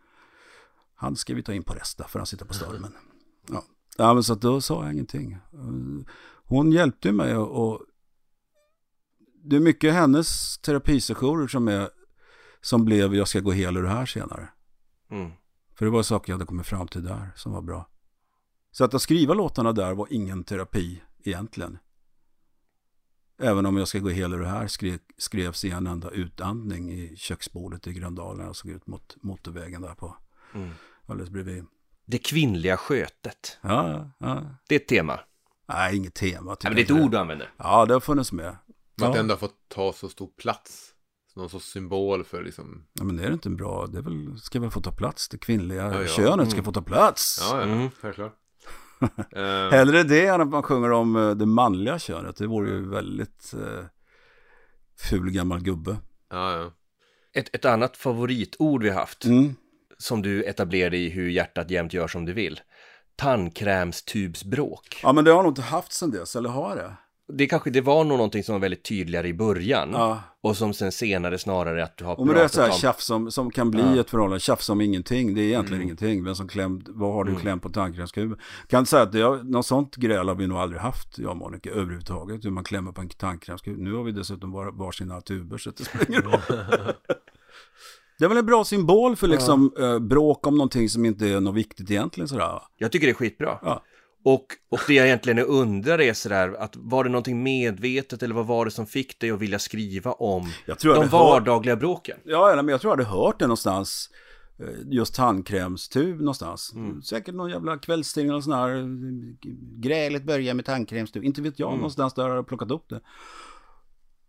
Han 0.96 1.16
ska 1.16 1.34
vi 1.34 1.44
ta 1.44 1.54
in 1.54 1.64
på 1.64 1.74
resta 1.74 2.08
för 2.08 2.20
han 2.20 2.26
sitter 2.26 2.46
på 2.46 2.54
stormen. 2.54 2.94
Ja, 3.50 3.64
ja 3.98 4.14
men 4.14 4.24
så 4.24 4.34
att 4.34 4.42
då 4.42 4.62
sa 4.62 4.84
jag 4.84 4.94
ingenting. 4.94 5.38
Hon 6.46 6.72
hjälpte 6.72 7.12
mig 7.12 7.36
och, 7.36 7.68
och 7.68 7.82
det 9.44 9.56
är 9.56 9.60
mycket 9.60 9.94
hennes 9.94 10.58
terapisessioner 10.58 11.48
som 11.48 11.68
är 11.68 11.90
som 12.62 12.86
blev 12.86 13.16
Jag 13.16 13.28
ska 13.28 13.40
gå 13.40 13.52
hel 13.52 13.78
ur 13.78 13.84
det 13.84 13.90
här 13.90 14.06
senare. 14.06 14.50
Mm. 15.10 15.32
För 15.76 15.86
det 15.86 15.92
var 15.92 16.04
saker 16.04 16.32
jag 16.32 16.38
hade 16.38 16.46
kommit 16.46 16.68
fram 16.68 16.88
till 16.88 17.04
där 17.04 17.32
som 17.36 17.52
var 17.52 17.62
bra. 17.62 17.90
Så 18.72 18.84
att, 18.84 18.94
att 18.94 19.02
skriva 19.02 19.34
låtarna 19.34 19.72
där 19.72 19.94
var 19.94 20.08
ingen 20.10 20.44
terapi 20.44 21.04
egentligen. 21.24 21.78
Även 23.40 23.66
om 23.66 23.78
Jag 23.78 23.88
ska 23.88 24.00
gå 24.00 24.10
hel 24.10 24.34
ur 24.34 24.40
det 24.40 24.48
här 24.48 24.68
skrev, 24.68 25.00
skrevs 25.18 25.66
i 25.66 25.70
en 25.72 25.88
enda 25.88 26.10
utandning 26.10 26.92
i 26.92 27.16
köksbordet 27.18 27.88
i 27.88 27.94
Gröndalen 27.94 28.48
och 28.48 28.56
såg 28.58 28.72
ut 28.72 28.88
mot 28.88 29.16
motorvägen 29.22 29.82
där 29.82 29.96
på 29.96 30.18
Mm. 30.56 30.70
alldeles 31.06 31.30
bredvid. 31.30 31.66
Det 32.06 32.18
kvinnliga 32.18 32.78
skötet. 32.78 33.58
Ja, 33.62 34.10
ja. 34.20 34.42
Det 34.68 34.76
är 34.76 34.80
ett 34.80 34.88
tema. 34.88 35.20
Nej, 35.68 35.96
inget 35.96 36.14
tema. 36.14 36.52
Ja, 36.52 36.58
men 36.70 36.76
det 36.76 36.82
är 36.82 36.84
ett 36.84 36.90
inte. 36.90 37.04
ord 37.04 37.12
du 37.12 37.18
använder. 37.18 37.52
Ja, 37.58 37.86
det 37.86 37.94
har 37.94 38.00
funnits 38.02 38.32
med. 38.32 38.56
Men 38.96 39.10
att 39.10 39.16
Ja. 39.16 39.20
ändå 39.20 39.36
fått 39.38 39.56
ta 39.68 39.94
så 39.94 40.10
stor 40.10 40.28
plats. 40.38 40.90
Någon 41.36 41.50
sorts 41.50 41.66
symbol 41.72 42.24
för 42.24 42.44
liksom. 42.44 42.86
Ja, 42.94 43.04
men 43.04 43.20
är 43.20 43.28
det 43.28 43.34
inte 43.34 43.50
en 43.50 43.56
bra, 43.56 43.88
det 43.88 43.98
är 43.98 44.02
väl, 44.02 44.40
ska 44.40 44.60
väl 44.60 44.72
få 44.72 44.82
ta 44.82 44.92
plats, 44.92 45.30
det 45.30 45.38
kvinnliga 45.38 45.84
Ja, 45.94 46.02
ja. 46.02 46.08
könet 46.08 46.48
ska 46.50 46.56
Mm. 46.58 46.66
få 46.66 46.72
ta 46.72 46.82
plats. 46.82 47.38
Ja, 47.42 47.58
ja, 47.58 47.64
Mm. 47.64 47.90
självklart. 48.02 48.36
Eh, 49.36 49.70
Hellre 49.72 50.04
det 50.04 50.26
än 50.28 50.42
att 50.42 50.48
man 50.50 50.64
sjunger 50.64 50.92
om 50.92 51.16
eh, 51.16 51.32
det 51.32 51.46
manliga 51.46 52.00
könet, 52.00 52.36
det 52.38 52.48
vore 52.48 52.70
ju 52.70 52.90
väldigt 52.90 53.54
eh, 53.54 53.86
ful 55.10 55.30
gammal 55.32 55.62
gubbe. 55.64 55.98
ja, 56.30 56.52
ja. 56.58 56.72
Ett, 57.36 57.56
ett 57.56 57.66
annat 57.66 57.98
favoritord 57.98 58.84
vi 58.84 58.90
har 58.90 59.00
haft, 59.00 59.26
Mm. 59.26 59.56
som 59.98 60.22
du 60.22 60.44
etablerade 60.44 60.98
i 60.98 61.10
Hur 61.10 61.30
hjärtat 61.30 61.72
jämt 61.72 61.94
gör 61.94 62.08
som 62.08 62.26
du 62.26 62.34
vill. 62.34 62.60
Tandkrämstubsbråk. 63.16 65.00
Ja, 65.04 65.14
men 65.14 65.24
det 65.26 65.32
har 65.32 65.38
jag 65.38 65.44
nog 65.44 65.52
inte 65.52 65.62
haft 65.62 65.92
sen 65.94 66.12
dess, 66.12 66.36
eller 66.36 66.50
har 66.50 66.76
det? 66.76 66.94
Det 67.34 67.48
kanske 67.48 67.70
det 67.70 67.82
var 67.82 68.04
nog 68.04 68.18
någonting 68.18 68.44
som 68.44 68.54
var 68.54 68.60
väldigt 68.60 68.84
tydligare 68.84 69.28
i 69.28 69.34
början. 69.34 69.90
Ja. 69.94 70.20
Och 70.42 70.58
som 70.58 70.74
sen 70.74 70.92
senare 70.92 71.38
snarare 71.38 71.84
att 71.84 71.98
du 71.98 72.06
har 72.06 72.20
Och 72.20 72.26
men 72.28 72.36
det 72.36 72.42
är 72.44 72.48
så 72.48 72.62
här 72.62 72.70
om. 72.70 72.76
tjafs 72.76 73.06
som, 73.06 73.32
som 73.32 73.52
kan 73.52 73.72
bli 73.72 73.82
Ja. 73.96 74.00
ett 74.02 74.10
förhållande, 74.10 74.40
tjafs 74.40 74.70
om 74.70 74.82
ingenting, 74.82 75.34
det 75.36 75.42
är 75.42 75.46
egentligen 75.46 75.74
Mm. 75.82 75.84
ingenting. 75.88 76.24
Vem 76.24 76.36
som 76.36 76.48
klämt, 76.48 76.84
vad 76.90 77.14
har 77.14 77.24
du 77.24 77.30
Mm. 77.30 77.42
klämt 77.42 77.64
på 77.64 77.70
tandkrämskuben? 77.70 78.38
Kan 78.68 78.86
säga 78.86 79.02
att 79.04 79.12
det, 79.12 79.22
har- 79.22 79.44
något 79.44 79.66
sånt 79.66 79.96
gräl 79.96 80.28
har 80.28 80.36
vi 80.36 80.48
nog 80.48 80.58
aldrig 80.58 80.82
haft, 80.82 81.18
jag 81.20 81.32
och 81.32 81.38
Monica, 81.38 81.70
överhuvudtaget. 81.70 82.46
Hur 82.46 82.52
man 82.52 82.64
klämmer 82.64 82.92
på 82.92 83.02
en 83.02 83.10
tandkrämskub. 83.10 83.78
Nu 83.78 83.94
har 83.94 84.04
vi 84.04 84.12
dessutom 84.12 84.52
var, 84.52 84.72
varsina 84.72 85.22
tuber 85.22 85.58
så 85.58 85.70
att 85.70 85.78
det 85.78 85.84
spelar 85.86 86.10
ingen 86.10 86.22
roll. 86.22 86.42
Det 88.20 88.26
är 88.26 88.30
väl 88.30 88.38
en 88.38 88.46
bra 88.46 88.64
symbol 88.64 89.16
för 89.16 89.28
liksom 89.28 89.74
eh, 89.80 90.00
bråk 90.00 90.48
om 90.48 90.56
någonting 90.58 90.90
som 90.90 91.06
inte 91.06 91.28
är 91.30 91.40
något 91.40 91.56
viktigt 91.56 91.92
egentligen 91.92 92.28
sådär. 92.28 92.62
Jag 92.78 92.92
tycker 92.92 93.08
det 93.08 93.12
är 93.12 93.16
skitbra. 93.16 93.60
Ja. 93.62 93.84
Och, 94.26 94.46
och 94.70 94.80
det 94.88 94.94
jag 94.94 95.06
egentligen 95.06 95.40
undrar 95.40 96.02
är 96.02 96.14
sådär, 96.14 96.54
att 96.60 96.76
var 96.76 97.04
det 97.04 97.10
någonting 97.10 97.44
medvetet 97.44 98.24
eller 98.24 98.36
vad 98.36 98.46
var 98.48 98.66
det 98.66 98.72
som 98.72 98.86
fick 98.86 99.20
dig 99.20 99.32
att 99.32 99.40
vilja 99.40 99.60
skriva 99.60 100.12
om 100.12 100.50
de 100.66 100.88
hade 100.90 101.02
hört- 101.02 101.12
vardagliga 101.12 101.76
bråken? 101.76 102.18
Ja, 102.26 102.56
men 102.56 102.68
jag 102.68 102.82
tror 102.82 102.92
jag 102.92 102.98
hade 103.06 103.18
hört 103.20 103.40
det 103.40 103.46
någonstans. 103.48 104.10
eh, 104.60 104.66
Just 104.92 105.16
tandkrämstub 105.16 106.20
någonstans. 106.20 106.72
Mm. 106.76 107.02
Säkert 107.02 107.36
någon 107.36 107.50
jävla 107.50 107.78
kvällstidning 107.78 108.30
eller 108.30 108.42
sån 108.42 108.54
här. 108.54 108.76
eh, 108.78 108.86
Grälet 109.80 110.24
börjar 110.24 110.54
med 110.54 110.66
tandkrämstub. 110.66 111.24
Inte 111.24 111.42
vet 111.42 111.60
jag, 111.60 111.68
Mm. 111.68 111.78
någonstans 111.80 112.14
där 112.14 112.24
har 112.30 112.36
jag 112.36 112.48
plockat 112.48 112.72
upp 112.72 112.90
det. 112.90 113.02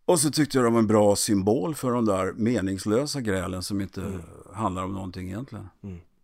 Och 0.07 0.21
så 0.21 0.31
tyckte 0.31 0.59
jag 0.59 0.65
det 0.67 0.71
var 0.71 0.79
en 0.79 0.87
bra 0.87 1.17
symbol 1.17 1.75
för 1.75 1.91
de 1.91 2.05
där 2.05 2.33
meningslösa 2.33 3.21
grälen 3.21 3.63
som 3.63 3.81
inte 3.81 4.01
Mm. 4.01 4.21
handlar 4.55 4.85
om 4.85 4.93
någonting 4.93 5.29
egentligen. 5.29 5.69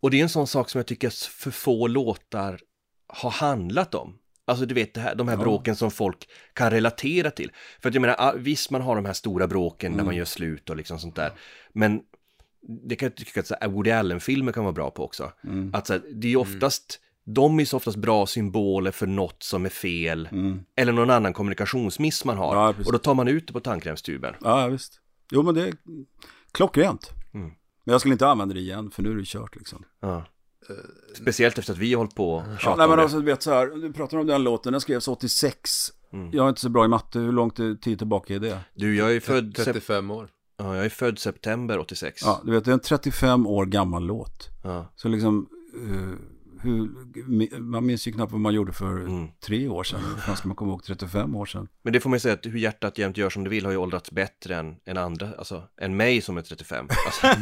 Och 0.01 0.11
det 0.11 0.19
är 0.19 0.23
en 0.23 0.29
sån 0.29 0.47
sak 0.47 0.71
som 0.71 0.79
jag 0.79 0.87
tycker 0.87 1.11
för 1.41 1.51
få 1.51 1.87
låtar 1.87 2.61
har 3.13 3.31
handlat 3.31 3.95
om. 3.95 4.17
Alltså 4.45 4.67
du 4.67 4.75
vet 4.75 4.95
det 4.95 5.01
här, 5.01 5.15
de 5.15 5.29
här 5.29 5.37
Ja. 5.37 5.43
bråken 5.43 5.77
som 5.77 5.91
folk 5.91 6.29
kan 6.55 6.71
relatera 6.71 7.31
till. 7.31 7.53
För 7.83 7.89
att 7.89 7.95
jag 7.95 8.01
menar, 8.01 8.17
ah, 8.19 8.33
visst 8.37 8.71
man 8.71 8.83
har 8.83 8.97
de 8.97 9.05
här 9.05 9.13
stora 9.13 9.47
bråken 9.47 9.91
när 9.93 9.97
Mm. 9.99 10.07
man 10.07 10.17
gör 10.17 10.25
slut 10.25 10.71
och 10.71 10.77
liksom 10.77 10.99
sånt 10.99 11.17
där. 11.17 11.33
Men 11.73 12.01
det 12.89 12.97
kan 12.97 13.07
jag 13.07 13.17
tycka 13.17 13.41
att 13.41 13.47
så 13.47 13.55
här, 13.61 13.69
Woody 13.69 13.91
Allen-filmer 13.91 14.53
kan 14.53 14.65
vara 14.65 14.73
bra 14.73 14.91
på 14.91 15.05
också. 15.05 15.33
Mm. 15.45 15.75
Att 15.75 15.87
så 15.87 15.93
här, 15.93 16.03
det 16.15 16.33
är 16.33 16.37
oftast, 16.37 17.01
de 17.25 17.61
är 17.61 17.65
så 17.65 17.77
oftast 17.77 17.97
bra 17.97 18.27
symboler 18.27 18.91
för 18.91 19.07
något 19.07 19.43
som 19.43 19.65
är 19.65 19.69
fel. 19.71 20.29
Mm. 20.33 20.61
Eller 20.77 20.93
någon 20.93 21.11
annan 21.11 21.33
kommunikationsmiss 21.33 22.25
man 22.25 22.37
har. 22.37 22.55
Ja, 22.57 22.75
och 22.87 22.93
då 22.93 22.99
tar 22.99 23.15
man 23.15 23.29
ut 23.29 23.47
det 23.47 23.53
på 23.53 23.61
tandkrämstuben. 23.61 24.35
Ja, 24.41 24.67
visst. 24.67 25.01
Jo, 25.33 25.43
men 25.43 25.55
det 25.55 25.69
är 25.69 25.75
klockrent. 26.53 27.11
Mm. 27.35 27.47
Men 27.85 27.93
jag 27.93 28.01
skulle 28.01 28.13
inte 28.15 28.27
använda 28.29 28.55
det 28.55 28.61
igen, 28.61 28.91
för 28.91 29.03
nu 29.03 29.11
är 29.11 29.15
det 29.15 29.27
kört 29.27 29.57
liksom. 29.57 29.85
Ja. 30.01 30.25
Speciellt 31.15 31.59
efter 31.59 31.73
att 31.73 31.79
vi 31.79 31.93
har 31.93 31.99
hållit 31.99 32.15
på 32.15 32.33
och 32.35 32.43
Ja, 32.63 32.75
nej, 32.77 32.85
om 32.85 32.89
men 32.91 32.97
det. 32.99 33.03
alltså, 33.03 33.19
du 33.19 33.25
vet 33.25 33.43
så 33.43 33.51
här, 33.51 33.67
du 33.67 33.93
pratar 33.93 34.19
om 34.19 34.27
den 34.27 34.43
låten, 34.43 34.73
den 34.73 34.81
skrevs 34.81 35.09
86. 35.09 35.71
Mm. 36.13 36.31
Jag 36.33 36.45
är 36.45 36.49
inte 36.49 36.61
så 36.61 36.69
bra 36.69 36.85
i 36.85 36.89
matte, 36.89 37.19
hur 37.19 37.33
långt 37.33 37.57
tid 37.57 37.99
tillbaka 37.99 38.35
är 38.35 38.39
det? 38.39 38.59
Du, 38.75 38.97
jag 38.97 39.17
är 39.17 39.21
född... 39.21 39.55
sep- 39.59 39.65
35 39.65 40.11
år. 40.11 40.29
Ja, 40.57 40.77
jag 40.77 40.85
är 40.85 40.89
född 40.89 41.19
september 41.19 41.79
86. 41.79 42.21
Ja, 42.25 42.41
du 42.45 42.51
vet, 42.51 42.65
det 42.65 42.71
är 42.71 42.73
en 42.73 42.81
35 42.81 43.47
år 43.47 43.67
gammal 43.67 44.07
låt. 44.07 44.49
Ja. 44.65 44.93
Så 44.97 45.09
liksom, 45.09 45.49
eh, 45.75 46.19
hur, 46.63 47.59
man 47.61 47.87
minns 47.87 48.09
ju 48.09 48.13
knappt 48.13 48.33
vad 48.33 48.41
man 48.41 48.55
gjorde 48.55 48.73
för 48.73 49.01
Mm. 49.01 49.29
tre 49.47 49.69
år 49.69 49.85
sedan. 49.85 50.01
Hur 50.15 50.21
fan 50.21 50.37
ska 50.37 50.49
man 50.49 50.57
komma 50.57 50.71
ihåg 50.73 50.85
35 50.85 51.37
år 51.37 51.47
sedan? 51.47 51.69
Men 51.83 51.93
det 51.93 52.01
får 52.01 52.11
man 52.11 52.17
ju 52.17 52.21
säga 52.21 52.35
att 52.35 52.47
hur 52.47 52.59
hjärtat 52.59 52.99
jämt 52.99 53.17
gör 53.17 53.31
som 53.31 53.45
det 53.45 53.51
vill 53.51 53.65
har 53.65 53.73
ju 53.73 53.79
åldrats 53.79 54.11
bättre 54.11 54.57
än, 54.57 54.77
än 54.85 54.97
andra, 54.97 55.29
alltså 55.39 55.63
än 55.81 55.97
mig 55.97 56.21
som 56.21 56.37
är 56.37 56.43
35. 56.43 56.89
Alltså, 57.07 57.27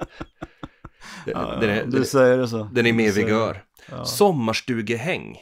den, 1.24 1.60
den, 1.60 1.70
är, 1.70 1.86
den, 1.86 2.04
säger 2.04 2.38
det 2.38 2.48
så. 2.48 2.68
den 2.72 2.86
är 2.86 2.92
mer 2.92 3.12
Du 3.12 3.12
vigör. 3.12 3.64
Ja. 3.90 4.04
Sommarstugehäng. 4.04 5.36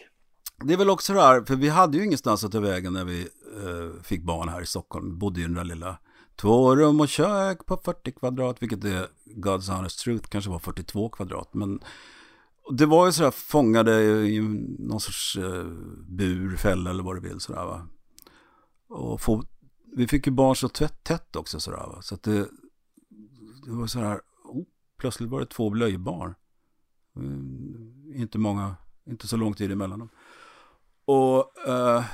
Det 0.64 0.72
är 0.72 0.78
väl 0.78 0.91
också 0.91 1.12
det 1.12 1.20
här, 1.20 1.45
för 1.45 1.57
vi 1.57 1.68
hade 1.68 1.99
ju 1.99 2.05
ingenstans 2.05 2.45
att 2.45 2.53
ta 2.53 2.61
vägen 2.61 2.93
när 2.93 3.05
vi 3.05 3.20
eh, 3.20 4.03
fick 4.03 4.22
barn 4.22 4.49
här 4.49 4.62
i 4.62 4.66
Stockholm. 4.66 5.11
Vi 5.11 5.16
bodde 5.16 5.41
i 5.41 5.43
den 5.43 5.55
där 5.55 5.64
lilla 5.64 5.99
två 6.37 6.76
rum 6.76 7.01
och 7.01 7.09
kök 7.09 7.66
på 7.66 7.76
40 7.76 8.12
kvadrat, 8.12 8.62
vilket 8.62 8.85
är 8.85 9.07
God's 9.37 9.76
honest 9.76 10.01
truth, 10.01 10.28
kanske 10.28 10.51
var 10.51 10.59
42 10.59 11.09
kvadrat. 11.09 11.55
Men 11.55 11.80
det 12.70 12.87
var 12.87 13.07
ju 13.07 13.12
sådär 13.12 13.30
fångade 13.30 14.03
i 14.03 14.41
någon 14.78 15.01
sorts 15.01 15.37
eh, 15.37 15.64
bur, 16.09 16.57
fälla 16.57 16.91
eller 16.91 17.03
vad 17.03 17.16
du 17.16 17.28
vill 17.28 17.41
sådär 17.41 17.64
va. 17.64 17.87
Och 18.89 19.20
få, 19.20 19.45
vi 19.97 20.09
fick 20.09 20.26
ju 20.26 20.33
barn 20.33 20.57
så 20.57 20.68
tätt, 20.68 21.05
tätt 21.05 21.37
också 21.37 21.61
sådär 21.61 21.76
va. 21.76 22.03
Så 22.03 22.14
att 22.14 22.22
det, 22.22 22.49
det 23.64 23.70
var 23.70 23.87
sådär, 23.87 24.20
plötsligt 25.03 25.30
var 25.30 25.40
det 25.40 25.46
två 25.46 25.70
blöjbarn. 25.70 26.34
Mm, 27.16 28.12
inte 28.14 28.38
många, 28.38 28.76
inte 29.07 29.28
så 29.28 29.36
lång 29.36 29.55
tid 29.55 29.72
emellan 29.72 29.98
dem. 29.98 30.09
Och 31.05 31.68
eh, 31.68 32.05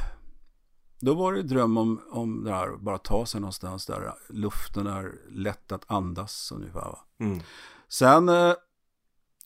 då 1.00 1.14
var 1.14 1.32
det 1.32 1.42
dröm 1.42 1.76
om, 1.76 2.00
om 2.10 2.44
det 2.44 2.52
här, 2.52 2.76
bara 2.76 2.98
ta 2.98 3.26
sig 3.26 3.40
någonstans 3.40 3.86
där 3.86 4.12
luften 4.28 4.86
är 4.86 5.12
lätt 5.30 5.72
att 5.72 5.90
andas 5.90 6.52
ungefär. 6.52 6.80
Va? 6.80 6.98
Mm. 7.20 7.40
Sen 7.88 8.28
eh, 8.28 8.54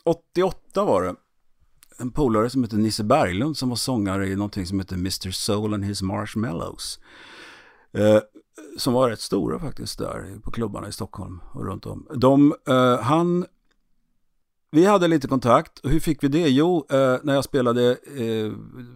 88 0.04 0.84
var 0.84 1.02
det 1.02 1.14
en 1.98 2.10
polare 2.10 2.50
som 2.50 2.62
heter 2.62 2.76
Nisse 2.76 3.04
Berglund 3.04 3.56
som 3.56 3.68
var 3.68 3.76
sångare 3.76 4.28
i 4.28 4.36
någonting 4.36 4.66
som 4.66 4.78
heter 4.78 4.96
Mr. 4.96 5.30
Soul 5.30 5.74
and 5.74 5.84
His 5.84 6.02
Marshmallows. 6.02 7.00
Eh, 7.92 8.20
som 8.76 8.92
var 8.92 9.10
rätt 9.10 9.20
stora 9.20 9.58
faktiskt 9.58 9.98
där 9.98 10.40
på 10.42 10.50
klubbarna 10.50 10.88
i 10.88 10.92
Stockholm 10.92 11.40
och 11.52 11.66
runt 11.66 11.86
om. 11.86 12.06
De, 12.14 12.54
eh, 12.68 13.00
han, 13.00 13.46
vi 14.70 14.86
hade 14.86 15.08
lite 15.08 15.28
kontakt 15.28 15.78
och 15.78 15.90
hur 15.90 16.00
fick 16.00 16.24
vi 16.24 16.28
det? 16.28 16.48
Jo, 16.48 16.86
eh, 16.90 17.16
när 17.22 17.34
jag 17.34 17.44
spelade 17.44 17.90
eh, 17.90 18.52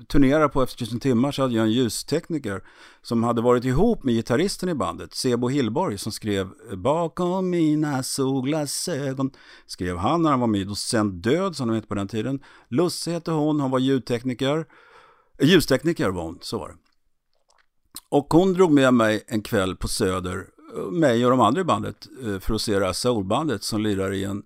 turnerar 0.07 0.49
på 0.49 0.63
Efter 0.63 0.79
tusen 0.79 1.01
timmar 1.01 1.33
så 1.33 1.43
hade 1.43 1.55
jag 1.55 1.65
en 1.65 1.73
ljustekniker 1.73 2.63
som 3.03 3.23
hade 3.23 3.43
varit 3.43 3.65
ihop 3.65 4.05
med 4.05 4.15
gitarristen 4.15 4.69
i 4.69 4.75
bandet, 4.75 5.15
Sebo 5.15 5.49
Hillborg, 5.49 5.99
som 5.99 6.13
skrev 6.13 6.49
Bakom 6.77 7.51
mina 7.51 8.03
solglasögon, 8.03 9.31
skrev 9.67 9.97
han 9.97 10.23
när 10.23 10.31
han 10.31 10.41
var 10.41 10.47
med 10.47 10.61
i 10.61 10.65
Docent 10.65 11.23
Död, 11.23 11.57
som 11.57 11.69
de 11.69 11.75
hette 11.75 11.89
på 11.89 11.95
den 11.95 12.09
tiden. 12.09 12.43
Lusse 12.69 13.11
hette 13.11 13.31
hon, 13.31 13.61
hon 13.61 13.71
var 13.71 13.79
ljudtekniker, 13.79 14.67
eh, 15.39 15.49
ljustekniker 15.49 16.11
var 16.11 16.23
hon, 16.23 16.39
så 16.43 16.59
var 16.59 16.69
det. 16.69 16.86
Och 18.09 18.33
hon 18.33 18.53
drog 18.53 18.73
med 18.73 18.95
mig 18.95 19.25
en 19.27 19.43
kväll 19.43 19.77
på 19.77 19.89
Söder, 19.89 20.47
eh, 20.77 20.83
mig 20.83 21.25
och 21.25 21.31
de 21.31 21.41
andra 21.41 21.61
i 21.61 21.65
bandet, 21.65 22.09
eh, 22.23 22.39
för 22.39 22.55
att 22.55 22.61
se 22.61 22.79
det 22.79 22.87
här 22.87 22.93
soulbandet 22.93 23.63
som 23.63 23.81
lirar 23.81 24.13
i 24.13 24.25
en, 24.25 24.43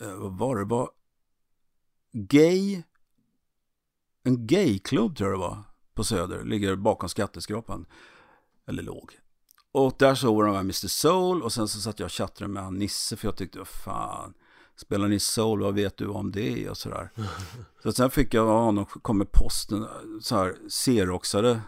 eh, 0.00 0.14
vad 0.14 0.38
var 0.38 0.56
det, 0.56 0.64
var 0.64 0.90
gay, 2.12 2.82
en 4.22 4.46
gayklubb 4.46 5.16
tror 5.16 5.30
jag 5.30 5.38
det 5.38 5.42
var, 5.46 5.62
på 5.94 6.04
Söder, 6.04 6.44
ligger 6.44 6.76
bakom 6.76 7.08
skatteskrapan, 7.08 7.86
eller 8.66 8.82
låg. 8.82 9.18
Och 9.72 9.94
där 9.98 10.14
såg 10.14 10.44
de 10.44 10.54
här 10.54 10.60
Mr. 10.60 10.88
Soul 10.88 11.42
och 11.42 11.52
sen 11.52 11.68
så 11.68 11.80
satt 11.80 11.98
jag 11.98 12.06
och 12.06 12.12
chattade 12.12 12.48
med 12.48 12.62
han 12.62 12.74
Nisse 12.74 13.16
för 13.16 13.28
jag 13.28 13.36
tyckte, 13.36 13.64
fan, 13.64 14.34
spelar 14.76 15.08
ni 15.08 15.20
soul, 15.20 15.60
vad 15.60 15.74
vet 15.74 15.96
du 15.96 16.06
om 16.06 16.32
det 16.32 16.70
och 16.70 16.76
sådär. 16.76 17.10
så 17.82 17.92
sen 17.92 18.10
fick 18.10 18.34
jag 18.34 18.48
av 18.48 18.64
honom, 18.64 18.84
kom 18.86 19.18
med 19.18 19.32
posten, 19.32 19.86
så 20.20 20.36
här 20.36 20.56
xeroxade 20.68 21.60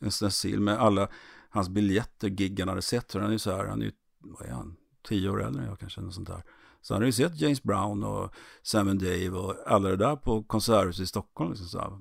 en 0.00 0.10
stencil 0.10 0.60
med 0.60 0.78
alla 0.78 1.08
hans 1.50 1.68
biljetter, 1.68 2.28
giggen 2.28 2.68
hade 2.68 2.82
sett. 2.82 3.10
Så 3.10 3.18
han 3.18 3.28
är 3.28 3.32
ju 3.32 3.38
så 3.38 3.56
här, 3.56 3.66
han 3.66 3.80
är 3.80 3.86
ju, 3.86 3.92
vad 4.18 4.48
är 4.48 4.52
han, 4.52 4.76
tio 5.08 5.30
år 5.30 5.42
äldre 5.42 5.62
än 5.62 5.68
jag 5.68 5.78
kanske, 5.78 6.00
något 6.00 6.14
sånt 6.14 6.28
där. 6.28 6.42
Så 6.80 6.94
han 6.94 7.02
har 7.02 7.06
ju 7.06 7.12
sett 7.12 7.40
James 7.40 7.62
Brown 7.62 8.04
och 8.04 8.34
Sam 8.62 8.88
and 8.88 9.00
Dave 9.00 9.30
och 9.30 9.54
alla 9.66 9.88
det 9.88 9.96
där 9.96 10.16
på 10.16 10.42
konserthuset 10.42 11.04
i 11.04 11.06
Stockholm. 11.06 11.50
Liksom 11.50 11.68
så 11.68 11.78
här. 11.78 11.98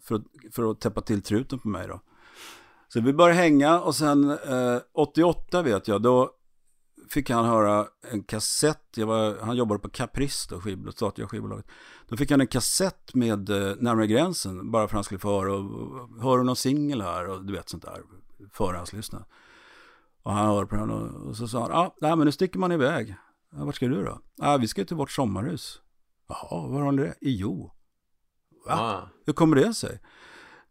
För, 0.00 0.14
att, 0.14 0.22
för 0.50 0.70
att 0.70 0.80
täppa 0.80 1.00
till 1.00 1.22
truten 1.22 1.58
på 1.58 1.68
mig 1.68 1.88
då. 1.88 2.00
Så 2.88 3.00
vi 3.00 3.12
började 3.12 3.40
hänga 3.40 3.80
och 3.80 3.94
sen 3.94 4.30
eh, 4.30 4.78
88 4.92 5.62
vet 5.62 5.88
jag, 5.88 6.02
då 6.02 6.30
fick 7.10 7.30
han 7.30 7.44
höra 7.44 7.86
en 8.10 8.22
kassett. 8.22 8.98
Var, 8.98 9.38
han 9.40 9.56
jobbade 9.56 9.80
på 9.80 9.90
Caprice, 9.90 10.46
då, 10.50 10.60
skivbolag, 10.60 10.94
statliga 10.94 11.28
skivbolaget. 11.28 11.66
Då 12.08 12.16
fick 12.16 12.30
han 12.30 12.40
en 12.40 12.46
kassett 12.46 13.14
med 13.14 13.50
eh, 13.50 13.76
Närmare 13.78 14.06
gränsen, 14.06 14.70
bara 14.70 14.88
för 14.88 14.94
att 14.94 14.98
han 14.98 15.04
skulle 15.04 15.18
få 15.18 15.40
höra. 15.40 15.54
Och, 15.54 16.22
hör 16.22 16.38
du 16.38 16.44
någon 16.44 16.56
singel 16.56 17.02
här? 17.02 17.28
Och 17.28 17.44
du 17.44 17.52
vet 17.52 17.68
sånt 17.68 17.82
där, 17.82 18.02
förhandslyssna. 18.52 19.24
Och 20.22 20.32
han 20.32 20.46
hör 20.46 20.64
på 20.64 20.76
den 20.76 20.90
och, 20.90 21.28
och 21.28 21.36
så 21.36 21.48
sa 21.48 21.60
han, 21.60 21.70
ja, 21.70 22.10
ah, 22.10 22.16
men 22.16 22.24
nu 22.24 22.32
sticker 22.32 22.58
man 22.58 22.72
iväg. 22.72 23.16
Ja, 23.52 23.64
vart 23.64 23.74
ska 23.74 23.86
du 23.86 24.04
då? 24.04 24.20
Ah, 24.38 24.56
vi 24.56 24.68
ska 24.68 24.84
till 24.84 24.96
vårt 24.96 25.10
sommarhus. 25.10 25.80
Jaha, 26.28 26.68
var 26.68 26.82
har 26.82 26.92
ni 26.92 27.02
det? 27.02 27.14
I 27.20 27.36
Jo. 27.36 27.72
Va? 28.66 28.72
Ah. 28.72 29.08
Hur 29.26 29.32
kommer 29.32 29.56
det 29.56 29.74
sig? 29.74 30.00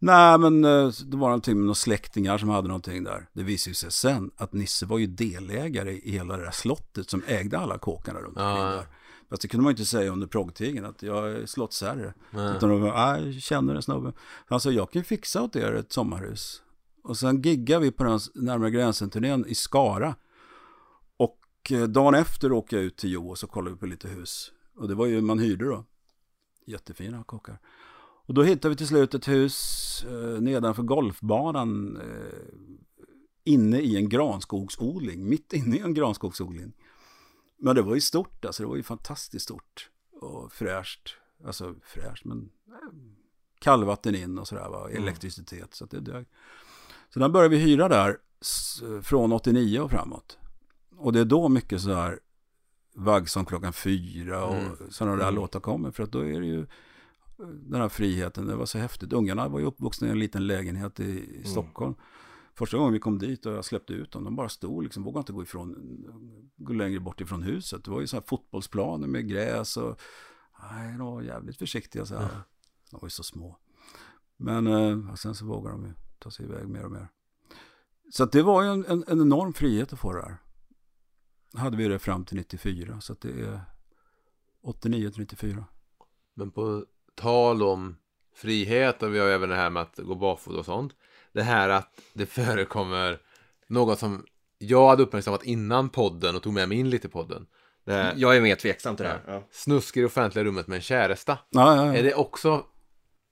Nej, 0.04 0.38
men 0.38 0.66
eh, 0.66 0.88
det 1.06 1.18
var 1.18 1.28
någonting 1.28 1.56
med 1.58 1.66
några 1.66 1.76
släktingar 1.76 2.38
som 2.38 2.50
hade 2.50 2.68
någonting 2.68 3.04
där. 3.04 3.28
Det 3.34 3.44
visade 3.44 3.76
sig 3.76 3.92
sen 3.92 4.32
att 4.38 4.54
Nisse 4.54 4.86
var 4.86 4.98
ju 4.98 5.08
delägare 5.08 5.92
i 5.92 6.12
hela 6.12 6.38
det 6.38 6.44
där 6.44 6.52
slottet 6.52 7.10
som 7.10 7.24
ägde 7.28 7.58
alla 7.60 7.78
kåkarna 7.78 8.20
runt 8.20 8.38
omkring 8.38 8.64
Ja. 8.64 8.70
där. 8.72 8.86
Fast 9.30 9.42
det 9.42 9.48
kunde 9.48 9.64
man 9.64 9.72
inte 9.72 9.86
säga 9.86 10.12
under 10.12 10.28
proggtiden 10.28 10.86
att 10.86 11.04
jag 11.04 11.32
är 11.32 11.46
slottsherre. 11.46 12.14
Nej. 12.32 12.56
Utan 12.58 12.70
de 12.70 12.82
var, 12.82 12.94
"Nej, 13.20 13.32
jag 13.34 13.42
känner 13.44 13.76
en 13.76 13.82
snubbe. 13.82 14.14
Han 14.48 14.60
sa, 14.60 14.72
jag 14.72 14.92
kan 14.92 15.04
fixa 15.04 15.42
åt 15.42 15.56
er 15.56 15.74
ett 15.74 15.92
sommarhus. 15.94 16.62
Och 17.04 17.18
sen 17.18 17.42
giggade 17.42 17.82
vi 17.86 17.92
på 17.92 18.04
den 18.04 18.20
närmare 18.36 18.72
gränsen-turnén 18.72 19.46
i 19.48 19.56
Skara. 19.56 20.16
Och 21.18 21.40
eh, 21.72 21.84
dagen 21.84 22.14
efter 22.16 22.52
åkte 22.52 22.76
jag 22.76 22.86
ut 22.86 22.98
till 22.98 23.12
Jo 23.12 23.30
och 23.30 23.38
så 23.38 23.48
kollade 23.48 23.74
vi 23.76 23.80
på 23.80 23.86
lite 23.86 24.08
hus. 24.08 24.52
Och 24.76 24.88
det 24.88 24.96
var 24.96 25.06
ju, 25.06 25.22
man 25.22 25.40
hyrde 25.40 25.66
då. 25.66 25.86
Jättefina 26.66 27.24
kåkar. 27.24 27.60
Och 28.26 28.34
då 28.34 28.44
hittade 28.44 28.70
vi 28.70 28.76
till 28.76 28.88
slut 28.88 29.14
ett 29.14 29.28
hus 29.28 30.06
eh, 30.10 30.42
nedanför 30.42 30.84
golfbanan 30.84 31.98
eh, 31.98 32.40
inne 33.44 33.80
i 33.80 33.98
en 33.98 34.10
granskogsodling, 34.10 35.30
mitt 35.30 35.54
inne 35.54 35.76
i 35.76 35.80
en 35.80 35.94
granskogsodling. 35.94 36.74
Men 37.58 37.76
det 37.76 37.82
var 37.82 37.96
ju 37.96 38.02
stort, 38.02 38.46
alltså 38.46 38.64
det 38.64 38.70
var 38.70 38.76
ju 38.76 38.84
fantastiskt 38.84 39.44
stort 39.46 39.90
och 40.12 40.52
fräscht. 40.54 41.10
Alltså 41.46 41.76
fräscht, 41.84 42.26
men 42.26 42.50
eh, 42.68 42.74
kallvatten 43.60 44.16
in 44.16 44.40
och 44.40 44.48
sådär, 44.48 44.70
va? 44.70 44.90
elektricitet. 44.92 45.74
Så 45.74 45.84
att 45.84 45.92
det 45.92 46.00
dög. 46.00 46.26
Så 47.14 47.20
den 47.20 47.32
började 47.32 47.56
vi 47.56 47.62
hyra 47.62 47.90
där 47.90 48.18
från 49.02 49.32
89 49.32 49.80
och 49.80 49.92
framåt. 49.92 50.38
Och 50.98 51.14
det 51.14 51.20
är 51.20 51.26
då 51.26 51.50
mycket 51.50 51.82
sådär 51.82 52.20
Vaggsång 52.96 53.46
klockan 53.46 53.74
fyra 53.74 54.46
och 54.46 54.56
Mm. 54.56 54.76
sådana 54.90 55.16
där 55.16 55.24
Mm. 55.24 55.36
låtar 55.36 55.60
kommer. 55.60 55.92
För 55.92 56.04
att 56.04 56.12
då 56.12 56.20
är 56.20 56.40
det 56.42 56.46
ju 56.48 56.66
den 57.46 57.82
här 57.82 57.90
friheten, 57.90 58.48
det 58.48 58.56
var 58.56 58.66
så 58.66 58.78
häftigt. 58.78 59.14
Ungarna 59.14 59.48
var 59.48 59.60
ju 59.60 59.66
uppvuxna 59.66 60.08
i 60.08 60.12
en 60.12 60.20
liten 60.20 60.48
lägenhet 60.48 61.00
i, 61.00 61.04
i 61.04 61.36
Mm. 61.36 61.46
Stockholm. 61.46 61.96
Första 62.56 62.78
gången 62.78 62.94
vi 62.94 63.00
kom 63.00 63.18
dit 63.20 63.46
och 63.46 63.54
jag 63.54 63.66
släppte 63.66 63.94
ut 63.94 64.12
dem, 64.12 64.24
de 64.24 64.36
bara 64.36 64.50
stod 64.50 64.84
liksom, 64.84 65.04
vågade 65.04 65.20
inte 65.20 65.34
gå 65.34 65.44
ifrån, 65.44 65.76
gå 66.58 66.74
längre 66.74 67.00
bort 67.00 67.22
ifrån 67.22 67.44
huset. 67.44 67.84
Det 67.84 67.92
var 67.92 68.02
ju 68.02 68.08
så 68.08 68.16
här 68.16 68.24
fotbollsplaner 68.28 69.08
med 69.08 69.28
gräs 69.30 69.78
och, 69.78 70.00
nej, 70.72 70.98
de 70.98 71.08
var 71.08 71.22
jävligt 71.22 71.58
försiktiga 71.58 72.06
så 72.06 72.16
här. 72.16 72.30
De 72.92 73.00
var 73.00 73.06
ju 73.06 73.10
så 73.10 73.24
små. 73.24 73.58
Men 74.38 74.68
eh, 74.68 75.14
sen 75.16 75.36
så 75.36 75.46
vågar 75.46 75.72
de 75.72 75.86
ju 75.86 75.92
ta 76.20 76.32
sig 76.32 76.46
iväg 76.46 76.68
mer 76.68 76.86
och 76.86 76.92
mer. 76.92 77.08
Så 78.12 78.26
det 78.26 78.42
var 78.42 78.64
ju 78.64 78.70
en, 78.70 78.86
en, 78.86 79.04
en 79.08 79.22
enorm 79.22 79.54
frihet 79.54 79.94
att 79.94 80.00
få 80.00 80.14
det 80.14 80.22
här. 80.22 80.38
Hade 81.54 81.78
vi 81.78 81.88
det 81.88 82.00
fram 82.00 82.26
till 82.26 82.38
94, 82.38 83.02
så 83.02 83.14
att 83.14 83.22
det 83.22 83.42
är 83.42 83.62
89 84.62 85.10
till 85.10 85.20
94. 85.20 85.66
Men 86.34 86.52
på 86.52 86.86
tal 87.22 87.64
om 87.64 87.96
frihet 88.36 89.04
och 89.04 89.16
vi 89.16 89.20
har 89.20 89.28
även 89.28 89.50
det 89.50 89.56
här 89.56 89.70
med 89.70 89.82
att 89.82 89.98
gå 89.98 90.16
barfota 90.16 90.60
och 90.60 90.66
sånt. 90.66 90.94
Det 91.34 91.42
här 91.44 91.70
att 91.70 91.90
det 92.14 92.26
förekommer 92.26 93.20
något 93.68 94.00
som 94.00 94.26
jag 94.58 94.88
hade 94.90 95.04
uppmärksammat 95.04 95.44
innan 95.44 95.90
podden 95.90 96.36
och 96.36 96.44
tog 96.44 96.54
med 96.54 96.70
mig 96.70 96.78
in 96.78 96.90
lite 96.90 97.08
i 97.08 97.12
podden. 97.12 97.46
Det 97.86 97.94
här 97.94 98.14
Jag 98.18 98.38
är 98.38 98.42
mer 98.42 98.56
tveksam 98.56 98.96
till 98.96 99.04
det 99.06 99.10
här. 99.10 99.22
Ja. 99.28 99.48
snusk 99.52 99.98
i 99.98 100.00
det 100.00 100.06
offentliga 100.06 100.46
rummet 100.46 100.68
med 100.68 100.76
en 100.76 100.82
käresta. 100.82 101.38
Ja, 101.50 101.76
ja, 101.76 101.86
ja. 101.86 101.96
Är 101.96 102.04
det 102.04 102.14
också 102.14 102.64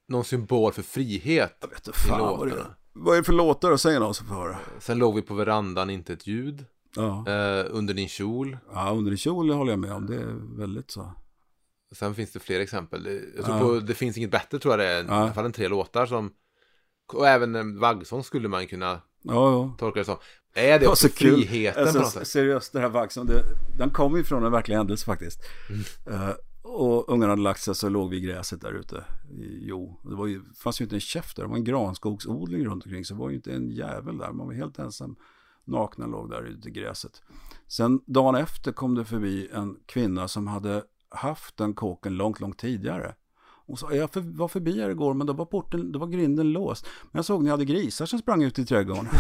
någon 0.08 0.24
symbol 0.24 0.74
för 0.74 0.82
frihet? 0.82 1.58
Jag 1.62 1.68
vet 1.68 1.88
inte 1.88 2.00
fan 2.00 2.20
vad 2.20 2.48
det 2.48 2.52
är. 2.52 2.56
låtarna? 2.56 2.76
Vad 2.94 3.14
är 3.14 3.18
det 3.18 3.24
för 3.24 3.34
låtar 3.34 3.72
att 3.72 3.82
säga 3.82 4.00
någon 4.00 4.14
som 4.14 4.28
får 4.28 4.36
höra? 4.36 4.58
Sen 4.80 4.98
låg 4.98 5.16
vi 5.16 5.22
på 5.22 5.34
verandan, 5.34 5.90
inte 5.90 6.14
ett 6.14 6.28
ljud. 6.28 6.66
Ja. 6.96 7.26
Eh, 7.28 7.66
under 7.70 7.94
din 7.94 8.08
kjol. 8.08 8.58
ja, 8.74 8.90
under 8.90 9.12
en 9.12 9.18
kjol 9.18 9.50
håller 9.50 9.72
jag 9.72 9.80
med 9.80 9.94
om. 9.94 10.06
Det 10.06 10.16
är 10.16 10.58
väldigt 10.58 10.92
så. 10.92 11.14
Sen 11.92 12.16
finns 12.16 12.32
det 12.32 12.40
fler 12.40 12.60
exempel. 12.60 13.04
Det- 13.04 13.22
Jag 13.36 13.46
tror 13.46 13.58
Ja. 13.58 13.64
på 13.64 13.80
Det 13.80 13.94
finns 13.94 14.18
inget 14.18 14.32
bättre 14.32 14.60
tror 14.60 14.72
jag 14.74 14.80
det 14.80 14.86
är. 14.88 15.04
I 15.04 15.06
Ja. 15.08 15.14
alla 15.14 15.34
fall 15.34 15.46
en 15.46 15.52
tre 15.52 15.68
låtar 15.68 16.06
som... 16.06 16.32
Och 17.14 17.28
även 17.28 17.56
en 17.56 17.80
vaggsång 17.80 18.24
skulle 18.24 18.48
man 18.48 18.68
kunna 18.68 19.02
Ja, 19.22 19.76
tolka 19.80 20.00
det 20.00 20.06
som. 20.06 20.18
Är 20.54 20.72
det 20.72 20.78
Det 20.78 20.88
också 20.88 21.08
så 21.08 21.14
kul. 21.16 21.48
friheten 21.48 21.86
på 21.86 21.92
något 21.92 21.96
Alltså, 22.02 22.20
sätt? 22.20 22.28
seriöst, 22.28 22.74
det 22.74 22.80
här 22.80 23.26
det, 23.26 23.44
den 23.78 23.90
kom 23.90 24.18
ju 24.18 24.24
från 24.24 24.44
en 24.46 24.52
verklig 24.52 24.76
händelse 24.76 25.06
faktiskt. 25.06 25.40
Mm. 25.70 26.22
Eh, 26.22 26.36
och 26.62 27.10
ungarna 27.10 27.32
hade 27.32 27.42
lagt 27.42 27.62
sig 27.62 27.76
så 27.76 27.90
låg 27.90 28.10
vi 28.10 28.18
i 28.18 28.22
gräset 28.22 28.62
där 28.62 28.72
ute. 28.74 29.04
I, 29.32 29.60
jo, 29.68 30.00
det 30.04 30.16
var 30.16 30.28
ju, 30.28 30.42
fanns 30.64 30.82
ju 30.82 30.84
inte 30.86 30.96
en 30.96 31.00
käft 31.00 31.36
där. 31.36 31.44
Det 31.44 31.50
var 31.50 31.56
en 31.58 31.64
granskogsodling 31.64 32.66
runt 32.66 32.86
omkring. 32.86 33.06
Så 33.06 33.14
det 33.14 33.20
var 33.20 33.30
ju 33.30 33.36
inte 33.36 33.52
en 33.54 33.70
jävel 33.70 34.18
där. 34.18 34.32
Man 34.32 34.48
var 34.48 34.54
helt 34.54 34.80
ensam. 34.80 35.16
Nakna 35.66 36.08
låg 36.08 36.30
där 36.30 36.44
ute 36.44 36.68
i 36.68 36.72
gräset. 36.72 37.22
Sen 37.68 38.00
dagen 38.06 38.36
efter 38.36 38.72
kom 38.72 38.96
det 38.96 39.06
förbi 39.06 39.50
en 39.54 39.78
kvinna 39.86 40.28
som 40.28 40.48
hade 40.48 40.84
haft 41.12 41.58
den 41.58 41.74
kåken 41.74 42.16
långt, 42.18 42.40
långt 42.40 42.58
tidigare. 42.60 43.16
Hon 43.66 43.78
sa, 43.78 43.94
jag 43.94 44.12
för, 44.14 44.22
var 44.22 44.48
förbi 44.48 44.82
här 44.82 44.90
igår 44.90 45.14
men 45.14 45.28
då 45.28 45.34
var 45.34 45.46
porten, 45.46 45.92
då 45.92 46.00
var 46.00 46.08
grinden 46.08 46.52
låst. 46.52 46.86
Men 47.12 47.20
jag 47.20 47.26
såg 47.26 47.44
ni 47.44 47.50
hade 47.50 47.66
grisar 47.66 48.06
som 48.06 48.20
sprang 48.20 48.44
ut 48.44 48.60
i 48.60 48.66
trädgården. 48.66 49.08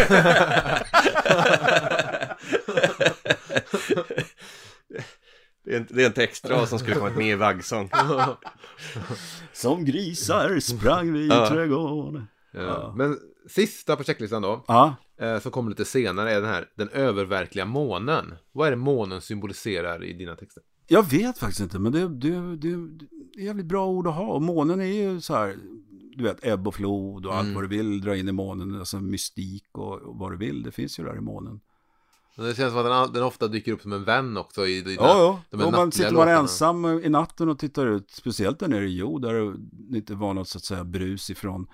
Det, 5.65 5.73
är 5.75 5.77
en, 5.77 5.87
det 5.89 6.01
är 6.01 6.05
en 6.05 6.13
textrad 6.13 6.69
som 6.69 6.79
skulle 6.79 6.95
kommit 6.95 7.15
med 7.17 7.27
i 7.27 7.35
vaggsång. 7.35 7.89
Som 9.53 9.85
grisar 9.85 10.59
sprang 10.59 11.13
vi 11.13 11.19
i 11.19 11.27
Ja. 11.27 11.49
trädgården. 11.49 12.27
Ja. 12.51 12.93
Men 12.97 13.17
sista 13.49 13.95
på 13.95 14.03
checklistan 14.03 14.41
då, 14.41 14.63
Ja, 14.67 14.95
eh, 15.21 15.39
som 15.39 15.51
kommer 15.51 15.69
lite 15.69 15.85
senare, 15.85 16.31
är 16.31 16.41
den 16.41 16.49
här 16.49 16.65
Den 16.75 16.89
öververkliga 16.89 17.65
månen. 17.65 18.35
Vad 18.51 18.67
är 18.67 18.71
det 18.71 18.77
månen 18.77 19.21
symboliserar 19.21 20.03
i 20.03 20.13
dina 20.13 20.35
texter? 20.35 20.63
Jag 20.89 21.09
vet 21.09 21.37
faktiskt 21.37 21.61
inte, 21.61 21.79
men 21.79 21.91
det, 21.91 22.07
det, 22.07 22.55
det, 22.55 22.87
det 23.33 23.41
är 23.41 23.45
jävligt 23.45 23.65
bra 23.65 23.87
ord 23.87 24.07
att 24.07 24.15
ha. 24.15 24.33
Och 24.33 24.41
månen 24.41 24.81
är 24.81 24.85
ju 24.85 25.21
så 25.21 25.35
här, 25.35 25.57
du 26.15 26.23
vet, 26.23 26.45
ebb 26.45 26.67
och 26.67 26.75
flod 26.75 27.25
och 27.25 27.35
allt 27.35 27.55
vad 27.55 27.63
du 27.63 27.67
vill 27.67 28.01
dra 28.01 28.17
in 28.17 28.29
i 28.29 28.31
månen. 28.31 28.79
Alltså 28.79 28.99
mystik 28.99 29.67
och, 29.71 29.93
och 29.93 30.15
vad 30.19 30.31
du 30.31 30.37
vill, 30.37 30.63
det 30.63 30.71
finns 30.71 30.99
ju 30.99 31.03
där 31.03 31.17
i 31.17 31.21
månen. 31.21 31.59
Men 32.35 32.45
det 32.45 32.55
känns 32.55 32.73
som 32.73 32.85
att 32.85 33.05
den, 33.05 33.13
den 33.13 33.23
ofta 33.23 33.47
dyker 33.47 33.71
upp 33.71 33.81
som 33.81 33.93
en 33.93 34.03
vän 34.03 34.37
också 34.37 34.67
i 34.67 34.81
dina, 34.81 35.01
Ja, 35.01 35.17
ja. 35.49 35.57
de 35.57 35.65
Om 35.65 35.71
man 35.71 35.91
sitter 35.91 36.11
man 36.11 36.27
ensam 36.27 36.85
i 36.85 37.09
natten 37.09 37.49
och 37.49 37.59
tittar 37.59 37.87
ut, 37.87 38.11
speciellt 38.11 38.59
där 38.59 38.67
nere 38.67 38.85
i 38.85 38.97
Jo, 38.97 39.19
där 39.19 39.55
det 39.71 39.97
inte 39.97 40.15
var 40.15 40.33
något 40.33 40.47
så 40.47 40.57
att 40.57 40.63
säga 40.63 40.83
brus 40.83 41.29
ifrån 41.29 41.67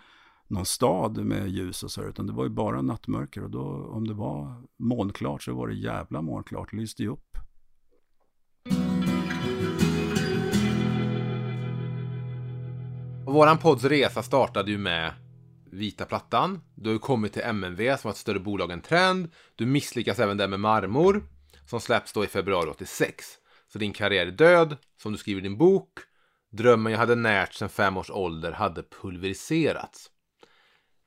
någon 0.47 0.66
stad 0.66 1.18
med 1.18 1.49
ljus 1.49 1.84
och 1.84 1.91
så 1.91 2.01
här, 2.01 2.09
utan 2.09 2.28
det 2.28 2.34
var 2.34 2.43
ju 2.43 2.49
bara 2.49 2.82
nattmörker 2.82 3.43
och 3.43 3.49
då 3.49 3.89
om 3.93 4.07
det 4.07 4.13
var 4.13 4.63
månklart 4.80 5.43
så 5.43 5.53
var 5.53 5.68
det 5.68 5.76
jävla 5.76 6.22
månklart, 6.22 6.72
det 6.72 6.78
lyste 6.78 7.03
ju 7.03 7.09
upp. 7.09 7.38
Och 13.26 13.34
våran 13.34 13.57
podds 13.57 13.84
resa 13.84 14.23
startade 14.23 14.71
ju 14.71 14.78
med 14.78 15.13
Vita 15.71 16.05
Plattan. 16.05 16.61
Du 16.76 16.89
har 16.89 16.93
ju 16.93 16.99
kommit 16.99 17.34
till 17.34 17.41
MNV 17.41 17.97
som 17.97 18.07
var 18.07 18.11
ett 18.11 18.17
större 18.17 18.39
bolag 18.39 18.71
än 18.71 18.82
Trend. 18.82 19.32
Du 19.55 19.65
misslyckas 19.65 20.19
även 20.19 20.38
där 20.38 20.47
med 20.47 20.59
Marmor 20.59 21.23
som 21.69 21.80
släpps 21.80 22.13
då 22.13 22.23
i 22.23 22.28
februari 22.28 22.69
86. 22.69 23.26
Så 23.73 23.80
din 23.80 23.93
karriär 23.93 24.28
är 24.28 24.32
död, 24.32 24.78
som 25.01 25.11
du 25.11 25.17
skriver 25.17 25.41
i 25.41 25.43
din 25.43 25.57
bok. 25.57 25.89
Drömmen 26.51 26.91
jag 26.91 26.99
hade 26.99 27.15
närt 27.15 27.53
sedan 27.53 27.69
fem 27.69 27.97
års 27.97 28.09
ålder 28.09 28.51
hade 28.51 28.84
pulveriserats. 29.01 30.09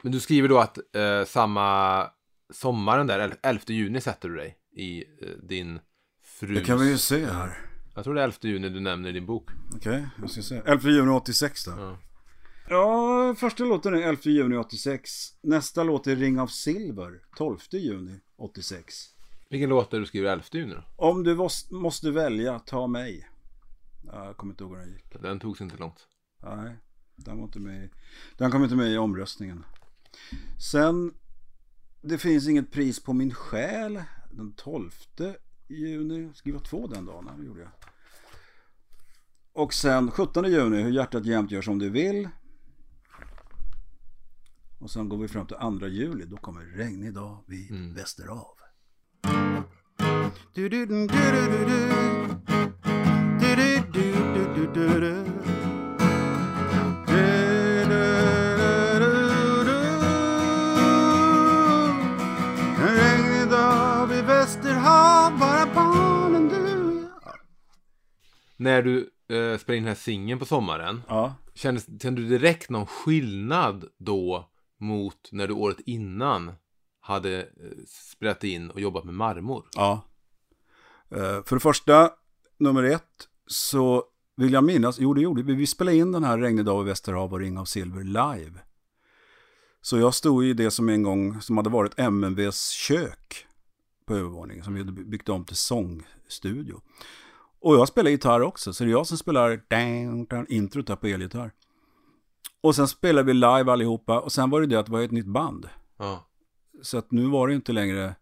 Men 0.03 0.13
du 0.13 0.21
skriver 0.21 0.49
då 0.49 0.59
att 0.59 0.79
eh, 0.97 1.25
samma 1.27 2.07
sommaren 2.53 3.07
där, 3.07 3.19
el- 3.19 3.35
11 3.43 3.63
juni 3.67 4.01
sätter 4.01 4.29
du 4.29 4.37
dig 4.37 4.57
i 4.77 4.99
eh, 4.99 5.29
din 5.43 5.81
frus... 6.25 6.59
Det 6.59 6.65
kan 6.65 6.79
vi 6.81 6.89
ju 6.91 6.99
se 6.99 7.27
här. 7.27 7.59
Jag 7.95 8.05
tror 8.05 8.15
det 8.15 8.21
är 8.21 8.25
11 8.25 8.37
juni 8.41 8.69
du 8.69 8.81
nämner 8.81 9.09
i 9.09 9.13
din 9.13 9.27
bok. 9.27 9.51
Okej, 9.77 10.07
jag 10.21 10.31
ska 10.31 10.43
se. 10.43 10.63
11 10.65 10.91
juni 10.91 11.11
86 11.11 11.65
då. 11.65 11.71
Ja. 11.71 11.99
Ja, 12.71 13.35
första 13.39 13.65
låten 13.65 13.95
är 13.95 13.99
11 13.99 14.21
juni 14.25 14.57
86. 14.57 15.11
Nästa 15.43 15.83
låt 15.83 16.07
är 16.07 16.17
Ring 16.17 16.41
av 16.41 16.47
Silver, 16.47 17.21
12 17.37 17.59
juni 17.71 18.21
86. 18.37 18.95
Vilken 19.51 19.69
låt 19.69 19.95
är 19.95 20.01
du 20.01 20.07
skriver 20.07 20.33
11 20.33 20.45
juni 20.53 20.75
då? 20.75 20.85
Om 20.97 21.23
du 21.25 21.49
måste, 21.71 22.11
välja, 22.11 22.59
ta 22.59 22.87
mig. 22.87 23.29
Ja, 24.07 24.25
Jag 24.25 24.37
kommer 24.37 24.53
inte 24.53 24.65
ihåg 24.65 24.73
hur 24.73 24.81
den 24.81 24.93
gick. 24.93 25.23
Den 25.23 25.41
togs 25.41 25.61
inte 25.61 25.77
långt. 25.77 26.07
Nej, 26.43 26.77
den 27.17 27.37
var 27.37 27.45
inte 27.45 27.61
med. 27.61 27.91
Den 28.39 28.51
kom 28.51 28.65
inte 28.65 28.77
med 28.77 28.93
i 28.93 28.99
omröstningen. 28.99 29.65
Sen, 30.71 31.15
det 32.03 32.19
finns 32.19 32.49
inget 32.49 32.73
pris 32.73 33.03
på 33.03 33.13
min 33.13 33.35
själ. 33.35 34.03
Den 34.31 34.53
12 34.53 34.91
juni, 35.69 36.31
skriva 36.35 36.59
två 36.59 36.87
den 36.87 37.07
dagen, 37.07 37.31
det 37.39 37.47
gjorde 37.47 37.61
jag. 37.61 37.71
Och 39.53 39.75
sen 39.75 40.11
17 40.11 40.45
juni, 40.45 40.83
hur 40.83 40.93
hjärtat 40.93 41.27
jämt 41.27 41.51
gör 41.51 41.63
som 41.63 41.79
du 41.79 41.91
vill. 41.91 42.29
Och 44.79 44.91
sen 44.91 45.09
går 45.09 45.19
vi 45.19 45.29
fram 45.29 45.47
till 45.47 45.57
2 45.57 45.87
juli, 45.87 46.25
då 46.25 46.37
kommer 46.37 46.61
regnig 46.61 47.15
dag 47.15 47.45
vid 47.47 47.71
vid 47.71 47.95
Västerhav. 47.95 48.55
När 68.57 68.83
du 68.83 68.99
eh, 69.29 69.59
spelade 69.59 69.77
in 69.77 69.83
den 69.83 69.89
här 69.89 69.95
singeln 69.95 70.39
på 70.39 70.45
sommaren, 70.45 71.03
Ja, 71.09 71.35
kändes, 71.55 72.03
kände 72.03 72.23
du 72.23 72.29
direkt 72.29 72.71
någon 72.71 72.87
skillnad 72.87 73.85
då 73.99 74.49
mot 74.79 75.29
när 75.33 75.49
du 75.49 75.55
året 75.55 75.81
innan 75.87 76.53
hade 77.01 77.39
eh, 77.41 77.47
sprätt 77.87 78.39
spelat 78.39 78.45
in 78.45 78.71
och 78.71 78.81
jobbat 78.81 79.05
med 79.05 79.15
marmor? 79.15 79.69
ja. 79.75 80.05
Eh, 81.11 81.43
för 81.45 81.57
det 81.57 81.61
första, 81.61 82.11
nummer 82.59 82.83
ett, 82.83 83.29
så 83.47 84.05
vill 84.37 84.53
jag 84.53 84.65
minnas, 84.65 84.99
jo 84.99 85.15
det 85.15 85.21
gjorde 85.21 85.43
vi, 85.43 85.55
vi 85.55 85.67
spelade 85.67 85.97
in 85.97 86.13
den 86.13 86.25
här 86.25 86.39
Regnig 86.39 86.65
dag 86.65 86.85
i 86.85 86.89
Västerhav 86.89 87.33
och 87.33 87.39
Ring 87.39 87.59
av 87.59 87.65
Silver 87.65 88.05
live. 88.05 88.61
Så 89.81 89.99
jag 89.99 90.15
stod 90.15 90.45
i 90.45 90.53
det 90.53 90.71
som 90.71 90.89
en 90.89 91.03
gång, 91.03 91.41
som 91.41 91.57
hade 91.57 91.71
varit 91.71 91.99
MNVs 91.99 92.71
kök 92.71 93.47
på 94.07 94.15
övervåningen, 94.15 94.65
som 94.65 94.75
vi 94.75 94.81
hade 94.81 94.93
byggt 94.93 95.29
om 95.29 95.45
till 95.45 95.57
sångstudio. 95.57 96.81
Och 97.61 97.75
jag 97.75 97.89
spelar 97.89 98.11
gitarr 98.11 98.41
också, 98.41 98.73
så 98.73 98.85
det 98.85 98.91
är 98.91 98.93
jag 98.93 99.07
som 99.07 99.19
spelar 99.19 99.63
dang, 99.69 100.27
dang, 100.27 100.47
introt 100.49 100.87
där 100.87 100.97
på 100.97 101.07
elgitarr. 101.07 101.53
Och 102.61 102.75
sen 102.75 102.89
spelade 102.89 103.27
vi 103.27 103.35
live 103.35 103.73
allihopa 103.73 104.21
och 104.21 104.33
sen 104.33 104.51
var 104.51 104.61
det 104.61 104.67
det 104.67 104.77
att 104.77 104.87
det 104.87 104.93
var 104.93 105.01
ett 105.01 105.11
nytt 105.11 105.27
band. 105.27 105.69
Ja. 105.99 106.27
Så 106.83 106.99
att 106.99 107.11
nu 107.11 107.27
var 107.27 107.49
det 107.49 107.55
inte 107.55 107.73
längre 107.73 108.15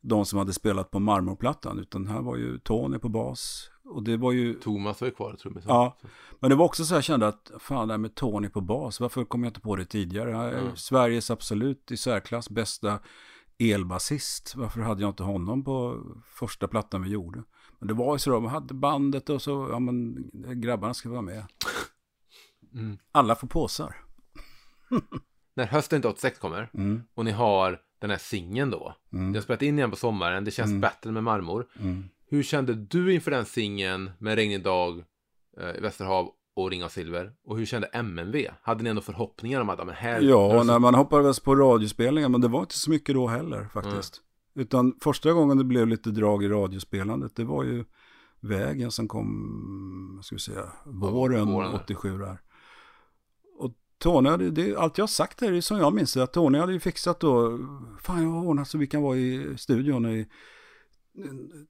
de 0.00 0.24
som 0.24 0.38
hade 0.38 0.52
spelat 0.52 0.90
på 0.90 0.98
marmorplattan 0.98 1.78
utan 1.78 2.06
här 2.06 2.20
var 2.20 2.36
ju 2.36 2.58
Tony 2.58 2.98
på 2.98 3.08
bas. 3.08 3.70
Och 3.84 4.02
det 4.02 4.16
var 4.16 4.32
ju, 4.32 4.54
Thomas 4.54 5.00
var 5.00 5.08
ju 5.08 5.14
kvar, 5.14 5.36
trummis. 5.42 5.64
ja. 5.68 5.98
Men 6.40 6.50
det 6.50 6.56
var 6.56 6.64
också 6.64 6.84
så 6.84 6.94
jag 6.94 7.04
kände 7.04 7.28
att 7.28 7.50
fan 7.58 7.88
det 7.88 7.94
här 7.94 7.98
med 7.98 8.14
Tony 8.14 8.48
på 8.48 8.60
bas, 8.60 9.00
varför 9.00 9.24
kom 9.24 9.42
jag 9.44 9.50
inte 9.50 9.60
på 9.60 9.76
det 9.76 9.84
tidigare? 9.84 10.58
Mm. 10.58 10.76
Sveriges 10.76 11.30
absolut 11.30 11.90
i 11.90 11.96
särklass 11.96 12.50
bästa 12.50 12.98
elbasist. 13.58 14.56
Varför 14.56 14.80
hade 14.80 15.00
jag 15.02 15.10
inte 15.10 15.22
honom 15.22 15.64
på 15.64 16.02
första 16.24 16.68
plattan 16.68 17.02
vi 17.02 17.10
gjorde? 17.10 17.42
Men 17.78 17.88
det 17.88 17.94
var 17.94 18.14
ju 18.14 18.18
så 18.18 18.30
då, 18.30 18.40
man 18.40 18.50
hade 18.50 18.74
bandet 18.74 19.30
och 19.30 19.42
så, 19.42 19.68
ja 19.70 19.78
men 19.78 20.30
grabbarna 20.32 20.94
ska 20.94 21.10
vara 21.10 21.22
med. 21.22 21.44
Mm. 22.74 22.98
Alla 23.12 23.34
får 23.36 23.46
påsar. 23.48 23.96
När 25.54 25.66
hösten 25.66 26.04
86 26.04 26.38
kommer 26.38 26.70
Mm, 26.74 27.02
och 27.14 27.24
ni 27.24 27.30
har 27.30 27.80
den 27.98 28.10
här 28.10 28.18
singeln 28.18 28.70
då. 28.70 28.94
mm, 29.12 29.30
Ni 29.32 29.38
har 29.38 29.42
spelat 29.42 29.62
in 29.62 29.78
igen 29.78 29.90
på 29.90 29.96
sommaren, 29.96 30.44
det 30.44 30.50
känns 30.50 30.68
Mm. 30.68 30.80
bättre 30.80 31.10
med 31.12 31.24
marmor. 31.24 31.66
mm. 31.80 32.04
Hur 32.30 32.42
kände 32.42 32.74
du 32.74 33.14
inför 33.14 33.30
den 33.30 33.44
singeln 33.44 34.10
med 34.18 34.34
regnig 34.34 34.62
dag 34.64 35.04
eh, 35.60 35.70
i 35.76 35.80
Västerhav 35.80 36.30
och 36.56 36.70
Ring 36.70 36.84
av 36.84 36.88
Silver? 36.88 37.32
Och 37.44 37.58
hur 37.58 37.66
kände 37.66 37.86
MNV? 37.86 38.46
Hade 38.62 38.82
ni 38.82 38.90
ändå 38.90 39.02
förhoppningar 39.02 39.60
om 39.60 39.68
att 39.70 39.78
men 39.86 39.94
här... 39.94 40.20
Ja, 40.20 40.52
här- 40.52 40.64
när 40.64 40.78
man 40.78 40.94
hoppades 40.94 41.40
på 41.40 41.54
radiospelningar, 41.56 42.28
men 42.28 42.40
det 42.40 42.48
var 42.48 42.60
inte 42.60 42.78
så 42.78 42.90
mycket 42.90 43.14
då 43.14 43.26
heller 43.26 43.68
faktiskt. 43.72 44.20
Utan 44.54 44.96
första 45.02 45.32
gången 45.32 45.58
det 45.58 45.64
blev 45.64 45.86
lite 45.88 46.10
drag 46.10 46.44
i 46.44 46.48
radiospelandet, 46.48 47.36
det 47.36 47.44
var 47.44 47.64
ju 47.64 47.84
vägen 48.40 48.90
som 48.90 49.08
kom, 49.08 50.12
vad 50.16 50.24
ska 50.24 50.34
vi 50.36 50.40
säga, 50.40 50.64
våren 50.84 51.48
våren. 51.52 51.74
87 51.74 52.18
där. 52.18 52.38
Tony 54.00 54.28
hade, 54.28 54.50
det, 54.50 54.76
allt 54.76 54.98
jag 54.98 55.02
har 55.02 55.08
sagt 55.08 55.40
här 55.40 55.52
är 55.52 55.60
som 55.60 55.78
jag 55.78 55.94
minns 55.94 56.14
det, 56.14 56.22
att 56.22 56.32
Tony 56.32 56.58
hade 56.58 56.72
ju 56.72 56.80
fixat 56.80 57.20
då, 57.20 57.58
fan 58.02 58.22
jag 58.22 58.30
har 58.30 58.44
ordnat 58.44 58.68
så 58.68 58.78
vi 58.78 58.86
kan 58.86 59.02
vara 59.02 59.16
i 59.16 59.58
studion 59.58 60.06
i 60.06 60.28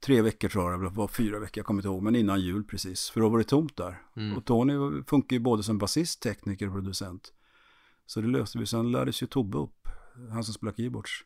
tre 0.01 0.23
veckor 0.23 0.49
tror 0.49 0.71
jag, 0.71 0.81
eller 0.81 0.91
var 0.91 1.09
fyra 1.09 1.39
veckor, 1.39 1.59
jag 1.59 1.67
kommer 1.67 1.81
inte 1.81 1.89
ihåg, 1.89 2.03
men 2.03 2.17
innan 2.17 2.41
jul 2.41 2.65
precis. 2.65 3.11
För 3.11 3.21
då 3.21 3.29
var 3.29 3.39
det 3.39 3.45
tomt 3.45 3.77
där. 3.77 4.03
Mm. 4.17 4.37
Och 4.37 4.45
Tony 4.45 5.03
funkar 5.07 5.37
ju 5.37 5.41
både 5.41 5.63
som 5.63 5.79
basist, 5.79 6.23
tekniker 6.23 6.67
och 6.67 6.73
producent. 6.73 7.33
Så 8.07 8.21
det 8.21 8.29
löste 8.29 8.59
vi. 8.59 8.67
Sen 8.67 8.93
lärdes 8.93 9.23
ju 9.23 9.27
Tobbe 9.27 9.59
upp, 9.59 9.89
han 10.31 10.45
som 10.45 10.55
spelar 10.55 10.73
keyboards, 10.73 11.25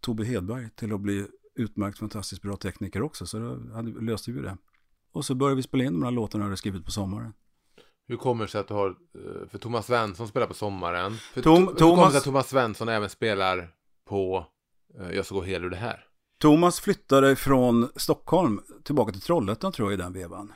Tobbe 0.00 0.24
Hedberg, 0.24 0.70
till 0.70 0.92
att 0.92 1.00
bli 1.00 1.26
utmärkt 1.54 1.98
fantastiskt 1.98 2.42
bra 2.42 2.56
tekniker 2.56 3.02
också. 3.02 3.26
Så 3.26 3.38
då 3.38 3.82
löste 4.00 4.32
vi 4.32 4.40
det. 4.40 4.56
Och 5.12 5.24
så 5.24 5.34
började 5.34 5.56
vi 5.56 5.62
spela 5.62 5.84
in 5.84 5.92
de 5.92 6.02
här 6.02 6.10
låtarna 6.10 6.42
jag 6.42 6.46
hade 6.46 6.56
skrivit 6.56 6.84
på 6.84 6.90
sommaren. 6.90 7.32
Hur 8.08 8.16
kommer 8.16 8.44
det 8.44 8.50
sig 8.50 8.60
att 8.60 8.68
du 8.68 8.74
har... 8.74 8.88
eh, 8.88 9.48
För 9.50 9.58
Thomas 9.58 9.86
Svensson 9.86 10.28
spelar 10.28 10.46
på 10.46 10.54
sommaren. 10.54 11.14
För 11.16 11.42
Tom- 11.42 11.52
Hur 11.58 11.66
kommer 11.66 11.72
det 11.72 11.78
Thomas- 11.96 12.10
sig 12.10 12.18
att 12.18 12.24
Thomas 12.24 12.48
Svensson 12.48 12.88
även 12.88 13.08
spelar 13.10 13.70
på 14.08 14.46
eh, 15.00 15.10
Jag 15.10 15.26
ska 15.26 15.34
gå 15.34 15.42
hel 15.42 15.64
ur 15.64 15.70
det 15.70 15.76
här? 15.76 16.04
Thomas 16.40 16.80
flyttade 16.80 17.36
från 17.36 17.88
Stockholm 17.96 18.60
tillbaka 18.84 19.12
till 19.12 19.20
Trollhättan 19.20 19.72
tror 19.72 19.92
jag 19.92 19.98
i 19.98 20.02
den 20.02 20.12
vevan. 20.12 20.52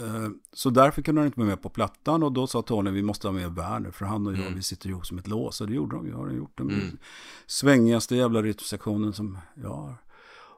Eh, 0.00 0.28
Så 0.52 0.70
därför 0.70 1.02
kunde 1.02 1.20
han 1.20 1.26
inte 1.26 1.38
vara 1.40 1.48
med 1.48 1.62
på 1.62 1.68
plattan 1.68 2.22
och 2.22 2.32
då 2.32 2.46
sa 2.46 2.62
Tony 2.62 2.90
vi 2.90 3.02
måste 3.02 3.26
ha 3.28 3.32
med 3.32 3.54
Werner 3.54 3.90
för 3.90 4.04
han 4.04 4.26
och 4.26 4.32
jag 4.32 4.40
Mm. 4.40 4.54
vi 4.54 4.62
sitter 4.62 4.88
ihop 4.88 5.06
som 5.06 5.18
ett 5.18 5.26
lås 5.28 5.60
och 5.60 5.66
det 5.66 5.74
gjorde 5.74 5.96
de. 5.96 6.04
Vi 6.04 6.12
har 6.12 6.30
gjort 6.30 6.58
den 6.58 6.70
Mm. 6.70 6.98
svängigaste 7.46 8.16
jävla 8.16 8.42
rytmsektionen 8.42 9.12
som 9.12 9.38
jag 9.54 9.68
har. 9.70 9.94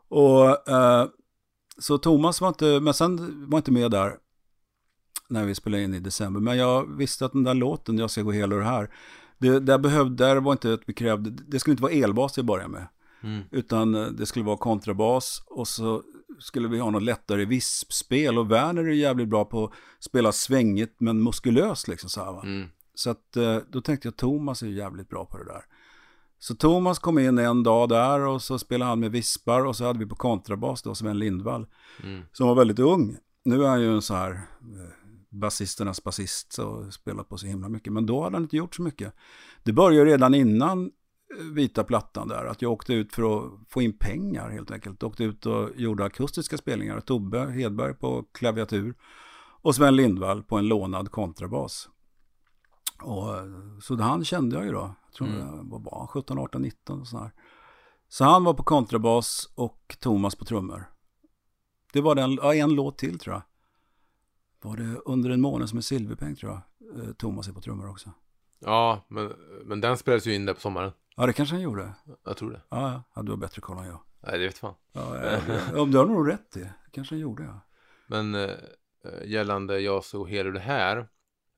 Och 0.09 0.69
eh, 0.69 1.07
så 1.79 1.99
Thomas 1.99 2.41
var 2.41 2.49
inte, 2.49 2.81
men 2.81 2.95
sen 2.95 3.45
var 3.51 3.59
inte 3.59 3.73
med 3.73 3.91
där 3.91 4.17
när 5.29 5.45
vi 5.45 5.55
spelade 5.55 5.83
in 5.83 5.95
i 5.95 6.01
december. 6.01 6.41
Men 6.41 6.57
jag 6.57 6.97
visste 6.97 7.25
att 7.27 7.33
den 7.33 7.45
där 7.45 7.55
låten, 7.55 7.99
Jag 7.99 8.11
ska 8.11 8.23
gå 8.23 8.33
hela 8.33 8.57
det 8.57 8.65
här, 8.65 8.91
det, 9.39 9.61
där, 9.61 9.79
behövde, 9.79 10.25
där 10.25 10.37
var 10.37 10.53
inte 10.53 10.73
att 10.73 10.81
vi 10.87 10.95
krävde, 10.95 11.31
det 11.31 11.61
skulle 11.61 11.73
inte 11.73 11.83
vara 11.83 11.93
elbas 11.93 12.33
till 12.33 12.41
att 12.41 12.47
börja 12.47 12.69
med. 12.69 12.87
Mm. 13.23 13.43
Utan 13.51 13.95
eh, 13.95 14.07
det 14.07 14.27
skulle 14.27 14.45
vara 14.45 14.57
kontrabas 14.57 15.43
och 15.47 15.69
så 15.69 16.03
skulle 16.39 16.69
vi 16.69 16.79
ha 16.79 16.91
något 16.91 17.03
lättare 17.03 17.45
vispspel. 17.45 18.39
Och 18.39 18.51
Werner 18.51 18.83
är 18.85 18.93
jävligt 18.93 19.29
bra 19.29 19.45
på 19.45 19.65
att 19.65 19.73
spela 20.01 20.33
svängigt 20.33 21.01
men 21.01 21.23
muskulöst 21.23 21.89
liksom 21.89 22.11
så 22.11 22.25
här 22.25 22.33
va. 22.33 22.43
Mm. 22.45 22.69
Så 22.95 23.11
att 23.11 23.37
eh, 23.37 23.57
då 23.73 23.81
tänkte 23.81 24.09
jag 24.09 24.17
Thomas 24.17 24.63
är 24.63 24.67
jävligt 24.67 25.09
bra 25.09 25.25
på 25.25 25.39
det 25.39 25.45
där. 25.45 25.63
Så 26.39 26.55
Thomas 26.55 26.99
kom 26.99 27.19
in 27.19 27.39
en 27.39 27.63
dag 27.63 27.89
där 27.89 28.21
och 28.21 28.43
så 28.43 28.59
spelade 28.59 28.89
han 28.89 29.01
med 29.01 29.11
vispar 29.11 29.65
och 29.65 29.77
så 29.77 29.85
hade 29.85 29.99
vi 29.99 30.07
på 30.07 30.15
kontrabas 30.15 30.83
då 30.83 30.95
Sven 30.95 31.19
Lindvall 31.19 31.67
Mm. 32.03 32.23
som 32.33 32.49
var 32.49 32.55
väldigt 32.55 32.79
ung. 32.79 33.17
Nu 33.45 33.65
är 33.65 33.69
han 33.69 33.81
ju 33.81 33.95
en 33.95 34.03
så 34.03 34.15
här 34.15 34.31
eh, 34.31 35.02
basisternas 35.33 36.05
basist 36.05 36.59
och 36.59 36.95
spelat 36.95 37.29
på 37.29 37.39
så 37.39 37.47
himla 37.47 37.69
mycket. 37.69 37.93
Men 37.93 38.07
då 38.07 38.23
hade 38.23 38.37
han 38.37 38.43
inte 38.43 38.57
gjort 38.57 38.75
så 38.75 38.83
mycket. 38.83 39.15
Det 39.63 39.73
började 39.73 40.11
redan 40.11 40.35
innan 40.35 40.85
eh, 41.39 41.45
vita 41.55 41.85
plattan 41.85 42.29
där. 42.29 42.45
Att 42.45 42.63
jag 42.63 42.73
åkte 42.73 42.95
ut 42.95 43.15
för 43.15 43.23
att 43.39 43.53
få 43.69 43.83
in 43.83 43.99
pengar 43.99 44.51
helt 44.51 44.71
enkelt. 44.71 45.03
Åkte 45.03 45.25
ut 45.25 45.47
och 45.47 45.71
gjorde 45.77 46.05
akustiska 46.05 46.59
spelningar. 46.59 47.01
Tobbe 47.01 47.51
Hedberg 47.51 47.95
på 47.95 48.25
klaviatur. 48.33 48.95
Och 49.65 49.75
Sven 49.75 49.97
Lindvall 49.97 50.43
på 50.43 50.57
en 50.59 50.69
lånad 50.69 51.11
kontrabas. 51.11 51.89
Och, 53.03 53.37
eh, 53.37 53.45
så 53.83 53.97
han 53.97 54.25
kände 54.25 54.57
jag 54.57 54.65
ju 54.65 54.73
då. 54.73 54.95
Jag 55.07 55.15
tror 55.15 55.29
Mm. 55.29 55.39
jag 55.41 55.71
var 55.71 55.79
bara 55.79 56.07
17, 56.07 56.39
18, 56.39 56.63
19 56.63 57.01
och 57.01 57.09
sådär. 57.09 57.33
Så 58.09 58.25
han 58.25 58.45
var 58.45 58.55
på 58.55 58.63
kontrabas 58.63 59.49
och 59.55 59.97
Thomas 60.01 60.35
på 60.35 60.45
trummor. 60.45 60.85
Det 61.93 62.01
var 62.01 62.15
den, 62.15 62.33
ja, 62.43 62.55
en 62.55 62.75
låt 62.75 62.99
till 62.99 63.19
tror 63.19 63.35
jag. 63.35 63.43
Var 64.63 64.77
det 64.77 64.97
Under 65.05 65.31
en 65.31 65.41
månad 65.41 65.69
som 65.69 65.79
är 65.79 65.83
silverpeng 65.83 66.37
tror 66.37 66.53
jag. 66.53 66.61
Eh, 67.05 67.13
Thomas 67.13 67.49
är 67.49 67.53
på 67.53 67.61
trummor 67.61 67.91
också. 67.91 68.11
Ja, 68.59 69.05
men, 69.09 69.33
men 69.65 69.81
den 69.81 69.97
spelades 69.97 70.27
ju 70.27 70.35
in 70.35 70.47
där 70.47 70.55
på 70.55 70.61
sommaren. 70.61 70.93
Ja, 71.17 71.27
det 71.27 71.33
kanske 71.33 71.55
han 71.55 71.63
gjorde. 71.63 71.93
Jag 72.25 72.37
tror 72.37 72.51
det. 72.51 72.61
Ja, 72.69 72.93
ja. 72.93 73.03
ja 73.15 73.23
du 73.23 73.33
har 73.33 73.37
bättre 73.37 73.61
koll 73.61 73.79
än 73.79 73.85
jag. 73.87 74.01
Nej, 74.27 74.39
det 74.39 74.45
vet 74.45 74.59
fan. 74.59 74.75
Ja, 74.93 75.17
ja, 75.75 75.85
du 75.87 75.99
har 75.99 76.07
nog 76.07 76.29
rätt 76.29 76.57
i. 76.57 76.67
Kanske 76.91 77.15
han 77.15 77.21
gjorde, 77.21 77.43
ja. 77.43 77.61
Men 78.07 78.35
eh, 78.35 78.51
eh, 79.05 79.25
gällande 79.25 79.81
Jag 79.81 80.05
så 80.05 80.27
hel 80.27 80.47
ur 80.47 80.53
det 80.53 80.61
här. 80.61 81.09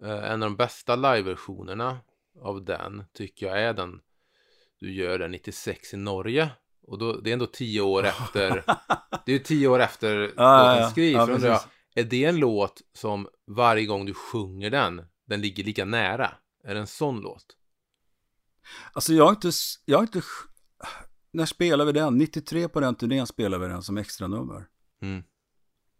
Eh, 0.03 0.31
en 0.31 0.43
av 0.43 0.51
de 0.51 0.57
bästa 0.57 0.97
liveversionerna 0.97 1.99
av 2.41 2.65
den 2.65 3.05
tycker 3.13 3.47
jag 3.47 3.61
är 3.61 3.73
den 3.73 4.01
du 4.81 4.93
gör 4.93 5.19
den 5.19 5.31
96 5.31 5.95
i 5.95 5.97
Norge. 5.97 6.51
Och 6.87 6.99
då, 6.99 7.21
det 7.21 7.31
är 7.31 7.33
ändå 7.33 7.47
tio 7.47 7.81
år 7.81 8.05
efter. 8.07 8.65
Det 9.25 9.33
är 9.33 9.37
ju 9.37 9.39
tio 9.39 9.69
år 9.69 9.81
efter 9.81 10.17
Ja, 10.21 10.31
ja, 10.37 10.69
låten 10.69 10.83
ja. 10.83 10.91
skrivs. 10.91 11.45
Ja, 11.45 11.65
Är 11.95 12.05
det 12.05 12.25
en 12.25 12.37
låt 12.37 12.83
som 12.93 13.29
varje 13.47 13.87
gång 13.87 14.07
du 14.07 14.15
sjunger 14.15 14.71
den, 14.71 15.03
den 15.27 15.41
ligger 15.41 15.65
lika 15.65 15.85
nära? 15.85 16.31
Är 16.65 16.75
det 16.75 16.81
en 16.81 16.87
sån 16.87 17.21
låt? 17.21 17.47
Alltså 18.93 19.13
jag 19.13 19.25
har 19.25 19.31
inte, 19.31 19.51
jag 19.85 19.99
har 19.99 20.03
inte, 20.03 20.23
när 21.31 21.47
spelade 21.47 21.93
vi 21.93 21.99
den? 21.99 22.19
93 22.19 22.69
på 22.69 22.81
den 22.81 22.95
turnén 22.95 23.27
spelade 23.27 23.67
vi 23.67 23.73
den 23.73 23.83
som 23.83 23.99
extra 23.99 24.29
nummer. 24.29 24.69
Mm. 25.03 25.23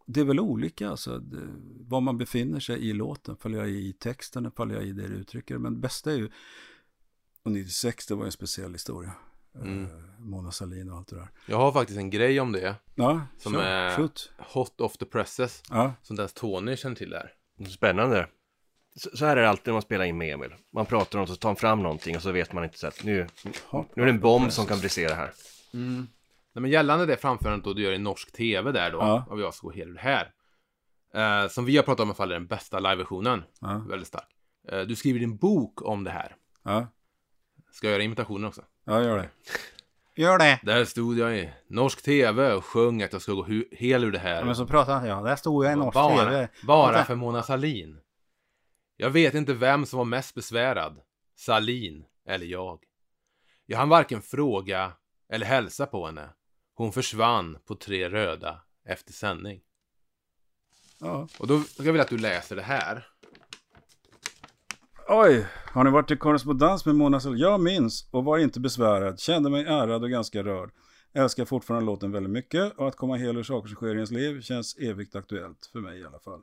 Det 0.07 0.21
är 0.21 0.25
väl 0.25 0.41
olika, 0.41 0.91
alltså, 0.91 1.19
det, 1.19 1.41
var 1.81 2.01
man 2.01 2.19
befinner 2.19 2.61
sig 2.61 2.89
i 2.89 2.93
låten. 2.93 3.37
Faller 3.37 3.59
jag 3.59 3.71
i 3.71 3.93
texten, 3.93 4.51
faller 4.51 4.75
jag 4.75 4.85
i 4.85 4.93
det 4.93 5.09
du 5.09 5.15
uttrycker. 5.15 5.59
Men 5.59 5.75
det 5.75 5.81
bästa 5.81 6.13
är 6.13 6.17
ju, 6.17 6.31
och 7.43 7.51
96 7.51 8.07
det 8.07 8.15
var 8.15 8.25
en 8.25 8.33
speciell 8.33 8.73
historia. 8.73 9.13
Mm. 9.55 9.85
Eh, 9.85 9.91
Mona 10.19 10.51
Sahlin 10.53 10.91
och 10.91 10.97
allt 10.99 11.09
det 11.09 11.17
där. 11.17 11.29
Jag 11.47 11.57
har 11.57 11.73
faktiskt 11.73 11.99
en 11.99 12.11
grej 12.11 12.41
om 12.41 12.53
det. 12.53 12.77
Ja, 12.95 13.21
Som 13.39 13.53
kör, 13.53 13.63
är- 13.63 13.97
shoot. 13.97 14.33
Hot 14.39 14.81
off 14.81 14.97
the 14.97 15.05
presses. 15.07 15.63
Ja, 15.71 15.93
Som 16.03 16.17
den 16.17 16.29
Tony 16.29 16.77
känner 16.77 16.97
till 16.97 17.11
där. 17.11 17.33
Spännande. 17.69 18.29
Så, 18.97 19.27
här 19.27 19.37
är 19.37 19.43
det 19.43 19.49
alltid 19.49 19.67
när 19.67 19.73
man 19.73 19.83
spelar 19.83 20.05
in 20.05 20.19
med 20.19 20.35
Emil. 20.35 20.55
Man 20.73 20.87
pratar 20.87 21.19
om 21.19 21.23
och 21.23 21.29
så 21.29 21.37
tar 21.37 21.49
han 21.49 21.57
fram 21.57 21.83
någonting 21.83 22.17
och 22.17 22.23
så 22.23 22.33
vet 22.33 22.53
man 22.53 22.65
inte 22.65 22.79
så 22.79 22.87
att 22.87 23.05
nu, 23.05 23.27
nu 23.97 24.03
är 24.03 24.07
det 24.07 24.11
en 24.13 24.21
bomb 24.21 24.53
som 24.53 24.67
kan 24.67 24.79
brisera 24.81 25.15
här. 25.15 25.33
Nej, 25.73 26.63
men 26.63 26.71
gällande 26.71 27.07
det 27.07 27.17
framförandet 27.17 27.65
då 27.65 27.73
du 27.73 27.83
gör 27.83 27.93
i 27.93 27.99
norsk 27.99 28.33
tv 28.33 28.73
där 28.73 28.91
då, 28.91 28.99
Ja. 28.99 29.27
av 29.31 29.41
Jag 29.41 29.55
ska 29.55 29.67
gå 29.69 29.73
det 29.85 30.01
här. 30.01 30.33
Eh, 31.15 31.49
som 31.49 31.65
vi 31.65 31.77
har 31.77 31.83
pratat 31.85 32.01
om 32.01 32.09
i 32.09 32.11
alla 32.11 32.15
fall 32.15 32.31
är 32.31 32.35
den 32.35 32.47
bästa 32.47 32.79
liveversionen. 32.81 33.43
ja, 33.61 33.79
Väldigt 33.89 34.09
stark. 34.09 34.29
Eh, 34.69 34.81
du 34.81 34.97
skriver 34.97 35.21
din 35.21 35.37
bok 35.37 35.83
om 35.83 36.05
det 36.05 36.11
här. 36.11 36.37
ja, 36.63 36.87
Ska 37.73 37.87
jag 37.87 37.93
göra 37.93 38.03
imitationen 38.03 38.45
också? 38.45 38.63
Ja, 38.85 39.03
gör 39.03 39.17
det. 39.19 39.31
Gör 40.17 40.39
det. 40.39 40.61
Där 40.63 40.85
stod 40.85 41.19
jag 41.19 41.39
i 41.39 41.51
norsk 41.67 42.03
tv 42.03 42.53
och 42.53 42.65
sjöng 42.65 43.03
att 43.03 43.13
jag 43.13 43.23
ska 43.23 43.33
gå 43.33 43.45
hu- 43.45 43.75
hel 43.75 44.05
ur 44.05 44.13
det 44.13 44.19
här. 44.19 44.45
Men 44.45 44.57
så 44.57 44.67
pratar 44.67 45.07
jag, 45.07 45.25
där 45.25 45.37
stod 45.37 45.65
jag 45.65 45.73
i 45.73 45.77
norsk 45.77 45.95
bara, 45.95 46.25
tv. 46.25 46.49
bara 46.63 47.05
för 47.05 47.15
Mona 47.15 47.43
Salin. 47.43 48.01
Jag 48.97 49.11
vet 49.11 49.35
inte 49.35 49.55
vem 49.55 49.87
som 49.87 49.97
var 49.97 50.05
mest 50.05 50.35
besvärad. 50.35 51.01
Salin 51.37 52.05
eller 52.29 52.47
jag. 52.47 52.85
Jag 53.67 53.79
hann 53.79 53.89
varken 53.89 54.23
fråga 54.23 54.93
eller 55.29 55.47
hälsa 55.47 55.87
på 55.87 56.07
henne. 56.07 56.29
Hon 56.75 56.93
försvann 56.93 57.59
på 57.67 57.75
tre 57.75 58.09
röda 58.11 58.61
efter 58.85 59.13
sändning. 59.13 59.61
Ja. 60.99 61.29
Och 61.39 61.47
då 61.47 61.61
ska 61.61 61.83
jag 61.83 61.93
vilja 61.93 62.03
att 62.03 62.09
du 62.09 62.19
läser 62.19 62.57
det 62.57 62.63
här. 62.63 63.07
Oj, 65.09 65.47
har 65.67 65.85
ni 65.85 65.91
varit 65.91 66.11
i 66.11 66.17
korrespondens 66.17 66.87
med 66.87 66.95
Mona 66.95 67.21
Sahlin? 67.21 67.39
Jag 67.39 67.61
minns 67.61 68.09
och 68.11 68.25
var 68.25 68.39
inte 68.39 68.61
besvärad, 68.61 69.21
kände 69.21 69.51
mig 69.51 69.65
ärad 69.65 70.03
och 70.03 70.11
ganska 70.11 70.43
rörd. 70.43 70.71
Älskar 71.13 71.45
fortfarande 71.45 71.87
låten 71.87 72.13
väldigt 72.13 72.33
mycket 72.33 72.79
och 72.79 72.89
att 72.89 72.97
komma 72.97 73.17
hel 73.17 73.37
ur 73.37 73.43
saker 73.43 73.69
som 73.69 73.77
sker 73.77 73.89
i 73.89 73.95
ens 73.95 74.11
liv 74.11 74.41
känns 74.41 74.77
evigt 74.77 75.17
aktuellt, 75.17 75.71
för 75.73 75.81
mig 75.81 76.01
i 76.01 76.05
alla 76.05 76.19
fall. 76.19 76.41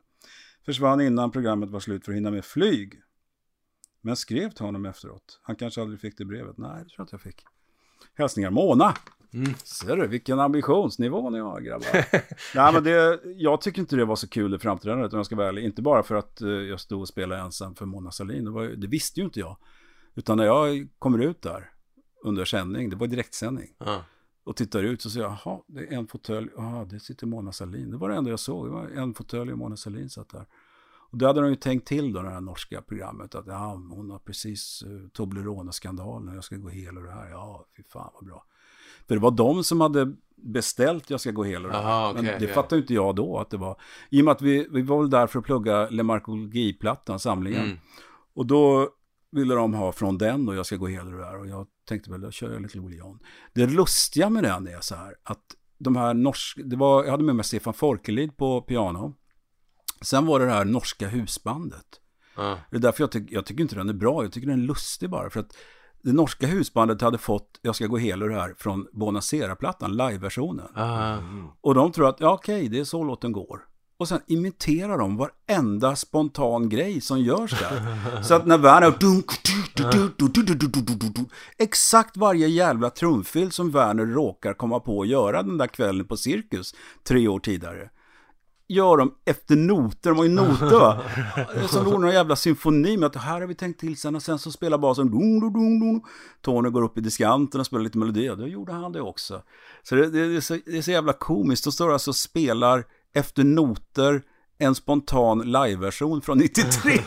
Försvann 0.65 1.01
innan 1.01 1.31
programmet 1.31 1.69
var 1.69 1.79
slut 1.79 2.05
för 2.05 2.11
att 2.11 2.15
hinna 2.15 2.31
med 2.31 2.45
flyg. 2.45 3.01
Men 4.01 4.15
skrev 4.15 4.49
till 4.49 4.65
honom 4.65 4.85
efteråt. 4.85 5.39
Han 5.43 5.55
kanske 5.55 5.81
aldrig 5.81 5.99
fick 5.99 6.17
det 6.17 6.25
brevet. 6.25 6.57
Nej, 6.57 6.83
det 6.83 6.89
tror 6.89 6.93
jag 6.97 7.03
inte 7.03 7.13
jag 7.13 7.21
fick. 7.21 7.45
Hälsningar 8.13 8.49
Mona. 8.49 8.93
Mm. 9.33 9.53
Ser 9.53 9.97
du 9.97 10.07
vilken 10.07 10.39
ambitionsnivå 10.39 11.29
ni 11.29 11.39
har 11.39 11.61
grabbar. 11.61 12.05
Nej 12.55 12.73
men 12.73 12.83
det, 12.83 13.19
jag 13.35 13.61
tycker 13.61 13.79
inte 13.79 13.95
det 13.95 14.05
var 14.05 14.15
så 14.15 14.29
kul 14.29 14.55
i 14.55 14.59
framträdandet 14.59 15.13
om 15.13 15.17
jag 15.19 15.25
ska 15.25 15.35
vara 15.35 15.47
ärlig. 15.47 15.63
Inte 15.63 15.81
bara 15.81 16.03
för 16.03 16.15
att 16.15 16.41
eh, 16.41 16.49
jag 16.49 16.79
stod 16.79 17.01
och 17.01 17.07
spelade 17.07 17.41
ensam 17.41 17.75
för 17.75 17.85
Mona 17.85 18.11
Sahlin. 18.11 18.45
Det, 18.45 18.51
var, 18.51 18.63
det 18.63 18.87
visste 18.87 19.19
ju 19.19 19.25
inte 19.25 19.39
jag. 19.39 19.57
Utan 20.15 20.37
när 20.37 20.45
jag 20.45 20.87
kommer 20.99 21.19
ut 21.19 21.41
där 21.41 21.71
under 22.23 22.45
sändning, 22.45 22.89
det 22.89 22.95
var 22.95 23.07
direktsändning. 23.07 23.75
Ja. 23.77 24.03
Och 24.43 24.55
tittar 24.55 24.83
ut 24.83 25.01
så 25.01 25.09
ser 25.09 25.21
jag, 25.21 25.37
jaha, 25.45 25.59
det 25.67 25.79
är 25.79 25.91
en 25.91 26.07
fåtölj, 26.07 26.49
jaha, 26.55 26.85
det 26.85 26.99
sitter 26.99 27.27
Mona 27.27 27.51
Sahlin. 27.51 27.91
Det 27.91 27.97
var 27.97 28.09
det 28.09 28.15
enda 28.15 28.29
jag 28.29 28.39
såg, 28.39 28.67
det 28.67 28.71
var 28.71 28.87
en 28.87 29.13
fåtölj 29.13 29.51
och 29.51 29.57
Mona 29.57 29.77
Sahlin 29.77 30.09
satt 30.09 30.29
där. 30.29 30.45
Och 31.11 31.17
då 31.17 31.27
hade 31.27 31.41
de 31.41 31.49
ju 31.49 31.55
tänkt 31.55 31.87
till 31.87 32.13
då, 32.13 32.21
det 32.21 32.29
här 32.29 32.41
norska 32.41 32.81
programmet, 32.81 33.35
att 33.35 33.47
ja, 33.47 33.81
hon 33.89 34.11
har 34.11 34.19
precis 34.19 34.83
uh, 34.87 35.07
Toblerone-skandalen, 35.07 36.35
jag 36.35 36.43
ska 36.43 36.55
gå 36.55 36.69
hel 36.69 36.97
och 36.97 37.03
det 37.03 37.11
här, 37.11 37.29
ja, 37.29 37.65
fy 37.77 37.83
fan 37.83 38.11
vad 38.13 38.25
bra. 38.25 38.45
För 39.07 39.15
det 39.15 39.21
var 39.21 39.31
de 39.31 39.63
som 39.63 39.81
hade 39.81 40.13
beställt 40.43 41.09
Jag 41.09 41.19
ska 41.19 41.31
gå 41.31 41.43
hel 41.43 41.65
och. 41.65 41.75
Aha, 41.75 42.13
Men 42.13 42.25
okej, 42.25 42.35
det 42.39 42.45
okej. 42.45 42.55
fattade 42.55 42.81
inte 42.81 42.93
jag 42.93 43.15
då 43.15 43.37
att 43.37 43.49
det 43.49 43.57
var. 43.57 43.81
I 44.09 44.21
och 44.21 44.25
med 44.25 44.31
att 44.31 44.41
vi, 44.41 44.67
vi 44.71 44.81
var 44.81 44.99
väl 44.99 45.09
där 45.09 45.27
för 45.27 45.39
att 45.39 45.45
plugga 45.45 45.89
Lemarkologiplattan, 45.89 47.19
samlingen. 47.19 47.65
Mm. 47.65 47.77
Och 48.33 48.45
då 48.45 48.89
ville 49.31 49.55
de 49.55 49.73
ha 49.73 49.91
från 49.91 50.17
den 50.17 50.49
och 50.49 50.55
jag 50.55 50.65
ska 50.65 50.75
gå 50.75 50.87
hela 50.87 51.09
det 51.09 51.17
där. 51.17 51.39
Och 51.39 51.47
jag 51.47 51.67
tänkte 51.87 52.11
väl, 52.11 52.21
då 52.21 52.31
kör 52.31 52.51
jag 52.53 52.61
lite 52.61 52.77
John. 52.77 53.19
Det 53.53 53.67
lustiga 53.67 54.29
med 54.29 54.43
den 54.43 54.67
är 54.67 54.81
så 54.81 54.95
här 54.95 55.15
att 55.23 55.45
de 55.77 55.95
här 55.95 56.13
norska, 56.13 56.61
det 56.63 56.75
var, 56.75 57.03
jag 57.03 57.11
hade 57.11 57.23
med 57.23 57.35
mig 57.35 57.45
Stefan 57.45 57.73
Folkelid 57.73 58.37
på 58.37 58.61
piano. 58.61 59.15
Sen 60.01 60.25
var 60.25 60.39
det 60.39 60.45
det 60.45 60.51
här 60.51 60.65
norska 60.65 61.07
husbandet. 61.07 61.85
Ja. 62.35 62.57
Det 62.71 62.77
är 62.77 62.81
därför 62.81 63.03
jag, 63.03 63.11
tyck, 63.11 63.31
jag 63.31 63.45
tycker 63.45 63.61
inte 63.61 63.75
den 63.75 63.89
är 63.89 63.93
bra, 63.93 64.23
jag 64.23 64.31
tycker 64.31 64.47
den 64.47 64.61
är 64.61 64.67
lustig 64.67 65.09
bara. 65.09 65.29
För 65.29 65.39
att 65.39 65.55
det 66.03 66.13
norska 66.13 66.47
husbandet 66.47 67.01
hade 67.01 67.17
fått 67.17 67.59
Jag 67.61 67.75
ska 67.75 67.87
gå 67.87 67.97
hela 67.97 68.25
det 68.25 68.33
här 68.33 68.55
från 68.57 68.87
Bonacera-plattan, 68.91 69.97
live-versionen. 69.97 70.67
Ah. 70.75 71.17
Och 71.61 71.75
de 71.75 71.91
tror 71.91 72.09
att, 72.09 72.19
ja 72.19 72.33
okej, 72.33 72.69
det 72.69 72.79
är 72.79 72.83
så 72.83 73.03
låten 73.03 73.31
går. 73.31 73.59
Och 73.97 74.07
sen 74.07 74.19
imiterar 74.27 74.97
de 74.97 75.17
varenda 75.17 75.95
spontan 75.95 76.69
grej 76.69 77.01
som 77.01 77.19
görs 77.19 77.59
där. 77.59 78.23
Så 78.23 78.33
att 78.33 78.45
när 78.45 78.57
Werner... 78.57 78.93
Exakt 81.57 82.17
varje 82.17 82.47
jävla 82.47 82.89
trumfil 82.89 83.51
som 83.51 83.71
Werner 83.71 84.05
råkar 84.05 84.53
komma 84.53 84.79
på 84.79 85.01
att 85.01 85.07
göra 85.07 85.43
den 85.43 85.57
där 85.57 85.67
kvällen 85.67 86.07
på 86.07 86.17
Cirkus 86.17 86.75
tre 87.03 87.27
år 87.27 87.39
tidigare. 87.39 87.89
Gör 88.71 88.97
de 88.97 89.13
efter 89.25 89.55
noter, 89.55 90.09
de 90.09 90.17
har 90.17 90.25
ju 90.25 90.31
noter. 90.31 91.67
Som 91.67 91.85
gjorde 91.85 91.99
någon 91.99 92.13
jävla 92.13 92.35
symfoni 92.35 92.97
med 92.97 93.07
att 93.07 93.15
här 93.15 93.39
har 93.39 93.47
vi 93.47 93.55
tänkt 93.55 93.79
till 93.79 93.97
sen 93.97 94.15
och 94.15 94.23
sen 94.23 94.39
så 94.39 94.51
spelar 94.51 94.77
basen 94.77 95.11
dun, 95.11 95.39
dun, 95.39 95.53
dun, 95.53 95.79
dun. 95.79 96.01
Tony 96.41 96.69
går 96.69 96.81
upp 96.81 96.97
i 96.97 97.01
diskanten 97.01 97.59
och 97.59 97.65
spelar 97.65 97.83
lite 97.83 97.97
melodi, 97.97 98.27
då 98.27 98.47
gjorde 98.47 98.73
han 98.73 98.91
det 98.91 99.01
också. 99.01 99.41
Så 99.83 99.95
det, 99.95 100.09
det, 100.09 100.27
det, 100.27 100.35
är 100.35 100.41
så 100.41 100.57
det 100.65 100.77
är 100.77 100.81
så 100.81 100.91
jävla 100.91 101.13
komiskt, 101.13 101.63
då 101.63 101.71
står 101.71 101.87
det 101.87 101.93
alltså 101.93 102.11
och 102.11 102.15
spelar 102.15 102.83
efter 103.13 103.43
noter 103.43 104.21
en 104.57 104.75
spontan 104.75 105.39
liveversion 105.39 106.21
från 106.21 106.37
93. 106.37 106.91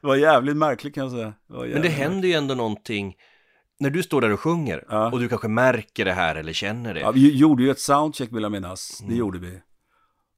det 0.00 0.06
var 0.06 0.16
jävligt 0.16 0.56
märkligt 0.56 0.94
kan 0.94 1.02
jag 1.02 1.12
säga. 1.12 1.34
Det 1.48 1.72
Men 1.72 1.82
det 1.82 1.88
händer 1.88 2.28
ju 2.28 2.34
ändå 2.34 2.54
någonting 2.54 3.14
när 3.80 3.90
du 3.90 4.02
står 4.02 4.20
där 4.20 4.32
och 4.32 4.40
sjunger 4.40 4.84
Ja. 4.88 5.10
och 5.12 5.20
du 5.20 5.28
kanske 5.28 5.48
märker 5.48 6.04
det 6.04 6.12
här 6.12 6.34
eller 6.34 6.52
känner 6.52 6.94
det. 6.94 7.00
Ja, 7.00 7.10
vi 7.10 7.36
gjorde 7.36 7.62
ju 7.62 7.70
ett 7.70 7.80
soundcheck 7.80 8.32
vill 8.32 8.42
jag 8.42 8.52
minnas. 8.52 9.00
Mm. 9.00 9.12
Det 9.12 9.18
gjorde 9.18 9.38
vi. 9.38 9.60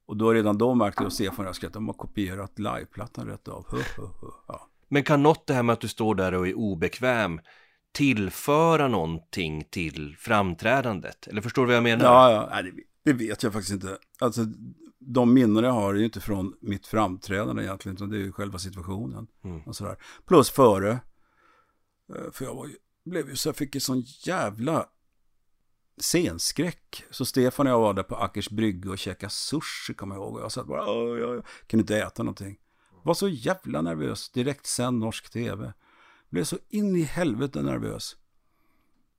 Och 0.05 0.17
då 0.17 0.33
redan 0.33 0.57
då 0.57 0.75
märkte 0.75 1.03
och 1.03 1.13
Stefan 1.13 1.45
Rask 1.45 1.63
att 1.63 1.73
de 1.73 1.87
har 1.87 1.93
kopierat 1.93 2.59
liveplattan 2.59 3.27
rätt 3.27 3.47
av. 3.47 3.65
Ja. 4.47 4.69
Men 4.87 5.03
kan 5.03 5.23
något 5.23 5.47
det 5.47 5.53
här 5.53 5.63
med 5.63 5.73
att 5.73 5.81
du 5.81 5.87
står 5.87 6.15
där 6.15 6.33
och 6.33 6.47
är 6.47 6.53
obekväm 6.53 7.39
tillföra 7.91 8.87
någonting 8.87 9.67
till 9.71 10.15
framträdandet? 10.19 11.27
Eller 11.27 11.41
förstår 11.41 11.61
du 11.61 11.67
vad 11.67 11.75
jag 11.75 11.83
menar? 11.83 12.05
Ja, 12.05 12.31
ja. 12.31 12.49
Nej, 12.51 12.63
det, 12.63 12.71
det 13.03 13.13
vet 13.13 13.43
jag 13.43 13.53
faktiskt 13.53 13.73
inte. 13.73 13.97
Alltså, 14.19 14.41
de 14.99 15.33
minnen 15.33 15.63
jag 15.63 15.71
har 15.71 15.93
är 15.93 15.97
ju 15.97 16.05
inte 16.05 16.21
från 16.21 16.53
mitt 16.61 16.87
framträdande 16.87 17.63
egentligen, 17.63 17.95
utan 17.95 18.09
det 18.09 18.17
är 18.17 18.21
ju 18.21 18.31
själva 18.31 18.59
situationen. 18.59 19.27
Mm. 19.43 19.61
Och 19.61 19.75
sådär. 19.75 19.97
Plus 20.25 20.49
före. 20.49 20.91
Eh, 22.15 22.31
För 22.31 22.45
jag 22.45 22.55
var 22.55 22.67
ju, 22.67 22.75
blev 23.05 23.29
ju 23.29 23.35
så 23.35 23.49
jag 23.49 23.55
fick 23.55 23.75
ju 23.75 23.81
sån 23.81 24.03
jävla 24.25 24.85
scenskräck. 25.97 27.03
Så 27.09 27.25
Stefan 27.25 27.67
och 27.67 27.73
jag 27.73 27.79
var 27.79 27.93
där 27.93 28.03
på 28.03 28.15
Ackers 28.15 28.49
brygga 28.49 28.91
och 28.91 28.97
käkade 28.97 29.29
sushi, 29.29 29.93
kommer 29.93 30.15
jag 30.15 30.23
ihåg. 30.23 30.35
Och 30.35 30.41
jag 30.41 30.51
satt 30.51 30.67
bara, 30.67 30.91
"Åh, 30.91 31.19
jag 31.19 31.43
kunde 31.67 31.81
inte 31.81 31.97
äta 31.97 32.23
någonting. 32.23 32.57
Var 33.03 33.13
så 33.13 33.27
jävla 33.27 33.81
nervös, 33.81 34.29
direkt 34.29 34.65
sen 34.65 34.99
norsk 34.99 35.29
tv. 35.31 35.73
Blev 36.29 36.43
så 36.43 36.57
in 36.69 36.95
i 36.95 37.01
helvete 37.01 37.61
nervös. 37.61 38.15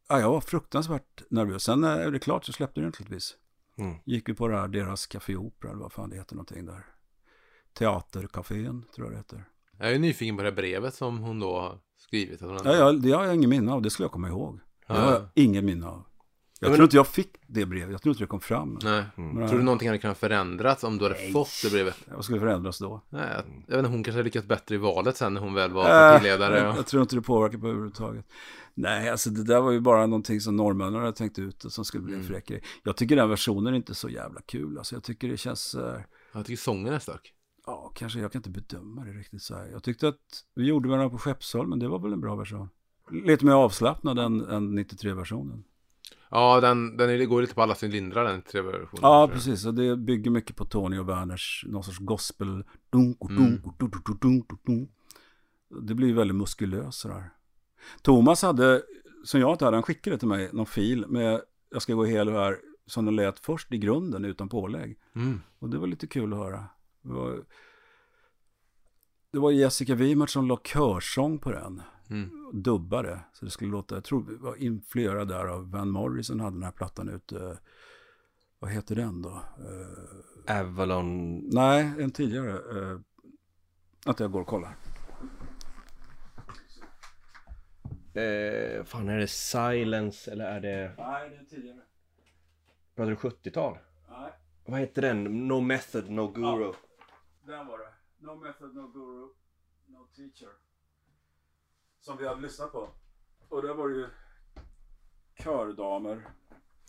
Ja, 0.09 0.20
jag 0.20 0.31
var 0.31 0.40
fruktansvärt 0.40 1.23
nervös. 1.31 1.62
Sen 1.62 1.81
det 1.81 1.89
är 1.89 2.19
klart 2.19 2.44
så 2.44 2.53
släppte 2.53 2.81
det 2.81 2.86
naturligtvis. 2.86 3.36
Mm. 3.78 3.97
Gick 4.05 4.28
vi 4.28 4.35
på 4.35 4.48
det 4.48 4.57
här, 4.57 4.69
deras 4.69 5.07
Café 5.07 5.36
Opera, 5.36 5.70
eller 5.70 5.82
vad 5.82 5.93
fan 5.93 6.11
det 6.11 6.16
heter 6.16 6.35
någonting 6.35 6.66
där. 6.66 6.86
Teatercafén, 7.78 8.85
tror 8.94 9.07
jag 9.07 9.12
det 9.12 9.16
heter. 9.16 9.44
Jag 9.78 9.93
är 9.94 9.98
nyfiken 9.98 10.36
på 10.36 10.43
det 10.43 10.53
brevet 10.53 10.94
som 10.94 11.19
hon 11.19 11.40
då 11.40 11.61
har 11.61 11.78
skrivit. 11.97 12.40
Ja, 12.40 12.61
ja, 12.65 12.93
det 12.93 13.11
har 13.12 13.24
jag 13.24 13.35
ingen 13.35 13.51
minne 13.51 13.73
av, 13.73 13.82
det 13.82 13.90
skulle 13.90 14.05
jag 14.05 14.12
komma 14.12 14.28
ihåg. 14.28 14.61
Det 14.86 14.93
har 14.93 15.11
jag 15.12 15.23
Ja. 15.23 15.31
ingen 15.35 15.65
minne 15.65 15.86
av. 15.86 16.05
Jag 16.61 16.69
men- 16.69 16.77
tror 16.77 16.85
inte 16.85 16.97
jag 16.97 17.07
fick 17.07 17.31
det 17.47 17.66
brevet, 17.66 17.91
jag 17.93 18.03
tror 18.03 18.11
inte 18.12 18.23
det 18.23 18.27
kom 18.28 18.41
fram. 18.41 18.78
Nej. 18.83 19.05
Men, 19.16 19.49
Tror 19.49 19.59
du 19.59 19.65
någonting 19.65 19.89
hade 19.89 19.99
kunnat 19.99 20.19
förändrats 20.19 20.85
om 20.85 20.99
du 20.99 21.05
hade 21.05 21.15
Nej. 21.15 21.33
fått 21.33 21.49
det 21.62 21.70
brevet? 21.70 21.97
Vad 22.15 22.24
skulle 22.24 22.41
förändras 22.41 22.78
då? 22.78 23.03
Nej, 23.09 23.28
jag, 23.35 23.45
jag 23.66 23.77
vet 23.77 23.78
inte, 23.78 23.91
hon 23.91 24.05
kanske 24.05 24.19
hade 24.19 24.23
lyckats 24.24 24.47
bättre 24.47 24.74
i 24.74 24.78
valet 24.78 25.16
sen 25.16 25.35
när 25.35 25.41
hon 25.41 25.55
väl 25.55 25.73
var 25.73 25.83
Äh, 25.85 26.12
partiledare. 26.12 26.59
jag, 26.59 26.77
jag 26.77 26.87
tror 26.87 27.03
inte 27.03 27.16
det 27.16 27.23
påverkar 27.23 27.59
på 27.59 27.66
överhuvudtaget. 27.66 28.27
Nej, 28.74 29.11
alltså 29.11 29.31
det 29.31 29.45
där 29.45 29.61
var 29.61 29.70
ju 29.70 29.81
bara 29.81 30.07
någonting 30.07 30.41
som 30.41 30.57
norrmännen 30.57 30.95
hade 31.01 31.12
tänkt 31.12 31.39
ut 31.39 31.65
och 31.65 31.73
som 31.73 31.85
skulle 31.85 32.03
bli 32.03 32.15
en 32.15 32.20
Mm. 32.20 32.33
fräck. 32.33 32.51
Jag 32.85 32.97
tycker 32.97 33.16
den 33.16 33.28
versionen 33.28 33.73
är 33.73 33.77
inte 33.77 33.95
så 33.95 34.09
jävla 34.09 34.41
kul. 34.47 34.78
Alltså 34.78 34.95
jag 34.97 35.03
tycker 35.03 35.28
det 35.28 35.37
känns, 35.37 35.74
eh, 35.74 36.01
Jag 36.33 36.47
tycker 36.47 36.62
sången 36.62 36.93
är 36.95 36.99
stark. 36.99 37.33
ja 37.66 37.93
kanske 37.95 38.19
jag 38.20 38.33
kan 38.33 38.39
inte 38.39 38.51
bedöma 38.51 39.05
det 39.05 39.11
riktigt 39.12 39.43
så 39.43 39.55
här. 39.55 39.69
Jag 39.73 39.83
tyckte 39.83 40.09
att 40.09 40.16
vi 40.55 40.65
gjorde 40.66 40.89
den 40.97 41.11
på 41.11 41.19
Skeppsholmen, 41.19 41.78
det 41.78 41.89
var 41.89 41.99
väl 41.99 42.12
en 42.12 42.20
bra 42.20 42.37
version. 42.37 42.69
Lite 43.11 43.45
mer 43.45 43.53
avslappnad 43.53 44.19
än, 44.19 44.41
än 44.41 44.78
93-versionen. 44.78 45.65
Ja, 46.31 46.61
den, 46.61 46.97
den 46.97 47.28
går 47.28 47.40
lite 47.40 47.55
på 47.55 47.62
alla 47.62 47.74
cylindrar 47.82 48.24
den 48.24 48.43
tv-versionen. 48.43 49.01
Ja, 49.03 49.28
precis. 49.32 49.66
Och 49.66 49.74
det 49.74 49.97
bygger 49.97 50.31
mycket 50.31 50.57
på 50.57 50.65
Tony 50.65 50.98
och 50.98 51.09
Werners 51.09 51.65
någon 51.69 51.85
sorts 51.85 51.98
gospel. 51.98 52.65
Dunk, 52.90 53.19
Mm. 53.31 53.61
dunk, 53.78 54.20
dunk, 54.20 54.51
dunk. 54.66 54.90
Det 55.81 55.94
blir 55.94 56.15
väldigt 56.15 56.36
muskulöst 56.36 56.98
sådär. 56.98 57.31
Thomas 58.03 58.43
hade, 58.43 58.82
som 59.24 59.40
jag 59.40 59.53
inte 59.55 59.65
hade, 59.65 59.77
han 59.77 59.82
skickade 59.82 60.19
till 60.19 60.28
mig 60.28 60.51
någon 60.53 60.66
fil 60.66 61.05
med 61.09 61.40
Jag 61.70 61.82
ska 61.82 61.94
gå 61.94 62.05
hel 62.05 62.28
här, 62.28 62.59
som 62.86 63.05
den 63.05 63.16
lät 63.16 63.39
först 63.39 63.73
i 63.73 63.78
grunden 63.78 64.24
utan 64.24 64.48
pålägg. 64.48 64.98
Mm. 65.15 65.40
Och 65.59 65.69
det 65.70 65.78
var 65.78 65.86
lite 65.86 66.07
kul 66.07 66.32
att 66.32 66.39
höra. 66.39 66.65
Det 67.03 67.12
var, 67.12 67.43
det 69.32 69.39
var 69.39 69.51
Jessica 69.51 69.94
Wimert 69.94 70.31
som 70.31 70.47
la 70.48 70.57
körsång 70.65 71.39
på 71.39 71.53
den. 71.53 71.82
Mm. 72.11 72.31
Dubbade. 72.62 73.20
Så 73.33 73.45
det 73.45 73.51
skulle 73.51 73.70
låta, 73.70 73.95
jag 73.95 74.05
tror 74.05 74.23
vi 74.23 74.37
var 74.37 74.57
influerad 74.57 75.28
där 75.28 75.47
av 75.47 75.70
Van 75.70 75.91
Morrison 75.91 76.41
hade 76.41 76.57
den 76.57 76.62
här 76.62 76.73
plattan 76.73 77.09
ute. 77.09 77.59
Vad 78.59 78.70
heter 78.70 78.95
den 78.95 79.23
då? 79.23 79.43
Eh, 80.49 80.61
Avalon... 80.61 81.39
nej, 81.49 81.93
en 81.99 82.11
tidigare. 82.11 82.53
Uh, 82.59 83.01
att 84.07 84.20
jag 84.20 84.33
går 84.33 84.41
och 84.41 84.47
kollar. 84.47 84.77
Eh, 88.15 88.85
fan, 88.85 89.09
är 89.09 89.19
det 89.19 89.27
Silence 89.27 90.33
eller 90.33 90.45
är 90.45 90.61
det... 90.61 90.95
Nej, 90.99 91.31
det 91.31 91.37
är 91.37 91.45
tidigare. 91.45 91.81
Pratar 92.95 93.11
du 93.11 93.16
70-tal? 93.16 93.78
Nej, 94.09 94.33
Vad 94.66 94.81
heter 94.81 95.03
den? 95.03 95.49
No 95.49 95.61
Method, 95.61 96.11
No 96.11 96.28
Guru. 96.33 96.73
den 97.47 97.66
var 97.66 97.78
det. 97.78 97.93
No 98.27 98.35
method, 98.35 98.74
no 98.74 98.89
guru, 98.89 99.28
no 99.87 100.07
teacher. 100.16 100.49
Som 102.07 102.16
vi 102.16 102.28
hade 102.28 102.41
lyssnat 102.41 102.73
på. 102.73 102.89
Och 103.49 103.62
där 103.62 103.74
var 103.74 103.89
det 103.89 103.97
ju 103.97 104.07
kördamer. 105.45 106.28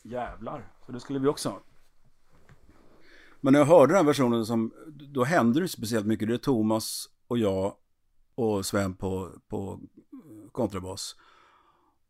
Jävlar. 0.03 0.73
Så 0.85 0.91
det 0.91 0.99
skulle 0.99 1.19
vi 1.19 1.27
också 1.27 1.49
ha. 1.49 1.61
Men 3.41 3.53
när 3.53 3.59
jag 3.59 3.65
hörde 3.65 3.93
den 3.93 4.05
versionen 4.05 4.45
som, 4.45 4.73
då 4.87 5.23
hände 5.23 5.59
det 5.59 5.67
speciellt 5.67 6.05
mycket. 6.05 6.27
Det 6.27 6.33
är 6.33 6.37
Thomas 6.37 7.09
och 7.27 7.37
jag 7.37 7.75
och 8.35 8.65
Sven 8.65 8.95
på, 8.95 9.31
på 9.47 9.79
eh, 10.11 10.51
kontrabas. 10.51 11.15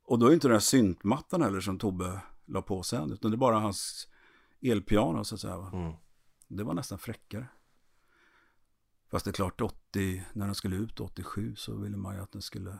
Och 0.04 0.20
då 0.20 0.28
är 0.28 0.34
inte 0.34 0.48
den 0.48 0.56
här 0.56 0.60
syntmattan 0.60 1.42
heller 1.42 1.60
som 1.60 1.80
Tobbe 1.80 2.22
la 2.46 2.62
på 2.62 2.84
sen, 2.84 3.12
utan 3.12 3.32
det 3.32 3.36
är 3.36 3.40
bara 3.40 3.60
hans 3.60 4.08
elpiano 4.62 5.24
så 5.24 5.36
att 5.36 5.42
säga. 5.42 5.58
Va? 5.58 5.70
Mm. 5.74 5.94
Det 6.48 6.64
var 6.64 6.74
nästan 6.74 6.98
fräckare. 6.98 7.48
Fast 9.12 9.26
det 9.26 9.32
är 9.32 9.34
klart 9.34 9.62
80, 9.62 10.24
när 10.34 10.46
den 10.46 10.56
skulle 10.56 10.76
ut 10.76 11.00
87 11.00 11.56
så 11.56 11.76
ville 11.76 11.98
man 11.98 12.16
ju 12.16 12.22
att 12.22 12.32
den 12.32 12.42
skulle 12.42 12.80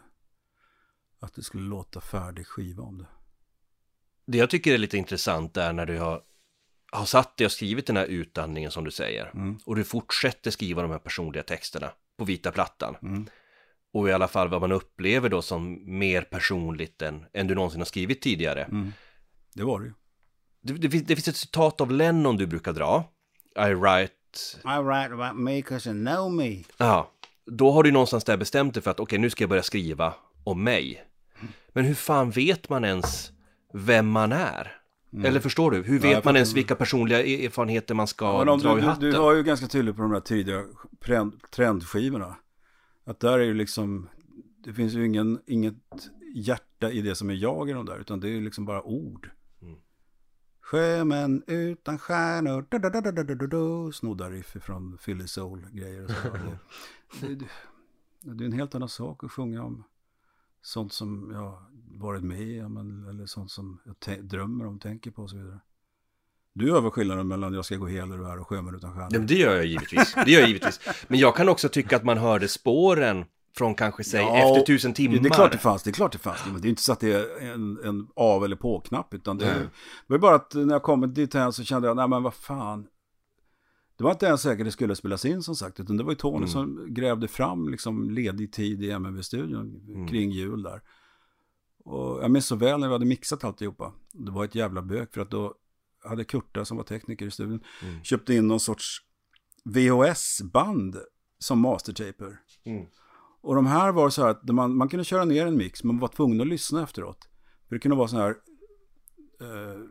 att 1.20 1.34
det 1.36 1.44
skulle 1.44 1.64
låta 1.64 2.02
färdig 2.02 2.48
skiva 2.48 2.84
om 2.84 2.98
det. 2.98 3.06
Det 4.26 4.38
jag 4.38 4.50
tycker 4.50 4.74
är 4.74 4.78
lite 4.78 4.98
intressant 4.98 5.58
är 5.58 5.74
när 5.74 5.86
du 5.86 6.00
har, 6.00 6.22
har 6.92 7.06
satt 7.06 7.38
dig 7.38 7.46
och 7.46 7.52
skrivit 7.52 7.88
den 7.88 7.98
här 7.98 8.06
utandningen 8.06 8.72
som 8.72 8.84
du 8.84 8.92
säger. 8.92 9.32
Mm. 9.34 9.60
Och 9.66 9.76
du 9.76 9.84
fortsätter 9.84 10.52
skriva 10.52 10.82
de 10.82 10.92
här 10.92 11.00
personliga 11.00 11.44
texterna 11.44 11.92
på 12.18 12.26
vita 12.26 12.52
plattan. 12.52 12.96
Mm. 13.02 13.28
och 13.94 14.10
i 14.10 14.12
alla 14.12 14.28
fall 14.28 14.48
vad 14.50 14.62
man 14.62 14.72
upplever 14.72 15.30
då 15.30 15.42
som 15.42 15.80
mer 16.00 16.22
personligt 16.22 17.02
än, 17.02 17.26
än 17.34 17.48
du 17.48 17.56
någonsin 17.56 17.82
har 17.82 17.86
skrivit 17.86 18.22
tidigare. 18.22 18.64
Mm. 18.64 18.94
Det 19.54 19.64
var 19.64 19.80
det 19.80 19.86
ju. 19.86 19.94
Det, 20.62 20.74
det, 20.74 20.90
finns- 20.90 21.08
det 21.08 21.16
finns 21.16 21.28
ett 21.28 21.36
citat 21.36 21.82
av 21.82 21.92
Lennon 21.92 22.38
du 22.38 22.48
brukar 22.48 22.74
dra. 22.74 23.12
I 23.56 23.74
write... 23.74 24.14
I 24.64 24.78
write 24.84 25.14
about 25.14 25.36
me 25.44 25.56
because 25.56 25.90
you 25.90 26.06
know 26.06 26.32
me. 26.32 26.64
Ja, 26.78 27.12
då 27.46 27.72
har 27.72 27.84
du 27.84 27.92
någonstans 27.92 28.24
där 28.24 28.38
bestämt 28.38 28.74
dig 28.74 28.84
för 28.84 28.92
att 28.92 29.00
okej, 29.00 29.20
nu 29.20 29.30
ska 29.30 29.44
jag 29.44 29.50
börja 29.50 29.64
skriva 29.64 30.14
om 30.48 30.64
mig. 30.64 31.04
Men 31.74 31.86
hur 31.86 31.94
fan 31.94 32.32
vet 32.32 32.70
man 32.70 32.86
ens 32.86 33.32
vem 33.74 34.08
man 34.08 34.32
är? 34.32 34.78
Mm. 35.14 35.26
Eller 35.26 35.40
förstår 35.40 35.72
du? 35.72 35.84
Hur 35.84 36.00
vet 36.00 36.12
ja, 36.12 36.22
man 36.24 36.36
ens 36.36 36.54
vilka 36.54 36.76
personliga 36.76 37.24
e- 37.24 37.46
erfarenheter 37.46 37.96
man 37.96 38.08
ska 38.08 38.26
ja, 38.26 38.58
dra 38.58 38.74
du, 38.74 38.80
i 38.80 38.84
hatten? 38.84 39.04
Du, 39.04 39.12
du 39.12 39.18
var 39.18 39.36
ju 39.36 39.44
ganska 39.44 39.68
tydlig 39.68 39.96
på 39.96 40.02
de 40.02 40.12
där 40.12 40.20
tidiga 40.20 40.64
trendskivorna. 41.52 42.36
Att 43.06 43.20
där 43.20 43.40
är 43.40 43.44
ju 43.44 43.54
liksom, 43.54 44.10
det 44.64 44.74
finns 44.74 44.94
ju 44.94 45.06
ingen, 45.06 45.40
inget 45.46 45.76
hjärta 46.36 46.92
i 46.92 47.02
det 47.02 47.16
som 47.16 47.30
är 47.30 47.34
jag 47.34 47.70
i 47.70 47.74
de 47.74 47.86
där, 47.86 48.00
utan 48.00 48.20
det 48.20 48.28
är 48.28 48.32
ju 48.32 48.42
liksom 48.42 48.66
bara 48.66 48.84
ord. 48.84 49.30
Mm. 49.62 49.76
Sjömän 50.62 51.44
utan 51.48 52.00
stjärnor, 52.00 52.66
da, 52.70 52.80
da, 52.80 52.90
da, 52.90 53.02
da, 53.02 53.12
da, 53.12 53.36
da, 53.36 53.48
da, 53.48 53.92
snoddar 53.92 54.32
riff 54.32 54.58
från 54.62 54.98
Philly 54.98 55.28
Soul-grejer. 55.28 56.08
det, 57.22 57.36
det, 57.36 57.46
det 58.22 58.44
är 58.44 58.46
en 58.46 58.54
helt 58.54 58.76
annan 58.76 58.90
sak 58.90 59.24
att 59.24 59.32
sjunga 59.32 59.64
om 59.64 59.84
sånt 60.68 60.94
som 60.94 61.32
jag 61.34 61.58
varit 62.00 62.24
med 62.24 62.66
om 62.66 63.08
eller 63.10 63.26
sånt 63.26 63.52
som 63.52 63.80
jag 63.84 64.26
drömmer 64.26 64.66
om, 64.68 64.80
tänker 64.80 65.12
på 65.12 65.22
och 65.22 65.30
så 65.30 65.38
vidare. 65.38 65.60
Du 66.54 66.72
hör 66.72 66.82
väl 66.82 66.92
skillnaden 66.92 67.28
mellan 67.28 67.54
Jag 67.54 67.66
ska 67.66 67.76
gå 67.76 67.88
hel 67.88 68.12
och 68.12 68.28
här 68.28 68.40
och 68.40 68.48
Sjömän 68.48 68.76
utan 68.76 68.94
stjärnor? 68.94 69.10
Ja, 69.12 69.20
det 69.20 69.34
gör 69.36 69.56
jag 69.56 69.66
givetvis. 69.66 70.16
Det 70.26 70.32
gör 70.32 70.40
jag 70.40 70.48
givetvis. 70.48 70.80
Men 71.08 71.20
jag 71.20 71.36
kan 71.36 71.50
också 71.50 71.70
tycka 71.70 71.96
att 71.96 72.04
man 72.04 72.18
hörde 72.18 72.48
spåren 72.48 73.26
från 73.58 73.76
kanske, 73.76 74.04
säg, 74.04 74.22
Ja, 74.22 74.38
efter 74.38 74.66
tusen 74.66 74.94
timmar. 74.94 75.18
Det 75.18 75.30
är 75.30 75.34
klart 75.34 75.52
det 75.52 75.58
fanns, 75.58 75.84
det 75.84 75.90
är 75.90 75.94
klart 75.94 76.12
det 76.12 76.18
fanns. 76.18 76.46
Men 76.52 76.62
det 76.62 76.68
är 76.68 76.70
inte 76.70 76.82
så 76.82 76.94
att 76.94 77.00
det 77.00 77.14
är 77.14 77.52
en, 77.54 77.80
en 77.84 78.08
av 78.16 78.46
eller 78.46 78.56
på-knapp. 78.56 79.14
Utan 79.14 79.38
det, 79.38 79.46
Nej. 79.46 79.56
det 80.08 80.14
var 80.14 80.18
bara 80.18 80.36
att 80.36 80.54
när 80.54 80.74
jag 80.74 80.84
kom 80.84 81.14
dit 81.14 81.34
här 81.34 81.52
så 81.52 81.64
kände 81.64 81.88
jag, 81.88 81.98
nej 81.98 82.08
men 82.08 82.24
vad 82.24 82.34
fan. 82.34 82.88
Det 83.98 84.04
var 84.04 84.12
inte 84.12 84.26
ens 84.26 84.42
säkert 84.42 84.66
det 84.66 84.72
skulle 84.72 84.96
spelas 84.96 85.26
in 85.26 85.44
som 85.44 85.56
sagt. 85.56 85.80
Utan 85.80 85.98
det 85.98 86.04
var 86.04 86.12
ju 86.12 86.16
Tony 86.16 86.38
Mm. 86.38 86.48
som 86.50 86.94
grävde 86.94 87.28
fram 87.28 87.70
liksom 87.70 88.10
ledig 88.10 88.54
tid 88.54 88.84
i 88.84 88.92
MMV-studion 88.92 89.82
Mm. 89.88 90.08
kring 90.08 90.32
jul 90.32 90.64
där. 90.64 90.82
Och 91.86 92.24
jag 92.24 92.32
minns 92.32 92.46
så 92.46 92.56
väl 92.56 92.80
när 92.80 92.88
vi 92.88 92.94
hade 92.94 93.06
mixat 93.06 93.44
alltihopa. 93.44 93.94
Det 94.14 94.32
var 94.32 94.46
ett 94.46 94.56
jävla 94.56 94.82
bök 94.82 95.14
för 95.14 95.22
att 95.22 95.32
då 95.32 95.56
hade 96.04 96.24
Kurta 96.24 96.66
som 96.66 96.78
var 96.78 96.84
tekniker 96.84 97.26
i 97.28 97.32
studion 97.32 97.60
Mm. 97.84 98.04
köpt 98.04 98.30
in 98.30 98.48
någon 98.48 98.60
sorts 98.60 98.98
VHS-band 99.66 100.98
som 101.40 101.60
mastertaper. 101.60 102.38
Mm. 102.66 102.86
Och 103.42 103.56
de 103.56 103.66
här 103.66 103.92
var 103.92 104.10
så 104.10 104.22
här 104.24 104.30
att 104.30 104.50
man, 104.50 104.78
man 104.78 104.90
kunde 104.90 105.04
köra 105.04 105.26
ner 105.26 105.46
en 105.48 105.58
mix, 105.58 105.84
men 105.84 105.96
man 105.96 106.00
var 106.02 106.08
tvungen 106.08 106.42
att 106.42 106.48
lyssna 106.48 106.84
efteråt. 106.84 107.30
För 107.68 107.76
det 107.76 107.80
kunde 107.80 107.98
vara 107.98 108.08
så 108.08 108.18
här 108.18 108.30
eh, 109.42 109.82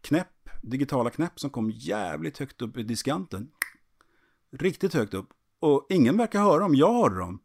knäpp, 0.00 0.28
digitala 0.62 1.10
knäpp 1.10 1.40
som 1.40 1.50
kom 1.50 1.70
jävligt 1.70 2.38
högt 2.38 2.62
upp 2.62 2.76
i 2.76 2.82
diskanten. 2.82 3.50
Riktigt 4.50 4.94
högt 4.94 5.14
upp. 5.14 5.28
Och 5.60 5.86
ingen 5.88 6.16
verkar 6.16 6.40
höra 6.42 6.58
dem, 6.58 6.74
jag 6.74 6.92
hörde 6.92 7.18
dem. 7.18 7.40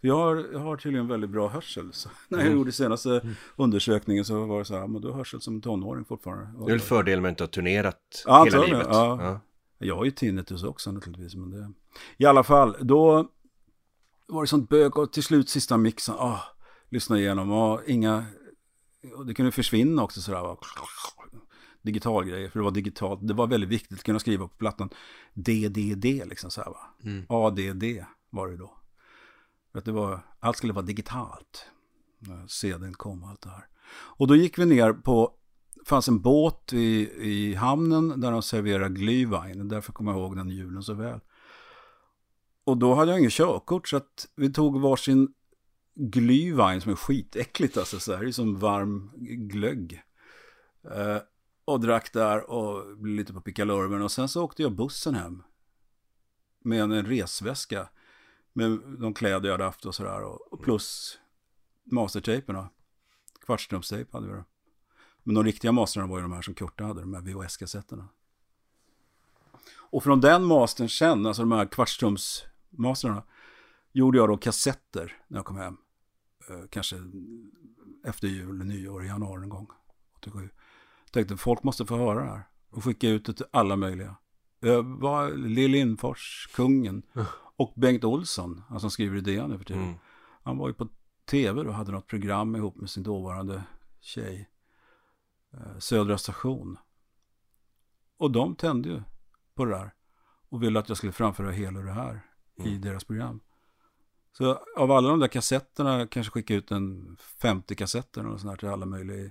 För 0.00 0.08
jag 0.08 0.14
har, 0.16 0.36
jag 0.52 0.58
har 0.58 0.76
tydligen 0.76 1.08
väldigt 1.08 1.30
bra 1.30 1.48
hörsel. 1.48 1.92
Så 1.92 2.08
när 2.28 2.44
jag 2.44 2.52
gjorde 2.52 2.72
senaste 2.72 3.34
undersökningen 3.56 4.24
så 4.24 4.46
var 4.46 4.58
det 4.58 4.64
så 4.64 4.78
här, 4.78 4.86
men 4.86 5.02
du 5.02 5.08
har 5.08 5.14
hörsel 5.16 5.40
som 5.40 5.60
tonåring 5.60 6.04
fortfarande. 6.04 6.44
Det 6.58 6.70
är 6.70 6.76
väl 6.76 6.80
fördel 6.80 7.20
med 7.20 7.28
att 7.28 7.32
inte 7.32 7.42
ha 7.42 7.48
turnerat 7.48 8.22
Ja, 8.26 8.44
hela 8.44 8.64
livet. 8.64 8.86
ja. 8.90 9.40
Jag 9.78 9.96
har 9.96 10.04
ju 10.04 10.10
tinnitus 10.10 10.62
också 10.64 10.92
naturligtvis. 10.92 11.34
Men 11.34 11.50
det... 11.50 11.72
I 12.16 12.26
alla 12.26 12.42
fall, 12.42 12.76
då 12.80 13.30
var 14.26 14.42
det 14.42 14.46
sånt 14.46 14.68
bök 14.68 14.96
och 14.98 15.12
till 15.12 15.22
slut 15.22 15.48
sista 15.48 15.76
mixen. 15.76 16.14
Ah, 16.18 16.40
lyssna 16.88 17.18
igenom 17.18 17.52
och 17.52 17.80
inga... 17.86 18.24
Och 19.16 19.26
det 19.26 19.34
kunde 19.34 19.52
försvinna 19.52 20.02
också 20.02 20.20
sådär. 20.20 20.40
Va? 20.42 20.56
Digital 21.82 22.24
grejer, 22.24 22.48
för 22.48 22.58
det 22.58 22.64
var 22.64 22.70
digitalt. 22.70 23.20
Det 23.22 23.34
var 23.34 23.46
väldigt 23.46 23.70
viktigt 23.70 23.98
att 23.98 24.04
kunna 24.04 24.18
skriva 24.18 24.48
på 24.48 24.56
plattan. 24.56 24.90
DDD 25.34 26.04
liksom 26.04 26.50
så 26.50 26.60
här 26.60 26.70
va. 26.70 26.80
ADD 27.28 27.84
var 28.30 28.48
det 28.48 28.56
då. 28.56 28.78
För 29.72 29.78
att 29.78 29.84
det 29.84 29.92
var, 29.92 30.20
allt 30.40 30.56
skulle 30.56 30.72
vara 30.72 30.84
digitalt. 30.84 31.66
När 32.18 32.46
CDn 32.46 32.94
kom 32.94 33.22
och 33.22 33.28
allt 33.28 33.42
det 33.42 33.50
här. 33.50 33.66
Och 33.92 34.26
då 34.26 34.36
gick 34.36 34.58
vi 34.58 34.66
ner 34.66 34.92
på 34.92 35.34
fanns 35.84 36.08
en 36.08 36.20
båt 36.20 36.72
i, 36.72 37.10
i 37.18 37.54
hamnen 37.54 38.20
där 38.20 38.30
de 38.30 38.42
serverade 38.42 39.00
glühwein. 39.00 39.68
Därför 39.68 39.92
kommer 39.92 40.12
jag 40.12 40.20
ihåg 40.20 40.36
den 40.36 40.48
julen 40.48 40.82
så 40.82 40.94
väl. 40.94 41.20
Och 42.64 42.76
då 42.76 42.94
hade 42.94 43.10
jag 43.10 43.18
ingen 43.18 43.30
körkort 43.30 43.88
så 43.88 43.96
att 43.96 44.28
vi 44.36 44.52
tog 44.52 44.80
varsin 44.80 45.34
glühwein 45.94 46.80
som 46.80 46.92
är 46.92 46.96
skitäckligt 46.96 47.76
alltså. 47.76 48.00
Så 48.00 48.12
här, 48.12 48.22
det 48.22 48.28
är 48.28 48.32
som 48.32 48.58
varm 48.58 49.10
glögg. 49.48 50.02
Eh, 50.94 51.16
och 51.64 51.80
drack 51.80 52.12
där 52.12 52.50
och 52.50 52.96
blev 52.98 53.16
lite 53.16 53.32
på 53.32 53.40
pickalurven. 53.40 54.02
Och 54.02 54.12
sen 54.12 54.28
så 54.28 54.44
åkte 54.44 54.62
jag 54.62 54.72
bussen 54.72 55.14
hem. 55.14 55.42
Med 56.58 56.80
en, 56.80 56.92
en 56.92 57.06
resväska. 57.06 57.88
Med 58.52 58.70
de 58.98 59.14
kläder 59.14 59.48
jag 59.48 59.54
hade 59.54 59.64
haft 59.64 59.86
och 59.86 59.94
sådär. 59.94 60.22
Och, 60.22 60.52
och 60.52 60.62
plus 60.62 61.18
mastertejperna. 61.84 62.68
Kvartstrumstejp 63.40 64.12
hade 64.12 64.26
vi 64.26 64.32
då. 64.32 64.44
Men 65.22 65.34
de 65.34 65.44
riktiga 65.44 65.72
masterna 65.72 66.06
var 66.06 66.18
ju 66.18 66.22
de 66.22 66.32
här 66.32 66.42
som 66.42 66.54
Kurta 66.54 66.84
hade, 66.84 67.00
de 67.00 67.14
här 67.14 67.20
VHS-kassetterna. 67.20 68.08
Och 69.76 70.02
från 70.02 70.20
den 70.20 70.44
mastern 70.44 70.88
sen, 70.88 71.26
alltså 71.26 71.42
de 71.42 71.52
här 71.52 71.66
kvartstrumsmasterna, 71.66 73.22
gjorde 73.92 74.18
jag 74.18 74.28
då 74.28 74.36
kassetter 74.36 75.16
när 75.28 75.38
jag 75.38 75.44
kom 75.46 75.56
hem. 75.56 75.76
Eh, 76.48 76.68
kanske 76.70 76.96
efter 78.04 78.28
jul, 78.28 78.64
nyår, 78.64 79.04
januari 79.04 79.42
en 79.42 79.48
gång. 79.48 79.68
87. 80.16 80.50
Tänkte 81.12 81.36
folk 81.36 81.62
måste 81.62 81.86
få 81.86 81.96
höra 81.96 82.24
det 82.24 82.30
här. 82.30 82.42
Och 82.70 82.84
skicka 82.84 83.08
ut 83.08 83.24
det 83.26 83.32
till 83.32 83.46
alla 83.50 83.76
möjliga. 83.76 84.16
Jag 84.60 84.82
var 84.82 85.30
Lill 85.30 85.70
Lindfors, 85.70 86.48
kungen. 86.54 87.02
Och 87.56 87.72
Bengt 87.76 88.04
Olsson, 88.04 88.62
han 88.68 88.80
som 88.80 88.90
skriver 88.90 89.16
i 89.16 89.20
DN 89.20 89.50
nu 89.50 89.58
för 89.58 89.64
tiden. 89.64 89.82
Mm. 89.82 89.94
Han 90.42 90.58
var 90.58 90.68
ju 90.68 90.74
på 90.74 90.88
tv 91.30 91.60
och 91.60 91.74
hade 91.74 91.92
något 91.92 92.06
program 92.06 92.56
ihop 92.56 92.76
med 92.76 92.90
sin 92.90 93.02
dåvarande 93.02 93.62
tjej. 94.00 94.48
eh, 95.52 95.78
Södra 95.78 96.18
station. 96.18 96.78
Och 98.16 98.30
de 98.30 98.56
tände 98.56 98.88
ju 98.88 99.02
på 99.54 99.64
det 99.64 99.70
där. 99.70 99.94
Och 100.48 100.62
ville 100.62 100.78
att 100.78 100.88
jag 100.88 100.98
skulle 100.98 101.12
framföra 101.12 101.50
hela 101.50 101.80
det 101.80 101.92
här 101.92 102.20
i 102.64 102.78
deras 102.78 103.04
program. 103.04 103.40
Så 104.32 104.58
av 104.76 104.90
alla 104.90 105.08
de 105.08 105.20
där 105.20 105.28
kassetterna, 105.28 106.06
kanske 106.06 106.30
skicka 106.30 106.54
ut 106.54 106.70
en 106.70 107.16
50 107.20 107.74
kassetter 107.74 108.20
eller 108.20 108.36
sånt 108.36 108.50
här 108.50 108.56
till 108.56 108.68
alla 108.68 108.86
möjliga. 108.86 109.30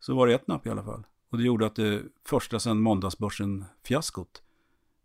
Så 0.00 0.14
var 0.14 0.26
det 0.26 0.34
ett 0.34 0.46
napp 0.46 0.66
i 0.66 0.70
alla 0.70 0.84
fall. 0.84 1.06
Och 1.30 1.38
det 1.38 1.44
gjorde 1.44 1.66
att 1.66 1.76
det 1.76 2.02
första 2.24 2.60
sen 2.60 2.78
måndagsbörsen-fiaskot 2.78 4.42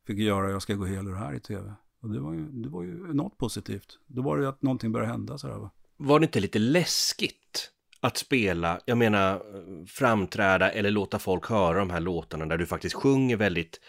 fick 0.08 0.20
göra 0.20 0.52
Jag 0.52 0.62
ska 0.62 0.74
gå 0.74 0.86
hel 0.86 1.08
ur 1.08 1.16
här 1.16 1.34
i 1.34 1.40
tv. 1.40 1.74
Och 2.02 2.10
det 2.10 2.20
var 2.20 2.34
ju, 2.34 2.52
det 2.52 2.70
var 2.70 2.84
ju 2.84 3.14
något 3.14 3.38
positivt. 3.38 4.00
Då 4.08 4.22
var 4.22 4.38
det 4.38 4.44
ju 4.44 4.50
att 4.50 4.62
någonting 4.62 4.92
började 4.92 5.12
hända 5.12 5.38
sådär 5.38 5.58
va. 5.58 5.72
Var 5.98 6.20
det 6.20 6.24
inte 6.24 6.40
lite 6.40 6.60
läskigt 6.60 7.72
att 8.00 8.18
spela, 8.18 8.80
jag 8.86 8.98
menar 8.98 9.42
framträda 9.86 10.72
eller 10.72 10.92
låta 10.92 11.20
folk 11.20 11.50
höra 11.50 11.80
de 11.80 11.90
här 11.90 12.00
låtarna 12.00 12.46
där 12.46 12.58
du 12.58 12.66
faktiskt 12.66 12.96
sjunger 12.96 13.38
väldigt 13.38 13.80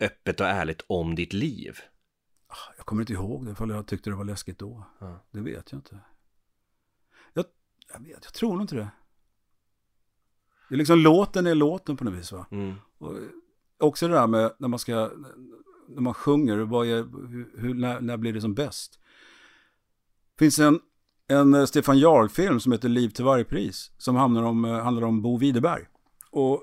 öppet 0.00 0.40
och 0.40 0.46
ärligt 0.46 0.84
om 0.86 1.14
ditt 1.14 1.32
liv? 1.32 1.78
Jag 2.76 2.86
kommer 2.86 3.02
inte 3.02 3.12
ihåg 3.12 3.46
det, 3.46 3.52
ifall 3.52 3.70
jag 3.70 3.86
tyckte 3.86 4.10
det 4.10 4.16
var 4.16 4.24
läskigt 4.24 4.58
då. 4.58 4.86
Ja. 5.00 5.24
Det 5.30 5.40
vet 5.40 5.72
jag 5.72 5.78
inte. 5.78 5.98
Jag, 7.32 7.44
jag 7.92 8.00
vet, 8.00 8.24
jag 8.24 8.34
tror 8.34 8.52
nog 8.52 8.62
inte 8.62 8.76
det. 8.76 8.88
Det 10.72 10.76
är 10.76 10.78
liksom 10.78 10.98
låten 10.98 11.46
är 11.46 11.54
låten 11.54 11.96
på 11.96 12.04
något 12.04 12.14
vis 12.14 12.32
va. 12.32 12.46
Mm. 12.50 12.74
Och 12.98 13.12
också 13.78 14.08
det 14.08 14.14
där 14.14 14.26
med 14.26 14.52
när 14.58 14.68
man 14.68 14.78
ska, 14.78 15.10
när 15.88 16.00
man 16.00 16.14
sjunger, 16.14 16.58
vad 16.58 16.86
är, 16.86 17.06
hur, 17.60 17.74
när, 17.74 18.00
när 18.00 18.16
blir 18.16 18.32
det 18.32 18.40
som 18.40 18.54
bäst? 18.54 18.98
finns 20.38 20.58
en, 20.58 20.80
en 21.28 21.54
eh, 21.54 21.64
Stefan 21.64 21.98
Jarl-film 21.98 22.60
som 22.60 22.72
heter 22.72 22.88
Liv 22.88 23.08
till 23.08 23.24
varje 23.24 23.44
pris, 23.44 23.90
som 23.98 24.16
handlar 24.16 24.42
om, 24.42 24.64
eh, 24.64 24.72
handlar 24.72 25.02
om 25.02 25.22
Bo 25.22 25.38
Widerberg. 25.38 25.82
Och 26.30 26.62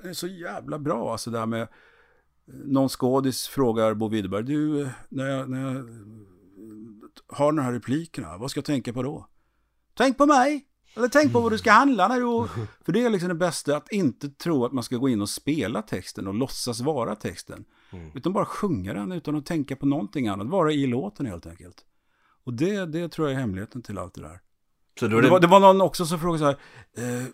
den 0.00 0.10
är 0.10 0.14
så 0.14 0.26
jävla 0.26 0.78
bra, 0.78 1.12
alltså 1.12 1.30
det 1.30 1.38
här 1.38 1.46
med, 1.46 1.68
någon 2.64 2.88
skådis 2.88 3.46
frågar 3.46 3.94
Bo 3.94 4.08
Widerberg, 4.08 4.42
du, 4.42 4.82
eh, 4.82 4.88
när 5.08 5.26
jag, 5.26 5.50
när 5.50 5.60
jag 5.62 5.76
eh, 5.76 5.84
har 7.28 7.52
de 7.52 7.62
här 7.62 7.72
replikerna, 7.72 8.36
vad 8.36 8.50
ska 8.50 8.58
jag 8.58 8.64
tänka 8.64 8.92
på 8.92 9.02
då? 9.02 9.26
Tänk 9.94 10.18
på 10.18 10.26
mig! 10.26 10.66
Eller 10.96 11.08
tänk 11.08 11.32
på 11.32 11.40
vad 11.40 11.52
du 11.52 11.58
ska 11.58 11.70
handla 11.70 12.08
när 12.08 12.20
du... 12.20 12.48
För 12.84 12.92
det 12.92 13.04
är 13.04 13.10
liksom 13.10 13.28
det 13.28 13.34
bästa, 13.34 13.76
att 13.76 13.92
inte 13.92 14.28
tro 14.28 14.64
att 14.64 14.72
man 14.72 14.84
ska 14.84 14.96
gå 14.96 15.08
in 15.08 15.20
och 15.20 15.28
spela 15.28 15.82
texten 15.82 16.26
och 16.26 16.34
låtsas 16.34 16.80
vara 16.80 17.14
texten. 17.14 17.64
Utan 18.14 18.32
bara 18.32 18.44
sjunga 18.44 18.94
den 18.94 19.12
utan 19.12 19.36
att 19.36 19.46
tänka 19.46 19.76
på 19.76 19.86
någonting 19.86 20.28
annat. 20.28 20.46
Vara 20.46 20.72
i 20.72 20.86
låten 20.86 21.26
helt 21.26 21.46
enkelt. 21.46 21.84
Och 22.44 22.52
det, 22.52 22.86
det 22.86 23.08
tror 23.08 23.28
jag 23.28 23.36
är 23.36 23.40
hemligheten 23.40 23.82
till 23.82 23.98
allt 23.98 24.14
det 24.14 24.20
där. 24.20 24.40
Så 24.98 25.06
det, 25.06 25.22
det, 25.22 25.28
var, 25.28 25.40
det 25.40 25.46
var 25.46 25.60
någon 25.60 25.80
också 25.80 26.06
som 26.06 26.18
frågade 26.18 26.38
så 26.38 26.44
här. 26.44 26.56
Eh, 27.20 27.26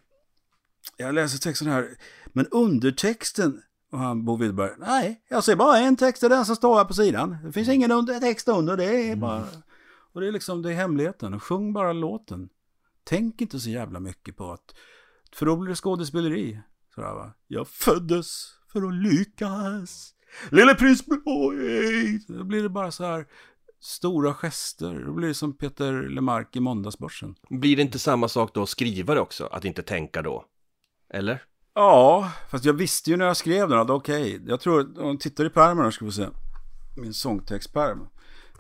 jag 0.97 1.15
läser 1.15 1.39
texten 1.39 1.69
här. 1.69 1.89
Men 2.27 2.47
undertexten. 2.47 3.63
Och 3.93 3.99
han, 3.99 4.25
Bo 4.25 4.37
Widerberg. 4.37 4.71
Nej, 4.79 5.23
jag 5.29 5.45
ser 5.45 5.57
bara 5.57 5.79
en 5.79 5.97
text 5.97 6.23
och 6.23 6.31
den 6.31 6.45
som 6.45 6.57
står 6.57 6.77
här 6.77 6.85
på 6.85 6.95
sidan. 6.95 7.37
Det 7.45 7.53
finns 7.53 7.69
ingen 7.69 7.93
under, 7.93 8.21
text 8.21 8.49
under. 8.49 8.77
Det 8.77 9.11
är 9.11 9.17
bara... 9.17 9.45
Och 10.13 10.21
det 10.21 10.29
är 10.29 10.33
liksom, 10.33 10.63
det 10.63 10.71
är 10.71 10.75
hemligheten. 10.75 11.41
Sjung 11.41 11.73
bara 11.73 11.93
låten. 11.93 12.49
Tänk 13.05 13.41
inte 13.41 13.61
så 13.61 13.71
jävla 13.71 14.01
mycket 14.01 14.37
på 14.37 14.53
att, 14.53 14.75
för 15.35 15.47
då 15.47 15.57
blir 15.57 15.69
det 15.69 15.77
skådespeleri. 15.77 16.61
Sådär 16.95 17.15
va. 17.15 17.33
Jag 17.47 17.69
föddes 17.69 18.55
för 18.73 18.83
att 18.83 18.95
lyckas. 18.95 20.15
Lille 20.51 20.75
prins 20.75 21.07
blåögd. 21.07 22.23
Då 22.29 22.45
blir 22.45 22.63
det 22.63 22.69
bara 22.69 22.91
så 22.91 23.05
här 23.05 23.27
stora 23.81 24.35
gester. 24.35 25.05
Då 25.07 25.13
blir 25.13 25.29
det 25.29 25.35
som 25.35 25.57
Peter 25.57 26.09
Lemark 26.09 26.57
i 26.57 26.61
Måndagsbörsen. 26.61 27.35
Blir 27.51 27.77
det 27.77 27.83
inte 27.83 27.99
samma 27.99 28.29
sak 28.29 28.55
då 28.55 28.63
att 28.63 28.69
skriva 28.69 29.15
det 29.15 29.21
också? 29.21 29.47
Att 29.47 29.65
inte 29.65 29.83
tänka 29.83 30.23
då? 30.23 30.45
Eller? 31.15 31.43
Ja, 31.75 32.33
fast 32.51 32.65
jag 32.65 32.73
visste 32.73 33.11
ju 33.11 33.17
när 33.17 33.27
jag 33.27 33.37
skrev 33.37 33.69
den 33.69 33.79
att 33.79 33.91
okej, 33.91 34.43
jag 34.47 34.61
tror, 34.61 35.01
om 35.03 35.19
tittar 35.19 35.45
i 35.45 35.51
pärmen 35.51 35.85
här 35.85 35.91
ska 35.91 36.05
vi 36.05 36.13
se. 36.13 36.29
Min 36.97 37.15
sångtextpärm. 37.15 38.09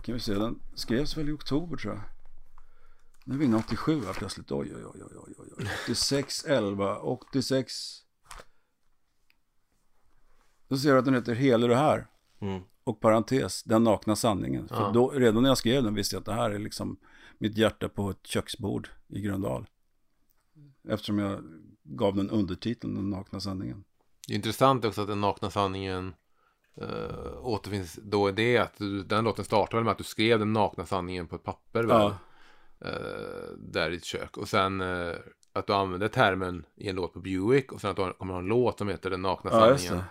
Kan 0.03 0.15
vi 0.15 0.21
se, 0.21 0.35
den 0.35 0.59
skrevs 0.75 1.17
väl 1.17 1.29
i 1.29 1.33
oktober 1.33 1.77
tror 1.77 1.95
jag. 1.95 2.03
Nu 3.25 3.35
är 3.35 3.39
vi 3.39 3.45
inne 3.45 3.57
87 3.57 4.01
här 4.05 4.13
plötsligt. 4.13 4.53
Oj, 4.53 4.73
oj, 4.77 4.85
oj, 4.95 5.03
oj, 5.05 5.35
oj, 5.39 5.49
oj. 5.59 5.67
86, 5.85 6.45
11, 6.45 6.97
86. 6.99 7.73
Då 10.69 10.77
ser 10.77 10.93
du 10.93 10.99
att 10.99 11.05
den 11.05 11.15
heter 11.15 11.35
Hela 11.35 11.67
det 11.67 11.77
här. 11.77 12.07
Mm. 12.41 12.63
Och 12.85 13.01
parentes, 13.01 13.63
den 13.63 13.85
nakna 13.85 14.17
sanningen. 14.17 14.69
För 14.69 14.77
Ja. 14.77 14.91
då, 14.95 15.11
redan 15.11 15.43
när 15.43 15.51
jag 15.51 15.59
skrev 15.59 15.83
den 15.83 15.95
visste 15.95 16.17
jag 16.17 16.21
att 16.21 16.27
det 16.27 16.33
här 16.33 16.51
är 16.51 16.59
liksom 16.59 16.97
mitt 17.39 17.57
hjärta 17.57 17.89
på 17.89 18.11
ett 18.11 18.27
köksbord 18.27 18.89
i 19.09 19.21
Gröndal. 19.21 19.67
Eftersom 20.89 21.19
jag 21.19 21.43
gav 21.83 22.17
den 22.17 22.31
undertiteln, 22.31 22.95
den 22.95 23.11
nakna 23.11 23.41
sanningen. 23.41 23.85
Det 24.27 24.35
är 24.35 24.37
intressant 24.37 24.85
också 24.85 25.01
att 25.01 25.09
den 25.09 25.21
nakna 25.21 25.51
sanningen 25.51 26.15
uh, 26.83 27.47
återfinns 27.47 27.99
då 28.03 28.29
i 28.29 28.33
det 28.33 28.59
att 28.59 28.79
du, 28.79 29.03
den 29.03 29.25
låten 29.25 29.45
startar 29.45 29.83
med 29.83 29.93
att 29.93 29.99
du 29.99 30.05
skrev 30.05 30.39
den 30.39 30.53
nakna 30.53 30.87
sanningen 30.87 31.29
på 31.29 31.37
ett 31.37 31.43
papper? 31.43 31.85
Ja. 31.89 32.19
Där 33.59 33.91
i 33.91 33.95
ditt 33.95 34.05
kök. 34.05 34.37
Och 34.37 34.49
sen 34.49 34.81
eh, 34.81 35.15
att 35.53 35.67
du 35.67 35.73
använder 35.73 36.09
termen 36.09 36.67
i 36.77 36.89
en 36.89 36.97
låt 36.97 37.13
på 37.13 37.21
Buick 37.21 37.73
och 37.73 37.81
sen 37.81 37.91
att 37.91 37.97
du 37.97 38.13
kommer 38.13 38.33
ha 38.33 38.41
en 38.41 38.47
låt 38.47 38.79
som 38.79 38.89
heter 38.89 39.11
den 39.11 39.23
nakna 39.23 39.51
sanningen. 39.51 40.05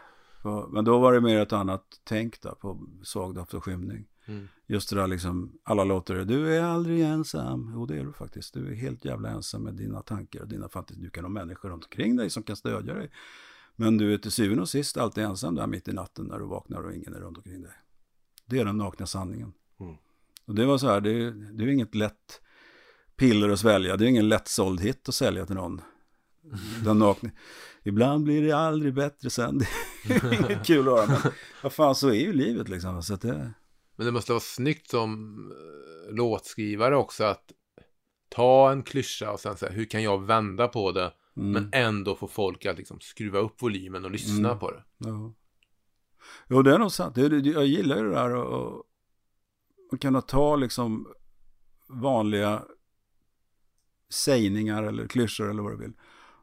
Ja, 0.44 0.68
Men 0.72 0.86
då 0.86 1.00
var 1.00 1.14
det 1.14 1.22
mer 1.22 1.40
ett 1.40 1.54
annat 1.54 1.84
tänk 2.04 2.42
där 2.42 2.52
på 2.52 2.88
svag 3.04 3.36
doft 3.36 3.54
och 3.54 3.64
skymning. 3.64 4.08
Mm. 4.26 4.48
Just 4.68 4.90
det 4.90 4.96
där 4.96 5.08
liksom, 5.08 5.60
alla 5.64 5.84
låter 5.84 6.16
det, 6.16 6.26
du 6.26 6.56
är 6.56 6.64
aldrig 6.64 7.02
ensam. 7.02 7.72
Jo, 7.76 7.86
det 7.86 8.00
är 8.00 8.04
du 8.04 8.14
faktiskt. 8.14 8.54
Du 8.54 8.72
är 8.72 8.76
helt 8.76 9.06
jävla 9.06 9.30
ensam 9.30 9.64
med 9.64 9.74
dina 9.74 10.02
tankar 10.02 10.42
och 10.42 10.48
dina 10.48 10.70
fantasier. 10.70 11.04
Du 11.04 11.10
kan 11.10 11.24
ha 11.24 11.30
människor 11.30 11.70
runt 11.70 11.84
omkring 11.84 12.16
dig 12.16 12.30
som 12.30 12.44
kan 12.44 12.56
stödja 12.56 12.94
dig. 12.94 13.12
Men 13.76 13.98
du 13.98 14.14
är 14.14 14.18
till 14.18 14.32
syvende 14.32 14.62
och 14.62 14.70
sist 14.70 14.98
alltid 14.98 15.24
ensam 15.24 15.56
där 15.56 15.68
mitt 15.68 15.88
i 15.88 15.94
natten 15.94 16.26
när 16.26 16.40
du 16.40 16.46
vaknar 16.46 16.84
och 16.84 16.94
ingen 16.94 17.14
är 17.14 17.20
runt 17.20 17.38
omkring 17.38 17.62
dig. 17.62 17.74
Det 18.46 18.60
är 18.60 18.66
den 18.66 18.78
nakna 18.78 19.06
sanningen. 19.06 19.54
Mm. 19.80 19.96
Och 20.46 20.56
det 20.56 20.66
var 20.66 20.78
så 20.78 20.88
här, 20.88 21.02
det 21.02 21.12
är, 21.12 21.32
det 21.32 21.64
är 21.64 21.68
inget 21.68 21.96
lätt 21.96 22.42
piller 23.22 23.50
att 23.50 23.60
svälja. 23.60 23.98
Det 23.98 24.06
är 24.06 24.10
ingen 24.10 24.30
lättsåld 24.30 24.82
hit 24.82 25.10
att 25.10 25.16
sälja 25.16 25.46
till 25.46 25.56
någon. 25.56 25.82
Den 26.84 27.00
nakna. 27.00 27.30
Ibland 27.84 28.24
blir 28.24 28.42
det 28.42 28.52
aldrig 28.52 28.94
bättre 28.94 29.30
sen. 29.30 29.62
Det 30.08 30.14
är 30.14 30.34
inget 30.34 30.66
kul 30.66 30.88
att 30.88 30.94
höra. 31.00 31.08
Men 31.08 31.32
vad 31.64 31.74
fan, 31.74 31.96
så 31.96 32.10
är 32.10 32.14
ju 32.14 32.34
livet 32.34 32.70
liksom. 32.70 33.04
Så 33.04 33.16
det, 33.16 33.54
Men 33.96 34.06
det 34.06 34.12
måste 34.12 34.32
vara 34.32 34.40
snyggt 34.40 34.90
som 34.90 35.36
eh, 35.52 36.14
låtskrivare 36.16 36.96
också 36.96 37.24
att 37.24 37.52
ta 38.30 38.72
en 38.72 38.84
klyscha 38.84 39.32
och 39.32 39.40
sen 39.40 39.58
säga 39.58 39.72
hur 39.72 39.86
kan 39.86 40.04
jag 40.04 40.26
vända 40.26 40.68
på 40.68 40.92
det 40.92 41.14
mm. 41.38 41.52
men 41.52 41.70
ändå 41.74 42.16
få 42.16 42.28
folk 42.28 42.66
att 42.66 42.78
liksom 42.78 43.00
skruva 43.00 43.40
upp 43.40 43.62
volymen 43.62 44.06
och 44.06 44.12
lyssna 44.12 44.48
Mm. 44.50 44.60
på 44.60 44.72
det. 44.72 44.84
Ja. 44.98 45.34
Jo, 46.48 46.62
det 46.62 46.74
är 46.74 46.80
nog 46.80 46.92
sant. 46.92 47.18
Jag 47.18 47.66
gillar 47.66 47.98
ju 47.98 48.04
det 48.04 48.16
där 48.16 48.36
och, 48.36 48.86
och 49.92 50.02
kunna 50.02 50.22
ta 50.22 50.56
liksom 50.56 51.08
vanliga 51.88 52.64
sägningar 54.14 54.84
eller 54.84 55.08
klyschor 55.08 55.50
eller 55.50 55.64
vad 55.64 55.72
du 55.72 55.78
vill. 55.78 55.94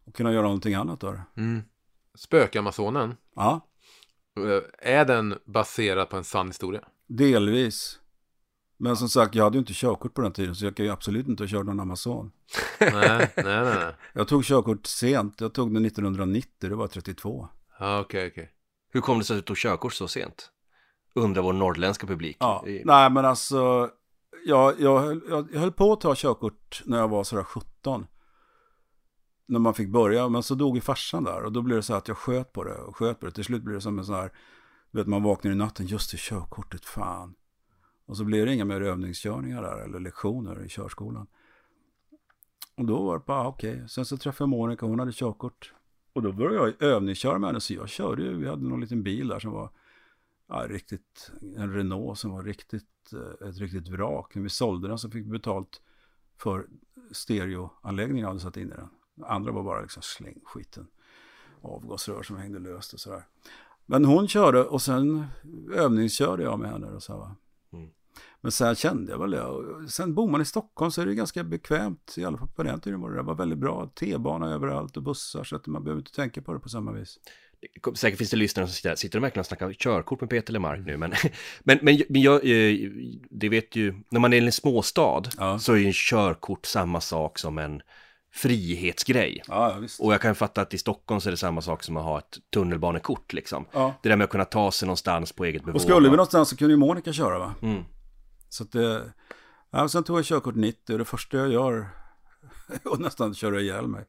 Och 0.05 0.15
kunna 0.15 0.33
göra 0.33 0.43
någonting 0.43 0.75
annat 0.75 1.05
av 1.05 1.13
det. 1.13 1.23
Mm. 1.37 1.63
Spökamazonen, 2.15 3.17
Ja, 3.35 3.67
eh, 4.37 4.93
är 4.97 5.05
den 5.05 5.39
baserad 5.47 6.09
på 6.11 6.17
en 6.17 6.25
sann 6.25 6.47
historia? 6.47 6.81
delvis. 7.07 8.01
Men 8.81 8.97
som 8.97 9.09
sagt, 9.09 9.35
jag 9.35 9.45
hade 9.45 9.57
ju 9.57 9.59
inte 9.61 9.73
körkort 9.75 10.15
på 10.15 10.21
den 10.21 10.33
tiden 10.33 10.55
så 10.55 10.65
jag 10.65 10.77
kan 10.77 10.87
ju 10.87 10.93
absolut 10.93 11.29
inte 11.29 11.43
ha 11.43 11.49
kört 11.49 11.67
någon 11.67 11.81
Amazon. 11.81 12.33
nej, 12.81 13.33
nej, 13.37 13.65
nej. 13.65 13.95
Jag 14.13 14.29
tog 14.29 14.45
körkort 14.45 14.87
sent. 14.87 15.41
Jag 15.41 15.53
tog 15.55 15.75
den 15.75 15.85
1990, 15.85 16.51
det 16.69 16.75
var 16.75 16.89
32. 16.89 17.49
Ja, 17.79 18.01
okej, 18.01 18.29
okej. 18.33 18.51
Hur 18.93 19.01
kom 19.01 19.19
det 19.19 19.25
sig 19.25 19.35
att 19.35 19.43
du 19.43 19.47
tog 19.47 19.57
körkort 19.57 19.93
så 19.95 20.09
sent? 20.09 20.51
Undrar 21.15 21.43
vår 21.43 21.53
norrländska 21.53 22.07
publik. 22.07 22.37
Ja, 22.41 22.65
I- 22.67 22.83
nej 22.85 23.11
men 23.11 23.25
alltså, 23.25 23.91
jag, 24.49 24.81
jag, 24.81 25.01
höll, 25.01 25.21
jag, 25.29 25.49
jag 25.53 25.61
höll 25.61 25.73
på 25.73 25.93
att 25.93 26.01
ta 26.01 26.15
körkort 26.17 26.83
när 26.85 26.99
jag 26.99 27.09
var 27.09 27.25
sådär 27.25 27.43
17. 27.43 28.07
När 29.47 29.59
man 29.59 29.75
fick 29.75 29.89
börja, 29.89 30.29
men 30.29 30.43
så 30.43 30.55
dog 30.55 30.75
ju 30.77 30.81
farsan 30.81 31.25
där 31.25 31.43
och 31.43 31.53
då 31.53 31.63
blev 31.63 31.77
det 31.77 31.83
så 31.83 31.95
att 31.95 32.09
jag 32.09 32.17
sköt 32.17 32.53
på 32.53 32.65
det 32.65 32.75
och 32.75 32.97
sköt 32.97 33.21
på 33.21 33.27
det. 33.27 33.33
Till 33.33 33.45
slut 33.45 33.63
blev 33.63 33.75
det 33.75 33.81
som 33.81 33.99
en 33.99 34.05
sån 34.05 34.15
här, 34.15 34.33
du 34.91 34.99
vet 34.99 35.07
man 35.07 35.23
vaknar 35.23 35.53
i 35.53 35.55
natten, 35.55 35.87
just 35.87 36.11
det 36.11 36.17
körkortet, 36.21 36.85
fan. 36.85 37.35
Och 38.07 38.17
så 38.17 38.25
blev 38.25 38.47
det 38.47 38.55
inga 38.55 38.65
mer 38.65 38.81
övningskörningar 38.81 39.63
där 39.63 39.85
eller 39.85 40.01
lektioner 40.01 40.65
i 40.65 40.69
körskolan. 40.69 41.27
Och 42.77 42.85
då 42.85 43.03
var 43.03 43.19
det 43.19 43.25
bara, 43.27 43.49
okej. 43.49 43.75
okej. 43.75 43.89
Sen 43.89 44.05
så 44.05 44.17
träffade 44.17 44.43
jag 44.43 44.59
Monica, 44.59 44.87
hon 44.87 44.99
hade 44.99 45.13
körkort. 45.13 45.73
Och 46.13 46.23
då 46.23 46.33
började 46.33 46.57
jag 46.57 46.83
övningsköra 46.83 47.39
med 47.39 47.49
henne, 47.49 47.61
så 47.61 47.75
jag 47.75 47.89
körde 47.89 48.23
ju, 48.23 48.37
vi 48.37 48.49
hade 48.49 48.69
någon 48.69 48.81
liten 48.81 49.03
bil 49.03 49.29
där 49.29 49.39
som 49.39 49.53
var 49.53 49.71
ja, 50.49 50.67
riktigt, 50.69 51.33
en 51.57 51.75
Renault 51.75 52.19
som 52.19 52.31
var 52.31 52.43
riktigt, 52.43 53.13
eh, 53.13 53.49
ett 53.49 53.59
riktigt 53.59 53.89
vrak. 53.89 54.35
När 54.35 54.43
vi 54.43 54.49
sålde 54.49 54.89
den 54.89 54.99
så 54.99 55.11
fick 55.11 55.27
vi 55.27 55.31
betalt 55.31 55.83
för 56.37 56.67
stereoanläggningen 57.11 58.23
jag 58.23 58.29
hade 58.29 58.41
satt 58.41 58.57
in 58.57 58.73
i 58.73 58.75
den. 58.75 58.89
Andra 59.27 59.53
var 59.53 59.63
bara 59.63 59.81
liksom 59.81 60.03
släng 60.03 60.41
skiten. 60.45 60.87
Avgasrör 61.61 62.23
som 62.23 62.37
hängde 62.37 62.59
löst 62.59 62.93
och 62.93 63.01
sådär. 63.01 63.27
Men 63.87 64.05
hon 64.05 64.29
körde 64.29 64.65
och 64.65 64.83
sen 64.83 65.27
övningskörde 65.75 66.43
jag 66.43 66.59
med 66.59 66.71
henne 66.71 66.87
och 66.87 67.03
så 67.03 67.13
här. 67.13 67.35
Mm. 67.73 67.91
Men 68.41 68.53
sen 68.53 68.75
kände 68.75 69.13
jag 69.13 69.19
väl 69.19 69.31
det. 69.31 69.89
Sen 69.89 70.15
bor 70.15 70.31
man 70.31 70.41
i 70.41 70.45
Stockholm 70.45 70.91
så 70.91 71.03
är 71.03 71.07
det 71.07 71.15
ganska 71.15 71.45
bekvämt. 71.45 72.15
I 72.19 72.25
alla 72.25 72.39
fall 72.39 72.49
på 72.49 72.63
den 72.63 72.81
tiden 72.81 73.01
var 73.01 73.11
det, 73.11 73.17
det 73.17 73.23
var 73.23 73.35
väldigt 73.35 73.59
bra. 73.59 73.91
T-bana 73.95 74.55
överallt 74.55 74.97
och 74.97 75.03
bussar 75.03 75.45
så 75.45 75.57
att 75.57 75.67
man 75.67 75.85
behöver 75.85 76.01
inte 76.01 76.13
tänka 76.13 76.43
på 76.43 76.53
det 76.53 76.61
på 76.61 76.69
samma 76.69 76.93
vis. 76.93 77.19
Säkert 77.95 78.19
finns 78.19 78.31
det 78.31 78.37
lyssnare 78.37 78.67
som 78.67 78.75
sitter, 78.75 78.95
sitter 78.95 79.19
de 79.19 79.23
verkligen 79.23 79.41
och 79.41 79.47
snackar 79.47 79.73
körkort 79.73 80.21
med 80.21 80.31
Peter 80.31 80.53
Lemark 80.53 80.87
nu, 80.87 80.97
men, 80.97 81.15
men, 81.63 81.79
men, 81.83 82.03
men 82.09 82.23
jag, 82.23 82.35
eh, 82.35 82.91
det 83.31 83.49
vet 83.49 83.77
ju, 83.77 83.95
när 84.09 84.21
man 84.21 84.33
är 84.33 84.37
i 84.43 84.47
en 84.47 84.53
småstad 84.53 85.23
Ja. 85.39 85.59
så 85.59 85.73
är 85.73 85.77
ju 85.77 85.87
en 85.87 85.93
körkort 85.93 86.67
samma 86.67 87.01
sak 87.01 87.39
som 87.39 87.59
en 87.59 87.83
frihetsgrej. 88.33 89.43
Ja. 89.49 89.77
Och 89.99 90.13
jag 90.13 90.21
kan 90.21 90.35
fatta 90.35 90.61
att 90.61 90.75
i 90.75 90.79
Stockholm 90.79 91.21
så 91.21 91.29
är 91.29 91.31
det 91.31 91.37
samma 91.37 91.61
sak 91.61 91.83
som 91.83 91.97
att 91.97 92.05
ha 92.05 92.19
ett 92.19 92.39
tunnelbanekort 92.55 93.33
liksom. 93.33 93.67
Ja. 93.73 93.95
Det 94.03 94.09
där 94.09 94.17
med 94.17 94.25
att 94.25 94.31
kunna 94.31 94.45
ta 94.45 94.73
sig 94.73 94.87
någonstans 94.87 95.33
på 95.33 95.45
eget 95.45 95.65
bevåg. 95.65 95.75
Och 95.75 95.83
skulle 95.83 96.09
vi 96.09 96.17
någonstans 96.17 96.49
så 96.49 96.57
kunde 96.57 96.73
ju 96.73 96.79
Monica 96.79 97.13
köra 97.13 97.39
va? 97.39 97.55
Mm. 97.63 97.85
Så 98.49 98.63
att 98.63 98.73
det, 98.73 99.13
ja, 99.71 99.89
sen 99.89 100.05
tog 100.05 100.19
jag 100.19 100.25
körkort 100.25 100.55
90 100.55 100.93
och 100.93 100.99
det 100.99 101.05
första 101.05 101.37
jag 101.37 101.53
gör 101.53 101.89
att 102.93 103.01
nästan 103.01 103.35
köra 103.35 103.61
ihjäl 103.61 103.87
mig. 103.87 104.05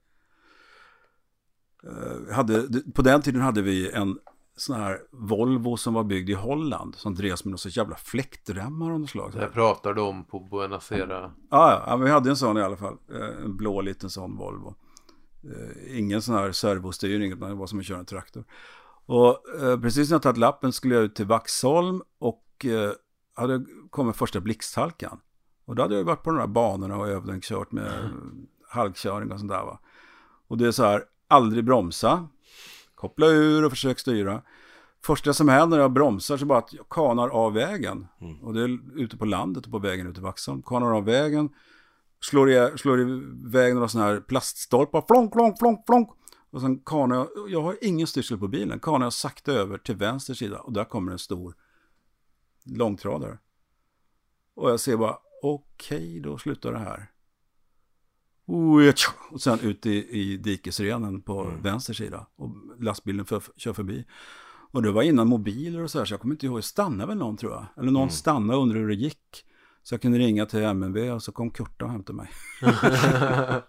Eh, 1.84 2.35
hade, 2.35 2.81
på 2.95 3.01
den 3.01 3.22
tiden 3.22 3.41
hade 3.41 3.61
vi 3.61 3.91
en 3.91 4.18
sån 4.56 4.76
här 4.76 4.99
Volvo 5.11 5.77
som 5.77 5.93
var 5.93 6.03
byggd 6.03 6.30
i 6.30 6.34
Holland 6.34 6.95
som 6.95 7.15
drevs 7.15 7.45
med 7.45 7.51
någon 7.51 7.57
sorts 7.57 7.77
jävla 7.77 7.95
fläktremmar 7.95 8.91
av 8.91 8.99
något 8.99 9.10
slag. 9.10 9.31
Det 9.34 9.47
pratar 9.47 9.93
du 9.93 10.01
om 10.01 10.23
på 10.23 10.39
Buenos 10.39 10.91
Aires. 10.91 11.31
Ja, 11.49 11.84
ja, 11.88 11.95
vi 11.95 12.10
hade 12.10 12.30
en 12.30 12.35
sån 12.38 12.57
i 12.57 12.61
alla 12.61 12.77
fall. 12.77 12.97
Eh, 13.14 13.43
En 13.45 13.57
blå 13.57 13.81
liten 13.81 14.10
sån 14.10 14.38
Volvo. 14.38 14.76
Eh, 15.43 15.99
Ingen 15.99 16.22
sån 16.22 16.35
här 16.35 16.51
servostyrning, 16.51 17.31
utan 17.31 17.49
det 17.49 17.56
var 17.56 17.68
som 17.68 17.80
att 17.80 17.85
köra 17.85 17.99
en 17.99 18.06
traktor. 18.06 18.43
Och 19.06 19.43
precis 19.81 20.10
när 20.10 20.15
jag 20.15 20.22
tagit 20.22 20.38
lappen 20.38 20.72
skulle 20.73 20.95
jag 20.95 21.03
ut 21.03 21.15
till 21.15 21.26
Vaxholm 21.26 22.01
och 22.19 22.65
hade 23.35 23.65
kommit 23.89 24.15
första 24.15 24.39
blixthalkan. 24.39 25.19
Och 25.65 25.76
då 25.76 25.81
hade 25.81 25.95
jag 25.95 26.03
varit 26.03 26.23
på 26.23 26.31
de 26.31 26.39
här 26.39 26.47
banorna 26.47 26.97
och 26.97 27.07
övningskört 27.07 27.72
med 27.72 27.91
halkkörning 28.69 29.31
och 29.31 29.39
sånt 29.39 29.51
där 29.51 29.65
va. 29.65 29.80
Och 30.47 30.57
det 30.57 30.68
är 30.68 30.72
så 30.72 30.84
här, 30.84 31.03
aldrig 31.30 31.65
bromsa, 31.65 32.27
koppla 32.95 33.27
ur 33.27 33.65
och 33.65 33.72
försök 33.72 33.99
styra. 33.99 34.41
Första 35.06 35.34
som 35.34 35.49
händer 35.49 35.77
när 35.77 35.84
jag 35.84 35.93
bromsar 35.93 36.38
så 36.38 36.45
bara 36.45 36.60
att 36.60 36.73
jag 36.73 36.89
kanar 36.89 37.30
av 37.30 37.53
vägen. 37.53 38.07
Och 38.41 38.53
det 38.53 38.61
är 38.61 38.99
ute 39.01 39.18
på 39.18 39.26
landet 39.26 39.65
och 39.65 39.72
på 39.72 39.80
vägen 39.80 40.07
ut 40.07 40.14
till 40.14 40.23
Vaxholm. 40.23 40.61
Kanar 40.61 40.91
av 40.91 41.06
vägen, 41.06 41.49
slår, 42.22 42.51
i, 42.51 42.72
slår 42.77 43.01
iväg 43.01 43.73
några 43.73 43.88
sådana 43.88 44.10
här 44.10 44.19
plaststolpar, 44.22 45.03
flonk, 45.07 45.34
flonk, 45.34 45.60
flonk, 45.60 45.85
flonk. 45.85 46.10
Och 46.51 46.61
sen 46.61 46.80
kanar 46.80 47.15
jag, 47.15 47.49
jag 47.49 47.61
har 47.61 47.77
ingen 47.81 48.07
styrsel 48.07 48.38
på 48.38 48.47
bilen, 48.47 48.80
kanar 48.80 49.06
jag 49.06 49.14
sakta 49.14 49.51
över 49.51 49.77
till 49.77 49.95
vänster 49.95 50.34
sida 50.34 50.60
och 50.60 50.73
där 50.73 50.84
kommer 50.84 51.11
en 51.11 51.19
stor 51.19 51.56
långtradare. 52.65 53.38
Och 54.56 54.72
jag 54.72 54.80
ser 54.80 54.97
bara, 54.97 55.18
okej, 55.43 56.19
då 56.19 56.38
slutar 56.38 56.72
det 56.72 56.80
här. 56.80 57.11
Och 59.32 59.42
sen 59.42 59.60
ut 59.60 59.86
i, 59.86 60.20
i 60.20 60.38
dikesrenen 60.38 61.22
på 61.22 61.52
vänster 61.62 61.94
sida. 61.94 62.28
Och 62.36 62.50
lastbilen 62.80 63.26
för, 63.26 63.42
kör 63.58 63.74
förbi. 63.74 64.06
Och 64.72 64.84
det 64.84 64.92
var 64.92 65.02
innan 65.04 65.28
mobiler 65.28 65.84
och 65.84 65.92
så 65.92 65.98
här, 65.98 66.06
så 66.06 66.14
jag 66.14 66.22
kommer 66.22 66.34
inte 66.36 66.46
ihåg, 66.46 66.64
stannade 66.64 67.08
väl 67.08 67.18
någon 67.18 67.38
tror 67.38 67.52
jag. 67.52 67.66
Eller 67.78 67.92
någon 67.92 68.10
stannade 68.10 68.58
och 68.58 68.64
undrade 68.64 68.82
hur 68.82 68.88
det 68.90 68.96
gick. 68.96 69.46
Så 69.84 69.94
jag 69.94 70.02
kunde 70.02 70.18
ringa 70.18 70.46
till 70.46 70.60
MNV 70.64 70.98
och 71.12 71.24
så 71.24 71.32
kom 71.32 71.52
Kurta 71.52 71.86
och 71.86 71.92
hämtade 71.92 72.18
mig. 72.18 72.30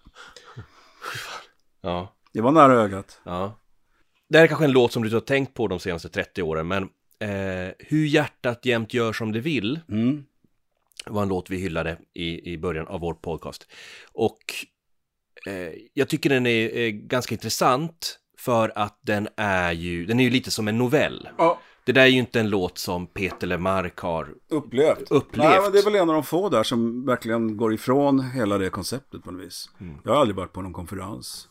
Ja, 1.81 2.15
Det 2.33 2.41
var 2.41 2.53
nära 2.53 2.73
ögat. 2.73 3.21
ja. 3.25 3.57
Det 4.29 4.39
här 4.39 4.45
är 4.45 4.49
kanske 4.49 4.65
en 4.65 4.73
låt 4.73 4.93
som 4.93 5.03
du 5.03 5.11
har 5.15 5.21
tänkt 5.21 5.55
på 5.55 5.69
de 5.69 5.79
senaste 5.81 6.09
30 6.09 6.43
åren, 6.43 6.69
men 6.69 6.83
eh, 7.19 7.73
Hur 7.79 8.07
hjärtat 8.07 8.67
jämt 8.67 8.95
gör 8.95 9.13
som 9.13 9.33
det 9.33 9.41
vill 9.41 9.81
Mm. 9.89 10.25
Var 11.07 11.23
en 11.23 11.29
låt 11.29 11.51
vi 11.51 11.57
hyllade 11.57 11.99
i, 12.15 12.53
i 12.53 12.59
början 12.59 12.87
av 12.87 13.01
vår 13.01 13.15
podcast. 13.15 13.67
Och 14.13 14.39
eh, 15.47 15.73
jag 15.95 16.09
tycker 16.09 16.31
den 16.31 16.47
är, 16.47 16.69
är 16.69 16.91
ganska 16.91 17.35
intressant 17.35 18.19
för 18.39 18.73
att 18.75 18.99
den 19.03 19.29
är 19.37 19.73
ju, 19.73 20.07
den 20.07 20.21
är 20.21 20.25
ju 20.25 20.31
lite 20.31 20.51
som 20.51 20.69
en 20.69 20.79
novell. 20.79 21.29
Ja, 21.39 21.61
Det 21.85 21.93
där 21.93 22.03
är 22.03 22.07
ju 22.07 22.19
inte 22.19 22.41
en 22.41 22.51
låt 22.51 22.79
som 22.79 23.07
Peter 23.07 23.47
Lemark 23.47 23.99
har 23.99 24.29
upplevt. 24.51 25.11
upplevt. 25.11 25.45
Nej, 25.49 25.61
men 25.63 25.73
det 25.73 25.79
är 25.79 25.85
väl 25.85 25.95
en 25.95 26.09
av 26.11 26.15
de 26.15 26.23
få 26.25 26.49
där 26.49 26.63
som 26.63 27.07
verkligen 27.07 27.57
går 27.57 27.75
ifrån 27.75 28.21
hela 28.21 28.59
det 28.59 28.71
konceptet 28.71 29.23
på 29.23 29.31
något 29.31 29.47
vis. 29.47 29.71
Jag 30.05 30.13
har 30.13 30.21
aldrig 30.21 30.37
varit 30.37 30.53
på 30.53 30.63
någon 30.63 30.73
konferens. 30.73 31.49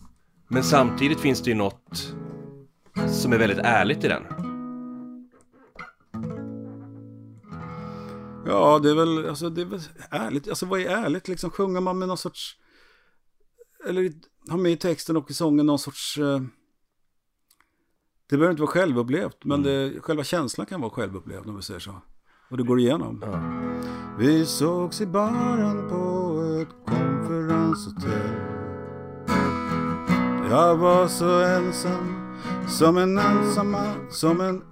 Men 0.47 0.63
samtidigt 0.63 1.19
finns 1.19 1.41
det 1.41 1.49
ju 1.49 1.55
något 1.55 2.13
som 3.07 3.33
är 3.33 3.37
väldigt 3.37 3.59
ärligt 3.63 4.03
i 4.03 4.07
den. 4.07 4.23
Ja, 8.45 8.79
det 8.79 8.89
är 8.89 8.95
väl, 8.95 9.29
alltså, 9.29 9.49
det 9.49 9.61
är 9.61 9.65
väl 9.65 9.81
ärligt. 10.09 10.47
Alltså 10.47 10.65
vad 10.65 10.79
är 10.79 10.85
ärligt 10.85 11.27
liksom? 11.27 11.49
Sjunger 11.49 11.81
man 11.81 11.99
med 11.99 12.07
någon 12.07 12.17
sorts, 12.17 12.57
eller 13.87 14.13
har 14.49 14.57
med 14.57 14.71
i 14.71 14.77
texten 14.77 15.17
och 15.17 15.31
i 15.31 15.33
sången 15.33 15.65
någon 15.65 15.79
sorts, 15.79 16.17
eh, 16.17 16.41
det 18.29 18.37
behöver 18.37 18.51
inte 18.51 18.61
vara 18.61 18.71
självupplevt, 18.71 19.45
men 19.45 19.63
det, 19.63 20.01
själva 20.01 20.23
känslan 20.23 20.67
kan 20.67 20.81
vara 20.81 20.91
självupplevd 20.91 21.49
om 21.49 21.55
vi 21.55 21.61
säger 21.61 21.79
så. 21.79 22.01
Och 22.49 22.57
det 22.57 22.63
går 22.63 22.79
igenom. 22.79 23.23
Vi 24.19 24.45
sågs 24.45 25.01
i 25.01 25.05
baren 25.05 25.89
på 25.89 26.41
ett 26.61 26.75
konferenshotell. 26.85 28.59
Jag 30.49 30.75
var 30.75 31.07
så 31.07 31.41
ensam 31.41 32.35
som 32.67 32.97
en 32.97 33.17
ensam 33.17 33.71
man, 33.71 34.11
som 34.11 34.41
en, 34.41 34.63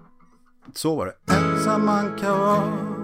så 0.74 0.96
var 0.96 1.06
det, 1.06 1.34
ensam 1.34 1.86
man 1.86 2.18
kan 2.20 2.40
vara. 2.40 2.97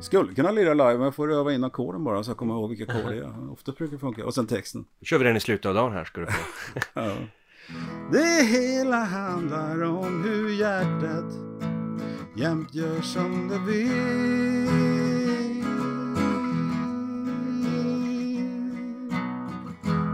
Skulle 0.00 0.34
kunna 0.34 0.50
lira 0.50 0.74
live, 0.74 0.92
men 0.92 1.02
jag 1.02 1.14
får 1.14 1.32
öva 1.32 1.52
in 1.52 1.64
ackorden 1.64 2.04
bara 2.04 2.22
så 2.22 2.30
jag 2.30 2.36
kommer 2.36 2.54
ihåg 2.54 2.70
vilka 2.70 2.92
ackord 2.92 3.10
det 3.10 3.18
är. 3.18 3.52
Ofta 3.52 3.72
brukar 3.72 3.92
det 3.92 4.00
funka. 4.00 4.26
Och 4.26 4.34
sen 4.34 4.46
texten. 4.46 4.84
Då 5.00 5.04
kör 5.04 5.18
vi 5.18 5.24
den 5.24 5.36
i 5.36 5.40
slutet 5.40 5.66
av 5.66 5.74
dagen 5.74 5.92
här 5.92 6.04
ska 6.04 6.20
du 6.20 6.26
få. 6.26 6.32
Ja. 7.00 7.16
Det 8.12 8.44
hela 8.46 9.04
handlar 9.04 9.82
om 9.82 10.24
hur 10.24 10.50
hjärtat 10.60 11.32
jämt 12.36 12.74
gör 12.74 13.00
som 13.00 13.48
det 13.48 13.72
vill. 13.72 14.68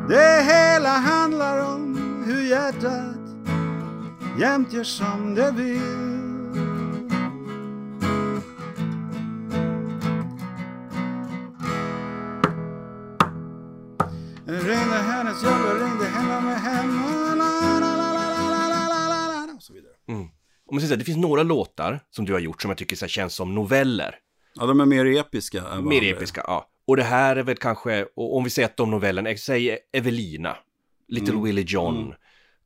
Det 0.09 0.43
hela 0.43 0.89
handlar 0.89 1.75
om 1.75 1.99
hur 2.27 2.43
hjärtat 2.51 3.18
jämt 4.41 4.73
gör 4.73 4.85
som 4.85 5.35
det 5.35 5.53
vill. 5.53 5.81
Ringde 14.47 14.97
hennes 14.97 15.45
jobb 15.45 15.53
och 15.53 15.81
ringde 15.81 16.05
henne 16.05 16.41
med 16.41 16.61
henne. 16.61 17.19
Mm. 20.09 20.23
Om 20.67 20.75
man 20.75 20.81
säger 20.81 20.97
det 20.97 21.05
finns 21.05 21.19
några 21.19 21.43
låtar 21.43 22.01
som 22.11 22.25
du 22.25 22.33
har 22.33 22.41
gjort 22.41 22.63
som 22.63 22.71
jag 22.71 22.79
tycker 22.79 22.97
så 22.97 23.05
här, 23.05 23.11
känns 23.11 23.35
som 23.35 23.55
noveller. 23.55 24.15
Ja, 24.55 24.67
de 24.67 24.81
är 24.81 24.87
mer 24.87 25.07
episka. 25.07 25.63
Än 25.73 25.89
mer 25.89 26.03
episka, 26.03 26.43
ja. 26.47 26.69
Och 26.87 26.97
det 26.97 27.03
här 27.03 27.37
är 27.37 27.43
väl 27.43 27.57
kanske, 27.57 28.07
om 28.17 28.45
vi 28.45 28.51
säger 28.51 28.69
att 28.69 28.77
de 28.77 28.91
novellerna, 28.91 29.37
säg 29.37 29.79
Evelina, 29.93 30.57
Little 31.09 31.33
mm. 31.33 31.45
Willie 31.45 31.65
John, 31.69 31.97
mm 31.97 32.15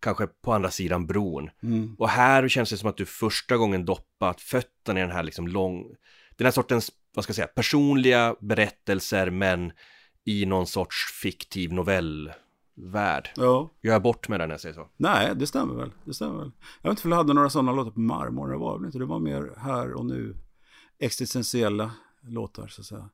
kanske 0.02 0.26
på 0.26 0.52
andra 0.52 0.70
sidan 0.70 1.06
bron. 1.06 1.50
Mm. 1.62 1.94
Och 1.98 2.08
här 2.08 2.48
känns 2.48 2.70
det 2.70 2.76
som 2.76 2.88
att 2.88 2.96
du 2.96 3.06
första 3.06 3.56
gången 3.56 3.84
doppat 3.84 4.40
fötterna 4.40 5.00
i 5.00 5.02
den 5.02 5.12
här 5.12 5.22
liksom 5.22 5.48
lång, 5.48 5.84
den 6.36 6.44
här 6.44 6.52
sortens, 6.52 6.90
vad 7.14 7.24
ska 7.24 7.30
jag 7.30 7.36
säga, 7.36 7.46
personliga 7.46 8.36
berättelser 8.40 9.30
men 9.30 9.72
i 10.24 10.46
någon 10.46 10.66
sorts 10.66 11.12
fiktiv 11.22 11.72
novellvärld. 11.72 13.30
Ja. 13.36 13.72
Jag 13.80 13.94
är 13.94 14.00
bort 14.00 14.28
med 14.28 14.40
den 14.40 14.48
när 14.48 14.54
jag 14.54 14.60
säger 14.60 14.74
så. 14.74 14.88
Nej, 14.96 15.32
det 15.36 15.46
stämmer 15.46 15.74
väl. 15.74 15.90
Det 16.04 16.14
stämmer 16.14 16.38
väl. 16.38 16.52
Jag 16.82 16.90
vet 16.90 16.98
inte 16.98 17.08
om 17.08 17.12
jag 17.12 17.18
hade 17.18 17.34
några 17.34 17.50
sådana 17.50 17.72
låtar 17.72 17.90
på 17.90 18.00
Marmor. 18.00 18.50
Det 18.50 18.56
var 18.56 18.78
väl 18.78 18.86
inte. 18.86 18.98
Det 18.98 19.04
var 19.04 19.18
mer 19.18 19.54
här 19.56 19.92
och 19.92 20.06
nu. 20.06 20.36
Existentiella 20.98 21.90
låtar, 22.22 22.68
så 22.68 22.80
att 22.80 22.86
säga. 22.86 23.10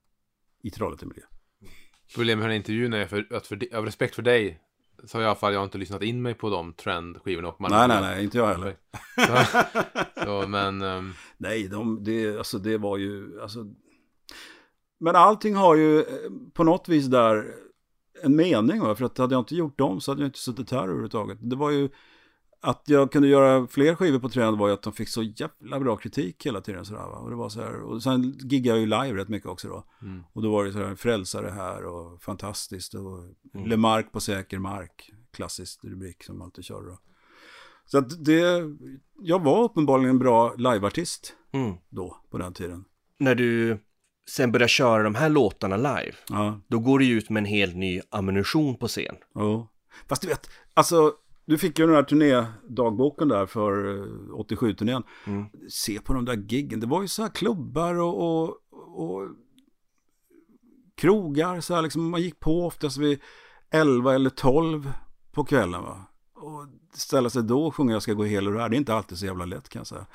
I 0.62 0.70
Trollhättan-miljö. 0.70 1.22
Problemet 2.14 2.38
med 2.38 2.44
den 2.44 2.50
här 2.50 2.56
intervjun 2.56 2.92
är 2.92 3.06
för, 3.06 3.36
att 3.36 3.46
för, 3.46 3.76
av 3.76 3.84
respekt 3.84 4.14
för 4.14 4.22
dig 4.22 4.60
så 5.04 5.20
i 5.20 5.24
alla 5.24 5.34
fall 5.34 5.52
jag 5.52 5.60
har 5.60 5.64
inte 5.64 5.78
lyssnat 5.78 6.02
in 6.02 6.22
mig 6.22 6.34
på 6.34 6.50
de 6.50 6.72
trendskivorna 6.72 7.48
och 7.48 7.56
Nej, 7.58 7.88
nej, 7.88 8.00
nej, 8.00 8.24
inte 8.24 8.38
jag 8.38 8.46
heller. 8.46 8.76
Så, 9.16 9.64
så, 10.24 10.48
men 10.48 10.82
ehm, 10.82 11.12
Nej, 11.36 11.68
de, 11.68 12.04
det, 12.04 12.38
alltså, 12.38 12.58
det 12.58 12.78
var 12.78 12.96
ju... 12.96 13.40
Alltså... 13.42 13.66
Men 15.00 15.16
allting 15.16 15.54
har 15.54 15.74
ju 15.74 16.00
eh, 16.00 16.06
på 16.52 16.64
något 16.64 16.88
vis 16.88 17.06
där 17.06 17.54
en 18.22 18.36
mening. 18.36 18.80
Va? 18.80 18.94
För 18.94 19.04
att 19.04 19.18
hade 19.18 19.34
jag 19.34 19.40
inte 19.40 19.54
gjort 19.54 19.78
dem 19.78 20.00
så 20.00 20.10
hade 20.10 20.22
jag 20.22 20.28
inte 20.28 20.38
suttit 20.38 20.70
här 20.70 20.82
överhuvudtaget. 20.82 21.38
Det 21.40 21.56
var 21.56 21.70
ju 21.70 21.88
att 22.60 22.82
jag 22.86 23.12
kunde 23.12 23.28
göra 23.28 23.66
fler 23.66 23.94
skivor 23.94 24.18
på 24.18 24.28
Trend 24.28 24.58
var 24.58 24.68
ju 24.68 24.74
att 24.74 24.82
de 24.82 24.92
fick 24.92 25.08
så 25.08 25.22
jävla 25.22 25.80
bra 25.80 25.96
kritik 25.96 26.46
hela 26.46 26.60
tiden. 26.60 26.84
Sådär, 26.84 27.00
va? 27.00 27.18
Och, 27.18 27.30
det 27.30 27.36
var 27.36 27.48
så 27.48 27.60
här, 27.60 27.80
och 27.82 28.02
sen 28.02 28.22
giggade 28.38 28.68
jag 28.68 28.78
ju 28.78 28.86
live 28.86 29.20
rätt 29.22 29.28
mycket 29.28 29.48
också 29.48 29.68
då. 29.68 29.84
Mm. 30.02 30.22
Och 30.32 30.42
då 30.42 30.50
var 30.52 30.64
det 30.64 30.72
så 30.72 30.78
här, 30.78 30.94
frälsare 30.94 31.50
här 31.50 31.84
och 31.84 32.22
fantastiskt. 32.22 32.94
Och 32.94 33.18
Mm. 33.54 33.66
Lemark 33.70 34.12
på 34.12 34.20
säker 34.20 34.58
mark. 34.58 35.10
Klassisk 35.32 35.84
rubrik 35.84 36.24
som 36.24 36.38
man 36.38 36.44
alltid 36.44 36.64
kör 36.64 36.82
då. 36.82 36.98
Så 37.84 37.98
att 37.98 38.24
det, 38.24 38.62
jag 39.22 39.44
var 39.44 39.62
uppenbarligen 39.64 40.10
en 40.10 40.18
bra 40.18 40.54
liveartist 40.54 41.34
Mm. 41.52 41.74
då, 41.88 42.16
på 42.30 42.38
den 42.38 42.52
tiden. 42.54 42.84
När 43.18 43.34
du 43.34 43.78
sen 44.30 44.52
börjar 44.52 44.68
köra 44.68 45.02
de 45.02 45.14
här 45.14 45.28
låtarna 45.28 45.76
live, 45.76 46.12
Ja, 46.28 46.60
då 46.68 46.78
går 46.78 46.98
du 46.98 47.10
ut 47.10 47.30
med 47.30 47.40
en 47.40 47.44
helt 47.44 47.76
ny 47.76 48.00
ammunition 48.10 48.76
på 48.76 48.88
scen. 48.88 49.16
ja. 49.34 49.68
Fast 50.08 50.22
du 50.22 50.28
vet, 50.28 50.50
alltså, 50.74 51.12
du 51.48 51.58
fick 51.58 51.78
ju 51.78 51.86
den 51.86 51.94
här 51.94 52.02
turnédagboken 52.02 53.28
där 53.28 53.46
för 53.46 53.96
eh, 53.96 54.04
87-turnén. 54.34 55.02
Mm. 55.26 55.46
Se 55.70 56.00
på 56.00 56.12
de 56.14 56.24
där 56.24 56.36
giggen, 56.36 56.80
det 56.80 56.86
var 56.86 57.02
ju 57.02 57.08
så 57.08 57.22
här 57.22 57.28
klubbar 57.28 57.94
och, 57.94 58.44
och, 58.44 58.56
och 58.70 59.28
krogar, 60.94 61.60
så 61.60 61.74
här 61.74 61.82
liksom, 61.82 62.10
man 62.10 62.22
gick 62.22 62.40
på 62.40 62.66
oftast 62.66 62.98
vid 62.98 63.20
11 63.70 64.14
eller 64.14 64.30
12 64.30 64.92
på 65.32 65.44
kvällen 65.44 65.82
va. 65.82 66.04
Och 66.34 66.66
ställa 66.92 67.30
sig 67.30 67.42
då 67.42 67.66
och 67.66 67.74
sjunga 67.74 67.92
Jag 67.92 68.02
ska 68.02 68.12
gå 68.12 68.24
hel 68.24 68.48
och 68.48 68.60
här, 68.60 68.68
det 68.68 68.76
är 68.76 68.78
inte 68.78 68.94
alltid 68.94 69.18
så 69.18 69.26
jävla 69.26 69.44
lätt 69.44 69.68
kan 69.68 69.80
jag 69.80 69.86
säga. 69.86 70.06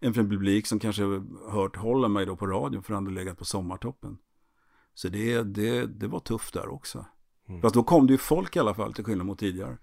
Inför 0.00 0.20
en 0.20 0.30
publik 0.30 0.66
som 0.66 0.78
kanske 0.78 1.02
hört 1.50 1.76
hålla 1.76 2.08
mig 2.08 2.26
då 2.26 2.36
på 2.36 2.46
radion 2.46 2.82
för 2.82 2.94
han 2.94 3.06
hade 3.06 3.14
legat 3.14 3.38
på 3.38 3.44
sommartoppen. 3.44 4.18
Så 4.94 5.08
det, 5.08 5.42
det, 5.42 5.86
det 5.86 6.06
var 6.06 6.20
tufft 6.20 6.54
där 6.54 6.68
också. 6.68 7.06
Fast 7.62 7.74
då 7.74 7.82
kom 7.82 8.06
det 8.06 8.12
ju 8.12 8.18
folk 8.18 8.56
i 8.56 8.58
alla 8.58 8.74
fall 8.74 8.94
till 8.94 9.04
skillnad 9.04 9.26
mot 9.26 9.38
tidigare. 9.38 9.78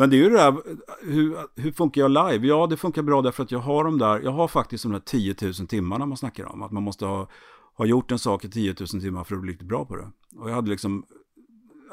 Men 0.00 0.10
det 0.10 0.16
är 0.16 0.18
ju 0.18 0.30
det 0.30 0.36
där, 0.36 0.54
hur, 1.02 1.36
hur 1.56 1.72
funkar 1.72 2.00
jag 2.00 2.10
live? 2.10 2.46
Ja, 2.46 2.66
det 2.66 2.76
funkar 2.76 3.02
bra 3.02 3.22
därför 3.22 3.42
att 3.42 3.50
jag 3.50 3.58
har 3.58 3.84
de 3.84 3.98
där, 3.98 4.20
jag 4.20 4.30
har 4.30 4.48
faktiskt 4.48 4.82
de 4.82 4.92
där 4.92 5.00
10 5.00 5.34
000 5.42 5.54
timmarna 5.54 6.06
man 6.06 6.16
snackar 6.16 6.44
om. 6.44 6.62
Att 6.62 6.70
man 6.70 6.82
måste 6.82 7.06
ha, 7.06 7.28
ha 7.74 7.86
gjort 7.86 8.10
en 8.10 8.18
sak 8.18 8.44
i 8.44 8.50
10 8.50 8.74
000 8.80 8.88
timmar 9.02 9.24
för 9.24 9.34
att 9.34 9.40
bli 9.40 9.52
riktigt 9.52 9.68
bra 9.68 9.84
på 9.84 9.96
det. 9.96 10.10
Och 10.36 10.50
jag 10.50 10.54
hade 10.54 10.70
liksom, 10.70 11.04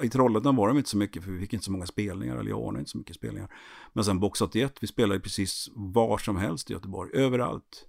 i 0.04 0.10
Trollhättan 0.10 0.56
var 0.56 0.68
de 0.68 0.78
inte 0.78 0.90
så 0.90 0.98
mycket 0.98 1.24
för 1.24 1.32
vi 1.32 1.40
fick 1.40 1.54
inte 1.54 1.66
så 1.66 1.72
många 1.72 1.86
spelningar, 1.86 2.38
eller 2.38 2.50
jag 2.50 2.60
ordnade 2.60 2.80
inte 2.80 2.92
så 2.92 2.98
mycket 2.98 3.16
spelningar. 3.16 3.52
Men 3.94 4.04
sen 4.04 4.20
Box 4.20 4.42
81, 4.42 4.78
vi 4.82 4.88
spelade 4.88 5.20
precis 5.20 5.70
var 5.76 6.18
som 6.18 6.38
helst 6.38 6.70
i 6.70 6.74
Göteborg, 6.74 7.12
överallt. 7.14 7.86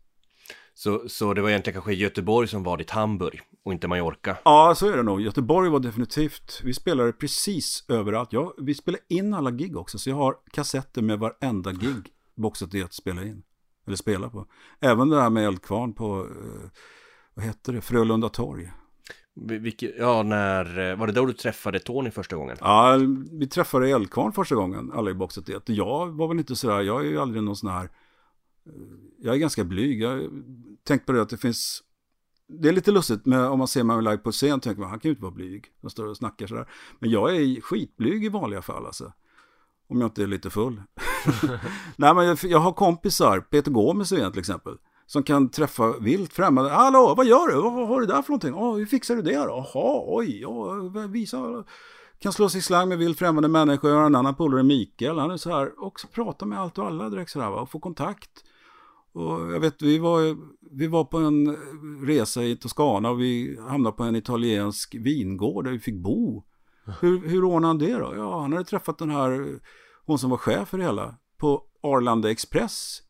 Så, 0.74 1.08
så 1.08 1.34
det 1.34 1.42
var 1.42 1.48
egentligen 1.48 1.74
kanske 1.74 1.92
Göteborg 1.92 2.48
som 2.48 2.62
var 2.62 2.76
ditt 2.76 2.90
Hamburg 2.90 3.42
och 3.68 3.72
inte 3.72 3.88
Mallorca. 3.88 4.36
Ja, 4.44 4.74
så 4.76 4.86
är 4.92 4.96
det 4.96 5.02
nog. 5.02 5.20
Göteborg 5.20 5.70
var 5.70 5.80
definitivt, 5.80 6.60
vi 6.64 6.74
spelade 6.74 7.12
precis 7.12 7.84
överallt. 7.88 8.32
Ja, 8.32 8.54
vi 8.58 8.74
spelade 8.74 9.02
in 9.08 9.34
alla 9.34 9.50
gig 9.50 9.76
också, 9.76 9.98
så 9.98 10.10
jag 10.10 10.16
har 10.16 10.36
kassetter 10.52 11.02
med 11.02 11.18
varenda 11.18 11.72
gig 11.72 12.06
Box 12.36 12.62
81 12.62 12.92
spelar 12.92 13.22
in. 13.26 13.42
Eller 13.86 13.96
spelar 13.96 14.28
på. 14.28 14.46
Även 14.80 15.08
det 15.08 15.16
där 15.16 15.30
med 15.30 15.46
Eldkvarn 15.46 15.92
på, 15.92 16.18
eh, 16.20 16.70
vad 17.34 17.44
hette 17.44 17.72
det, 17.72 17.80
Frölunda 17.80 18.28
torg. 18.28 18.72
Vi- 19.34 19.58
Vilket, 19.58 19.94
ja, 19.98 20.22
när, 20.22 20.90
eh, 20.90 20.96
var 20.98 21.06
det 21.06 21.12
då 21.12 21.26
du 21.26 21.32
träffade 21.32 21.78
Tony 21.78 22.10
första 22.10 22.36
gången? 22.36 22.56
Ja, 22.60 22.98
vi 23.32 23.46
träffade 23.46 23.88
Eldkvarn 23.90 24.32
första 24.32 24.54
gången, 24.54 24.92
alla 24.94 25.10
i 25.10 25.14
Box 25.14 25.38
81. 25.38 25.62
Jag 25.66 26.06
var 26.16 26.28
väl 26.28 26.38
inte 26.38 26.56
sådär, 26.56 26.80
jag 26.80 27.00
är 27.06 27.10
ju 27.10 27.18
aldrig 27.20 27.42
någon 27.42 27.56
sån 27.56 27.70
här, 27.70 27.84
eh, 27.84 28.72
jag 29.18 29.34
är 29.34 29.38
ganska 29.38 29.64
blyg. 29.64 30.00
Jag 30.02 30.10
har 30.10 30.30
tänkt 30.84 31.06
på 31.06 31.12
det 31.12 31.22
att 31.22 31.28
det 31.30 31.36
finns, 31.36 31.82
det 32.48 32.68
är 32.68 32.72
lite 32.72 32.90
lustigt 32.90 33.26
med, 33.26 33.46
om 33.46 33.58
man 33.58 33.68
ser 33.68 33.84
mig 33.84 34.02
live 34.02 34.18
på 34.18 34.32
scen, 34.32 34.60
tänker 34.60 34.80
man, 34.80 34.90
han 34.90 35.00
kan 35.00 35.08
ju 35.08 35.12
inte 35.12 35.22
vara 35.22 35.34
blyg. 35.34 35.64
De 35.80 35.90
står 35.90 36.06
och 36.06 36.16
snackar 36.16 36.46
sådär. 36.46 36.68
Men 36.98 37.10
jag 37.10 37.36
är 37.36 37.60
skitblyg 37.60 38.24
i 38.24 38.28
vanliga 38.28 38.62
fall 38.62 38.86
alltså. 38.86 39.12
Om 39.88 40.00
jag 40.00 40.08
inte 40.08 40.22
är 40.22 40.26
lite 40.26 40.50
full. 40.50 40.82
Nej, 41.96 42.14
men 42.14 42.26
jag, 42.26 42.38
jag 42.42 42.58
har 42.58 42.72
kompisar, 42.72 43.40
Peter 43.40 43.70
Gomes 43.70 44.12
igen 44.12 44.32
till 44.32 44.40
exempel, 44.40 44.76
som 45.06 45.22
kan 45.22 45.48
träffa 45.50 45.98
vilt 45.98 46.32
främmande. 46.32 46.70
Hallå, 46.70 47.14
vad 47.16 47.26
gör 47.26 47.48
du? 47.48 47.54
Vad, 47.54 47.72
vad 47.72 47.88
har 47.88 48.00
du 48.00 48.06
där 48.06 48.22
för 48.22 48.30
någonting? 48.30 48.54
Oh, 48.54 48.76
hur 48.76 48.86
fixar 48.86 49.16
du 49.16 49.22
det 49.22 49.36
då? 49.36 49.66
Jaha, 49.74 50.02
oj, 50.06 50.40
ja, 50.40 50.72
visa. 51.08 51.64
Kan 52.18 52.32
slå 52.32 52.48
sig 52.48 52.58
i 52.58 52.62
slang 52.62 52.88
med 52.88 52.98
vilt 52.98 53.18
främmande 53.18 53.48
människor. 53.48 53.90
Jag 53.90 53.98
har 53.98 54.06
en 54.06 54.14
annan 54.14 54.34
polare, 54.34 54.62
Mikael, 54.62 55.18
han 55.18 55.30
är 55.30 55.36
så 55.36 55.50
här, 55.50 55.84
också 55.84 56.06
pratar 56.06 56.46
med 56.46 56.60
allt 56.60 56.78
och 56.78 56.86
alla 56.86 57.08
direkt 57.08 57.30
sådär, 57.30 57.50
va? 57.50 57.60
och 57.60 57.70
får 57.70 57.80
kontakt. 57.80 58.30
Och 59.12 59.52
jag 59.52 59.60
vet, 59.60 59.82
vi 59.82 59.98
var, 59.98 60.36
vi 60.70 60.86
var 60.86 61.04
på 61.04 61.18
en 61.18 61.56
resa 62.06 62.44
i 62.44 62.56
Toscana 62.56 63.10
och 63.10 63.20
vi 63.20 63.58
hamnade 63.68 63.96
på 63.96 64.02
en 64.02 64.16
italiensk 64.16 64.94
vingård 64.94 65.64
där 65.64 65.72
vi 65.72 65.78
fick 65.78 66.02
bo. 66.02 66.44
Hur, 67.00 67.28
hur 67.28 67.44
ordnade 67.44 67.66
han 67.66 67.78
det 67.78 67.98
då? 67.98 68.12
Ja, 68.16 68.40
han 68.40 68.52
hade 68.52 68.64
träffat 68.64 68.98
den 68.98 69.10
här, 69.10 69.60
hon 70.06 70.18
som 70.18 70.30
var 70.30 70.36
chef 70.36 70.68
för 70.68 70.78
det 70.78 70.84
hela, 70.84 71.14
på 71.36 71.62
Arlanda 71.82 72.30
Express 72.30 73.02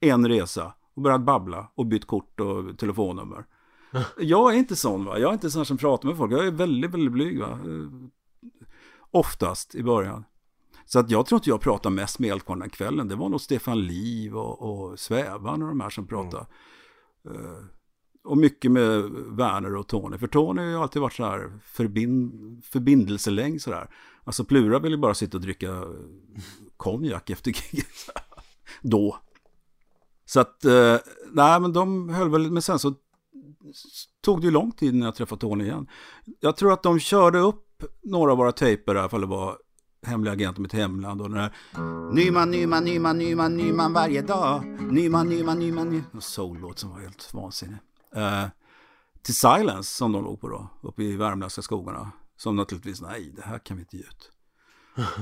en 0.00 0.28
resa 0.28 0.74
och 0.94 1.02
börjat 1.02 1.24
babbla 1.24 1.72
och 1.74 1.86
bytt 1.86 2.06
kort 2.06 2.40
och 2.40 2.78
telefonnummer. 2.78 3.44
Jag 4.18 4.54
är 4.54 4.58
inte 4.58 4.76
sån 4.76 5.04
va, 5.04 5.18
jag 5.18 5.28
är 5.28 5.32
inte 5.32 5.50
sån 5.50 5.66
som 5.66 5.76
pratar 5.76 6.08
med 6.08 6.16
folk, 6.16 6.32
jag 6.32 6.46
är 6.46 6.50
väldigt, 6.50 6.90
väldigt 6.90 7.12
blyg 7.12 7.40
va. 7.40 7.50
Eh, 7.50 8.08
oftast 9.10 9.74
i 9.74 9.82
början. 9.82 10.24
Så 10.84 10.98
att 10.98 11.10
jag 11.10 11.26
tror 11.26 11.36
inte 11.36 11.50
jag 11.50 11.60
pratade 11.60 11.94
mest 11.94 12.18
med 12.18 12.30
Eldkvarn 12.30 12.58
den 12.58 12.70
kvällen. 12.70 13.08
Det 13.08 13.16
var 13.16 13.28
nog 13.28 13.40
Stefan 13.40 13.86
Liv 13.86 14.36
och, 14.36 14.62
och 14.62 14.98
Svävan 14.98 15.62
och 15.62 15.68
de 15.68 15.80
här 15.80 15.90
som 15.90 16.06
pratade. 16.06 16.46
Mm. 17.30 17.40
Uh, 17.40 17.58
och 18.24 18.36
mycket 18.36 18.72
med 18.72 19.02
Werner 19.10 19.76
och 19.76 19.88
Tony. 19.88 20.18
För 20.18 20.26
Tony 20.26 20.62
har 20.62 20.68
ju 20.68 20.76
alltid 20.76 21.02
varit 21.02 21.12
så 21.12 21.24
här 21.24 21.58
förbind, 21.64 23.20
så 23.20 23.70
sådär. 23.70 23.90
Alltså 24.24 24.44
Plura 24.44 24.78
vill 24.78 24.92
ju 24.92 24.98
bara 24.98 25.14
sitta 25.14 25.36
och 25.36 25.42
dricka 25.42 25.84
konjak 26.76 27.30
efter 27.30 27.50
giget. 27.50 27.86
Då. 28.82 29.16
Så 30.24 30.40
att, 30.40 30.64
uh, 30.64 30.96
nej 31.32 31.60
men 31.60 31.72
de 31.72 32.08
höll 32.08 32.30
väl, 32.30 32.50
men 32.50 32.62
sen 32.62 32.78
så 32.78 32.94
tog 34.20 34.40
det 34.40 34.44
ju 34.44 34.50
lång 34.50 34.72
tid 34.72 34.94
när 34.94 35.06
jag 35.06 35.14
träffade 35.14 35.40
Tony 35.40 35.64
igen. 35.64 35.86
Jag 36.40 36.56
tror 36.56 36.72
att 36.72 36.82
de 36.82 36.98
körde 36.98 37.38
upp 37.38 37.84
några 38.02 38.32
av 38.32 38.38
våra 38.38 38.52
tejper, 38.52 38.94
i 38.94 38.98
alla 38.98 39.08
fall 39.08 39.20
det 39.20 39.26
var 39.26 39.58
hemliga 40.06 40.32
agent 40.32 40.58
om 40.58 40.64
ett 40.64 40.72
hemland 40.72 41.20
och 41.20 41.30
den 41.30 41.38
här 41.38 41.52
Nyman, 42.12 42.50
Nyman, 42.50 42.84
Nyman, 42.84 43.18
Nyman, 43.18 43.56
Nyman 43.56 43.92
varje 43.92 44.22
dag. 44.22 44.66
Nyman, 44.66 45.28
Nyman, 45.28 45.58
Nyman, 45.58 45.88
Nyman. 45.88 46.20
Soul-låt 46.20 46.78
som 46.78 46.90
var 46.90 47.00
helt 47.00 47.34
vansinnig. 47.34 47.78
Uh, 48.16 48.46
till 49.22 49.34
Silence 49.34 49.96
som 49.96 50.12
de 50.12 50.24
låg 50.24 50.40
på 50.40 50.48
då, 50.48 50.68
uppe 50.82 51.02
i 51.02 51.16
värmländska 51.16 51.62
skogarna. 51.62 52.12
Som 52.36 52.56
naturligtvis, 52.56 53.00
nej, 53.00 53.32
det 53.36 53.42
här 53.42 53.58
kan 53.58 53.76
vi 53.76 53.80
inte 53.80 53.96
ge 53.96 54.02
ut. 54.02 54.30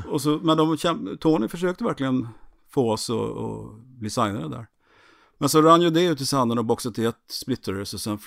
och 0.06 0.22
så, 0.22 0.40
men 0.42 0.56
de, 0.56 0.76
Tony 1.20 1.48
försökte 1.48 1.84
verkligen 1.84 2.28
få 2.68 2.92
oss 2.92 3.10
att, 3.10 3.16
att 3.16 3.80
bli 3.84 4.10
signade 4.10 4.48
där. 4.48 4.66
Men 5.38 5.48
så 5.48 5.62
rann 5.62 5.82
ju 5.82 5.90
det 5.90 6.04
ut 6.04 6.20
i 6.20 6.26
sanden 6.26 6.58
och 6.58 6.64
boxet 6.64 6.94
till 6.94 7.06
ett 7.06 7.24
splittrades 7.28 7.94
och 7.94 8.00
sen 8.00 8.18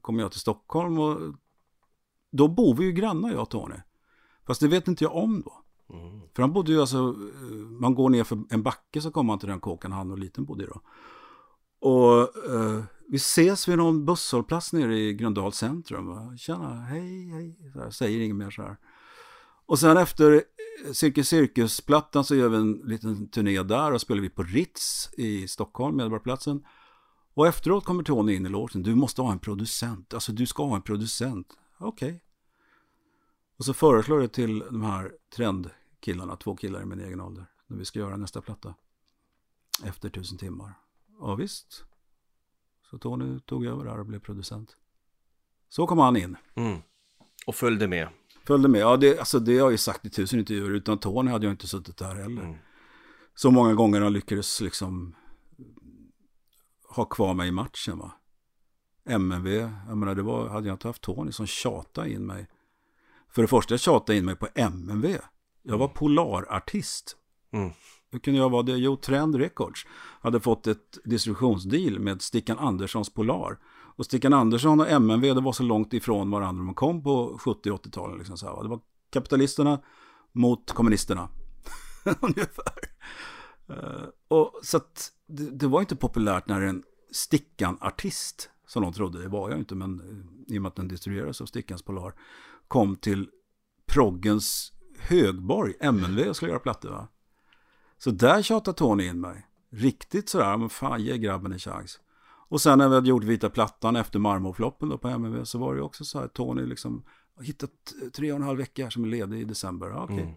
kom 0.00 0.18
jag 0.18 0.30
till 0.30 0.40
Stockholm 0.40 0.98
och 0.98 1.34
då 2.30 2.48
bor 2.48 2.74
vi 2.74 2.84
ju 2.84 2.92
grannar 2.92 3.30
jag 3.30 3.42
och 3.42 3.50
Tony. 3.50 3.74
Fast 4.46 4.60
det 4.60 4.68
vet 4.68 4.88
inte 4.88 5.04
jag 5.04 5.16
om 5.16 5.42
då. 5.42 5.62
Mm. 5.90 6.20
För 6.36 6.42
han 6.42 6.52
bodde 6.52 6.72
ju 6.72 6.80
alltså, 6.80 6.98
eh, 6.98 7.56
man 7.80 7.94
går 7.94 8.10
ner 8.10 8.24
för 8.24 8.38
en 8.50 8.62
backe 8.62 9.00
så 9.00 9.10
kommer 9.10 9.26
man 9.26 9.38
till 9.38 9.48
den 9.48 9.60
kåken 9.60 9.92
han 9.92 10.10
och 10.10 10.18
liten 10.18 10.44
bodde 10.44 10.64
i 10.64 10.66
då. 10.66 10.80
Och 11.80 12.20
eh, 12.54 12.82
vi 13.08 13.16
ses 13.16 13.68
vid 13.68 13.78
någon 13.78 14.04
busshållplats 14.04 14.72
nere 14.72 14.98
i 14.98 15.14
Gröndal 15.14 15.52
centrum. 15.52 16.38
Tjena, 16.38 16.80
hej, 16.80 17.28
hej, 17.28 17.70
så 17.72 17.80
här, 17.80 17.90
säger 17.90 18.20
inget 18.20 18.36
mer 18.36 18.50
så 18.50 18.62
här. 18.62 18.76
Och 19.66 19.78
sen 19.78 19.96
efter 19.96 20.32
eh, 20.32 20.92
Cirkus 20.92 21.28
Cirkus-plattan 21.28 22.24
så 22.24 22.34
gör 22.34 22.48
vi 22.48 22.56
en 22.56 22.72
liten 22.72 23.28
turné 23.28 23.62
där 23.62 23.92
och 23.92 24.00
spelar 24.00 24.22
vi 24.22 24.30
på 24.30 24.42
Ritz 24.42 25.10
i 25.16 25.48
Stockholm, 25.48 25.96
Medborgarplatsen. 25.96 26.64
Och 27.34 27.46
efteråt 27.46 27.84
kommer 27.84 28.02
Tony 28.02 28.34
in 28.34 28.46
i 28.46 28.48
låten, 28.48 28.82
du 28.82 28.94
måste 28.94 29.22
ha 29.22 29.32
en 29.32 29.38
producent, 29.38 30.14
alltså 30.14 30.32
du 30.32 30.46
ska 30.46 30.66
ha 30.66 30.76
en 30.76 30.82
producent. 30.82 31.46
Okej. 31.78 32.08
Okay. 32.08 32.20
Och 33.58 33.64
så 33.64 33.74
föreslår 33.74 34.20
det 34.20 34.28
till 34.28 34.58
de 34.58 34.82
här 34.82 35.12
trend 35.36 35.70
trendkillarna, 35.98 36.36
två 36.36 36.56
killar 36.56 36.82
i 36.82 36.84
min 36.84 37.00
egen 37.00 37.20
ålder, 37.20 37.46
när 37.66 37.78
vi 37.78 37.84
ska 37.84 37.98
göra 37.98 38.16
nästa 38.16 38.40
platta. 38.40 38.74
Efter 39.84 40.10
tusen 40.10 40.38
timmar. 40.38 40.74
Ja 41.20 41.34
visst. 41.34 41.84
Så 42.90 42.98
Tony 42.98 43.40
tog 43.40 43.66
över 43.66 43.84
där 43.84 43.98
och 43.98 44.06
blev 44.06 44.20
producent. 44.20 44.76
Så 45.68 45.86
kom 45.86 45.98
han 45.98 46.16
in. 46.16 46.36
Mm. 46.54 46.78
Och 47.46 47.54
följde 47.54 47.88
med. 47.88 48.08
Följde 48.44 48.68
med, 48.68 48.80
ja 48.80 48.96
det, 48.96 49.18
alltså 49.18 49.38
det 49.38 49.52
har 49.52 49.58
jag 49.58 49.70
ju 49.70 49.78
sagt 49.78 50.04
i 50.04 50.10
tusen 50.10 50.38
intervjuer. 50.38 50.70
Utan 50.70 50.98
Tony 50.98 51.30
hade 51.30 51.46
jag 51.46 51.52
inte 51.52 51.66
suttit 51.66 51.96
där 51.96 52.14
heller. 52.14 52.42
Mm. 52.42 52.56
Så 53.34 53.50
många 53.50 53.74
gånger 53.74 54.00
han 54.00 54.12
lyckades 54.12 54.60
liksom 54.60 55.14
ha 56.88 57.04
kvar 57.04 57.34
mig 57.34 57.48
i 57.48 57.52
matchen 57.52 57.98
va. 57.98 58.12
MNV, 59.04 59.48
jag 59.88 59.96
menar 59.96 60.14
det 60.14 60.22
var, 60.22 60.48
hade 60.48 60.68
jag 60.68 60.74
inte 60.74 60.88
haft 60.88 61.02
Tony 61.02 61.32
som 61.32 61.46
tjatade 61.46 62.10
in 62.10 62.26
mig. 62.26 62.48
För 63.28 63.42
det 63.42 63.48
första 63.48 63.78
tjatade 63.78 64.18
in 64.18 64.24
mig 64.24 64.36
på 64.36 64.48
MNV. 64.54 65.18
Jag 65.68 65.78
var 65.78 65.88
polarartist. 65.88 67.16
Mm. 67.52 67.70
Hur 68.10 68.18
kunde 68.18 68.40
jag 68.40 68.50
vara 68.50 68.62
det? 68.62 68.76
Jo, 68.76 68.96
Trend 68.96 69.34
Records 69.34 69.86
hade 70.20 70.40
fått 70.40 70.66
ett 70.66 70.98
distributionsdeal 71.04 71.98
med 71.98 72.22
Stickan 72.22 72.58
Anderssons 72.58 73.14
Polar. 73.14 73.58
Och 73.96 74.04
Stickan 74.04 74.32
Andersson 74.32 74.80
och 74.80 74.88
MNV 74.88 75.34
det 75.34 75.40
var 75.40 75.52
så 75.52 75.62
långt 75.62 75.94
ifrån 75.94 76.30
varandra 76.30 76.64
de 76.64 76.74
kom 76.74 77.02
på 77.02 77.38
70 77.38 77.70
80-talet. 77.70 78.18
Liksom 78.18 78.62
Det 78.62 78.68
var 78.68 78.80
kapitalisterna 79.10 79.80
mot 80.32 80.72
kommunisterna. 80.72 81.28
Ungefär. 82.20 82.78
Uh, 83.70 84.08
och 84.28 84.60
så 84.62 84.76
att 84.76 85.12
det, 85.26 85.50
det, 85.50 85.66
var 85.66 85.80
inte 85.80 85.96
populärt 85.96 86.48
när 86.48 86.60
en 86.60 86.82
Stickan-artist, 87.12 88.50
som 88.66 88.82
de 88.82 88.92
trodde, 88.92 89.22
det 89.22 89.28
var 89.28 89.50
jag 89.50 89.58
inte, 89.58 89.74
men 89.74 90.00
uh, 90.00 90.54
i 90.54 90.58
och 90.58 90.62
med 90.62 90.68
att 90.68 90.76
den 90.76 90.88
distribuerades 90.88 91.40
av 91.40 91.46
Stickans 91.46 91.82
Polar, 91.82 92.14
kom 92.68 92.96
till 92.96 93.28
proggens 93.86 94.72
högborg, 94.98 95.74
MNV, 95.80 96.28
och 96.28 96.36
skulle 96.36 96.50
göra 96.50 96.60
plattor. 96.60 96.90
Va? 96.90 97.08
Så 97.98 98.10
där 98.10 98.42
tjatade 98.42 98.78
Tony 98.78 99.06
in 99.06 99.20
mig. 99.20 99.46
Riktigt 99.70 100.28
sådär, 100.28 100.56
men 100.56 100.68
fan 100.68 101.02
ge 101.02 101.18
grabben 101.18 101.52
en 101.52 101.58
chans. 101.58 102.00
Och 102.48 102.60
sen 102.60 102.78
när 102.78 102.88
vi 102.88 102.94
hade 102.94 103.08
gjort 103.08 103.24
Vita 103.24 103.50
Plattan 103.50 103.96
efter 103.96 104.18
marmorfloppen 104.18 104.88
då 104.88 104.98
på 104.98 105.08
MMV 105.08 105.44
så 105.44 105.58
var 105.58 105.74
det 105.74 105.82
också 105.82 106.04
så 106.04 106.20
här, 106.20 106.28
Tony 106.28 106.66
liksom 106.66 107.04
har 107.34 107.44
hittat 107.44 107.70
tre 108.12 108.32
och 108.32 108.36
en 108.36 108.42
halv 108.42 108.58
vecka 108.58 108.82
här 108.82 108.90
som 108.90 109.04
är 109.04 109.08
ledig 109.08 109.40
i 109.40 109.44
december. 109.44 109.88
Ja, 109.88 110.04
okay. 110.04 110.20
mm. 110.20 110.34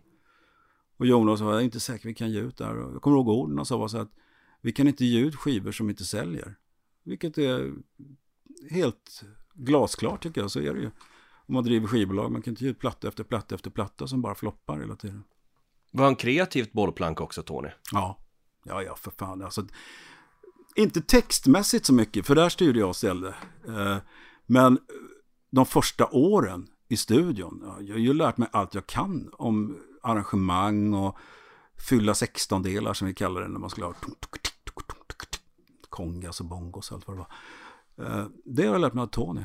Och 0.98 1.06
Jonas 1.06 1.42
var 1.42 1.60
inte 1.60 1.80
säker 1.80 2.08
vi 2.08 2.14
kan 2.14 2.32
ge 2.32 2.40
ut 2.40 2.58
där. 2.58 2.76
Jag 2.76 3.02
kommer 3.02 3.18
ihåg 3.18 3.28
orden 3.28 3.58
han 3.58 3.66
sa 3.66 3.78
var 3.78 3.88
så 3.88 3.98
att 3.98 4.12
vi 4.62 4.72
kan 4.72 4.88
inte 4.88 5.06
ge 5.06 5.20
ut 5.20 5.36
skivor 5.36 5.72
som 5.72 5.90
inte 5.90 6.04
säljer. 6.04 6.56
Vilket 7.04 7.38
är 7.38 7.74
helt 8.70 9.24
glasklart 9.54 10.24
tycker 10.24 10.42
jag, 10.42 10.52
så 10.52 10.60
är 10.60 10.74
det 10.74 10.80
ju. 10.80 10.92
Om 11.52 11.56
man 11.56 11.64
driver 11.64 11.88
skivbolag, 11.88 12.32
man 12.32 12.42
kan 12.42 12.52
inte 12.52 12.64
ge 12.64 12.70
ut 12.70 12.80
platta 12.80 13.08
efter 13.08 13.24
platta 13.24 13.56
efter 13.56 13.70
platta 13.70 14.08
som 14.08 14.22
bara 14.22 14.36
floppar 14.36 14.80
hela 14.80 14.96
tiden. 14.96 15.24
Var 15.92 16.06
han 16.06 16.16
kreativt 16.16 16.72
bollplank 16.72 17.22
också, 17.22 17.44
Tony? 17.44 17.70
Ja, 17.92 18.18
ja, 18.64 18.84
ja, 18.84 18.96
för 18.96 19.12
fan. 19.12 19.42
Alltså, 19.42 19.66
inte 20.76 21.02
textmässigt 21.02 21.86
så 21.86 21.94
mycket, 21.94 22.26
för 22.26 22.36
där 22.36 22.50
styrde 22.50 22.80
jag 22.80 22.90
och 22.90 22.96
ställde. 22.96 23.36
Eh, 23.68 23.98
men 24.46 24.80
de 25.50 25.66
första 25.66 26.08
åren 26.12 26.68
i 26.88 26.98
studion, 26.98 27.64
jag 27.80 27.94
har 27.96 28.00
ju 28.00 28.14
lärt 28.14 28.38
mig 28.38 28.50
allt 28.52 28.76
jag 28.76 28.88
kan 28.88 29.30
om 29.34 29.78
arrangemang 30.04 30.94
och 30.94 31.18
fylla 31.90 32.14
16-delar 32.14 32.94
som 32.94 33.08
vi 33.08 33.14
kallar 33.14 33.42
det 33.42 33.48
när 33.48 33.60
man 33.60 33.70
skulle 33.70 33.86
ha 33.86 33.94
kongas 35.90 36.40
och 36.40 36.46
bongos 36.46 36.92
och 36.92 36.96
allt 36.96 37.08
vad 37.08 37.18
det 37.18 37.26
var. 37.26 37.32
Eh, 38.06 38.28
det 38.46 38.66
har 38.66 38.74
jag 38.74 38.82
lärt 38.82 38.94
mig 38.94 39.02
av 39.02 39.08
Tony. 39.08 39.42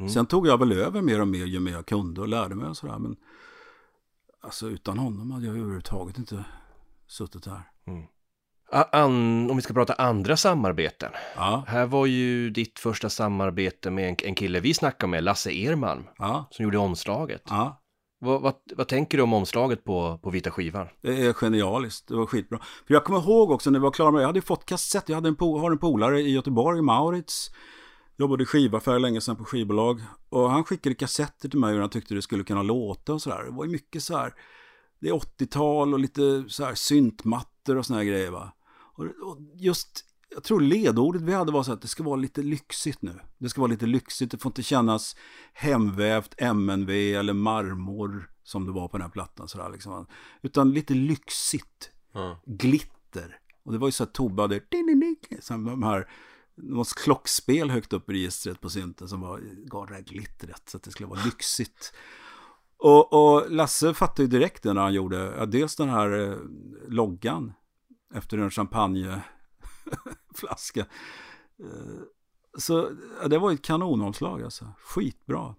Mm. 0.00 0.12
Sen 0.12 0.26
tog 0.26 0.46
jag 0.46 0.58
väl 0.58 0.72
över 0.72 1.02
mer 1.02 1.20
och 1.20 1.28
mer 1.28 1.44
ju 1.46 1.60
mer 1.60 1.72
jag 1.72 1.86
kunde 1.86 2.20
och 2.20 2.28
lärde 2.28 2.54
mig 2.54 2.68
och 2.68 2.76
sådär. 2.76 2.98
Men 2.98 3.16
alltså 4.40 4.68
utan 4.68 4.98
honom 4.98 5.30
hade 5.30 5.46
jag 5.46 5.56
överhuvudtaget 5.56 6.18
inte 6.18 6.44
suttit 7.06 7.46
här. 7.46 7.62
Mm. 7.86 8.02
An, 8.72 9.50
om 9.50 9.56
vi 9.56 9.62
ska 9.62 9.74
prata 9.74 9.94
andra 9.94 10.36
samarbeten. 10.36 11.12
Ja. 11.36 11.64
Här 11.66 11.86
var 11.86 12.06
ju 12.06 12.50
ditt 12.50 12.78
första 12.78 13.10
samarbete 13.10 13.90
med 13.90 14.08
en, 14.08 14.16
en 14.24 14.34
kille 14.34 14.60
vi 14.60 14.74
snackade 14.74 15.10
med, 15.10 15.24
Lasse 15.24 15.50
Erman, 15.50 16.06
ja. 16.18 16.48
som 16.50 16.64
gjorde 16.64 16.78
omslaget. 16.78 17.42
Ja. 17.48 17.80
Vad, 18.22 18.42
vad, 18.42 18.54
vad, 18.76 18.88
tänker 18.88 19.18
du 19.18 19.22
om 19.24 19.32
omslaget 19.32 19.84
på, 19.84 20.18
på 20.22 20.30
vita 20.30 20.50
skivan? 20.50 20.86
Det 21.00 21.26
är 21.26 21.32
genialiskt, 21.32 22.08
det 22.08 22.14
var 22.14 22.26
skitbra. 22.26 22.58
För 22.86 22.94
jag 22.94 23.04
kommer 23.04 23.18
ihåg 23.18 23.50
också 23.50 23.70
när 23.70 23.78
vi 23.78 23.82
var 23.82 23.90
klara 23.90 24.10
med 24.10 24.22
jag 24.22 24.26
hade 24.26 24.42
fått 24.42 24.66
kassett, 24.66 25.08
jag 25.08 25.16
hade 25.16 25.28
en, 25.28 25.36
har 25.38 25.70
en 25.70 25.78
polare 25.78 26.20
i 26.20 26.32
Göteborg, 26.32 26.82
Maurits, 26.82 27.50
jobbade 28.20 28.42
i 28.42 28.46
skivaffär 28.46 28.98
länge 28.98 29.20
sedan 29.20 29.36
på 29.36 29.44
skivbolag. 29.44 30.00
Och 30.28 30.50
han 30.50 30.64
skickade 30.64 30.94
kassetter 30.94 31.48
till 31.48 31.58
mig 31.58 31.74
och 31.74 31.80
han 31.80 31.90
tyckte 31.90 32.14
det 32.14 32.22
skulle 32.22 32.44
kunna 32.44 32.62
låta 32.62 33.12
och 33.12 33.22
sådär. 33.22 33.44
Det 33.44 33.50
var 33.50 33.64
ju 33.64 33.70
mycket 33.70 34.02
så 34.02 34.16
här, 34.16 34.34
det 35.00 35.08
är 35.08 35.12
80-tal 35.12 35.94
och 35.94 36.00
lite 36.00 36.44
så 36.48 36.64
här 36.64 36.74
syntmattor 36.74 37.76
och 37.76 37.86
såna 37.86 37.98
här 37.98 38.06
grejer 38.06 38.30
va. 38.30 38.52
Och, 38.70 39.04
och 39.04 39.38
just, 39.54 40.04
jag 40.28 40.42
tror 40.42 40.60
ledordet 40.60 41.22
vi 41.22 41.32
hade 41.32 41.52
var 41.52 41.62
så 41.62 41.72
att 41.72 41.82
det 41.82 41.88
ska 41.88 42.02
vara 42.02 42.16
lite 42.16 42.42
lyxigt 42.42 43.02
nu. 43.02 43.20
Det 43.38 43.48
ska 43.48 43.60
vara 43.60 43.70
lite 43.70 43.86
lyxigt, 43.86 44.30
det 44.30 44.38
får 44.38 44.50
inte 44.50 44.62
kännas 44.62 45.16
hemvävt 45.52 46.34
MNV 46.38 46.90
eller 46.90 47.32
marmor 47.32 48.30
som 48.42 48.66
det 48.66 48.72
var 48.72 48.88
på 48.88 48.96
den 48.96 49.02
här 49.02 49.10
plattan. 49.10 49.48
Så 49.48 49.58
där, 49.58 49.70
liksom. 49.70 50.06
Utan 50.42 50.72
lite 50.72 50.94
lyxigt. 50.94 51.90
Ja. 52.12 52.40
Glitter. 52.46 53.38
Och 53.62 53.72
det 53.72 53.78
var 53.78 53.88
ju 53.88 53.92
så 53.92 54.04
här 54.04 54.10
Tobbe 54.10 54.42
hade 54.42 54.60
de 55.64 55.82
här 55.82 56.08
något 56.62 56.94
klockspel 56.94 57.70
högt 57.70 57.92
upp 57.92 58.10
i 58.10 58.12
registret 58.12 58.60
på 58.60 58.70
synten 58.70 59.08
som 59.08 59.20
var, 59.20 59.40
gav 59.64 59.86
det 59.86 59.94
här 59.94 60.02
glittret 60.02 60.68
så 60.68 60.76
att 60.76 60.82
det 60.82 60.90
skulle 60.90 61.08
vara 61.08 61.24
lyxigt. 61.24 61.92
Och, 62.76 63.12
och 63.12 63.50
Lasse 63.50 63.94
fattade 63.94 64.22
ju 64.22 64.28
direkt 64.28 64.62
det 64.62 64.72
när 64.72 64.82
han 64.82 64.94
gjorde, 64.94 65.34
ja, 65.38 65.46
dels 65.46 65.76
den 65.76 65.88
här 65.88 66.18
eh, 66.18 66.36
loggan 66.88 67.52
efter 68.14 68.38
en 68.38 68.50
champagneflaska. 68.50 70.80
Eh, 71.62 72.00
så 72.58 72.90
ja, 73.22 73.28
det 73.28 73.38
var 73.38 73.52
ett 73.52 73.62
kanonomslag 73.62 74.42
alltså, 74.42 74.72
skitbra. 74.84 75.54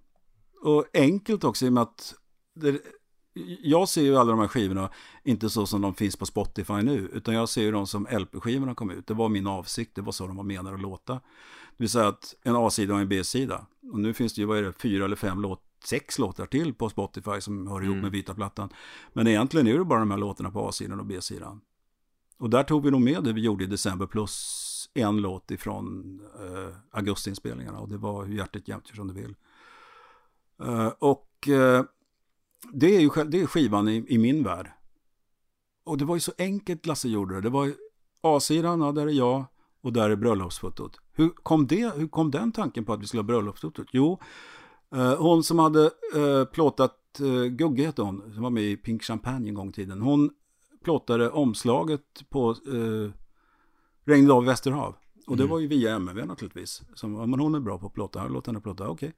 Och 0.62 0.86
enkelt 0.94 1.44
också 1.44 1.66
i 1.66 1.70
och 1.70 1.74
med 1.74 1.84
att 1.84 2.16
det, 2.56 2.82
jag 3.62 3.90
ser 3.90 4.02
ju 4.02 4.18
alla 4.18 4.32
de 4.32 4.40
här 4.40 4.48
skivorna 4.48 4.90
inte 5.24 5.50
så 5.50 5.66
som 5.66 5.82
de 5.82 5.96
finns 5.96 6.16
på 6.16 6.26
Spotify 6.26 6.74
nu, 6.74 7.10
utan 7.14 7.34
jag 7.34 7.50
ser 7.50 7.62
ju 7.62 7.72
dem 7.72 7.88
som 7.88 8.08
LP-skivorna 8.08 8.76
kom 8.76 8.92
ut. 8.92 9.08
Det 9.08 9.14
var 9.14 9.30
min 9.30 9.48
avsikt, 9.48 9.96
det 9.96 10.02
var 10.02 10.12
så 10.12 10.28
de 10.28 10.36
var 10.36 10.44
menade 10.44 10.76
att 10.76 10.82
låta. 10.82 11.14
Det 11.14 11.22
vill 11.78 11.90
säga 11.90 12.08
att 12.08 12.36
en 12.44 12.56
A-sida 12.56 12.94
och 12.94 13.00
en 13.00 13.10
B-sida. 13.10 13.66
Och 13.92 14.00
nu 14.00 14.14
finns 14.14 14.34
det 14.34 14.42
ju, 14.42 14.48
vad 14.48 14.58
är 14.58 14.64
det, 14.64 14.74
fyra 14.74 15.06
eller 15.06 15.16
fem 15.16 15.42
låt, 15.42 15.62
sex 15.84 16.20
låtar 16.20 16.46
till 16.46 16.74
på 16.74 16.90
Spotify 16.90 17.42
som 17.42 17.68
hör 17.68 17.82
ihop 17.84 17.92
Mm. 17.94 18.02
med 18.02 18.12
vita 18.12 18.34
plattan. 18.34 18.70
Men 19.14 19.28
egentligen 19.28 19.68
är 19.68 19.78
det 19.78 19.86
bara 19.86 20.00
de 20.00 20.12
här 20.12 20.18
låtarna 20.18 20.52
på 20.52 20.68
A-sidan 20.70 21.00
och 21.00 21.06
B-sidan. 21.06 21.62
Och 22.38 22.50
där 22.50 22.64
tog 22.64 22.84
vi 22.84 22.92
nog 22.92 23.02
med 23.02 23.24
det 23.24 23.34
vi 23.34 23.42
gjorde 23.42 23.64
i 23.64 23.68
december 23.68 24.06
plus 24.06 24.90
en 24.94 25.18
låt 25.18 25.52
ifrån 25.52 26.20
eh, 26.40 26.76
augustiinspelningarna 26.92 27.80
och 27.80 27.90
det 27.90 27.98
var 27.98 28.26
Hur 28.26 28.36
hjärtat 28.36 28.68
jämt 28.68 28.90
gör 28.90 28.96
som 28.96 29.08
du 29.08 29.14
vill. 29.14 29.36
Eh, 30.64 30.88
och 31.00 31.48
eh, 31.48 31.84
det 32.74 32.96
är 32.96 33.00
ju 33.00 33.10
det 33.26 33.42
är 33.42 33.46
skivan 33.46 33.88
i, 33.88 34.06
i 34.08 34.18
min 34.18 34.44
värld. 34.44 34.72
Och 35.84 35.98
det 35.98 36.06
var 36.06 36.16
ju 36.16 36.20
så 36.20 36.32
enkelt 36.38 36.86
Lasse 36.86 37.10
gjorde 37.10 37.36
det. 37.36 37.42
Det 37.42 37.50
var 37.50 37.74
A-sidan, 38.22 38.82
ja, 38.82 38.92
där 38.92 39.08
är 39.08 39.12
jag 39.12 39.46
och 39.82 39.94
där 39.94 40.10
är 40.10 40.16
bröllopsfotot. 40.16 40.98
Hur 41.14 41.30
kom, 41.30 41.68
det, 41.68 41.94
hur 41.96 42.08
kom 42.08 42.32
den 42.32 42.52
tanken 42.52 42.86
på 42.86 42.94
att 42.94 43.02
vi 43.02 43.08
skulle 43.08 43.22
ha 43.22 43.28
bröllopsfotot? 43.28 43.88
Jo, 43.92 44.20
eh, 44.96 45.16
hon 45.16 45.44
som 45.44 45.60
hade 45.60 45.86
eh, 46.16 46.46
plåtat, 46.46 47.20
eh, 47.20 47.44
Gugge 47.44 47.86
hette 47.86 48.02
hon, 48.02 48.34
som 48.34 48.44
var 48.44 48.50
med 48.50 48.64
i 48.64 48.78
Pink 48.78 49.04
Champagne 49.04 49.50
en 49.50 49.54
gång 49.54 49.70
i 49.70 49.74
tiden. 49.74 50.02
Hon 50.02 50.30
plåtade 50.84 51.30
omslaget 51.30 52.30
på 52.30 52.50
eh, 52.50 53.12
Regn 54.06 54.32
av 54.32 54.46
Västerhav. 54.46 54.96
Och 55.28 55.38
det 55.38 55.46
var 55.46 55.60
ju 55.60 55.68
via 55.68 55.96
MV 55.96 56.26
naturligtvis. 56.26 56.82
Som, 56.94 57.16
ja, 57.16 57.26
men 57.26 57.40
hon 57.40 57.56
är 57.56 57.60
bra 57.60 57.78
på 57.78 57.88
att 57.88 57.94
plåta, 57.94 58.28
låt 58.28 58.48
henne 58.48 58.62
plåta, 58.62 58.90
okej. 58.90 59.14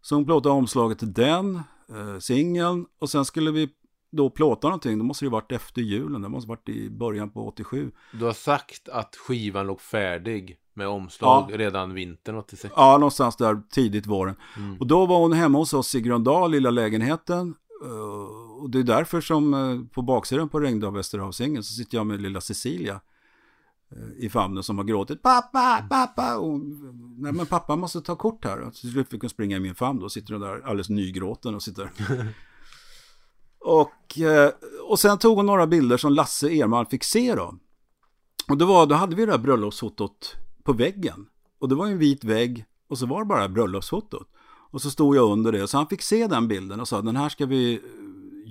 Så 0.00 0.14
hon 0.14 0.24
plåtade 0.24 0.54
omslaget 0.54 0.98
till 0.98 1.12
den, 1.12 1.54
eh, 1.88 2.18
singeln, 2.20 2.86
och 2.98 3.10
sen 3.10 3.24
skulle 3.24 3.50
vi 3.50 3.68
då 4.12 4.30
plåta 4.30 4.66
någonting, 4.68 4.98
då 4.98 5.04
måste 5.04 5.24
det 5.24 5.26
ju 5.26 5.30
varit 5.30 5.52
efter 5.52 5.82
julen, 5.82 6.22
det 6.22 6.28
måste 6.28 6.48
varit 6.48 6.68
i 6.68 6.90
början 6.90 7.30
på 7.30 7.46
87. 7.46 7.90
Du 8.12 8.24
har 8.24 8.32
sagt 8.32 8.88
att 8.88 9.16
skivan 9.16 9.66
låg 9.66 9.80
färdig 9.80 10.56
med 10.74 10.88
omslag 10.88 11.48
Ja. 11.50 11.56
redan 11.58 11.94
vintern 11.94 12.36
86. 12.36 12.74
Ja, 12.76 12.92
någonstans 12.98 13.36
där 13.36 13.62
tidigt 13.70 14.06
våren. 14.06 14.34
Och 14.80 14.86
då 14.86 15.06
var 15.06 15.18
hon 15.18 15.32
hemma 15.32 15.58
hos 15.58 15.74
oss 15.74 15.94
i 15.94 16.00
Gröndal, 16.00 16.50
lilla 16.50 16.70
lägenheten. 16.70 17.54
Eh, 17.84 18.62
Och 18.62 18.70
det 18.70 18.78
är 18.78 18.82
därför 18.82 19.20
som 19.20 19.54
eh, 19.54 19.80
på 19.94 20.02
baksidan 20.02 20.48
på 20.48 20.60
Regndal 20.60 20.94
Västerhavsängen 20.94 21.62
så 21.64 21.72
sitter 21.74 21.96
jag 21.96 22.06
med 22.06 22.20
lilla 22.20 22.40
Cecilia 22.40 23.00
i 24.18 24.28
famnen 24.28 24.62
som 24.62 24.78
har 24.78 24.84
gråtit 24.84 25.22
pappa, 25.22 25.86
pappa. 25.90 26.38
Och, 26.38 26.60
nej 27.18 27.32
men 27.32 27.46
pappa 27.46 27.76
måste 27.76 28.00
ta 28.00 28.16
kort 28.16 28.44
här. 28.44 28.60
Och 28.60 28.74
till 28.74 28.92
slut 28.92 29.08
fick 29.08 29.20
hon 29.20 29.30
springa 29.30 29.56
i 29.56 29.60
min 29.60 29.74
famn 29.74 30.00
då 30.00 30.08
sitter 30.08 30.32
hon 30.32 30.42
där 30.42 30.62
alldeles 30.64 30.88
nygråten 30.88 31.54
och 31.54 31.62
sitter. 31.62 31.90
och, 33.58 34.18
eh, 34.18 34.50
och 34.88 34.98
sen 34.98 35.18
tog 35.18 35.36
hon 35.36 35.46
några 35.46 35.66
bilder 35.66 35.96
som 35.96 36.12
Lasse 36.12 36.48
Erman 36.48 36.86
fick 36.86 37.04
se 37.04 37.34
då. 37.34 37.54
Och 38.48 38.56
då, 38.56 38.66
var, 38.66 38.86
då 38.86 38.94
hade 38.94 39.16
vi 39.16 39.26
det 39.26 39.32
här 39.32 39.38
bröllopsfotot 39.38 40.36
på 40.62 40.72
väggen. 40.72 41.26
Och 41.58 41.68
det 41.68 41.74
var 41.74 41.86
en 41.86 41.98
vit 41.98 42.24
vägg 42.24 42.64
och 42.88 42.98
så 42.98 43.06
var 43.06 43.18
det 43.18 43.26
bara 43.26 43.48
bröllopsfotot. 43.48 44.28
Och 44.70 44.82
så 44.82 44.90
stod 44.90 45.16
jag 45.16 45.32
under 45.32 45.52
det. 45.52 45.68
Så 45.68 45.76
han 45.76 45.86
fick 45.86 46.02
se 46.02 46.26
den 46.26 46.48
bilden 46.48 46.80
och 46.80 46.88
sa 46.88 47.02
den 47.02 47.16
här 47.16 47.28
ska 47.28 47.46
vi 47.46 47.74
eh, 47.74 47.80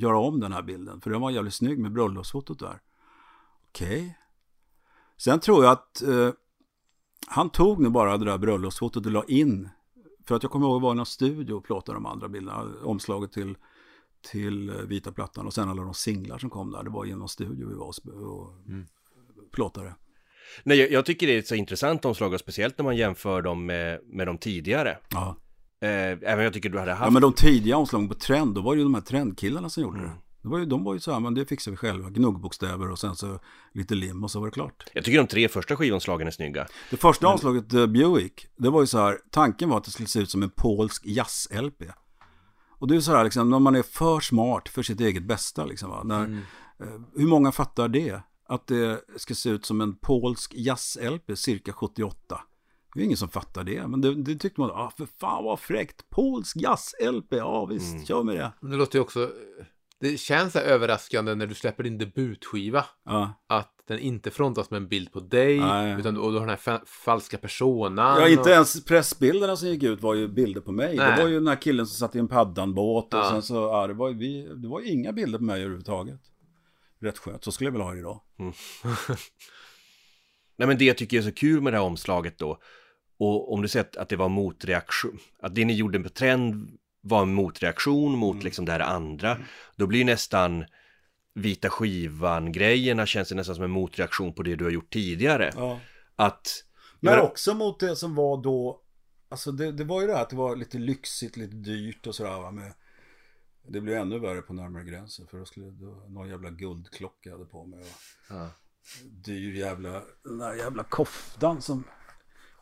göra 0.02 0.20
om 0.20 0.40
den 0.40 0.54
här 0.54 0.62
bilden. 0.62 1.02
För 1.02 1.10
den 1.10 1.22
var 1.22 1.32
jävligt 1.32 1.54
snygg 1.54 1.80
med 1.80 1.92
bröllopsfotot 1.92 2.60
där. 2.60 2.82
Okej. 3.70 4.18
Sen 5.18 5.40
tror 5.40 5.64
jag 5.64 5.72
att 5.72 6.02
eh, 6.02 6.30
han 7.28 7.50
tog 7.50 7.80
nu 7.82 7.90
bara 7.90 8.18
det 8.18 8.26
där 8.26 8.38
bröllopsfotot 8.38 9.06
och 9.06 9.12
la 9.12 9.24
in. 9.24 9.70
För 10.28 10.36
att 10.36 10.44
jag 10.44 10.52
kommer 10.52 10.66
ihåg 10.66 10.76
att 10.76 10.82
jag 10.82 10.88
var 10.88 10.92
i 10.94 10.98
någon 10.98 11.06
studio 11.06 11.54
och 11.54 11.64
plåtade 11.64 11.96
de 11.96 12.06
andra 12.06 12.28
bilderna. 12.30 12.66
Omslaget 12.84 13.32
till, 13.32 13.58
till 14.32 14.70
eh, 14.70 14.76
vita 14.76 15.12
plattan 15.12 15.46
och 15.46 15.54
sen 15.54 15.70
alla 15.70 15.84
de 15.84 15.94
singlar 15.94 16.38
som 16.38 16.50
kom 16.50 16.72
där. 16.72 16.84
Det 16.84 16.90
var 16.90 17.06
i 17.06 17.16
någon 17.16 17.30
studio 17.30 17.70
vi 17.70 17.76
var 17.76 17.86
och, 17.88 17.96
och 18.40 18.52
plåtade. 19.52 19.96
Nej, 20.64 20.78
jag, 20.78 20.92
jag 20.92 21.06
tycker 21.06 21.28
det 21.28 21.34
är 21.36 21.40
ett 21.40 21.48
så 21.48 21.56
intressant 21.56 22.06
omslag 22.06 22.34
och 22.34 22.40
speciellt 22.40 22.78
när 22.78 22.84
man 22.86 22.96
jämför 22.98 23.42
dem 23.42 23.66
med, 23.66 24.00
med 24.06 24.28
de 24.28 24.38
tidigare. 24.38 24.98
Ja. 25.10 25.36
Eh, 25.80 25.90
även 26.32 26.44
jag 26.44 26.54
tycker 26.54 26.70
du 26.70 26.80
hade 26.80 26.92
haft... 26.92 27.04
Ja 27.06 27.10
men 27.12 27.22
de 27.22 27.34
tidiga 27.34 27.78
omslagen 27.78 28.10
på 28.10 28.16
trend, 28.16 28.56
då 28.56 28.62
var 28.62 28.76
det 28.76 28.78
ju 28.78 28.84
de 28.84 28.94
här 28.94 29.02
trendkillarna 29.02 29.70
som 29.70 29.84
gjorde 29.84 30.00
Mm. 30.00 30.10
det. 30.12 30.18
Det 30.46 30.52
var 30.52 30.60
ju, 30.60 30.66
de 30.66 30.84
var 30.84 30.94
ju 30.94 31.00
så 31.00 31.12
här, 31.12 31.20
men 31.20 31.34
det 31.34 31.46
fixar 31.46 31.72
vi 31.72 31.78
själva. 31.78 32.10
Gnuggbokstäver 32.10 32.92
och 32.92 33.00
sen 33.00 33.16
så 33.16 33.40
lite 33.74 33.96
lim 33.96 34.24
och 34.24 34.32
så 34.32 34.40
var 34.40 34.48
det 34.48 34.52
klart. 34.52 34.84
Jag 34.94 35.06
tycker 35.06 35.18
de 35.18 35.28
tre 35.28 35.48
första 35.48 35.76
skivomslagen 35.76 36.28
är 36.28 36.32
snygga. 36.32 36.68
Det 36.90 36.98
första 36.98 37.28
omslaget, 37.28 37.74
uh, 37.74 37.86
Buick, 37.86 38.48
det 38.58 38.70
var 38.70 38.82
ju 38.82 38.88
så 38.88 38.98
här, 38.98 39.20
tanken 39.32 39.70
var 39.70 39.78
att 39.78 39.84
det 39.84 39.92
skulle 39.92 40.08
se 40.08 40.20
ut 40.20 40.30
som 40.30 40.44
en 40.44 40.50
polsk 40.50 41.06
jazz-LP. 41.06 41.92
Och 42.70 42.88
det 42.88 42.94
är 42.94 42.96
ju 42.96 43.02
så 43.02 43.12
här, 43.12 43.24
liksom, 43.24 43.50
när 43.50 43.60
man 43.60 43.76
är 43.76 43.84
för 43.84 44.20
smart 44.20 44.70
för 44.70 44.84
sitt 44.84 45.00
eget 45.02 45.24
bästa, 45.24 45.66
liksom, 45.66 45.90
va? 45.90 46.04
När, 46.04 46.24
eh, 46.80 47.02
hur 47.16 47.28
många 47.28 47.52
fattar 47.52 47.88
det? 47.88 48.22
Att 48.48 48.68
det 48.68 49.02
ska 49.16 49.36
se 49.36 49.50
ut 49.50 49.66
som 49.66 49.82
en 49.82 49.96
polsk 49.96 50.54
jazz-LP 50.56 51.36
cirka 51.36 51.74
78. 51.74 52.42
Det 52.94 53.02
är 53.02 53.06
ingen 53.06 53.18
som 53.18 53.30
fattar 53.30 53.64
det, 53.64 53.88
men 53.88 54.02
det, 54.02 54.16
det 54.16 54.36
tyckte 54.36 54.62
man, 54.62 54.72
ah, 54.72 54.92
för 54.98 55.06
fan 55.06 55.44
vad 55.44 55.60
fräckt, 55.60 56.10
polsk 56.10 56.58
jazz-LP, 56.58 57.38
ja 57.38 57.66
visst, 57.66 58.08
kör 58.08 58.24
med 58.24 58.36
det. 58.36 58.52
Men 58.60 58.72
det 58.72 58.78
låter 58.78 59.00
ju 59.00 59.04
också... 59.04 59.32
Det 60.12 60.18
känns 60.18 60.56
överraskande 60.56 61.36
när 61.36 61.48
du 61.48 61.54
släpper 61.56 61.84
din 61.84 61.98
debutskiva. 61.98 62.86
Ja. 63.06 63.46
Att 63.48 63.72
den 63.88 64.00
inte 64.00 64.32
frontas 64.32 64.70
med 64.72 64.78
en 64.78 64.88
bild 64.88 65.12
på 65.12 65.20
dig. 65.20 65.60
Nej. 65.60 66.00
Utan 66.00 66.18
och 66.18 66.32
du 66.32 66.40
har 66.40 66.48
den 66.48 66.50
här 66.50 66.78
fa- 66.78 66.86
falska 66.86 67.38
personan. 67.38 68.22
Ja, 68.22 68.30
inte 68.30 68.42
och... 68.42 68.48
ens 68.50 68.86
pressbilderna 68.86 69.56
som 69.56 69.68
gick 69.70 69.84
ut 69.84 70.02
var 70.02 70.14
ju 70.16 70.28
bilder 70.28 70.62
på 70.62 70.72
mig. 70.72 70.98
Nej. 70.98 71.16
Det 71.16 71.22
var 71.24 71.30
ju 71.30 71.36
den 71.36 71.48
här 71.48 71.62
killen 71.62 71.88
som 71.88 71.96
satt 72.08 72.16
i 72.16 72.20
en 72.20 72.28
paddanbåt 72.28 73.14
och 73.14 73.20
Ja. 73.20 73.30
sen 73.30 73.42
så, 73.42 73.56
ja, 73.56 73.88
det 73.88 73.94
var 73.94 74.10
ju 74.10 74.18
vi, 74.18 74.48
det 74.56 74.68
var 74.68 74.82
inga 74.82 75.12
bilder 75.12 75.38
på 75.38 75.44
mig 75.44 75.60
överhuvudtaget. 75.62 76.20
Rätt 77.02 77.18
skönt, 77.18 77.44
så 77.44 77.52
skulle 77.52 77.68
jag 77.68 77.72
vilja 77.72 77.86
ha 77.86 77.94
det 77.94 78.00
idag. 78.00 78.22
Nej 80.58 80.68
men 80.68 80.78
det 80.78 80.86
jag 80.86 80.98
tycker 80.98 81.18
är 81.18 81.22
så 81.22 81.32
kul 81.32 81.62
med 81.62 81.74
det 81.74 81.78
här 81.78 81.86
omslaget 81.86 82.38
då, 82.38 82.60
och 83.20 83.54
om 83.54 83.62
du 83.62 83.68
säger 83.68 83.86
att, 83.86 83.98
att 83.98 84.10
det 84.10 84.16
var 84.16 84.30
motreaktion, 84.30 85.20
att 85.40 85.56
det 85.56 85.66
ni 85.66 85.74
gjorde 85.74 86.00
på 86.00 86.10
trend 86.10 86.70
var 87.08 87.22
en 87.22 87.34
motreaktion 87.34 88.18
mot 88.18 88.44
liksom 88.44 88.66
det 88.66 88.72
här 88.72 88.80
andra, 88.80 89.38
då 89.76 89.88
blir 89.88 90.06
nästan 90.06 90.66
vita 91.34 91.70
skivan-grejerna 91.70 93.06
känns 93.06 93.30
det 93.30 93.36
nästan 93.36 93.56
som 93.56 93.64
en 93.64 93.72
motreaktion 93.72 94.34
på 94.34 94.44
det 94.44 94.56
du 94.56 94.64
har 94.64 94.72
gjort 94.72 94.94
tidigare. 94.94 95.52
Ja. 95.56 95.80
Att... 96.16 96.64
Men 97.00 97.14
göra- 97.14 97.24
också 97.24 97.54
mot 97.54 97.80
det 97.80 97.96
som 97.96 98.16
var 98.16 98.44
då, 98.44 98.82
alltså 99.30 99.52
det, 99.52 99.72
det 99.72 99.84
var 99.84 100.02
ju 100.02 100.08
det 100.08 100.14
här 100.14 100.22
att 100.22 100.30
det 100.30 100.36
var 100.36 100.56
lite 100.56 100.78
lyxigt, 100.78 101.38
lite 101.38 101.56
dyrt 101.56 102.08
och 102.08 102.16
sådär 102.16 102.42
va. 102.42 102.52
Med, 102.52 102.74
det 103.68 103.82
blev 103.82 103.98
ännu 103.98 104.20
värre 104.20 104.42
på 104.42 104.54
närmare 104.54 104.84
gränsen 104.84 105.28
för 105.28 105.38
då 105.38 105.46
skulle 105.46 105.66
var 105.66 106.10
någon 106.10 106.30
jävla 106.30 106.50
guldklocka 106.50 107.30
jag 107.30 107.38
hade 107.38 107.46
på 107.50 107.66
mig. 107.66 107.80
Och 107.80 107.86
Ja. 108.36 108.50
dyr 109.06 109.54
jävla, 109.54 110.04
den 110.24 110.38
där 110.38 110.54
jävla 110.54 110.84
koftan 110.84 111.62
som 111.62 111.84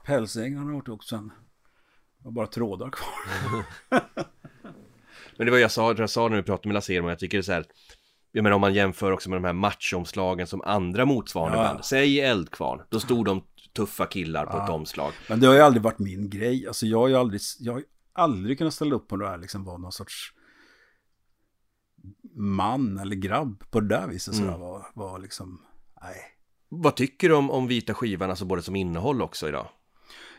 pälsänglarna 0.05 0.65
har 0.65 0.73
gjort 0.73 0.89
också. 0.89 1.29
Det 2.23 2.27
var 2.27 2.31
bara 2.31 2.47
trådar 2.47 2.89
kvar. 2.89 3.65
Men 5.37 5.45
det 5.45 5.51
var 5.51 5.57
jag 5.57 5.71
sa, 5.71 5.93
jag 5.93 6.09
sa 6.09 6.27
när 6.29 6.37
vi 6.37 6.43
pratade 6.43 6.67
med 6.67 6.73
Lasse 6.73 6.93
Edman, 6.93 7.09
jag 7.09 7.19
tycker 7.19 7.37
det 7.37 7.41
är 7.41 7.43
så 7.43 7.51
här, 7.51 7.65
jag 8.31 8.43
menar 8.43 8.55
om 8.55 8.61
man 8.61 8.73
jämför 8.73 9.11
också 9.11 9.29
med 9.29 9.37
de 9.41 9.43
här 9.45 9.53
matchomslagen 9.53 10.47
som 10.47 10.61
andra 10.61 11.05
motsvarande 11.05 11.57
Ja. 11.57 11.63
band, 11.63 11.85
säg 11.85 12.19
Eldkvarn, 12.19 12.81
då 12.89 12.99
stod 12.99 13.25
de 13.25 13.43
tuffa 13.75 14.05
killar 14.05 14.45
på 14.45 14.57
Ja. 14.57 14.63
ett 14.63 14.69
omslag. 14.69 15.11
Men 15.29 15.39
det 15.39 15.47
har 15.47 15.53
ju 15.53 15.59
aldrig 15.61 15.83
varit 15.83 15.99
min 15.99 16.29
grej. 16.29 16.67
Alltså 16.67 16.85
jag 16.85 16.99
har 16.99 17.07
ju 17.07 17.15
aldrig, 17.15 17.41
jag 17.59 17.73
har 17.73 17.83
aldrig 18.13 18.57
kunnat 18.57 18.73
ställa 18.73 18.95
upp 18.95 19.07
på 19.07 19.15
det 19.17 19.27
här, 19.29 19.37
liksom 19.37 19.63
vara 19.63 19.77
någon 19.77 19.91
sorts 19.91 20.33
man 22.35 22.97
eller 22.97 23.15
grabb 23.15 23.63
på 23.71 23.79
det 23.79 23.87
där 23.87 24.07
viset. 24.07 24.33
Mm. 24.33 24.45
Sådär, 24.45 24.57
var, 24.57 24.85
var 24.93 25.19
liksom, 25.19 25.61
nej. 26.01 26.15
Vad 26.69 26.95
tycker 26.95 27.29
du 27.29 27.35
om, 27.35 27.51
om 27.51 27.67
vita 27.67 27.93
skivan, 27.93 28.29
alltså 28.29 28.45
både 28.45 28.61
som 28.61 28.75
innehåll 28.75 29.21
också 29.21 29.47
idag? 29.47 29.67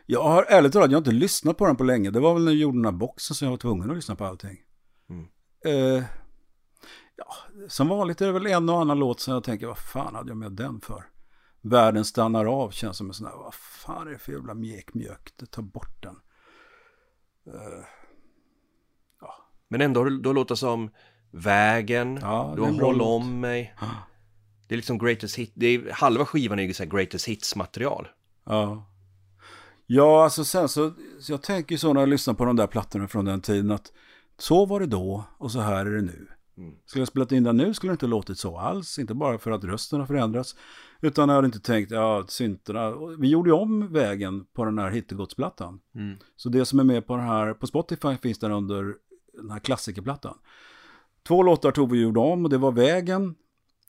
Jag 0.06 0.22
har 0.22 0.42
ärligt 0.48 0.72
talat, 0.72 0.90
jag 0.90 0.96
har 0.96 1.00
inte 1.00 1.10
lyssnat 1.10 1.58
på 1.58 1.66
den 1.66 1.76
på 1.76 1.84
länge. 1.84 2.10
Det 2.10 2.20
var 2.20 2.34
väl 2.34 2.44
när 2.44 2.52
jag 2.52 2.58
gjorde 2.60 2.78
den 2.78 2.84
här 2.84 2.92
boxen 2.92 3.34
som 3.34 3.46
jag 3.46 3.50
var 3.50 3.58
tvungen 3.58 3.90
att 3.90 3.96
lyssna 3.96 4.16
på 4.16 4.24
allting. 4.24 4.58
Mm. 5.10 5.26
Eh, 5.64 6.04
ja, 7.16 7.34
som 7.68 7.88
vanligt 7.88 8.20
är 8.20 8.26
det 8.26 8.32
väl 8.32 8.46
en 8.46 8.68
och 8.68 8.80
annan 8.80 8.98
låt 8.98 9.20
som 9.20 9.34
jag 9.34 9.44
tänker, 9.44 9.66
vad 9.66 9.78
fan 9.78 10.14
hade 10.14 10.30
jag 10.30 10.36
med 10.36 10.52
den 10.52 10.80
för? 10.80 11.04
Världen 11.60 12.04
stannar 12.04 12.44
av 12.44 12.70
känns 12.70 12.96
som 12.96 13.06
en 13.06 13.14
sån 13.14 13.26
här, 13.26 13.36
vad 13.36 13.54
fan 13.54 14.06
är 14.08 14.12
det 14.12 14.18
för 14.18 14.32
jävla 14.32 14.54
mjäkmjök? 14.54 15.32
Ta 15.50 15.62
bort 15.62 16.02
den. 16.02 16.16
Eh, 17.46 17.84
Men 19.68 19.80
ändå 19.80 20.00
har 20.00 20.04
du 20.04 20.18
då 20.18 20.32
låter 20.32 20.54
som 20.54 20.90
Vägen, 21.30 22.18
Ja, 22.22 22.52
du 22.56 22.62
har 22.62 22.72
Håll 22.80 23.02
om 23.02 23.40
mig. 23.40 23.74
Det 24.68 24.74
är 24.74 24.76
liksom 24.76 24.98
greatest 24.98 25.38
hit, 25.38 25.52
det 25.54 25.66
är, 25.66 25.92
halva 25.92 26.26
skivan 26.26 26.58
är 26.58 26.62
ju 26.62 26.74
så 26.74 26.82
här 26.82 26.90
greatest 26.90 27.28
hits 27.28 27.56
material. 27.56 28.08
Ja. 28.44 28.90
Ja, 29.86 30.24
alltså 30.24 30.44
sen 30.44 30.68
så, 30.68 30.92
så 31.20 31.32
jag 31.32 31.42
tänker 31.42 31.76
så 31.76 31.92
när 31.92 32.00
jag 32.00 32.08
lyssnar 32.08 32.34
på 32.34 32.44
de 32.44 32.56
där 32.56 32.66
plattorna 32.66 33.08
från 33.08 33.24
den 33.24 33.40
tiden 33.40 33.70
att 33.70 33.92
så 34.38 34.66
var 34.66 34.80
det 34.80 34.86
då 34.86 35.24
och 35.38 35.50
så 35.50 35.60
här 35.60 35.86
är 35.86 35.90
det 35.90 36.02
nu. 36.02 36.26
Skulle 36.86 37.00
jag 37.00 37.08
spelat 37.08 37.32
in 37.32 37.44
den 37.44 37.56
nu 37.56 37.74
skulle 37.74 37.90
det 37.90 37.94
inte 37.94 38.06
låtit 38.06 38.38
så 38.38 38.58
alls, 38.58 38.98
inte 38.98 39.14
bara 39.14 39.38
för 39.38 39.50
att 39.50 39.64
rösten 39.64 40.00
har 40.00 40.06
förändrats, 40.06 40.56
utan 41.00 41.28
jag 41.28 41.36
hade 41.36 41.46
inte 41.46 41.60
tänkt, 41.60 41.90
ja, 41.90 42.24
synterna, 42.28 42.94
vi 43.18 43.28
gjorde 43.28 43.50
ju 43.50 43.54
om 43.54 43.92
vägen 43.92 44.44
på 44.52 44.64
den 44.64 44.78
här 44.78 44.90
Hittegodsplattan. 44.90 45.80
Så 46.36 46.48
det 46.48 46.64
som 46.64 46.78
är 46.78 46.84
med 46.84 47.06
på 47.06 47.16
den 47.16 47.26
här, 47.26 47.54
på 47.54 47.66
Spotify 47.66 48.16
finns 48.16 48.38
den 48.38 48.52
under 48.52 48.94
den 49.32 49.50
här 49.50 49.58
klassikerplattan. 49.58 50.38
Två 51.28 51.42
låtar 51.42 51.70
tog 51.70 51.90
vi 51.90 51.98
och 51.98 52.02
gjorde 52.02 52.20
om 52.20 52.44
och 52.44 52.50
det 52.50 52.58
var 52.58 52.72
vägen, 52.72 53.34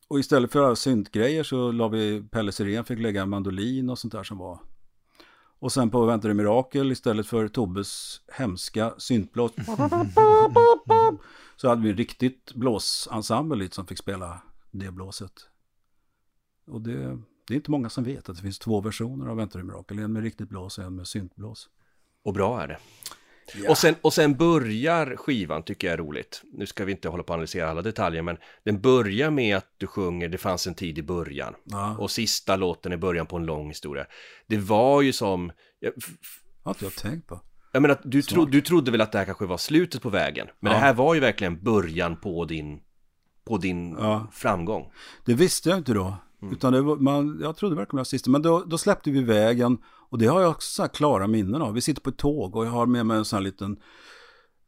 och 0.08 0.20
istället 0.20 0.52
för 0.52 0.76
syntgrejer 0.76 1.44
så 1.44 1.72
la 1.72 1.88
vi, 1.88 2.24
Pelle 2.32 2.52
Sirén 2.52 2.86
fick 2.86 3.00
lägga 3.00 3.22
en 3.22 3.30
mandolin 3.30 3.90
och 3.90 4.00
sånt 4.00 4.14
där 4.14 4.24
som 4.24 4.38
var. 4.38 4.60
Och 5.66 5.72
sen 5.72 5.90
på 5.90 6.06
Väntar 6.06 6.30
det 6.30 6.36
mirakel 6.36 6.92
istället 6.92 7.28
för 7.28 7.48
Tobbes 7.48 8.22
hemska 8.28 8.94
syntblås. 8.98 9.52
Så 11.56 11.70
hade 11.70 11.82
vi 11.82 11.90
en 11.90 11.98
riktigt 11.98 12.54
blåsensemble 12.54 13.70
som 13.72 13.88
fick 13.88 13.98
spela 13.98 14.42
det 14.72 14.92
blåset. 14.92 15.32
Och 16.68 16.82
det, 16.82 17.20
det 17.48 17.54
är 17.54 17.56
inte 17.56 17.72
många 17.72 17.90
som 17.90 18.04
vet 18.04 18.30
att 18.30 18.36
det 18.36 18.42
finns 18.42 18.60
två 18.60 18.82
versioner 18.82 19.28
av 19.28 19.38
Väntar 19.38 19.60
det 19.60 19.66
mirakel. 19.66 20.00
En 20.00 20.14
med 20.14 20.24
riktigt 20.24 20.50
blås 20.50 20.78
och 20.78 20.84
en 20.84 20.96
med 20.96 21.08
syntblås. 21.08 21.70
Och 22.24 22.34
bra 22.34 22.62
är 22.62 22.68
det. 22.68 22.78
Och, 23.70 23.78
sen, 23.78 23.96
och 24.02 24.14
sen 24.14 24.38
börjar 24.38 25.16
skivan, 25.16 25.64
tycker 25.64 25.88
jag 25.88 25.94
är 25.94 25.98
roligt. 25.98 26.42
Nu 26.54 26.66
ska 26.66 26.86
vi 26.86 26.92
inte 26.92 27.10
hålla 27.10 27.24
på 27.24 27.34
att 27.34 27.38
analysera 27.38 27.70
alla 27.70 27.82
detaljer, 27.82 28.22
men 28.22 28.38
den 28.64 28.82
börjar 28.82 29.32
med 29.32 29.58
att 29.58 29.68
du 29.78 29.88
sjunger 29.88 30.30
Det 30.30 30.38
fanns 30.38 30.68
en 30.68 30.74
tid 30.76 30.98
i 30.98 31.04
början. 31.04 31.54
Ja. 31.64 31.98
Och 32.00 32.12
sista 32.12 32.56
låten 32.56 32.92
är 32.92 32.98
början 32.98 33.26
på 33.26 33.38
en 33.38 33.46
lång 33.46 33.68
historia. 33.68 34.06
Det 34.48 34.58
var 34.58 35.02
ju 35.02 35.14
som... 35.14 35.52
Jag, 35.80 35.92
har 36.64 36.72
inte 36.72 36.86
jag 36.86 36.96
tänkt 36.96 37.28
på. 37.28 37.42
jag 37.74 37.82
menar, 37.82 38.00
du, 38.04 38.22
tro, 38.22 38.46
du 38.46 38.62
trodde 38.62 38.92
väl 38.92 39.02
att 39.02 39.12
det 39.12 39.18
här 39.18 39.26
kanske 39.26 39.46
var 39.46 39.58
slutet 39.58 40.02
på 40.02 40.10
vägen. 40.10 40.48
Men 40.60 40.72
Ja. 40.72 40.78
det 40.78 40.86
här 40.86 40.94
var 40.94 41.14
ju 41.14 41.20
verkligen 41.20 41.64
början 41.64 42.18
på 42.22 42.46
din, 42.46 42.80
på 43.48 43.58
din 43.58 43.92
Ja. 44.00 44.28
framgång. 44.34 44.92
Det 45.26 45.34
visste 45.34 45.70
jag 45.70 45.78
inte 45.78 45.94
då. 45.94 46.18
Mm. 46.46 46.54
Utan 46.54 46.74
det 46.74 46.82
var, 46.82 46.98
man, 46.98 47.40
jag 47.42 47.56
trodde 47.56 47.76
verkligen 47.76 47.98
det 47.98 48.00
var 48.00 48.04
sista. 48.04 48.30
Men 48.30 48.42
då, 48.42 48.64
då 48.68 48.78
släppte 48.78 49.12
vi 49.12 49.24
vägen. 49.24 49.78
Och 50.10 50.18
det 50.18 50.26
har 50.26 50.42
jag 50.42 50.52
också 50.52 50.70
så 50.76 50.82
här 50.82 50.90
klara 50.90 51.28
minnen 51.28 51.62
av. 51.62 51.74
Vi 51.74 51.82
sitter 51.82 52.02
på 52.02 52.10
ett 52.10 52.18
tåg 52.18 52.56
och 52.56 52.66
jag 52.66 52.72
har 52.72 52.86
med 52.86 53.06
mig 53.06 53.18
en 53.18 53.26
sån 53.26 53.38
här 53.38 53.44
liten... 53.44 53.78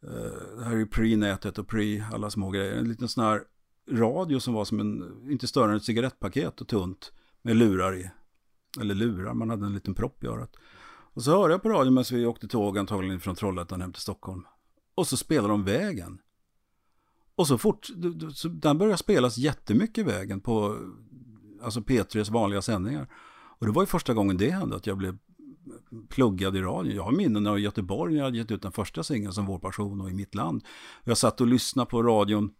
eh, 0.03 0.57
det 0.57 0.63
här 0.63 0.71
är 0.71 0.77
ju 0.77 0.85
pre-nätet 0.85 1.57
och 1.57 1.67
pre 1.67 2.05
alla 2.13 2.29
små 2.29 2.49
grejer. 2.49 2.73
En 2.73 2.89
liten 2.89 3.07
sån 3.07 3.23
här 3.23 3.41
radio 3.91 4.39
som 4.39 4.53
var 4.53 4.65
som 4.65 4.79
en, 4.79 5.03
inte 5.31 5.47
större 5.47 5.71
än 5.71 5.77
ett 5.77 5.83
cigarettpaket 5.83 6.61
och 6.61 6.67
tunt. 6.67 7.11
Med 7.41 7.55
lurar 7.55 7.95
i. 7.95 8.11
Eller 8.81 8.95
lurar, 8.95 9.33
man 9.33 9.49
hade 9.49 9.65
en 9.65 9.73
liten 9.73 9.93
propp 9.93 10.23
i 10.23 10.27
örat. 10.27 10.55
Och 11.13 11.23
så 11.23 11.31
hörde 11.31 11.53
jag 11.53 11.61
på 11.61 11.69
radion 11.69 11.93
medan 11.93 12.05
vi 12.11 12.25
åkte 12.25 12.47
tåg 12.47 12.77
antagligen 12.77 13.19
från 13.19 13.35
Trollhättan 13.35 13.81
hem 13.81 13.93
till 13.93 14.01
Stockholm. 14.01 14.43
Och 14.95 15.07
så 15.07 15.17
spelade 15.17 15.47
de 15.47 15.63
vägen. 15.63 16.19
Och 17.35 17.47
så 17.47 17.57
fort, 17.57 17.87
så 18.33 18.47
den 18.47 18.77
började 18.77 18.97
spelas 18.97 19.37
jättemycket 19.37 20.05
vägen 20.05 20.41
på 20.41 20.77
alltså 21.61 21.79
P3s 21.79 22.31
vanliga 22.31 22.61
sändningar. 22.61 23.07
Och 23.59 23.65
det 23.65 23.71
var 23.71 23.81
ju 23.81 23.85
första 23.85 24.13
gången 24.13 24.37
det 24.37 24.51
hände 24.51 24.75
att 24.75 24.87
jag 24.87 24.97
blev 24.97 25.17
pluggad 26.09 26.55
i 26.55 26.61
radion. 26.61 26.95
Jag 26.95 27.03
har 27.03 27.11
minnen 27.11 27.47
av 27.47 27.59
Göteborg 27.59 28.13
när 28.13 28.19
jag 28.19 28.25
hade 28.25 28.37
gett 28.37 28.51
ut 28.51 28.61
den 28.61 28.71
första 28.71 29.03
singeln 29.03 29.33
som 29.33 29.45
Vår 29.45 29.59
passion 29.59 30.01
och 30.01 30.09
I 30.09 30.13
mitt 30.13 30.35
land. 30.35 30.63
Jag 31.03 31.17
satt 31.17 31.41
och 31.41 31.47
lyssnade 31.47 31.89
på 31.89 32.03
radion 32.03 32.53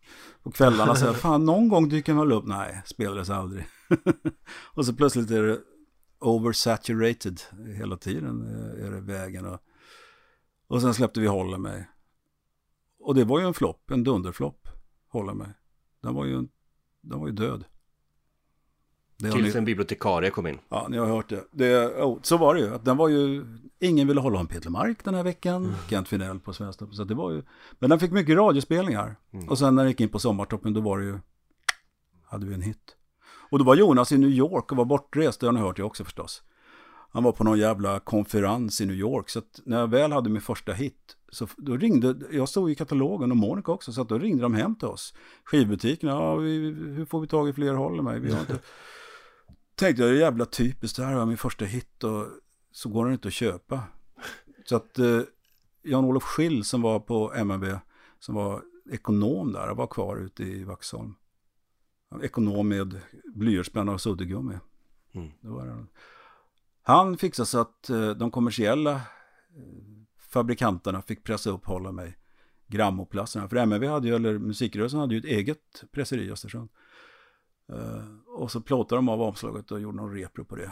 på 0.44 0.52
kvällarna 0.52 0.92
och 0.92 0.98
sa, 0.98 1.14
fan 1.14 1.46
någon 1.46 1.70
gång 1.70 1.90
dyker 1.90 2.14
den 2.14 2.20
väl 2.20 2.32
upp. 2.32 2.46
Nej, 2.46 2.82
spelades 2.86 3.30
aldrig. 3.30 3.66
och 4.74 4.86
så 4.86 4.94
plötsligt 4.94 5.32
är 5.32 5.44
det 5.44 5.60
oversaturated 6.20 7.42
hela 7.78 7.98
tiden 7.98 8.42
är 8.82 8.92
det 8.92 9.02
vägen. 9.02 9.46
Och, 9.46 9.60
och 10.68 10.82
sen 10.82 10.94
släppte 10.94 11.20
vi 11.20 11.28
Håller 11.28 11.58
mig. 11.58 11.90
Och 13.00 13.16
det 13.16 13.24
var 13.24 13.40
ju 13.40 13.48
en 13.48 13.54
flopp, 13.54 13.92
en 13.92 14.04
dunderflopp, 14.04 14.68
Håller 15.08 15.34
mig. 15.34 15.54
Den 16.02 16.14
var 16.14 16.26
ju, 16.26 16.48
den 17.02 17.20
var 17.20 17.28
ju 17.28 17.34
död. 17.34 17.66
Det 19.20 19.32
Tills 19.32 19.54
ni- 19.54 19.58
en 19.58 19.66
bibliotekarie 19.66 20.30
kom 20.30 20.48
in. 20.48 20.60
Ja, 20.70 20.88
ni 20.90 20.98
har 20.98 21.06
hört 21.06 21.30
det. 21.30 21.44
det 21.52 21.88
oh, 21.88 22.20
så 22.22 22.38
var 22.38 22.56
det 22.56 22.62
ju. 22.62 22.76
Att 22.76 22.86
den 22.86 22.98
var 22.98 23.10
ju... 23.10 23.46
Ingen 23.80 24.08
ville 24.08 24.22
hålla 24.22 24.40
om 24.40 24.48
Peter 24.48 24.70
Mark 24.70 25.04
den 25.04 25.14
här 25.14 25.24
veckan. 25.24 25.76
Kent 25.90 26.08
Finell 26.08 26.40
på 26.40 26.54
Svenska. 26.54 26.86
Så 26.92 27.04
det 27.04 27.16
var 27.16 27.32
ju... 27.32 27.44
Men 27.80 27.90
den 27.90 28.00
fick 28.00 28.12
mycket 28.12 28.38
radiospelningar. 28.38 29.16
Och 29.50 29.60
sen 29.60 29.76
när 29.76 29.84
den 29.84 29.92
gick 29.92 30.02
in 30.02 30.10
på 30.10 30.20
Sommartoppen 30.20 30.74
då 30.74 30.82
var 30.82 31.00
det 31.00 31.06
ju... 31.06 31.20
Hade 32.26 32.46
vi 32.46 32.54
en 32.54 32.62
hit. 32.62 32.96
Och 33.50 33.60
då 33.60 33.66
var 33.66 33.76
Jonas 33.76 34.12
i 34.12 34.18
New 34.18 34.30
York 34.30 34.72
och 34.72 34.78
var 34.78 34.86
bortrest. 34.86 35.40
Det 35.40 35.46
har 35.46 35.54
ni 35.54 35.60
hört 35.60 35.78
jag 35.78 35.88
också 35.88 36.04
förstås. 36.04 36.44
Han 37.10 37.24
var 37.24 37.32
på 37.32 37.44
någon 37.44 37.60
jävla 37.60 38.00
konferens 38.00 38.82
i 38.82 38.86
New 38.86 38.96
York. 38.96 39.30
Så 39.30 39.40
att 39.40 39.62
när 39.66 39.80
jag 39.80 39.88
väl 39.88 40.12
hade 40.12 40.30
min 40.30 40.42
första 40.42 40.74
hit. 40.74 41.18
Så 41.32 41.48
då 41.58 41.78
ringde... 41.78 42.16
Jag 42.32 42.50
stod 42.50 42.72
i 42.72 42.76
katalogen 42.76 43.32
och 43.32 43.38
Monica 43.38 43.72
också. 43.72 43.92
Så 43.92 44.02
att 44.02 44.10
då 44.10 44.18
ringde 44.18 44.44
de 44.44 44.54
hem 44.54 44.76
till 44.76 44.88
oss. 44.88 45.14
Skivbutiken. 45.44 46.10
Ja, 46.10 46.36
vi, 46.36 46.58
hur 46.96 47.06
får 47.06 47.22
vi 47.22 47.28
tag 47.28 47.50
i 47.50 47.54
fler 47.54 47.74
håller 47.74 48.04
mig? 48.04 48.20
Vi 48.20 48.32
har 48.32 48.40
inte 48.40 48.60
tänkte 49.78 50.04
jag, 50.04 50.12
det 50.12 50.18
är 50.18 50.20
jävla 50.20 50.46
typiskt, 50.46 50.98
det 50.98 51.06
här 51.06 51.16
var 51.16 51.26
min 51.26 51.38
första 51.38 51.66
hit 51.66 52.04
och 52.04 52.26
så 52.72 52.90
går 52.90 53.06
den 53.06 53.14
inte 53.14 53.28
att 53.28 53.34
köpa. 53.34 53.84
Så 54.66 54.76
att 54.76 55.00
eh, 55.00 55.22
Jan-Olof 55.84 56.24
Schill 56.24 56.64
som 56.64 56.82
var 56.82 57.00
på 57.00 57.34
MNB, 57.34 57.66
som 58.20 58.36
var 58.36 58.62
ekonom 58.92 59.54
där, 59.54 59.74
var 59.74 59.88
kvar 59.88 60.18
ute 60.18 60.44
i 60.44 60.64
Vaxholm. 60.64 61.16
Ekonom 62.24 62.68
med 62.68 63.02
blyertspenna 63.36 63.92
och 63.92 64.02
suddgummi. 64.02 64.58
Mm. 65.14 65.32
Det 65.42 65.50
var 65.50 65.66
det. 65.66 65.86
Han 66.82 67.18
fixade 67.18 67.46
så 67.46 67.60
att 67.60 67.90
eh, 67.90 68.10
de 68.10 68.32
kommersiella 68.32 68.92
eh, 68.92 69.02
fabrikanterna 70.20 71.02
fick 71.02 71.24
pressa 71.24 71.50
upp 71.50 71.66
Hålla 71.66 71.92
mig 71.92 72.18
grammoplasterna. 72.68 73.50
För 73.50 73.56
MNB 73.56 73.88
hade 73.88 74.08
ju, 74.08 74.16
eller 74.16 74.38
musikrörelsen 74.38 75.00
hade 75.00 75.16
ju 75.16 75.20
ett 75.20 75.26
eget 75.26 75.84
presseri 75.92 76.26
i 76.26 76.32
Östersund. 76.32 76.70
Eh, 77.70 78.04
och 78.38 78.52
så 78.52 78.62
plåtade 78.62 78.98
de 78.98 79.10
av 79.10 79.22
omslaget 79.22 79.72
och 79.72 79.80
gjorde 79.80 79.98
någon 79.98 80.14
repro 80.14 80.46
på 80.46 80.56
det. 80.56 80.72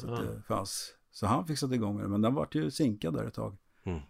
Så, 0.00 0.12
att 0.12 0.20
det 0.20 0.42
fanns, 0.48 0.94
så 1.10 1.26
han 1.26 1.46
fixade 1.46 1.74
igång 1.74 1.98
det, 1.98 2.08
men 2.08 2.22
den 2.22 2.34
vart 2.34 2.54
ju 2.54 2.70
sinkad 2.70 3.14
där 3.14 3.24
ett 3.24 3.34
tag. 3.34 3.56
Mm. 3.86 4.00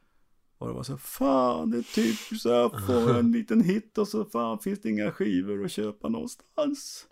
Och 0.59 0.69
det 0.69 0.75
var 0.75 0.83
så, 0.83 0.97
fan 0.97 1.71
det 1.71 1.79
är 1.79 1.83
typ 1.95 2.41
så 2.41 2.49
här, 2.49 2.87
får 2.87 3.19
en 3.19 3.33
liten 3.39 3.61
hit 3.61 3.99
och 3.99 4.09
så 4.09 4.25
fan 4.25 4.59
finns 4.59 4.81
det 4.83 4.89
inga 4.91 5.11
skivor 5.11 5.65
att 5.65 5.71
köpa 5.71 6.09
någonstans. 6.09 7.07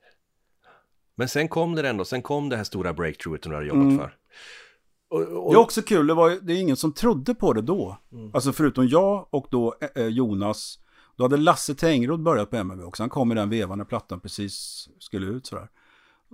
Men 1.14 1.28
sen 1.28 1.48
kom 1.48 1.74
det 1.74 1.88
ändå, 1.88 2.04
sen 2.04 2.22
kom 2.22 2.48
det 2.48 2.56
här 2.56 2.64
stora 2.64 2.92
breakthroughet 2.92 3.42
du 3.42 3.54
hade 3.54 3.66
jobbat 3.66 3.82
Mm. 3.82 3.98
för. 3.98 4.16
Och, 5.09 5.20
och, 5.20 5.52
Det 5.52 5.56
är 5.56 5.60
också 5.62 5.82
kul, 5.82 6.06
det, 6.06 6.14
var, 6.14 6.30
det 6.30 6.52
är 6.52 6.60
ingen 6.60 6.76
som 6.76 6.92
trodde 6.92 7.34
på 7.34 7.52
det 7.52 7.62
då. 7.62 7.98
Alltså 8.34 8.52
förutom 8.52 8.88
jag 8.88 9.28
och 9.30 9.46
då 9.50 9.74
eh, 9.94 10.06
Jonas. 10.06 10.78
Då 11.16 11.24
hade 11.24 11.36
Lasse 11.36 11.74
Tengroth 11.74 12.22
börjat 12.22 12.51
på 12.51 12.56
MMV 12.56 12.84
också. 12.84 13.02
Han 13.02 13.10
kom 13.10 13.32
i 13.32 13.34
den 13.34 13.51
vevan 13.51 13.78
när 13.78 13.84
plattan 13.84 14.20
precis 14.20 14.89
skulle 14.98 15.26
ut 15.26 15.47
sådär. 15.47 15.68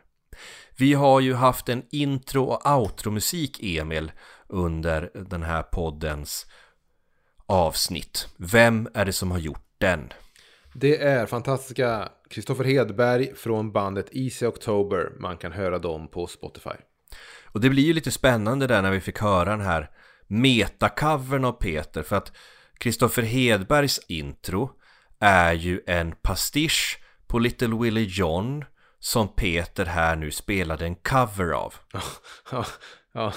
Vi 0.77 0.95
har 0.95 1.21
ju 1.21 1.35
haft 1.35 1.69
en 1.69 1.83
intro 1.91 2.45
och 2.45 2.67
outro-musik, 2.67 3.63
Emil, 3.63 4.13
under 4.49 5.11
den 5.15 5.43
här 5.43 5.63
poddens 5.63 6.47
avsnitt. 7.47 8.29
Vem 8.37 8.89
är 8.95 9.05
det 9.05 9.13
som 9.13 9.31
har 9.31 9.39
gjort 9.39 9.67
den? 9.79 10.13
Det 10.75 11.03
är 11.03 11.27
fantastiska 11.27 12.09
Kristoffer 12.31 12.65
Hedberg 12.65 13.35
från 13.35 13.73
bandet 13.73 14.09
Easy 14.13 14.47
October. 14.47 15.13
Man 15.19 15.37
kan 15.37 15.53
höra 15.53 15.79
dem 15.79 16.09
på 16.09 16.27
Spotify. 16.27 16.77
Och 17.45 17.61
det 17.61 17.71
blir 17.71 17.83
ju 17.83 17.93
lite 17.93 18.11
spännande 18.11 18.67
där 18.67 18.83
när 18.83 18.91
vi 18.91 19.01
fick 19.01 19.19
höra 19.19 19.51
den 19.51 19.61
här 19.61 19.91
metacovern 20.27 21.45
av 21.45 21.53
Peter 21.53 22.03
för 22.03 22.17
att 22.17 22.33
Kristoffer 22.79 23.23
Hedbergs 23.23 24.01
intro 24.09 24.71
är 25.21 25.53
ju 25.53 25.81
en 25.87 26.13
pastisch 26.13 27.01
på 27.27 27.39
Little 27.39 27.77
Willie 27.77 28.09
John 28.11 28.65
som 28.99 29.29
Peter 29.29 29.85
här 29.85 30.17
nu 30.17 30.31
spelade 30.31 30.85
en 30.85 30.95
cover 30.95 31.51
av. 31.51 31.75
Ja, 32.53 32.65
ja. 33.13 33.33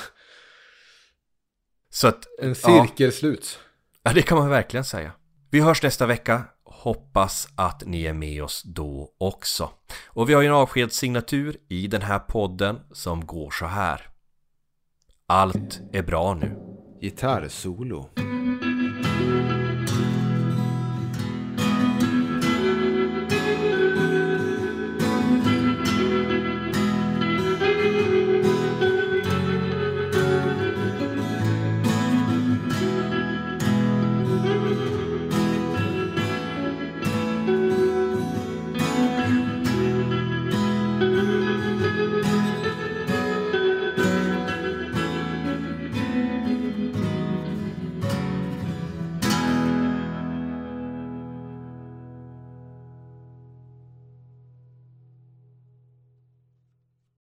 Så 1.90 2.08
att, 2.08 2.28
En 2.42 2.56
cirkel 2.56 3.12
sluts. 3.12 3.60
ja 4.04 4.14
det 4.14 4.22
kan 4.22 4.38
man 4.38 4.50
verkligen 4.50 4.86
säga. 4.86 5.12
Vi 5.50 5.60
hörs 5.60 5.84
nästa 5.84 6.06
vecka. 6.06 6.44
Hoppas 6.64 7.48
att 7.56 7.84
ni 7.86 8.04
är 8.04 8.14
med 8.14 8.44
oss 8.44 8.64
då 8.64 9.14
också. 9.18 9.70
Och 10.08 10.30
vi 10.30 10.34
har 10.34 10.42
ju 10.42 10.48
en 10.48 10.54
avskedssignatur 10.54 11.58
i 11.70 11.88
den 11.88 12.02
här 12.02 12.20
podden 12.20 12.80
som 12.92 13.26
går 13.26 13.52
så 13.52 13.66
här. 13.66 14.08
Allt 15.28 15.80
är 15.94 16.02
bra 16.02 16.34
nu. 16.34 16.56
Gitarrsolo. 17.02 18.10
Allt 19.22 19.61